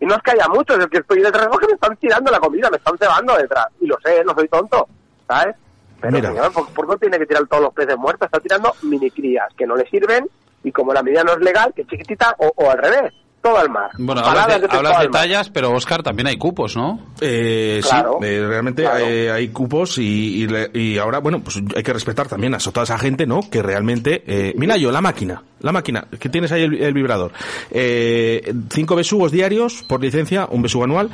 Y 0.00 0.06
no 0.06 0.14
es 0.14 0.22
que 0.22 0.30
haya 0.32 0.48
muchos, 0.48 0.78
es 0.78 0.86
que 0.86 0.98
estoy 0.98 1.20
detrás 1.22 1.48
porque 1.48 1.66
me 1.68 1.74
están 1.74 1.96
tirando 1.96 2.30
la 2.30 2.40
comida, 2.40 2.70
me 2.70 2.78
están 2.78 2.96
cebando 2.98 3.36
detrás. 3.36 3.66
Y 3.80 3.86
lo 3.86 3.96
sé, 4.02 4.24
no 4.24 4.34
soy 4.34 4.48
tonto, 4.48 4.88
¿sabes? 5.28 5.54
Pero, 6.00 6.12
Mira. 6.12 6.28
señor, 6.30 6.52
¿por, 6.52 6.68
por 6.72 6.88
qué 6.90 6.96
tiene 7.00 7.18
que 7.18 7.26
tirar 7.26 7.46
todos 7.46 7.62
los 7.64 7.74
peces 7.74 7.96
muertos? 7.96 8.26
Está 8.26 8.40
tirando 8.40 8.74
mini 8.82 9.10
crías 9.10 9.46
que 9.56 9.66
no 9.66 9.76
le 9.76 9.86
sirven 9.88 10.28
y 10.66 10.72
como 10.72 10.92
la 10.92 11.02
medida 11.02 11.22
no 11.24 11.32
es 11.32 11.38
legal, 11.40 11.72
que 11.74 11.82
es 11.82 11.88
chiquitita 11.88 12.34
o, 12.38 12.52
o 12.56 12.70
al 12.70 12.78
revés, 12.78 13.12
todo 13.40 13.58
al 13.58 13.70
mar. 13.70 13.90
Bueno, 13.98 14.20
hablas 14.22 14.60
de, 14.60 14.66
hablas 14.68 15.00
de 15.00 15.08
tallas, 15.08 15.50
pero 15.50 15.70
Oscar, 15.70 16.02
también 16.02 16.26
hay 16.26 16.36
cupos, 16.36 16.74
¿no? 16.76 16.98
Eh, 17.20 17.80
Claro, 17.82 18.18
sí, 18.20 18.26
eh, 18.26 18.44
realmente 18.44 18.82
claro. 18.82 19.04
hay 19.34 19.48
cupos 19.48 19.98
y, 19.98 20.42
y 20.42 20.46
le- 20.48 20.70
y 20.74 20.98
ahora, 20.98 21.20
bueno, 21.20 21.40
pues 21.44 21.56
hay 21.76 21.82
que 21.84 21.92
respetar 21.92 22.26
también 22.26 22.54
a 22.54 22.58
toda 22.58 22.82
esa 22.82 22.98
gente, 22.98 23.24
¿no? 23.26 23.40
Que 23.48 23.62
realmente... 23.62 24.24
Eh, 24.26 24.54
mira 24.56 24.76
yo, 24.76 24.90
la 24.90 25.00
máquina, 25.00 25.44
la 25.60 25.70
máquina, 25.70 26.08
que 26.18 26.28
tienes 26.28 26.50
ahí 26.50 26.64
el, 26.64 26.82
el 26.82 26.92
vibrador. 26.92 27.30
Eh, 27.70 28.52
cinco 28.70 28.96
besugos 28.96 29.30
diarios 29.30 29.84
por 29.84 30.00
licencia, 30.00 30.48
un 30.50 30.62
besugo 30.62 30.82
anual, 30.82 31.10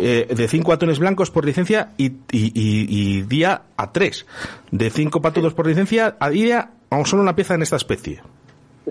eh, 0.00 0.26
de 0.28 0.48
cinco 0.48 0.72
atunes 0.72 0.98
blancos 0.98 1.30
por 1.30 1.44
licencia 1.44 1.90
y, 1.96 2.06
y, 2.06 2.50
y- 2.52 2.86
y 3.18 3.22
día 3.22 3.62
a 3.76 3.92
tres. 3.92 4.26
De 4.72 4.90
cinco 4.90 5.20
patudos 5.22 5.54
por 5.54 5.68
licencia 5.68 6.16
a 6.18 6.30
día 6.30 6.70
a 6.90 7.04
solo 7.04 7.22
una 7.22 7.36
pieza 7.36 7.54
en 7.54 7.62
esta 7.62 7.76
especie. 7.76 8.22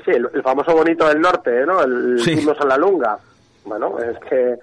Sí, 0.03 0.11
el, 0.11 0.29
el 0.33 0.43
famoso 0.43 0.73
bonito 0.75 1.07
del 1.07 1.21
norte, 1.21 1.65
¿no? 1.65 1.81
El 1.81 2.19
Sí. 2.19 2.41
San 2.41 2.67
la 2.67 2.77
Lunga. 2.77 3.17
Bueno, 3.63 3.97
es 3.99 4.17
que, 4.29 4.55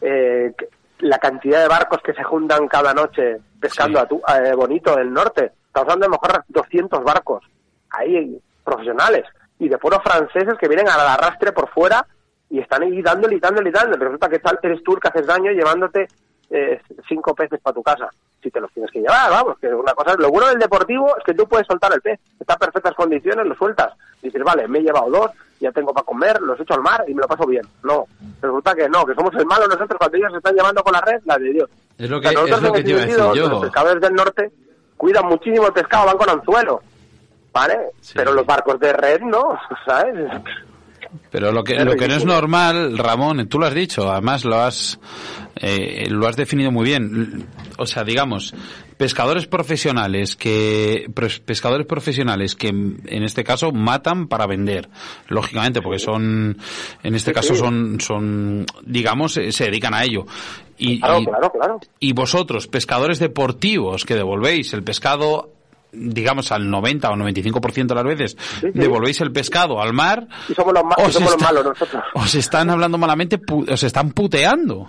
eh, 0.00 0.52
que 0.56 0.68
la 1.00 1.18
cantidad 1.18 1.62
de 1.62 1.68
barcos 1.68 2.00
que 2.02 2.14
se 2.14 2.24
juntan 2.24 2.66
cada 2.68 2.92
noche 2.94 3.36
pescando 3.60 3.98
Sí. 3.98 4.04
a 4.04 4.08
tu, 4.08 4.16
eh, 4.34 4.54
bonito 4.54 4.96
del 4.96 5.12
norte. 5.12 5.52
Estamos 5.66 5.92
hablando 5.92 6.06
de 6.06 6.06
a 6.06 6.08
lo 6.08 6.20
mejor 6.28 6.44
200 6.48 7.04
barcos 7.04 7.44
ahí 7.90 8.40
profesionales 8.64 9.24
y 9.58 9.68
de 9.68 9.78
fueros 9.78 10.02
franceses 10.02 10.54
que 10.58 10.68
vienen 10.68 10.88
al 10.88 11.00
arrastre 11.00 11.52
por 11.52 11.68
fuera 11.70 12.04
y 12.50 12.58
están 12.60 12.82
ahí 12.82 13.00
dándole 13.02 13.36
y 13.36 13.40
dándole 13.40 13.68
y 13.68 13.72
dándole. 13.72 14.04
Resulta 14.04 14.28
que 14.28 14.38
tal 14.38 14.58
eres 14.62 14.82
tú 14.82 14.94
el 14.94 15.00
que 15.00 15.08
haces 15.08 15.26
daño 15.26 15.52
llevándote 15.52 16.08
eh, 16.50 16.80
cinco 17.08 17.34
peces 17.34 17.60
para 17.60 17.74
tu 17.74 17.82
casa. 17.82 18.08
Si 18.42 18.50
te 18.50 18.60
los 18.60 18.70
tienes 18.72 18.90
que 18.92 19.00
llevar, 19.00 19.30
vamos, 19.30 19.58
que 19.58 19.66
una 19.68 19.92
cosa 19.94 20.14
lo 20.16 20.30
bueno 20.30 20.48
del 20.48 20.58
deportivo 20.58 21.16
es 21.18 21.24
que 21.24 21.34
tú 21.34 21.46
puedes 21.48 21.66
soltar 21.66 21.92
el 21.92 22.00
pez, 22.00 22.20
está 22.38 22.54
en 22.54 22.58
perfectas 22.60 22.94
condiciones, 22.94 23.46
lo 23.46 23.54
sueltas. 23.56 23.92
Dices, 24.22 24.42
vale, 24.44 24.68
me 24.68 24.78
he 24.78 24.82
llevado 24.82 25.10
dos, 25.10 25.30
ya 25.60 25.72
tengo 25.72 25.92
para 25.92 26.04
comer, 26.04 26.40
los 26.40 26.58
echo 26.60 26.74
al 26.74 26.82
mar 26.82 27.04
y 27.08 27.14
me 27.14 27.22
lo 27.22 27.28
paso 27.28 27.46
bien. 27.46 27.66
No, 27.82 28.06
resulta 28.40 28.74
que 28.74 28.88
no, 28.88 29.04
que 29.04 29.14
somos 29.14 29.34
el 29.34 29.46
malo 29.46 29.66
nosotros 29.66 29.98
cuando 29.98 30.16
ellos 30.16 30.30
se 30.32 30.38
están 30.38 30.54
llevando 30.54 30.82
con 30.82 30.92
la 30.92 31.00
red, 31.00 31.20
la 31.24 31.36
de 31.36 31.52
Dios. 31.52 31.70
Es 31.98 32.08
lo 32.08 32.18
O 32.18 32.22
sea, 32.22 32.30
que, 32.30 32.36
nosotros 32.36 32.58
es 32.58 32.68
lo 32.68 32.72
que 32.72 32.84
te 32.84 32.90
iba 32.90 33.00
a 33.00 33.06
decir 33.06 33.18
yo. 33.34 33.48
Los 33.48 33.62
pescadores 33.62 34.00
del 34.00 34.14
norte 34.14 34.52
cuidan 34.96 35.26
muchísimo 35.26 35.66
el 35.66 35.72
pescado, 35.72 36.06
van 36.06 36.18
con 36.18 36.30
anzuelo, 36.30 36.80
¿vale? 37.52 37.76
Sí. 38.00 38.12
Pero 38.14 38.32
los 38.32 38.46
barcos 38.46 38.78
de 38.78 38.92
red 38.92 39.20
no, 39.20 39.58
¿sabes? 39.86 40.30
Pero 41.30 41.52
lo 41.52 41.64
que, 41.64 41.74
lo 41.76 41.96
que 41.96 42.08
no 42.08 42.14
es 42.14 42.24
normal, 42.24 42.96
Ramón, 42.98 43.48
tú 43.48 43.58
lo 43.58 43.66
has 43.66 43.74
dicho, 43.74 44.10
además 44.10 44.44
lo 44.44 44.56
has, 44.56 44.98
eh, 45.60 46.06
lo 46.08 46.26
has 46.26 46.36
definido 46.36 46.70
muy 46.70 46.84
bien. 46.86 47.46
O 47.78 47.86
sea, 47.86 48.04
digamos, 48.04 48.54
pescadores 48.96 49.46
profesionales 49.46 50.36
que, 50.36 51.06
pescadores 51.44 51.86
profesionales 51.86 52.54
que 52.54 52.68
en 52.68 53.22
este 53.22 53.44
caso 53.44 53.72
matan 53.72 54.28
para 54.28 54.46
vender, 54.46 54.88
lógicamente, 55.28 55.82
porque 55.82 55.98
son, 55.98 56.56
en 57.02 57.14
este 57.14 57.32
caso 57.32 57.54
son, 57.54 58.00
son, 58.00 58.66
digamos, 58.84 59.36
eh, 59.36 59.52
se 59.52 59.64
dedican 59.64 59.94
a 59.94 60.04
ello. 60.04 60.26
Y, 60.78 61.00
Claro, 61.00 61.20
y- 61.20 61.24
claro, 61.26 61.50
claro. 61.52 61.80
y 61.98 62.12
vosotros, 62.12 62.66
pescadores 62.68 63.18
deportivos, 63.18 64.04
que 64.04 64.14
devolvéis 64.14 64.72
el 64.74 64.84
pescado, 64.84 65.50
digamos, 65.90 66.52
al 66.52 66.70
90 66.70 67.10
o 67.10 67.16
95% 67.16 67.86
de 67.88 67.94
las 67.94 68.04
veces, 68.04 68.36
Sí, 68.60 68.66
sí. 68.72 68.78
devolvéis 68.78 69.20
el 69.22 69.32
pescado 69.32 69.80
al 69.80 69.92
mar, 69.92 70.28
Y 70.48 70.54
somos 70.54 70.72
los, 70.74 70.84
ma- 70.84 70.94
y 70.98 71.02
os, 71.02 71.12
somos 71.14 71.32
los 71.32 71.42
malos 71.42 71.64
nosotros. 71.64 72.02
os 72.14 72.34
están 72.34 72.70
hablando 72.70 72.96
malamente, 72.98 73.40
os 73.50 73.82
están 73.82 74.10
puteando. 74.12 74.86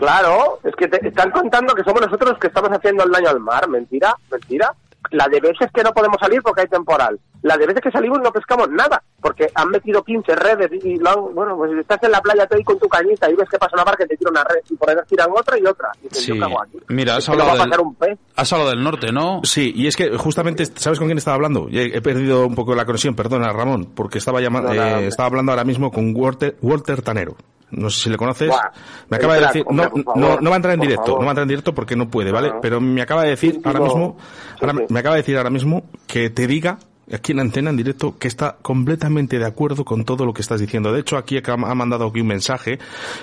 Claro, 0.00 0.58
es 0.64 0.74
que 0.76 0.88
te 0.88 1.06
están 1.08 1.30
contando 1.30 1.74
que 1.74 1.84
somos 1.84 2.00
nosotros 2.00 2.30
los 2.30 2.38
que 2.40 2.46
estamos 2.46 2.70
haciendo 2.70 3.04
el 3.04 3.10
daño 3.10 3.28
al 3.28 3.40
mar. 3.40 3.68
Mentira, 3.68 4.14
mentira. 4.30 4.74
La 5.12 5.28
de 5.28 5.40
veces 5.40 5.68
que 5.74 5.82
no 5.82 5.92
podemos 5.92 6.16
salir 6.20 6.40
porque 6.42 6.62
hay 6.62 6.68
temporal. 6.68 7.18
La 7.42 7.56
de 7.56 7.66
veces 7.66 7.82
que 7.82 7.90
salimos 7.90 8.18
no 8.22 8.30
pescamos 8.32 8.68
nada, 8.70 9.02
porque 9.20 9.46
han 9.54 9.68
metido 9.70 10.02
15 10.04 10.34
redes 10.36 10.70
y 10.84 10.96
lo 10.98 11.08
han- 11.10 11.34
bueno, 11.34 11.56
pues 11.56 11.72
estás 11.72 12.02
en 12.02 12.12
la 12.12 12.20
playa 12.20 12.46
tú 12.46 12.54
ahí 12.56 12.62
con 12.64 12.78
tu 12.78 12.86
cañita 12.88 13.30
y 13.30 13.34
ves 13.34 13.48
que 13.48 13.58
pasa 13.58 13.72
una 13.74 13.84
barca 13.84 14.04
y 14.04 14.08
te 14.08 14.16
tira 14.18 14.30
una 14.30 14.44
red 14.44 14.60
y 14.70 14.74
por 14.76 14.88
ahí 14.90 14.96
tiran 15.08 15.28
otra 15.34 15.58
y 15.58 15.64
otra. 15.66 15.90
Y 16.02 16.14
Sí. 16.14 16.26
yo 16.34 16.38
cago 16.40 16.62
aquí. 16.62 16.78
Mira, 16.88 17.16
has 17.16 17.28
hablado 17.28 17.50
a 17.50 17.54
del- 17.54 17.62
pasar 17.70 17.80
un 17.80 17.94
pez. 17.94 18.18
Has 18.36 18.52
hablado 18.52 18.70
del 18.70 18.82
norte, 18.84 19.10
¿no? 19.12 19.40
Sí, 19.42 19.72
y 19.74 19.86
es 19.86 19.96
que 19.96 20.16
justamente, 20.18 20.64
¿sabes 20.66 20.98
con 20.98 21.08
quién 21.08 21.18
estaba 21.18 21.34
hablando? 21.34 21.68
He 21.70 21.96
he 21.96 22.02
perdido 22.02 22.46
un 22.46 22.54
poco 22.54 22.74
la 22.74 22.84
conexión, 22.84 23.14
perdona 23.16 23.52
Ramón, 23.52 23.92
porque 23.94 24.18
estaba 24.18 24.40
llamando, 24.40 24.68
No, 24.70 24.74
nada, 24.76 25.00
eh, 25.00 25.06
estaba 25.06 25.28
hablando 25.28 25.52
ahora 25.52 25.64
mismo 25.64 25.90
con 25.90 26.14
Walter, 26.14 26.56
Walter 26.62 27.00
Tanero. 27.02 27.36
No 27.72 27.88
sé 27.90 28.02
si 28.04 28.10
le 28.10 28.16
conoces. 28.16 28.48
Buah, 28.48 28.70
me 29.08 29.16
acaba 29.16 29.34
de 29.34 29.40
decir, 29.46 29.64
hombre, 29.66 29.88
no, 29.94 30.14
no, 30.16 30.40
no 30.40 30.50
va 30.50 30.56
a 30.56 30.58
entrar 30.58 30.74
en 30.74 30.80
por 30.80 30.86
directo, 30.88 31.06
favor. 31.06 31.20
no 31.20 31.24
va 31.26 31.30
a 31.30 31.32
entrar 31.32 31.42
en 31.44 31.48
directo 31.48 31.74
porque 31.74 31.96
no 31.96 32.08
puede, 32.08 32.32
¿vale? 32.32 32.52
Pero 32.60 32.80
me 32.80 33.02
acaba 33.02 33.22
de 33.22 33.30
decir 33.30 33.54
Sí, 33.54 33.60
ahora 33.64 33.80
mismo, 33.80 34.16
Sí, 34.18 34.56
ahora- 34.62 34.74
sí. 34.78 34.84
me 34.92 35.00
acaba 35.00 35.14
de 35.16 35.22
decir 35.22 35.36
ahora 35.36 35.50
mismo 35.50 35.84
que 36.06 36.30
te 36.30 36.46
diga 36.46 36.78
aquí 37.12 37.32
en 37.32 37.40
antena 37.40 37.70
en 37.70 37.76
directo 37.76 38.16
que 38.18 38.28
está 38.28 38.56
completamente 38.62 39.36
de 39.40 39.44
acuerdo 39.44 39.84
con 39.84 40.04
todo 40.04 40.24
lo 40.24 40.32
que 40.32 40.42
estás 40.42 40.60
diciendo. 40.60 40.92
De 40.92 41.00
hecho, 41.00 41.16
aquí 41.16 41.38
ha 41.38 41.42
ha 41.52 41.74
mandado 41.74 42.06
aquí 42.06 42.20
un 42.20 42.28
mensaje 42.28 42.78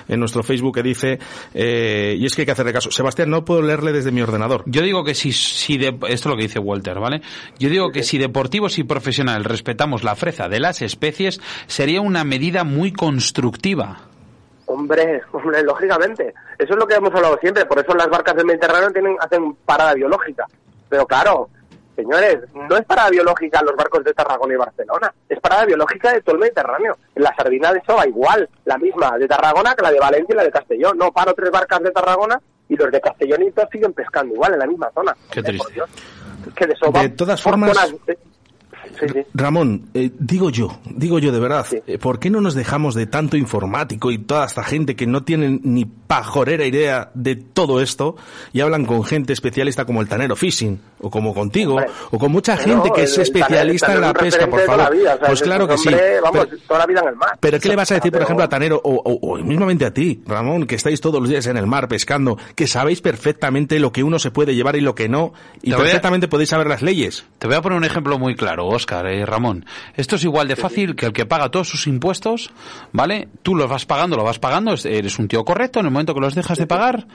en 0.08 0.20
nuestro 0.20 0.42
Facebook 0.42 0.74
que 0.74 0.82
dice, 0.82 1.18
eh, 1.54 2.14
y 2.18 2.26
es 2.26 2.34
que 2.34 2.42
hay 2.42 2.46
que 2.46 2.52
hacerle 2.52 2.74
caso. 2.74 2.90
Sebastián, 2.90 3.30
no 3.30 3.46
puedo 3.46 3.62
leerle 3.62 3.92
desde 3.92 4.12
mi 4.12 4.20
ordenador. 4.20 4.62
Yo 4.66 4.82
digo 4.82 5.04
que 5.04 5.14
si, 5.14 5.32
si 5.32 5.78
de, 5.78 5.86
esto 5.88 6.04
es 6.06 6.26
lo 6.26 6.36
que 6.36 6.42
dice 6.42 6.58
Walter, 6.58 6.98
¿vale? 7.00 7.22
Yo 7.58 7.70
digo 7.70 7.88
que 7.90 8.02
si 8.02 8.18
deportivos 8.18 8.78
y 8.78 8.84
profesionales 8.84 9.46
respetamos 9.46 10.04
la 10.04 10.16
freza 10.16 10.48
de 10.50 10.60
las 10.60 10.82
especies, 10.82 11.40
sería 11.66 12.02
una 12.02 12.24
medida 12.24 12.64
muy 12.64 12.92
constructiva. 12.92 14.02
Hombre, 14.68 15.22
hombre, 15.32 15.62
lógicamente. 15.62 16.34
Eso 16.58 16.72
es 16.74 16.78
lo 16.78 16.86
que 16.86 16.94
hemos 16.94 17.14
hablado 17.14 17.36
siempre. 17.40 17.66
Por 17.66 17.78
eso 17.78 17.94
las 17.94 18.08
barcas 18.08 18.34
del 18.36 18.46
Mediterráneo 18.46 18.90
tienen, 18.90 19.16
hacen 19.20 19.54
parada 19.64 19.94
biológica. 19.94 20.46
Pero 20.88 21.06
claro, 21.06 21.48
señores, 21.96 22.38
no 22.54 22.76
es 22.76 22.84
parada 22.84 23.10
biológica 23.10 23.62
los 23.62 23.74
barcos 23.76 24.04
de 24.04 24.12
Tarragona 24.14 24.54
y 24.54 24.56
Barcelona. 24.56 25.12
Es 25.28 25.40
parada 25.40 25.64
biológica 25.64 26.12
de 26.12 26.20
todo 26.22 26.34
el 26.36 26.40
Mediterráneo. 26.40 26.96
En 27.14 27.22
la 27.22 27.34
sardina 27.34 27.72
de 27.72 27.78
eso 27.80 27.94
va 27.96 28.06
igual. 28.06 28.48
La 28.64 28.78
misma 28.78 29.18
de 29.18 29.26
Tarragona 29.26 29.74
que 29.74 29.82
la 29.82 29.90
de 29.90 30.00
Valencia 30.00 30.32
y 30.32 30.36
la 30.36 30.44
de 30.44 30.50
Castellón. 30.50 30.98
No, 30.98 31.10
paro 31.12 31.34
tres 31.34 31.50
barcas 31.50 31.80
de 31.82 31.90
Tarragona 31.90 32.40
y 32.68 32.76
los 32.76 32.90
de 32.92 33.00
Castellón 33.00 33.42
y 33.44 33.50
todos 33.52 33.68
siguen 33.72 33.92
pescando 33.94 34.34
igual 34.34 34.52
en 34.52 34.58
la 34.60 34.66
misma 34.66 34.90
zona. 34.94 35.16
Qué 35.30 35.40
Hombre, 35.40 35.52
triste. 35.52 35.64
por 35.64 35.72
Dios. 35.72 35.90
Que 36.54 36.66
de 36.66 36.72
eso 36.74 36.90
De 36.92 37.08
todas 37.10 37.42
formas- 37.42 37.74
zonas, 37.76 37.94
eh, 38.06 38.18
Sí, 39.00 39.06
sí. 39.12 39.20
Ramón, 39.34 39.88
eh, 39.94 40.10
digo 40.18 40.50
yo, 40.50 40.78
digo 40.84 41.18
yo 41.18 41.32
de 41.32 41.40
verdad, 41.40 41.66
eh, 41.86 41.98
¿por 41.98 42.18
qué 42.18 42.30
no 42.30 42.40
nos 42.40 42.54
dejamos 42.54 42.94
de 42.94 43.06
tanto 43.06 43.36
informático 43.36 44.10
y 44.10 44.18
toda 44.18 44.46
esta 44.46 44.62
gente 44.64 44.96
que 44.96 45.06
no 45.06 45.22
tienen 45.24 45.60
ni 45.64 45.84
pajorera 45.84 46.64
idea 46.64 47.10
de 47.14 47.36
todo 47.36 47.80
esto 47.80 48.16
y 48.52 48.60
hablan 48.60 48.84
con 48.86 49.04
gente 49.04 49.32
especialista 49.32 49.84
como 49.84 50.00
el 50.00 50.08
Tanero 50.08 50.36
Fishing 50.36 50.80
o 51.00 51.10
como 51.10 51.34
contigo 51.34 51.72
Hombre, 51.74 51.90
o 52.10 52.18
con 52.18 52.32
mucha 52.32 52.56
gente 52.56 52.90
que 52.94 53.02
es 53.02 53.12
el- 53.14 53.16
el 53.18 53.22
especialista 53.22 53.86
Tanero 53.88 54.06
en 54.06 54.12
la 54.14 54.18
pesca, 54.20 54.46
por 54.48 54.60
favor? 54.62 54.84
la 54.84 54.90
vida, 54.90 55.14
o 55.14 55.18
sea, 55.18 55.26
pues 55.28 55.42
claro 55.42 55.68
que 55.68 55.78
sí. 55.78 55.90
Vamos, 56.22 56.46
Pero- 56.48 56.62
toda 56.66 56.80
la 56.80 56.86
vida 56.86 57.00
en 57.02 57.08
el 57.08 57.16
mar. 57.16 57.30
pero 57.40 57.60
¿qué 57.60 57.68
le 57.68 57.76
vas 57.76 57.90
a 57.92 57.94
decir, 57.96 58.10
por 58.12 58.22
ejemplo, 58.22 58.44
a 58.44 58.48
Tanero 58.48 58.80
o, 58.82 58.94
o- 58.94 59.34
o 59.34 59.36
mismamente 59.38 59.84
a 59.84 59.92
ti, 59.92 60.22
Ramón, 60.26 60.66
que 60.66 60.74
estáis 60.74 61.00
todos 61.00 61.20
los 61.20 61.28
días 61.28 61.46
en 61.46 61.56
el 61.56 61.66
mar 61.66 61.88
pescando, 61.88 62.38
que 62.54 62.66
sabéis 62.66 63.00
perfectamente 63.00 63.78
lo 63.78 63.92
que 63.92 64.02
uno 64.02 64.18
se 64.18 64.30
puede 64.30 64.54
llevar 64.54 64.76
y 64.76 64.80
lo 64.80 64.94
que 64.94 65.08
no, 65.08 65.32
y 65.62 65.72
a- 65.72 65.76
perfectamente 65.76 66.28
podéis 66.28 66.48
saber 66.50 66.66
las 66.66 66.82
leyes? 66.82 67.24
Te 67.38 67.46
voy 67.46 67.56
a 67.56 67.62
poner 67.62 67.78
un 67.78 67.84
ejemplo 67.84 68.18
muy 68.18 68.34
claro, 68.34 68.66
Eh, 69.06 69.26
Ramón. 69.26 69.64
Esto 69.94 70.16
es 70.16 70.24
igual 70.24 70.48
de 70.48 70.56
fácil 70.56 70.96
que 70.96 71.06
el 71.06 71.12
que 71.12 71.26
paga 71.26 71.50
todos 71.50 71.68
sus 71.68 71.86
impuestos, 71.86 72.50
¿vale? 72.92 73.28
Tú 73.42 73.54
los 73.54 73.68
vas 73.68 73.84
pagando, 73.86 74.16
lo 74.16 74.24
vas 74.24 74.38
pagando, 74.38 74.72
es- 74.74 74.84
eres 74.86 75.18
un 75.18 75.28
tío 75.28 75.44
correcto, 75.44 75.80
en 75.80 75.86
el 75.86 75.92
momento 75.92 76.14
que 76.14 76.20
los 76.20 76.34
dejas 76.34 76.58
de 76.58 76.66
pagar, 76.66 77.06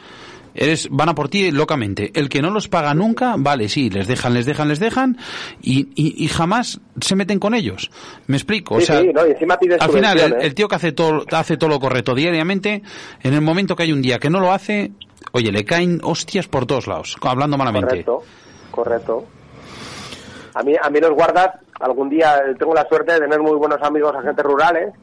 eres, 0.55 0.87
van 0.91 1.09
a 1.09 1.15
por 1.15 1.29
ti 1.29 1.49
locamente. 1.51 2.11
El 2.13 2.29
que 2.29 2.41
no 2.41 2.51
los 2.51 2.67
paga 2.67 2.93
nunca, 2.93 3.35
vale, 3.37 3.67
sí, 3.69 3.89
les 3.89 4.07
dejan, 4.07 4.33
les 4.35 4.45
dejan, 4.45 4.67
les 4.67 4.79
dejan, 4.79 5.17
y, 5.61 5.87
y, 5.95 6.23
y 6.23 6.27
jamás 6.27 6.79
se 7.01 7.15
meten 7.15 7.39
con 7.39 7.55
ellos. 7.55 7.89
¿Me 8.27 8.37
explico? 8.37 8.75
O 8.75 8.79
Sí, 8.79 8.85
sea, 8.85 9.01
sí, 9.01 9.09
no, 9.13 9.25
y 9.27 9.31
encima 9.31 9.57
pides 9.57 9.81
al 9.81 9.89
final, 9.91 10.19
el 10.39 10.53
tío 10.53 10.67
que 10.67 10.75
hace 10.75 10.91
todo, 10.91 11.25
hace 11.31 11.57
todo 11.57 11.69
lo 11.71 11.79
correcto 11.79 12.13
diariamente, 12.13 12.83
en 13.23 13.33
el 13.33 13.41
momento 13.41 13.75
que 13.75 13.83
hay 13.83 13.91
un 13.91 14.01
día 14.03 14.19
que 14.19 14.29
no 14.29 14.39
lo 14.39 14.51
hace, 14.53 14.91
oye, 15.31 15.51
le 15.51 15.65
caen 15.65 15.99
hostias 16.03 16.47
por 16.47 16.65
todos 16.67 16.85
lados, 16.85 17.17
hablando 17.21 17.57
malamente. 17.57 18.03
Correcto, 18.03 18.23
correcto. 18.69 19.25
A 20.55 20.63
mí, 20.63 20.75
a 20.81 20.89
mí 20.89 20.99
los 20.99 21.11
guardas, 21.11 21.49
algún 21.79 22.09
día 22.09 22.41
tengo 22.59 22.73
la 22.73 22.87
suerte 22.87 23.13
de 23.13 23.19
tener 23.21 23.39
muy 23.39 23.55
buenos 23.57 23.81
amigos 23.81 24.15
agentes 24.15 24.45
rurales 24.45 24.93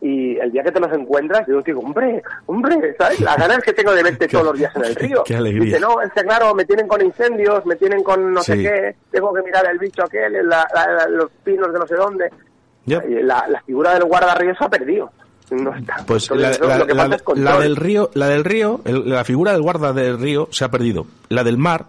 y 0.00 0.36
el 0.38 0.52
día 0.52 0.62
que 0.62 0.70
te 0.72 0.78
los 0.80 0.92
encuentras, 0.92 1.44
yo 1.48 1.60
digo, 1.62 1.80
hombre, 1.80 2.22
hombre, 2.46 2.94
¿sabes? 2.98 3.20
Las 3.20 3.36
ganas 3.36 3.58
que 3.64 3.72
tengo 3.72 3.92
de 3.92 4.02
verte 4.02 4.28
todos 4.30 4.44
los 4.44 4.58
días 4.58 4.74
en 4.76 4.84
el 4.84 4.94
río. 4.94 5.24
qué 5.24 5.36
alegría. 5.36 5.64
Dice, 5.64 5.80
no, 5.80 6.00
es 6.00 6.12
que 6.12 6.22
claro, 6.22 6.54
me 6.54 6.64
tienen 6.64 6.86
con 6.86 7.00
incendios, 7.04 7.64
me 7.66 7.76
tienen 7.76 8.02
con 8.02 8.32
no 8.32 8.42
sé 8.42 8.58
qué, 8.62 8.96
tengo 9.10 9.32
que 9.34 9.42
mirar 9.42 9.66
el 9.70 9.78
bicho 9.78 10.04
aquel, 10.04 10.48
la- 10.48 10.66
los 11.10 11.30
pinos 11.44 11.72
de 11.72 11.78
no 11.78 11.86
sé 11.86 11.94
dónde. 11.96 12.30
La, 12.86 13.46
la 13.48 13.60
figura 13.62 13.92
del 13.94 14.04
guardarrío 14.04 14.54
se 14.56 14.64
ha 14.64 14.68
perdido. 14.68 15.10
No 15.50 15.74
está. 15.74 15.96
Pues 16.06 16.30
Entonces, 16.30 16.60
la, 16.60 16.84
la- 16.94 17.18
la- 17.34 17.58
del 17.60 17.76
río, 17.76 18.10
la 18.14 18.28
del 18.28 18.44
río, 18.44 18.80
el- 18.84 19.08
la 19.10 19.24
figura 19.24 19.52
del 19.52 19.62
guarda 19.62 19.92
del 19.92 20.18
río 20.18 20.48
se 20.52 20.64
ha 20.64 20.70
perdido. 20.70 21.06
La 21.28 21.42
del 21.44 21.58
mar 21.58 21.86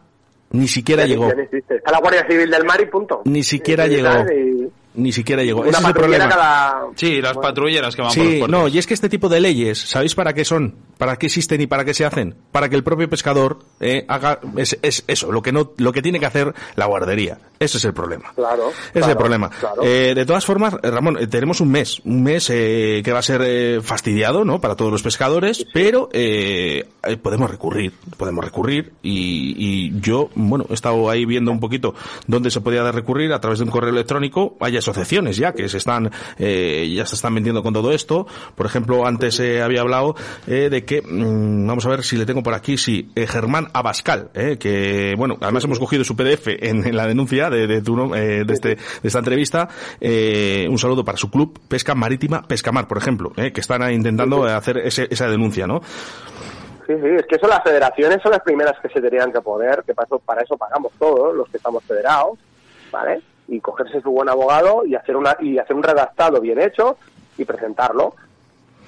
ni 0.51 0.67
siquiera 0.67 1.03
Ya 1.03 1.07
llegó. 1.09 1.27
ya. 1.29 1.75
Está 1.75 1.91
la 1.91 1.99
Guardia 1.99 2.25
Civil 2.27 2.49
del 2.49 2.65
Mar 2.65 2.79
y 2.81 2.85
punto. 2.87 3.21
Ni 3.25 3.43
siquiera 3.43 3.87
Y- 3.87 3.93
y 3.93 3.95
llegó. 3.97 4.09
y- 4.31 4.69
Ni 4.95 5.11
siquiera 5.11 5.43
llegó. 5.43 5.61
Una 5.61 5.69
Ese 5.69 5.79
es 5.81 5.85
el 5.87 5.93
problema. 5.93 6.27
cada... 6.29 6.81
Sí, 6.95 7.21
las 7.21 7.37
patrulleras 7.37 7.95
que 7.95 8.01
van 8.01 8.09
por 8.09 8.13
Sí, 8.15 8.19
los 8.23 8.39
puertos. 8.39 8.49
no, 8.49 8.67
y 8.67 8.77
es 8.79 8.87
que 8.87 8.93
este 8.95 9.07
tipo 9.07 9.29
de 9.29 9.39
leyes, 9.39 9.77
¿sabéis 9.79 10.15
para 10.15 10.33
qué 10.33 10.43
son? 10.43 10.75
¿Para 10.99 11.15
qué 11.15 11.27
existen 11.27 11.61
y 11.61 11.65
para 11.65 11.85
qué 11.85 11.93
se 11.93 12.03
hacen? 12.03 12.35
Para 12.51 12.67
que 12.67 12.75
el 12.75 12.83
propio 12.83 13.09
pescador 13.09 13.59
eh, 13.79 14.03
haga 14.09 14.41
es, 14.57 14.77
es 14.81 15.05
eso, 15.07 15.31
lo 15.31 15.41
que 15.41 15.53
no, 15.53 15.71
lo 15.77 15.93
que 15.93 16.01
tiene 16.01 16.19
que 16.19 16.25
hacer 16.25 16.53
la 16.75 16.87
guardería. 16.87 17.39
Ese 17.57 17.77
es 17.77 17.85
el 17.85 17.93
problema. 17.93 18.31
Claro, 18.35 18.69
Ese 18.93 18.99
es 18.99 19.07
el 19.07 19.15
problema. 19.17 19.49
claro. 19.49 19.81
Eh, 19.83 20.13
de 20.13 20.25
todas 20.25 20.45
formas, 20.45 20.75
eh, 20.83 20.91
Ramón, 20.91 21.17
eh, 21.19 21.27
tenemos 21.27 21.61
un 21.61 21.71
mes, 21.71 21.99
un 22.03 22.21
mes 22.23 22.49
eh, 22.49 23.01
que 23.03 23.11
va 23.13 23.19
a 23.19 23.23
ser 23.23 23.41
eh, 23.45 23.79
fastidiado, 23.81 24.43
¿no? 24.45 24.59
Para 24.59 24.75
todos 24.75 24.91
los 24.91 25.01
pescadores, 25.01 25.65
pero 25.73 26.09
eh, 26.11 26.85
eh, 27.03 27.17
podemos 27.17 27.49
recurrir, 27.49 27.93
podemos 28.17 28.43
recurrir 28.43 28.91
y, 29.01 29.55
y 29.57 29.99
yo, 30.01 30.29
bueno, 30.35 30.65
he 30.69 30.73
estado 30.73 31.09
ahí 31.09 31.23
viendo 31.25 31.51
un 31.51 31.59
poquito 31.61 31.95
dónde 32.27 32.51
se 32.51 32.59
podía 32.61 32.89
recurrir 32.91 33.31
a 33.33 33.39
través 33.41 33.59
de 33.59 33.65
un 33.65 33.71
correo 33.71 33.89
electrónico. 33.91 34.57
Hay 34.59 34.75
asociaciones 34.77 35.37
ya 35.37 35.53
que 35.53 35.67
se 35.69 35.77
están, 35.77 36.11
eh, 36.37 36.91
ya 36.93 37.05
se 37.05 37.15
están 37.15 37.33
vendiendo 37.35 37.63
con 37.63 37.73
todo 37.73 37.91
esto. 37.93 38.27
Por 38.55 38.65
ejemplo, 38.65 39.05
antes 39.05 39.39
había 39.39 39.81
hablado 39.81 40.15
eh, 40.47 40.69
de 40.69 40.85
que, 40.85 40.88
mm, 41.01 41.67
vamos 41.67 41.85
a 41.85 41.89
ver 41.89 42.03
si 42.03 42.17
le 42.17 42.25
tengo 42.25 42.41
por 42.43 42.53
aquí, 42.53 42.77
sí, 42.77 43.11
eh, 43.15 43.27
Germán 43.27 43.67
Abascal, 43.73 44.29
eh, 44.33 44.57
que, 44.59 45.13
bueno, 45.17 45.37
además 45.39 45.63
hemos 45.63 45.79
cogido 45.79 46.03
su 46.03 46.15
PDF 46.15 46.47
en, 46.47 46.85
en 46.87 46.95
la 46.97 47.05
denuncia 47.07 47.49
de, 47.49 47.67
de, 47.67 47.81
tu 47.81 48.13
eh, 48.15 48.43
de, 48.45 48.53
este, 48.53 48.69
de 48.75 48.79
esta 49.03 49.19
entrevista. 49.19 49.69
Eh, 50.01 50.67
un 50.69 50.77
saludo 50.77 51.05
para 51.05 51.17
su 51.17 51.29
club 51.29 51.59
Pesca 51.67 51.95
Marítima 51.95 52.41
Pescamar, 52.47 52.87
por 52.87 52.97
ejemplo, 52.97 53.31
eh, 53.37 53.51
que 53.51 53.61
están 53.61 53.89
intentando 53.93 54.43
hacer 54.45 54.77
ese- 54.79 55.07
esa 55.09 55.27
denuncia, 55.29 55.67
¿no? 55.67 55.81
Sí, 56.87 56.93
sí, 56.95 57.07
es 57.17 57.25
que 57.27 57.35
eso 57.35 57.47
las 57.47 57.61
federaciones 57.63 58.17
son 58.23 58.31
las 58.31 58.41
primeras 58.41 58.73
que 58.81 58.87
se 58.89 58.95
tendrían 58.99 59.31
que 59.31 59.41
poder, 59.41 59.83
que 59.85 59.93
para 59.93 60.07
eso, 60.07 60.19
para 60.19 60.41
eso 60.41 60.57
pagamos 60.57 60.91
todos 60.97 61.35
los 61.35 61.47
que 61.49 61.57
estamos 61.57 61.83
federados, 61.83 62.39
¿vale? 62.91 63.21
Y 63.47 63.59
cogerse 63.59 64.01
su 64.01 64.09
buen 64.09 64.27
abogado 64.29 64.83
y 64.85 64.95
hacer 64.95 65.15
una 65.15 65.35
y 65.39 65.59
hacer 65.59 65.75
un 65.75 65.83
redactado 65.83 66.41
bien 66.41 66.59
hecho 66.59 66.97
y 67.37 67.45
presentarlo. 67.45 68.15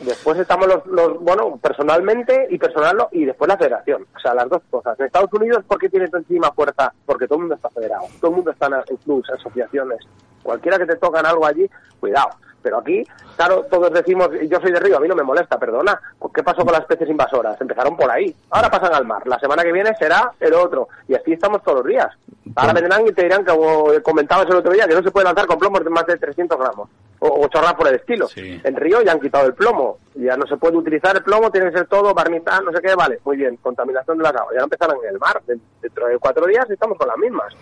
Después 0.02 0.38
estamos 0.40 0.68
los, 0.68 0.86
los 0.88 1.20
bueno, 1.20 1.58
personalmente 1.62 2.48
y 2.50 2.58
personal 2.58 3.08
y 3.12 3.26
después 3.26 3.48
la 3.48 3.58
federación. 3.58 4.06
O 4.16 4.20
sea, 4.20 4.34
las 4.34 4.50
dos 4.50 4.62
cosas. 4.70 5.00
En 5.00 5.06
Estados 5.06 5.32
Unidos, 5.34 5.64
¿por 5.68 5.78
qué 5.78 5.90
tiene 5.90 6.10
encima 6.12 6.52
fuerza? 6.52 6.92
Porque 7.06 7.28
todo 7.28 7.36
el 7.36 7.42
mundo 7.42 7.56
está 7.56 7.70
federado. 7.70 8.08
Todo 8.20 8.32
el 8.32 8.36
mundo 8.38 8.52
está 8.52 8.68
en 8.68 8.98
clubs, 8.98 9.30
asociaciones. 9.30 10.00
Cualquiera 10.42 10.80
que 10.80 10.88
te 10.88 10.96
tocan 10.96 11.26
algo 11.26 11.46
allí, 11.46 11.70
cuidado. 12.00 12.30
Pero 12.64 12.78
aquí, 12.78 13.04
claro, 13.36 13.66
todos 13.70 13.92
decimos, 13.92 14.30
yo 14.48 14.60
soy 14.60 14.72
de 14.72 14.80
río, 14.80 14.98
a 14.98 15.00
mí 15.00 15.08
no 15.08 15.16
me 15.16 15.24
molesta, 15.24 15.58
perdona. 15.58 16.00
Pues, 16.20 16.34
¿Qué 16.34 16.44
pasó 16.44 16.64
con 16.64 16.74
las 16.74 16.82
especies 16.82 17.10
invasoras? 17.10 17.60
Empezaron 17.60 17.96
por 17.96 18.10
ahí. 18.10 18.36
Ahora 18.52 18.70
pasan 18.70 18.94
al 18.94 19.06
mar. 19.06 19.26
La 19.26 19.40
semana 19.40 19.64
que 19.64 19.72
viene 19.72 19.96
será 19.98 20.32
el 20.40 20.54
otro. 20.54 20.88
Y 21.08 21.16
así 21.16 21.34
estamos 21.34 21.64
todos 21.64 21.80
los 21.80 21.88
días. 21.88 22.08
Ahora 22.56 22.74
vendrán 22.74 23.08
y 23.08 23.12
te 23.12 23.24
dirán, 23.24 23.46
como 23.46 23.88
comentabas 24.04 24.48
el 24.48 24.58
otro 24.58 24.74
día, 24.74 24.88
que 24.88 24.96
no 24.96 25.04
se 25.04 25.12
puede 25.12 25.26
lanzar 25.26 25.48
con 25.48 25.58
plomos 25.58 25.84
de 25.84 25.90
más 25.90 26.06
de 26.06 26.18
300 26.18 26.60
gramos. 26.60 26.90
O, 27.24 27.28
o 27.46 27.48
chorras 27.50 27.76
por 27.76 27.88
el 27.88 27.96
estilo. 27.96 28.28
Sí. 28.28 28.60
En 28.64 28.76
Río 28.76 29.02
ya 29.04 29.12
han 29.12 29.20
quitado 29.20 29.46
el 29.46 29.54
plomo. 29.54 30.00
Ya 30.16 30.36
no 30.36 30.48
se 30.48 30.58
puede 30.58 30.76
utilizar 30.78 31.16
el 31.16 31.22
plomo, 31.24 31.52
tiene 31.52 31.70
que 31.72 31.78
ser 31.78 31.88
todo 31.88 32.14
barnizar, 32.16 32.64
no 32.64 32.72
sé 32.72 32.80
qué, 32.82 32.96
vale. 32.96 33.20
Muy 33.24 33.38
bien, 33.38 33.58
contaminación 33.58 34.18
de 34.18 34.24
las 34.24 34.36
aguas. 34.36 34.56
Ya 34.58 34.64
empezaron 34.64 34.96
en 35.04 35.14
el 35.14 35.20
mar. 35.20 35.40
De- 35.46 35.60
Dentro 35.82 36.08
de 36.08 36.18
cuatro 36.18 36.46
días 36.48 36.68
estamos 36.70 36.98
con 36.98 37.08
las 37.08 37.18
mismas. 37.18 37.54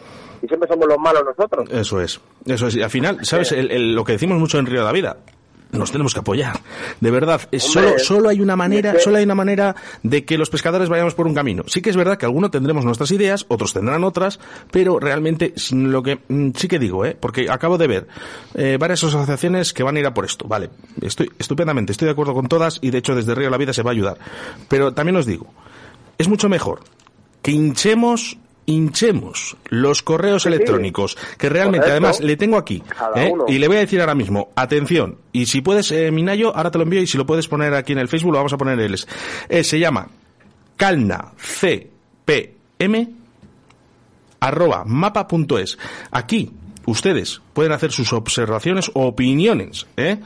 Y 0.41 0.47
siempre 0.47 0.69
somos 0.69 0.87
los 0.87 0.97
malos 0.97 1.23
nosotros. 1.25 1.69
Eso 1.71 1.99
es, 2.01 2.21
eso 2.45 2.67
es. 2.67 2.75
Y 2.75 2.81
al 2.83 2.89
final, 2.89 3.17
¿sabes? 3.25 3.51
El- 3.51 3.69
el- 3.71 3.93
lo 3.95 4.03
que 4.05 4.13
decimos 4.13 4.37
mucho 4.39 4.57
en 4.59 4.65
Río 4.65 4.79
de 4.79 4.85
la 4.85 4.91
Vida. 4.93 5.17
Nos 5.71 5.91
tenemos 5.91 6.13
que 6.13 6.21
apoyar. 6.21 6.59
De 6.99 7.11
verdad, 7.11 7.41
es 7.51 7.63
solo, 7.63 7.99
solo 7.99 8.29
hay 8.29 8.41
una 8.41 8.55
manera, 8.55 8.99
solo 8.99 9.17
hay 9.17 9.23
una 9.23 9.35
manera 9.35 9.75
de 10.01 10.25
que 10.25 10.37
los 10.37 10.49
pescadores 10.49 10.89
vayamos 10.89 11.13
por 11.13 11.27
un 11.27 11.35
camino. 11.35 11.63
Sí 11.67 11.81
que 11.81 11.91
es 11.91 11.95
verdad 11.95 12.17
que 12.17 12.25
algunos 12.25 12.49
tendremos 12.49 12.85
nuestras 12.85 13.11
ideas, 13.11 13.45
otros 13.49 13.73
tendrán 13.73 14.03
otras, 14.03 14.39
pero 14.71 14.99
realmente 14.99 15.53
lo 15.71 16.01
que 16.01 16.19
mm, 16.27 16.51
sí 16.55 16.67
que 16.67 16.79
digo, 16.79 17.05
¿eh? 17.05 17.15
porque 17.19 17.49
acabo 17.49 17.77
de 17.77 17.87
ver 17.87 18.07
eh, 18.55 18.77
varias 18.79 19.03
asociaciones 19.03 19.71
que 19.73 19.83
van 19.83 19.95
a 19.97 19.99
ir 19.99 20.07
a 20.07 20.13
por 20.13 20.25
esto. 20.25 20.47
Vale, 20.47 20.69
estoy 21.01 21.29
estupendamente, 21.37 21.91
estoy 21.91 22.07
de 22.07 22.13
acuerdo 22.13 22.33
con 22.33 22.47
todas 22.47 22.79
y 22.81 22.89
de 22.89 22.97
hecho 22.97 23.13
desde 23.13 23.35
Río 23.35 23.45
de 23.47 23.51
la 23.51 23.57
Vida 23.57 23.73
se 23.73 23.83
va 23.83 23.91
a 23.91 23.93
ayudar. 23.93 24.17
Pero 24.67 24.93
también 24.93 25.17
os 25.17 25.27
digo, 25.27 25.53
es 26.17 26.27
mucho 26.27 26.49
mejor 26.49 26.81
que 27.41 27.51
hinchemos 27.51 28.37
hinchemos 28.69 29.57
los 29.69 30.01
correos 30.01 30.45
electrónicos 30.45 31.17
que 31.37 31.49
realmente 31.49 31.87
Correcto. 31.87 32.07
además 32.07 32.21
le 32.21 32.37
tengo 32.37 32.57
aquí 32.57 32.83
¿eh? 33.15 33.31
y 33.47 33.57
le 33.57 33.67
voy 33.67 33.77
a 33.77 33.81
decir 33.81 33.99
ahora 33.99 34.15
mismo 34.15 34.49
atención 34.55 35.17
y 35.31 35.45
si 35.45 35.61
puedes 35.61 35.91
eh, 35.91 36.11
Minayo 36.11 36.55
ahora 36.55 36.71
te 36.71 36.77
lo 36.77 36.83
envío 36.83 37.01
y 37.01 37.07
si 37.07 37.17
lo 37.17 37.25
puedes 37.25 37.47
poner 37.47 37.73
aquí 37.73 37.93
en 37.93 37.99
el 37.99 38.07
Facebook 38.07 38.33
lo 38.33 38.37
vamos 38.37 38.53
a 38.53 38.57
poner 38.57 38.79
él 38.79 38.95
eh, 39.49 39.63
se 39.63 39.79
llama 39.79 40.07
calna 40.77 41.33
cpm 41.37 43.19
arroba 44.39 44.83
mapa.es. 44.85 45.77
Aquí 46.11 46.51
ustedes 46.85 47.41
pueden 47.53 47.71
hacer 47.71 47.91
sus 47.91 48.13
observaciones 48.13 48.89
o 48.93 49.07
opiniones, 49.07 49.87
¿eh? 49.97 50.17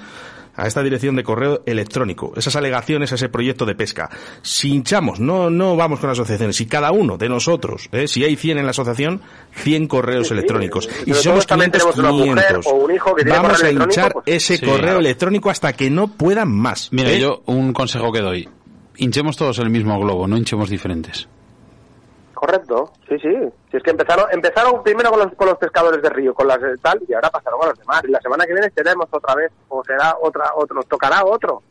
A 0.55 0.67
esta 0.67 0.83
dirección 0.83 1.15
de 1.15 1.23
correo 1.23 1.63
electrónico, 1.65 2.33
esas 2.35 2.55
alegaciones 2.55 3.11
a 3.11 3.15
ese 3.15 3.29
proyecto 3.29 3.65
de 3.65 3.75
pesca. 3.75 4.09
Si 4.41 4.69
hinchamos, 4.71 5.19
no, 5.19 5.49
no 5.49 5.75
vamos 5.75 5.99
con 5.99 6.09
asociaciones, 6.09 6.55
si 6.55 6.65
cada 6.67 6.91
uno 6.91 7.17
de 7.17 7.29
nosotros, 7.29 7.89
¿eh? 7.91 8.07
si 8.07 8.23
hay 8.23 8.35
100 8.35 8.59
en 8.59 8.65
la 8.65 8.71
asociación, 8.71 9.21
100 9.55 9.87
correos 9.87 10.27
Sí, 10.27 10.29
sí. 10.29 10.33
electrónicos. 10.33 10.89
Y 11.05 11.13
si 11.13 11.23
somos 11.23 11.47
también 11.47 11.71
500, 11.71 11.95
tenemos 11.95 12.13
una 12.15 12.25
mujer 12.25 12.45
500. 12.47 12.67
o 12.67 12.75
un 12.75 12.91
hijo 12.93 13.15
que 13.15 13.23
tiene 13.23 13.37
Vamos 13.39 13.63
a 13.63 13.71
hinchar 13.71 14.13
pues- 14.13 14.23
ese 14.27 14.57
Sí, 14.57 14.65
correo 14.65 14.79
claro. 14.81 14.99
electrónico 14.99 15.49
hasta 15.49 15.73
que 15.73 15.89
no 15.89 16.07
puedan 16.07 16.51
más. 16.51 16.89
Mira, 16.91 17.11
¿eh? 17.11 17.19
yo 17.19 17.41
un 17.45 17.73
consejo 17.73 18.11
que 18.11 18.19
doy. 18.21 18.49
Hinchemos 18.97 19.35
todos 19.37 19.57
el 19.59 19.69
mismo 19.71 19.99
globo, 19.99 20.27
no 20.27 20.37
hinchemos 20.37 20.69
diferentes. 20.69 21.27
Correcto, 22.43 22.91
sí, 23.07 23.17
sí. 23.19 23.33
Si 23.71 23.77
es 23.77 23.83
que 23.83 23.91
empezaron, 23.91 24.25
empezaron 24.29 24.83
primero 24.83 25.11
con 25.11 25.19
los, 25.19 25.33
con 25.33 25.47
los 25.47 25.57
pescadores 25.57 26.01
de 26.01 26.09
río, 26.09 26.33
con 26.33 26.45
las 26.45 26.59
tal, 26.81 27.01
y 27.07 27.13
ahora 27.13 27.29
pasaron 27.29 27.57
con 27.57 27.69
los 27.69 27.79
demás. 27.79 28.03
Y 28.03 28.11
la 28.11 28.19
semana 28.19 28.45
que 28.45 28.51
viene 28.51 28.69
tenemos 28.71 29.07
otra 29.11 29.33
vez, 29.33 29.49
o 29.69 29.81
será 29.85 30.17
otra, 30.21 30.51
otro, 30.53 30.75
nos 30.75 30.85
tocará 30.87 31.23
otro. 31.23 31.63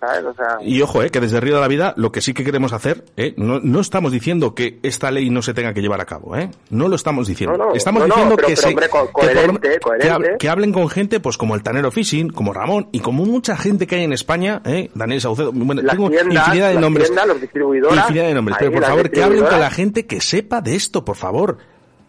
¿Sabes? 0.00 0.24
O 0.24 0.34
sea, 0.34 0.58
Y 0.60 0.82
ojo, 0.82 1.02
eh, 1.02 1.08
que 1.10 1.18
desde 1.20 1.40
Río 1.40 1.54
de 1.54 1.60
la 1.62 1.68
Vida 1.68 1.94
lo 1.96 2.12
que 2.12 2.20
sí 2.20 2.34
que 2.34 2.44
queremos 2.44 2.74
hacer, 2.74 3.04
eh, 3.16 3.32
no, 3.38 3.58
no 3.60 3.80
estamos 3.80 4.12
diciendo 4.12 4.54
que 4.54 4.78
esta 4.82 5.10
ley 5.10 5.30
no 5.30 5.40
se 5.40 5.54
tenga 5.54 5.72
que 5.72 5.80
llevar 5.80 6.00
a 6.00 6.04
cabo, 6.04 6.36
eh, 6.36 6.50
no 6.68 6.88
lo 6.88 6.96
estamos 6.96 7.26
diciendo. 7.26 7.56
No, 7.56 7.68
no, 7.70 7.74
estamos 7.74 8.00
no, 8.06 8.14
diciendo 8.14 8.36
pero- 8.36 8.48
que, 8.48 8.54
pero, 8.54 8.62
se, 8.62 8.68
hombre, 8.68 8.88
co- 8.90 9.06
que, 9.06 9.12
coherente, 9.12 9.68
que 9.70 9.78
coherente. 9.80 10.10
hab- 10.12 10.36
que 10.38 10.48
hablen 10.50 10.72
con 10.72 10.88
gente, 10.90 11.20
pues 11.20 11.38
como 11.38 11.54
el 11.54 11.62
Tanero 11.62 11.90
Fishing, 11.90 12.28
como 12.30 12.52
Ramón 12.52 12.88
y 12.92 13.00
como 13.00 13.24
mucha 13.24 13.56
gente 13.56 13.86
que 13.86 13.94
hay 13.94 14.04
en 14.04 14.12
España, 14.12 14.60
eh, 14.66 14.90
Daniel 14.94 15.22
Saucedo, 15.22 15.52
bueno, 15.52 15.80
las 15.80 15.96
tengo 15.96 16.10
tiendas, 16.10 16.34
infinidad 16.48 16.68
de 16.68 16.80
nombres, 16.80 17.06
tiendas, 17.06 17.26
los 17.28 17.36
infinidad 17.42 18.26
de 18.26 18.34
nombres, 18.34 18.56
pero 18.58 18.72
por 18.72 18.84
favor 18.84 19.10
que 19.10 19.22
hablen 19.22 19.44
con 19.46 19.60
la 19.60 19.70
gente 19.70 20.06
que 20.06 20.20
sepa 20.20 20.60
de 20.60 20.74
esto, 20.74 21.02
por 21.04 21.16
favor, 21.16 21.56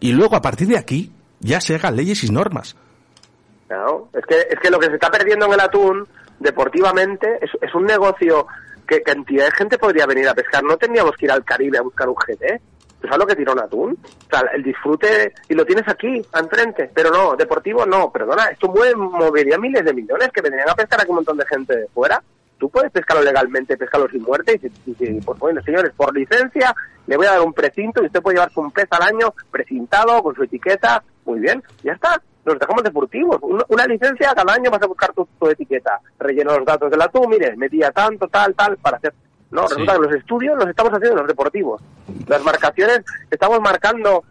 y 0.00 0.12
luego 0.12 0.36
a 0.36 0.42
partir 0.42 0.68
de 0.68 0.76
aquí 0.76 1.12
ya 1.40 1.60
se 1.62 1.74
hagan 1.76 1.96
leyes 1.96 2.22
y 2.24 2.30
normas. 2.30 2.76
Claro, 3.68 4.08
es 4.12 4.24
que, 4.26 4.34
es 4.50 4.60
que 4.60 4.70
lo 4.70 4.78
que 4.78 4.86
se 4.86 4.94
está 4.94 5.10
perdiendo 5.10 5.46
en 5.46 5.52
el 5.54 5.60
atún, 5.60 6.06
deportivamente, 6.38 7.38
es, 7.40 7.50
es 7.60 7.74
un 7.74 7.84
negocio 7.84 8.46
que 8.86 9.02
cantidad 9.02 9.46
de 9.46 9.52
gente 9.52 9.78
podría 9.78 10.06
venir 10.06 10.28
a 10.28 10.34
pescar. 10.34 10.62
No 10.62 10.76
tendríamos 10.76 11.16
que 11.16 11.26
ir 11.26 11.32
al 11.32 11.44
Caribe 11.44 11.78
a 11.78 11.82
buscar 11.82 12.08
un 12.08 12.14
GT. 12.14 12.60
¿Tú 13.00 13.08
sabes 13.08 13.18
lo 13.18 13.26
que 13.26 13.36
tira 13.36 13.52
un 13.52 13.60
atún? 13.60 13.98
O 14.02 14.30
sea, 14.30 14.48
el 14.54 14.62
disfrute, 14.62 15.34
y 15.48 15.54
lo 15.54 15.66
tienes 15.66 15.86
aquí, 15.88 16.22
enfrente. 16.34 16.90
Pero 16.94 17.10
no, 17.10 17.36
deportivo 17.36 17.84
no, 17.84 18.10
perdona, 18.10 18.46
esto 18.46 18.68
mueve, 18.68 18.94
movería 18.96 19.58
miles 19.58 19.84
de 19.84 19.92
millones 19.92 20.30
que 20.32 20.40
vendrían 20.40 20.70
a 20.70 20.74
pescar 20.74 21.00
aquí 21.00 21.10
un 21.10 21.16
montón 21.16 21.36
de 21.36 21.46
gente 21.46 21.76
de 21.76 21.88
fuera. 21.88 22.22
Tú 22.58 22.70
puedes 22.70 22.90
pescarlo 22.90 23.22
legalmente, 23.22 23.76
pescarlo 23.76 24.08
sin 24.08 24.22
muerte, 24.22 24.58
y, 24.86 25.04
y 25.04 25.20
pues 25.20 25.38
bueno, 25.38 25.60
señores, 25.62 25.92
por 25.94 26.14
licencia, 26.14 26.74
le 27.06 27.16
voy 27.18 27.26
a 27.26 27.32
dar 27.32 27.42
un 27.42 27.52
precinto 27.52 28.02
y 28.02 28.06
usted 28.06 28.22
puede 28.22 28.36
llevarse 28.36 28.58
un 28.58 28.70
pez 28.70 28.86
al 28.90 29.02
año 29.02 29.34
precintado, 29.50 30.22
con 30.22 30.34
su 30.34 30.44
etiqueta, 30.44 31.02
muy 31.26 31.40
bien, 31.40 31.62
ya 31.82 31.92
está. 31.92 32.22
Nos 32.46 32.58
dejamos 32.58 32.82
deportivos. 32.84 33.38
Una, 33.42 33.64
una 33.68 33.86
licencia 33.86 34.32
cada 34.34 34.54
año 34.54 34.70
vas 34.70 34.80
a 34.82 34.86
buscar 34.86 35.12
tu, 35.12 35.26
tu 35.38 35.48
etiqueta. 35.50 36.00
Relleno 36.18 36.56
los 36.56 36.64
datos 36.64 36.90
del 36.90 37.02
atún, 37.02 37.28
mire, 37.28 37.56
metía 37.56 37.90
tanto, 37.90 38.28
tal, 38.28 38.54
tal, 38.54 38.76
para 38.78 38.96
hacer... 38.98 39.12
No, 39.50 39.66
Sí. 39.68 39.74
resulta 39.74 39.92
que 39.94 39.98
los 40.06 40.14
estudios 40.14 40.56
los 40.58 40.68
estamos 40.68 40.92
haciendo 40.92 41.12
en 41.12 41.18
los 41.18 41.26
deportivos. 41.28 41.82
Las 42.28 42.42
marcaciones, 42.42 43.02
estamos 43.30 43.60
marcando 43.60 44.24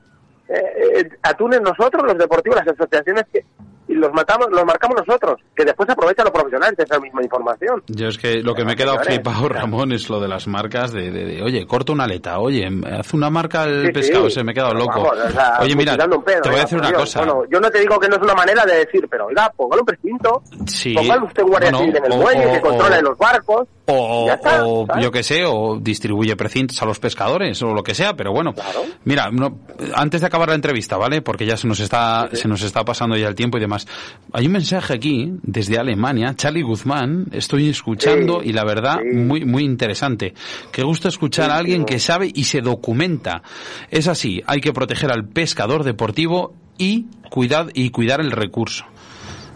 eh, 0.47 0.99
eh, 0.99 1.09
atunes 1.23 1.61
nosotros, 1.61 2.03
los 2.05 2.17
deportivos, 2.17 2.57
las 2.63 2.67
asociaciones 2.67 3.25
que 3.31 3.45
y 3.87 3.93
los 3.93 4.11
matamos, 4.13 4.47
los 4.51 4.65
marcamos 4.65 4.97
nosotros, 5.05 5.39
que 5.55 5.63
después 5.65 5.89
aprovechan 5.89 6.25
los 6.25 6.33
profesionales 6.33 6.77
esa 6.79 6.99
misma 6.99 7.21
información. 7.23 7.83
Yo 7.87 8.07
es 8.07 8.17
que 8.17 8.41
lo 8.41 8.53
que 8.55 8.65
me 8.65 8.73
he 8.73 8.75
quedado 8.75 8.99
flipado. 8.99 9.47
Ramón, 9.49 9.91
es 9.91 10.09
lo 10.09 10.19
de 10.19 10.27
las 10.27 10.47
marcas 10.47 10.91
de, 10.91 11.11
de- 11.11 11.25
de, 11.25 11.43
oye, 11.43 11.65
corta 11.67 11.91
una 11.93 12.05
aleta, 12.05 12.39
oye, 12.39 12.67
haz 12.91 13.13
una 13.13 13.29
marca 13.29 13.63
al 13.63 13.81
Sí, 13.81 13.87
sí. 13.87 13.91
pescado, 13.93 14.29
se 14.29 14.43
me 14.43 14.51
he 14.51 14.55
quedado 14.55 14.71
Pero 14.73 14.85
loco. 14.85 15.03
vamos, 15.03 15.25
o 15.25 15.31
sea, 15.31 15.57
oye, 15.61 15.75
mira, 15.75 15.95
pedo, 15.97 16.41
te 16.41 16.49
voy 16.49 16.57
a 16.59 16.61
decir 16.61 16.77
una 16.79 16.87
Dios. 16.89 17.01
cosa. 17.01 17.19
Bueno, 17.19 17.43
yo 17.51 17.59
no 17.59 17.69
te 17.69 17.79
digo 17.79 17.99
que 17.99 18.07
no 18.07 18.15
es 18.15 18.21
una 18.21 18.33
manera 18.35 18.65
de 18.65 18.77
decir, 18.77 19.07
pero 19.09 19.27
oiga, 19.27 19.51
póngale 19.55 19.81
un 19.81 19.85
precinto, 19.85 20.41
Sí, 20.67 20.93
póngale 20.95 21.23
usted 21.25 21.43
guardia 21.43 21.69
bueno, 21.71 21.77
civil 21.79 21.97
en 21.97 22.05
el 22.05 22.11
o- 22.11 22.17
muelle 22.17 22.45
o- 22.47 22.53
que 22.53 22.61
controle 22.61 22.97
o- 22.97 23.01
los 23.01 23.17
barcos, 23.17 23.67
O, 23.87 24.31
está, 24.31 24.65
o 24.65 24.87
yo 24.99 25.11
que 25.11 25.21
sé, 25.21 25.43
o 25.45 25.77
distribuye 25.79 26.35
precintos 26.35 26.81
a 26.81 26.85
los 26.85 26.97
pescadores, 26.99 27.61
o 27.61 27.67
lo 27.73 27.83
que 27.83 27.93
sea, 27.93 28.15
pero 28.15 28.31
bueno. 28.31 28.53
Claro. 28.53 28.79
Mira, 29.03 29.29
no- 29.31 29.59
antes 29.93 30.21
de 30.21 30.27
acabar 30.27 30.49
la 30.49 30.55
entrevista, 30.55 30.97
¿vale? 30.97 31.21
Porque 31.21 31.45
ya 31.45 31.55
se 31.55 31.67
nos 31.67 31.79
está, 31.79 32.27
se 32.33 32.47
nos 32.47 32.63
está 32.63 32.83
pasando 32.83 33.15
ya 33.15 33.27
el 33.27 33.35
tiempo 33.35 33.57
y 33.57 33.61
demás. 33.61 33.87
Hay 34.33 34.47
un 34.47 34.53
mensaje 34.53 34.93
aquí, 34.93 35.31
desde 35.43 35.77
Alemania, 35.77 36.33
Charlie 36.35 36.63
Guzmán, 36.63 37.27
estoy 37.31 37.69
escuchando 37.69 38.41
Sí, 38.41 38.49
y 38.49 38.53
la 38.53 38.63
verdad, 38.65 38.97
sí. 39.03 39.15
muy, 39.17 39.45
muy 39.45 39.63
interesante. 39.63 40.33
Qué 40.71 40.81
gusto 40.81 41.07
escuchar 41.07 41.51
a 41.51 41.57
alguien 41.57 41.85
que 41.85 41.99
sabe 41.99 42.31
y 42.33 42.45
se 42.45 42.61
documenta. 42.61 43.43
Es 43.91 44.07
así, 44.07 44.41
hay 44.47 44.61
que 44.61 44.73
proteger 44.73 45.11
al 45.11 45.27
pescador 45.27 45.83
deportivo 45.83 46.55
y 46.79 47.05
cuidar, 47.29 47.67
y 47.75 47.91
cuidar 47.91 48.19
el 48.19 48.31
recurso. 48.31 48.85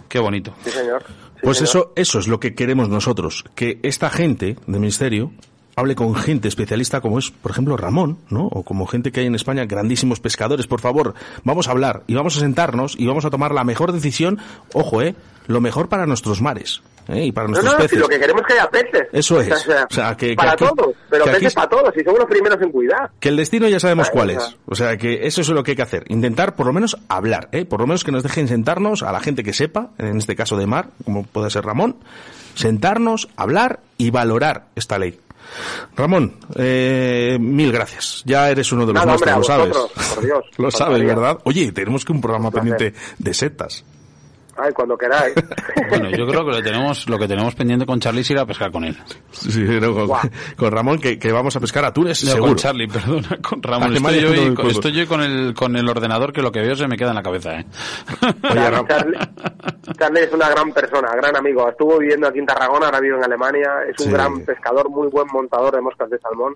Qué 0.07 0.19
bonito. 0.19 0.53
sí 0.64 0.69
señor. 0.72 1.03
Pues 1.41 1.61
eso, 1.61 1.93
eso 1.95 2.19
es 2.19 2.27
lo 2.27 2.39
que 2.39 2.53
queremos 2.53 2.89
nosotros, 2.89 3.45
que 3.55 3.79
esta 3.83 4.09
gente 4.09 4.57
del 4.67 4.79
ministerio 4.79 5.31
hable 5.79 5.95
con 5.95 6.13
gente 6.13 6.47
especialista 6.47 6.99
como 7.01 7.19
es, 7.19 7.31
por 7.31 7.51
ejemplo, 7.51 7.77
Ramón, 7.77 8.17
¿no? 8.29 8.47
O 8.47 8.63
como 8.63 8.85
gente 8.85 9.11
que 9.11 9.21
hay 9.21 9.27
en 9.27 9.35
España, 9.35 9.65
grandísimos 9.65 10.19
pescadores. 10.19 10.67
Por 10.67 10.81
favor, 10.81 11.13
vamos 11.43 11.67
a 11.67 11.71
hablar 11.71 12.03
y 12.07 12.15
vamos 12.15 12.35
a 12.35 12.41
sentarnos 12.41 12.95
y 12.99 13.07
vamos 13.07 13.25
a 13.25 13.29
tomar 13.29 13.53
la 13.53 13.63
mejor 13.63 13.93
decisión, 13.93 14.39
ojo, 14.73 15.01
¿eh? 15.01 15.15
Lo 15.47 15.61
mejor 15.61 15.87
para 15.89 16.05
nuestros 16.05 16.41
mares, 16.41 16.81
¿eh? 17.10 17.26
Y 17.26 17.31
para 17.31 17.48
No, 17.48 17.53
nuestros 17.53 17.80
no, 17.80 17.88
si 17.88 17.95
lo 17.98 18.07
que 18.07 18.19
queremos 18.19 18.41
es 18.41 18.48
que 18.48 18.53
haya 18.53 18.69
peces. 18.69 19.07
Eso 19.11 19.41
es. 19.41 19.52
O 19.52 19.56
sea, 19.57 19.88
O 19.90 19.94
sea, 19.94 20.18
que- 20.18 20.30
que 20.30 20.36
para 20.36 20.52
aquí- 20.53 20.65
todos, 20.65 20.95
pero 21.10 21.26
que 21.26 21.31
peces 21.31 21.48
es- 21.48 21.53
para 21.56 21.69
todos, 21.69 21.94
y 21.98 22.03
somos 22.03 22.19
los 22.19 22.30
primeros 22.30 22.61
en 22.61 22.72
cuidar. 22.72 23.11
Que 23.19 23.30
el 23.30 23.38
destino 23.38 23.68
ya 23.68 23.80
sabemos 23.80 24.10
cuál 24.10 24.30
es. 24.31 24.57
O 24.65 24.76
sea, 24.76 24.95
que 24.98 25.26
eso 25.27 25.41
es 25.41 25.49
lo 25.49 25.64
que 25.64 25.72
hay 25.72 25.76
que 25.77 25.81
hacer. 25.84 26.03
Intentar, 26.10 26.56
por 26.56 26.65
lo 26.65 26.73
menos, 26.73 26.98
hablar, 27.07 27.49
¿eh? 27.52 27.65
Por 27.65 27.80
lo 27.81 27.88
menos 27.88 28.03
que 28.03 28.11
nos 28.11 28.23
dejen 28.23 28.48
sentarnos 28.48 29.03
a 29.03 29.11
la 29.11 29.19
gente 29.19 29.44
que 29.44 29.53
sepa, 29.53 29.90
en 29.98 30.18
este 30.18 30.36
caso 30.36 30.56
de 30.57 30.68
mar, 30.68 30.90
como 31.03 31.23
puede 31.23 31.49
ser 31.49 31.65
Ramón, 31.65 31.98
sentarnos, 32.56 33.30
hablar 33.38 33.80
y 33.98 34.10
valorar 34.11 34.65
esta 34.76 34.98
ley. 34.99 35.19
Ramón, 35.95 36.36
eh, 36.56 37.38
mil 37.40 37.72
gracias. 37.72 38.22
Ya 38.26 38.49
eres 38.52 38.72
uno 38.72 38.86
de 38.86 38.94
los 38.94 39.03
Nada, 39.06 39.18
nuestros, 39.18 39.36
lo 39.38 39.44
sabes. 39.44 39.69
vosotros, 39.69 40.07
por 40.15 40.23
Dios, 40.23 40.44
lo 40.57 40.72
sabes. 40.72 41.03
¿verdad? 41.06 41.40
Oye, 41.44 41.72
tenemos 41.72 42.06
que 42.06 42.11
un 42.11 42.22
programa 42.22 42.49
Un 42.49 42.53
pendiente 42.53 42.94
de 43.18 43.34
setas. 43.34 43.84
Ay, 44.61 44.72
cuando 44.73 44.98
queráis. 44.98 45.34
Bueno, 45.90 46.10
yo 46.11 46.27
creo 46.27 46.45
que 46.45 46.52
lo 46.52 46.61
tenemos, 46.61 47.10
lo 47.10 47.18
que 47.18 47.27
tenemos 47.27 47.56
pendiente 47.56 47.86
con 47.86 47.99
Charlie 47.99 48.22
es 48.22 48.30
ir 48.30 48.38
a 48.38 48.45
pescar 48.45 48.72
con 48.72 48.84
él. 48.84 48.95
Sí, 49.31 49.64
no, 49.81 49.94
con, 49.95 50.07
con 50.56 50.72
Ramón, 50.72 50.99
que, 50.99 51.18
que 51.18 51.31
vamos 51.31 51.56
a 51.56 51.60
pescar 51.60 51.84
atunes, 51.86 52.23
No, 52.26 52.31
seguro. 52.31 52.52
con 52.52 52.57
Charlie, 52.57 52.88
perdona, 52.88 53.38
con 53.41 53.64
Ramón. 53.64 53.95
Estoy 53.95 54.19
yo, 54.22 54.36
y- 54.36 54.48
acuerdo. 54.52 54.69
estoy 54.72 54.91
yo 54.91 55.07
con 55.07 55.22
el, 55.22 55.53
con 55.56 55.76
el 55.76 55.90
ordenador 55.90 56.31
que 56.31 56.41
lo 56.44 56.52
que 56.52 56.60
veo 56.61 56.76
se 56.76 56.88
me 56.88 56.95
queda 56.95 57.10
en 57.10 57.15
la 57.15 57.23
cabeza, 57.23 57.53
¿eh? 57.60 57.65
Oye, 58.52 58.69
Ramón. 58.69 58.88
Charlie, 58.88 59.18
Charlie 59.98 60.22
es 60.23 60.34
una 60.34 60.49
gran 60.49 60.72
persona, 60.73 61.15
gran 61.15 61.36
amigo. 61.36 61.68
Estuvo 61.69 61.98
viviendo 61.98 62.27
aquí 62.27 62.38
en 62.40 62.45
Tarragona, 62.45 62.88
ahora 62.88 62.99
vive 62.99 63.18
en 63.18 63.23
Alemania. 63.23 63.69
Es 63.90 63.99
un 64.02 64.07
Sí. 64.07 64.11
gran 64.11 64.41
pescador, 64.41 64.90
muy 64.91 65.07
buen 65.07 65.27
montador 65.34 65.73
de 65.73 65.81
moscas 65.81 66.10
de 66.10 66.19
salmón. 66.19 66.56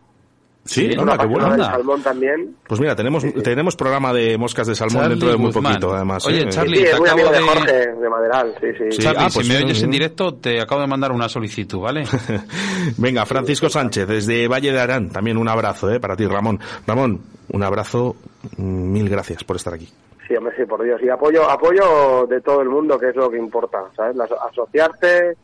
Sí, 0.65 0.85
anda, 0.97 1.03
una 1.03 1.17
qué 1.17 1.27
del 1.27 1.41
anda. 1.43 1.71
salmón 1.71 2.01
también. 2.03 2.55
Pues 2.67 2.79
mira, 2.79 2.95
tenemos, 2.95 3.25
tenemos 3.43 3.75
programa 3.75 4.13
de 4.13 4.37
moscas 4.37 4.65
de 4.67 4.75
salmón 4.75 5.01
Charlie 5.01 5.09
dentro 5.09 5.29
de 5.29 5.37
muy 5.37 5.47
Guzmán. 5.47 5.73
poquito, 5.73 5.93
además. 5.93 6.25
Oye, 6.25 6.43
¿eh? 6.43 6.49
Charlie, 6.49 6.77
Sí, 6.77 6.83
te 6.83 6.93
acabo 6.93 7.17
de 7.17 7.37
de- 7.37 7.41
Jorge 7.41 7.87
de 7.95 8.09
Maderal. 8.09 8.55
Sí, 8.61 8.67
sí. 8.77 8.83
Sí. 8.91 8.97
Charlie, 8.99 9.23
ah, 9.25 9.29
pues 9.33 9.45
si 9.45 9.51
me 9.51 9.57
sí, 9.59 9.63
oyes 9.65 9.77
sí. 9.79 9.83
en 9.83 9.91
directo, 9.91 10.33
te 10.35 10.61
acabo 10.61 10.79
de 10.81 10.87
mandar 10.87 11.11
una 11.11 11.27
solicitud, 11.27 11.79
¿vale? 11.79 12.05
Venga, 12.97 13.25
Francisco 13.25 13.67
Sánchez, 13.69 14.07
desde 14.07 14.47
Valle 14.47 14.71
de 14.71 14.79
Arán, 14.79 15.09
también 15.09 15.37
un 15.37 15.49
abrazo 15.49 15.91
¿eh? 15.91 15.99
para 15.99 16.15
ti, 16.15 16.25
Ramón. 16.27 16.59
Ramón, 16.87 17.19
un 17.51 17.63
abrazo, 17.63 18.15
mm, 18.57 18.91
mil 18.91 19.09
gracias 19.09 19.43
por 19.43 19.57
estar 19.57 19.73
aquí. 19.73 19.89
Sí, 20.27 20.35
hombre, 20.35 20.53
sí, 20.55 20.63
por 20.65 20.81
Dios. 20.81 21.01
Y 21.03 21.09
apoyo, 21.09 21.49
apoyo 21.49 22.25
de 22.27 22.39
todo 22.39 22.61
el 22.61 22.69
mundo, 22.69 22.97
que 22.97 23.09
es 23.09 23.15
lo 23.17 23.29
que 23.29 23.37
importa, 23.37 23.79
¿sabes? 23.97 24.15
Asociarse 24.49 25.35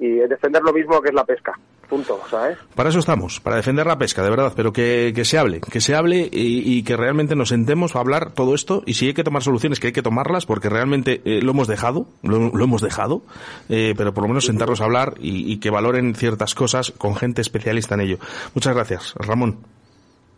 y 0.00 0.08
defender 0.28 0.62
lo 0.62 0.72
mismo 0.72 1.00
que 1.00 1.10
es 1.10 1.14
la 1.14 1.24
pesca. 1.24 1.52
Punto, 1.88 2.20
¿sabes? 2.28 2.58
Para 2.74 2.88
eso 2.88 2.98
estamos, 2.98 3.38
para 3.40 3.56
defender 3.56 3.86
la 3.86 3.96
pesca, 3.96 4.22
de 4.22 4.30
verdad, 4.30 4.52
pero 4.56 4.72
que, 4.72 5.12
que 5.14 5.24
se 5.24 5.38
hable, 5.38 5.60
que 5.60 5.80
se 5.80 5.94
hable 5.94 6.28
y, 6.32 6.78
y 6.78 6.82
que 6.82 6.96
realmente 6.96 7.36
nos 7.36 7.50
sentemos 7.50 7.94
a 7.94 8.00
hablar 8.00 8.32
todo 8.32 8.54
esto 8.54 8.82
y 8.86 8.94
si 8.94 9.06
hay 9.06 9.14
que 9.14 9.22
tomar 9.22 9.42
soluciones, 9.42 9.78
que 9.78 9.88
hay 9.88 9.92
que 9.92 10.02
tomarlas 10.02 10.46
porque 10.46 10.68
realmente 10.68 11.22
eh, 11.24 11.40
lo 11.42 11.52
hemos 11.52 11.68
dejado, 11.68 12.06
lo, 12.22 12.50
lo 12.50 12.64
hemos 12.64 12.82
dejado, 12.82 13.22
eh, 13.68 13.94
pero 13.96 14.12
por 14.12 14.24
lo 14.24 14.28
menos 14.28 14.46
sentarnos 14.46 14.80
a 14.80 14.84
hablar 14.84 15.14
y, 15.20 15.52
y 15.52 15.58
que 15.58 15.70
valoren 15.70 16.14
ciertas 16.16 16.54
cosas 16.56 16.92
con 16.98 17.14
gente 17.14 17.40
especialista 17.40 17.94
en 17.94 18.00
ello. 18.00 18.18
Muchas 18.54 18.74
gracias, 18.74 19.14
Ramón. 19.16 19.58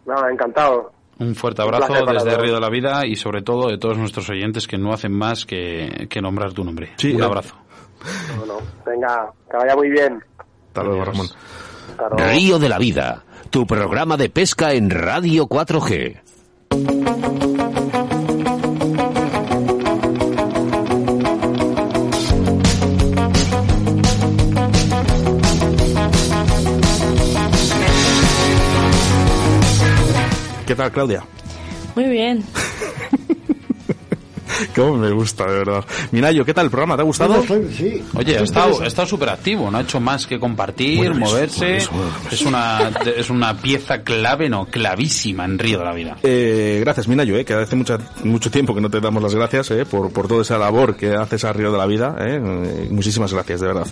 Nada, 0.07 0.31
encantado. 0.31 0.93
Un 1.19 1.35
fuerte 1.35 1.63
Un 1.63 1.69
abrazo 1.75 1.93
para 1.93 2.13
desde 2.13 2.31
todos. 2.31 2.43
Río 2.43 2.55
de 2.55 2.61
la 2.61 2.71
Vida 2.71 3.07
y 3.07 3.17
sobre 3.17 3.43
todo 3.43 3.69
de 3.69 3.79
todos 3.79 3.99
nuestros 3.99 4.29
oyentes 4.31 4.69
que 4.69 4.79
no 4.79 4.93
hacen 4.93 5.13
más 5.13 5.47
que, 5.47 6.07
que 6.09 6.21
nombrar 6.21 6.53
tu 6.53 6.63
nombre. 6.63 6.93
Sí, 6.97 7.15
Un 7.15 7.23
eh. 7.23 7.25
abrazo. 7.25 7.57
Venga, 8.87 9.33
que 9.51 9.57
vaya 9.57 9.75
muy 9.75 9.91
bien. 9.91 10.23
Hasta 10.79 10.89
luego, 10.89 11.03
Adiós. 11.03 11.17
Ramón. 11.17 11.29
Hasta 11.91 12.09
luego. 12.17 12.33
Río 12.33 12.59
de 12.61 12.69
la 12.69 12.79
Vida, 12.79 13.25
tu 13.51 13.67
programa 13.67 14.17
de 14.17 14.29
pesca 14.29 14.75
en 14.75 14.91
Radio 14.91 15.49
4G. 15.49 16.21
¿Qué 30.65 30.75
tal, 30.77 30.93
Claudia? 30.93 31.25
Muy 31.97 32.05
bien. 32.05 32.45
Cómo 34.75 34.97
me 34.97 35.11
gusta, 35.11 35.45
de 35.47 35.59
verdad. 35.59 35.85
Minayo, 36.13 36.45
¿qué 36.45 36.55
tal 36.55 36.67
el 36.67 36.71
programa? 36.71 36.97
¿Te 36.97 37.03
ha 37.03 37.05
gustado? 37.05 37.43
Sí. 37.77 38.03
Oye, 38.15 38.39
ha 38.39 38.43
estado, 38.43 38.83
estado 38.85 39.07
súper 39.09 39.29
activo, 39.31 39.71
no 39.71 39.79
ha 39.79 39.83
hecho 39.83 40.01
más 40.01 40.27
que 40.27 40.39
compartir, 40.39 40.99
Bueno, 40.99 41.25
eso, 41.27 41.35
moverse. 41.35 41.65
bueno, 41.67 41.77
eso, 41.77 41.91
bueno, 41.93 42.11
es, 42.31 42.43
una, 42.43 42.91
es 43.17 43.31
una 43.31 43.57
pieza 43.57 44.03
clave, 44.03 44.49
no, 44.49 44.67
clavísima 44.67 45.45
en 45.45 45.59
Río 45.59 45.79
de 45.79 45.85
la 45.85 45.93
Vida. 45.93 46.17
Eh, 46.23 46.79
gracias, 46.83 47.09
Minayo, 47.09 47.37
eh, 47.37 47.45
que 47.45 47.55
hace 47.55 47.77
mucha, 47.77 47.99
mucho 48.25 48.51
tiempo 48.51 48.75
que 48.75 48.81
no 48.81 48.91
te 48.91 49.01
damos 49.01 49.23
las 49.23 49.35
gracias 49.35 49.71
eh, 49.71 49.85
por, 49.85 50.13
por 50.13 50.29
toda 50.29 50.43
esa 50.43 50.59
labor 50.59 50.97
que 50.97 51.15
haces 51.15 51.45
a 51.45 51.53
Río 51.53 51.71
de 51.73 51.79
la 51.79 51.87
Vida. 51.87 52.17
Eh, 52.21 52.37
Eh, 52.39 52.89
muchísimas 52.91 53.33
gracias, 53.33 53.61
de 53.61 53.67
verdad. 53.67 53.87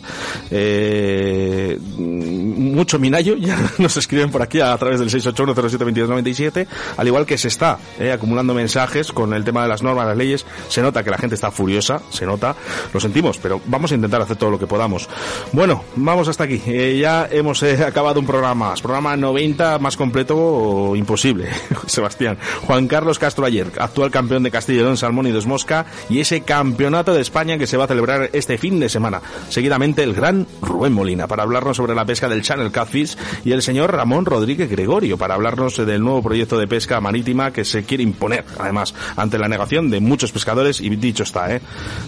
Eh, 0.51 1.79
mucho 1.99 2.99
Minayo, 2.99 3.37
ya 3.39 3.59
nos 3.79 3.97
escriben 3.97 4.31
por 4.31 4.43
aquí 4.43 4.61
a 4.61 4.77
través 4.79 5.01
del 5.01 5.11
681072297, 5.11 6.67
al 6.97 7.07
igual 7.07 7.27
que 7.27 7.37
se 7.39 7.49
está 7.49 7.79
eh, 7.99 8.13
acumulando 8.13 8.55
mensajes 8.55 9.13
con 9.13 9.35
el 9.35 9.45
tema 9.45 9.63
de 9.63 9.69
las 9.69 9.83
normas, 9.83 10.07
las 10.07 10.17
leyes. 10.17 10.46
Se 10.69 10.83
nota 10.83 11.03
que 11.03 11.11
la 11.11 11.19
gente 11.19 11.35
está 11.35 11.51
furiosa, 11.51 12.01
se 12.11 12.27
nota, 12.27 12.55
lo 12.93 13.01
sentimos, 13.01 13.39
pero 13.39 13.61
vamos 13.67 13.93
a 13.93 13.95
intentar 13.95 14.21
hacer 14.21 14.37
todo 14.37 14.51
lo 14.51 14.59
que 14.59 14.67
podamos. 14.67 15.09
Bueno, 15.53 15.85
vamos 15.97 16.29
hasta 16.29 16.45
aquí. 16.45 16.61
Eh, 16.67 16.99
ya 17.01 17.29
hemos 17.31 17.63
eh, 17.63 17.85
acabado 17.87 18.21
un 18.21 18.27
programa. 18.27 18.75
Programa 18.83 19.17
90 19.17 19.79
más 19.79 19.97
completo 19.97 20.37
o 20.37 20.97
imposible, 20.97 21.49
Sebastián. 21.87 22.39
Juan 22.67 22.89
Carlos 22.89 23.19
Castro 23.19 23.47
ayer, 23.47 23.71
actual 23.79 24.11
campeón 24.11 24.43
de 24.43 24.51
Castilla 24.51 24.81
y 24.81 24.83
León, 24.83 24.97
Salmón 24.97 25.27
y 25.27 25.31
Dos 25.31 25.47
Mosca, 25.47 25.87
y 26.09 26.21
ese 26.21 26.43
campeonato 26.43 27.15
de 27.15 27.21
España 27.21 27.59
que 27.59 27.67
se 27.67 27.77
va 27.77 27.85
a 27.85 27.89
celebrar 27.89 28.31
este 28.33 28.59
fin 28.59 28.81
de 28.81 28.89
semana. 28.89 29.21
Seguidamente 29.49 30.03
el 30.03 30.15
gran 30.15 30.47
Rubén 30.63 30.93
Molina 30.93 31.27
para 31.27 31.43
hablarnos 31.43 31.77
sobre 31.77 31.95
la 31.95 32.05
pesca 32.05 32.29
del 32.29 32.43
Channel 32.43 32.71
Catfish 32.71 33.17
y 33.45 33.53
el 33.53 33.63
señor 33.63 33.93
Ramón 33.93 34.25
Rodríguez 34.25 34.71
Gregorio 34.71 35.19
para 35.19 35.35
hablarnos 35.35 35.77
del 35.77 36.03
nuevo 36.03 36.23
proyecto 36.23 36.59
de 36.59 36.67
pesca 36.67 37.01
marítima 37.01 37.53
que 37.53 37.65
se 37.65 37.85
quiere 37.85 38.03
imponer, 38.03 38.45
además, 38.59 38.95
ante 39.17 39.39
la 39.39 39.49
negación 39.49 39.91
de 39.91 40.01
muchos 40.01 40.33
pescadores 40.37 40.81
y 40.81 40.89
dicho 40.97 41.23
está, 41.23 41.55
¿eh? 41.55 41.61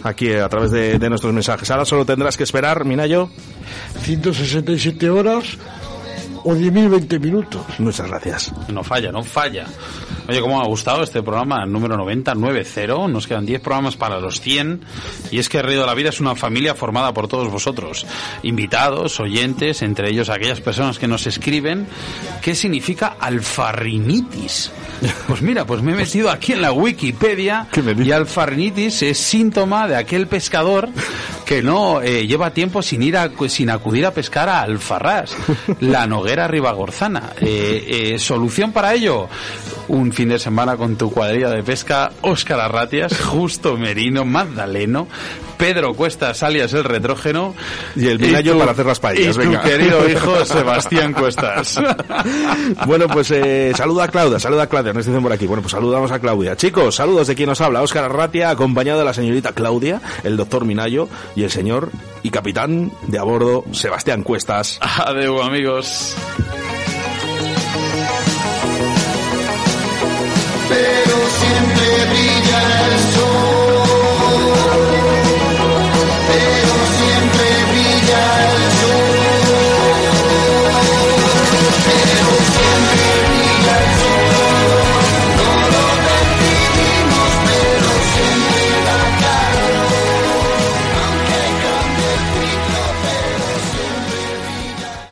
Aquí 0.04 0.32
a 0.32 0.48
través 0.48 0.70
de, 0.70 0.98
de 0.98 1.08
nuestros 1.08 1.32
mensajes. 1.32 1.70
Ahora 1.70 1.84
solo 1.84 2.04
tendrás 2.04 2.36
que 2.36 2.44
esperar, 2.44 2.84
Minayo. 2.84 3.30
167 4.02 5.10
horas 5.10 5.56
o 6.44 6.54
10.020 6.54 7.20
minutos. 7.20 7.62
Muchas 7.78 8.08
gracias. 8.08 8.52
No 8.68 8.84
falla, 8.84 9.10
no 9.12 9.22
falla. 9.24 9.66
Oye, 10.30 10.42
cómo 10.42 10.58
me 10.58 10.62
ha 10.62 10.66
gustado 10.66 11.02
este 11.02 11.22
programa 11.22 11.64
número 11.64 11.96
90, 11.96 12.34
90. 12.34 13.08
Nos 13.08 13.26
quedan 13.26 13.46
10 13.46 13.62
programas 13.62 13.96
para 13.96 14.20
los 14.20 14.42
100. 14.42 14.82
Y 15.30 15.38
es 15.38 15.48
que 15.48 15.62
Río 15.62 15.80
de 15.80 15.86
la 15.86 15.94
Vida 15.94 16.10
es 16.10 16.20
una 16.20 16.36
familia 16.36 16.74
formada 16.74 17.14
por 17.14 17.28
todos 17.28 17.50
vosotros. 17.50 18.04
Invitados, 18.42 19.20
oyentes, 19.20 19.80
entre 19.80 20.10
ellos 20.10 20.28
aquellas 20.28 20.60
personas 20.60 20.98
que 20.98 21.08
nos 21.08 21.26
escriben. 21.26 21.86
¿Qué 22.42 22.54
significa 22.54 23.16
alfarrinitis? 23.18 24.70
Pues 25.28 25.40
mira, 25.40 25.64
pues 25.64 25.80
me 25.80 25.92
he 25.92 25.94
metido 25.94 26.30
aquí 26.30 26.52
en 26.52 26.60
la 26.60 26.72
Wikipedia. 26.72 27.66
Y 28.08 28.12
alfarrinitis 28.12 29.02
es 29.02 29.18
síntoma 29.18 29.88
de 29.88 29.96
aquel 29.96 30.26
pescador 30.26 30.90
que 31.46 31.62
no 31.62 32.02
eh, 32.02 32.26
lleva 32.26 32.50
tiempo 32.52 32.82
sin 32.82 33.02
ir 33.02 33.16
a, 33.16 33.30
sin 33.48 33.70
acudir 33.70 34.04
a 34.04 34.12
pescar 34.12 34.50
a 34.50 34.60
Alfarrás, 34.60 35.34
la 35.80 36.06
Noguera 36.06 36.46
Ribagorzana. 36.46 37.32
Eh, 37.40 38.12
eh, 38.14 38.18
solución 38.18 38.72
para 38.72 38.92
ello, 38.92 39.28
un 39.88 40.12
fin 40.12 40.28
de 40.28 40.38
semana 40.38 40.76
con 40.76 40.96
tu 40.96 41.10
cuadrilla 41.10 41.50
de 41.50 41.62
pesca, 41.62 42.10
Óscar 42.22 42.60
Arratias, 42.60 43.20
Justo 43.20 43.76
Merino, 43.76 44.24
Magdaleno, 44.24 45.08
Pedro 45.56 45.94
Cuestas, 45.94 46.42
alias 46.42 46.72
el 46.74 46.84
retrógeno. 46.84 47.54
Y 47.96 48.06
el 48.06 48.18
Minayo 48.18 48.58
para 48.58 48.72
hacer 48.72 48.86
las 48.86 49.00
paellas, 49.00 49.36
Y 49.36 49.38
venga. 49.38 49.62
tu 49.62 49.68
querido 49.68 50.08
hijo 50.08 50.44
Sebastián 50.44 51.12
Cuestas. 51.12 51.80
Bueno, 52.86 53.06
pues 53.08 53.30
eh, 53.30 53.72
saluda 53.76 54.04
a 54.04 54.08
Claudia, 54.08 54.38
saluda 54.38 54.64
a 54.64 54.66
Claudia, 54.66 54.92
nos 54.92 55.04
dicen 55.06 55.22
por 55.22 55.32
aquí. 55.32 55.46
Bueno, 55.46 55.62
pues 55.62 55.72
saludamos 55.72 56.10
a 56.12 56.18
Claudia. 56.18 56.56
Chicos, 56.56 56.94
saludos 56.94 57.26
de 57.26 57.34
quien 57.34 57.48
nos 57.48 57.60
habla, 57.60 57.82
Óscar 57.82 58.04
Arratia, 58.04 58.50
acompañado 58.50 58.98
de 58.98 59.04
la 59.04 59.12
señorita 59.14 59.52
Claudia, 59.52 60.00
el 60.24 60.36
doctor 60.36 60.64
Minayo 60.64 61.08
y 61.34 61.42
el 61.42 61.50
señor 61.50 61.90
y 62.22 62.30
capitán 62.30 62.90
de 63.06 63.18
a 63.18 63.22
bordo, 63.22 63.64
Sebastián 63.72 64.22
Cuestas. 64.22 64.78
Adeu, 64.80 65.42
amigos. 65.42 66.14
Pero 70.68 71.16
siempre 71.40 71.88
brilla 72.10 72.60
el 72.86 72.98
sol. 73.14 73.82
Pero 76.28 76.74
siempre 76.96 77.46
brilla. 77.70 78.57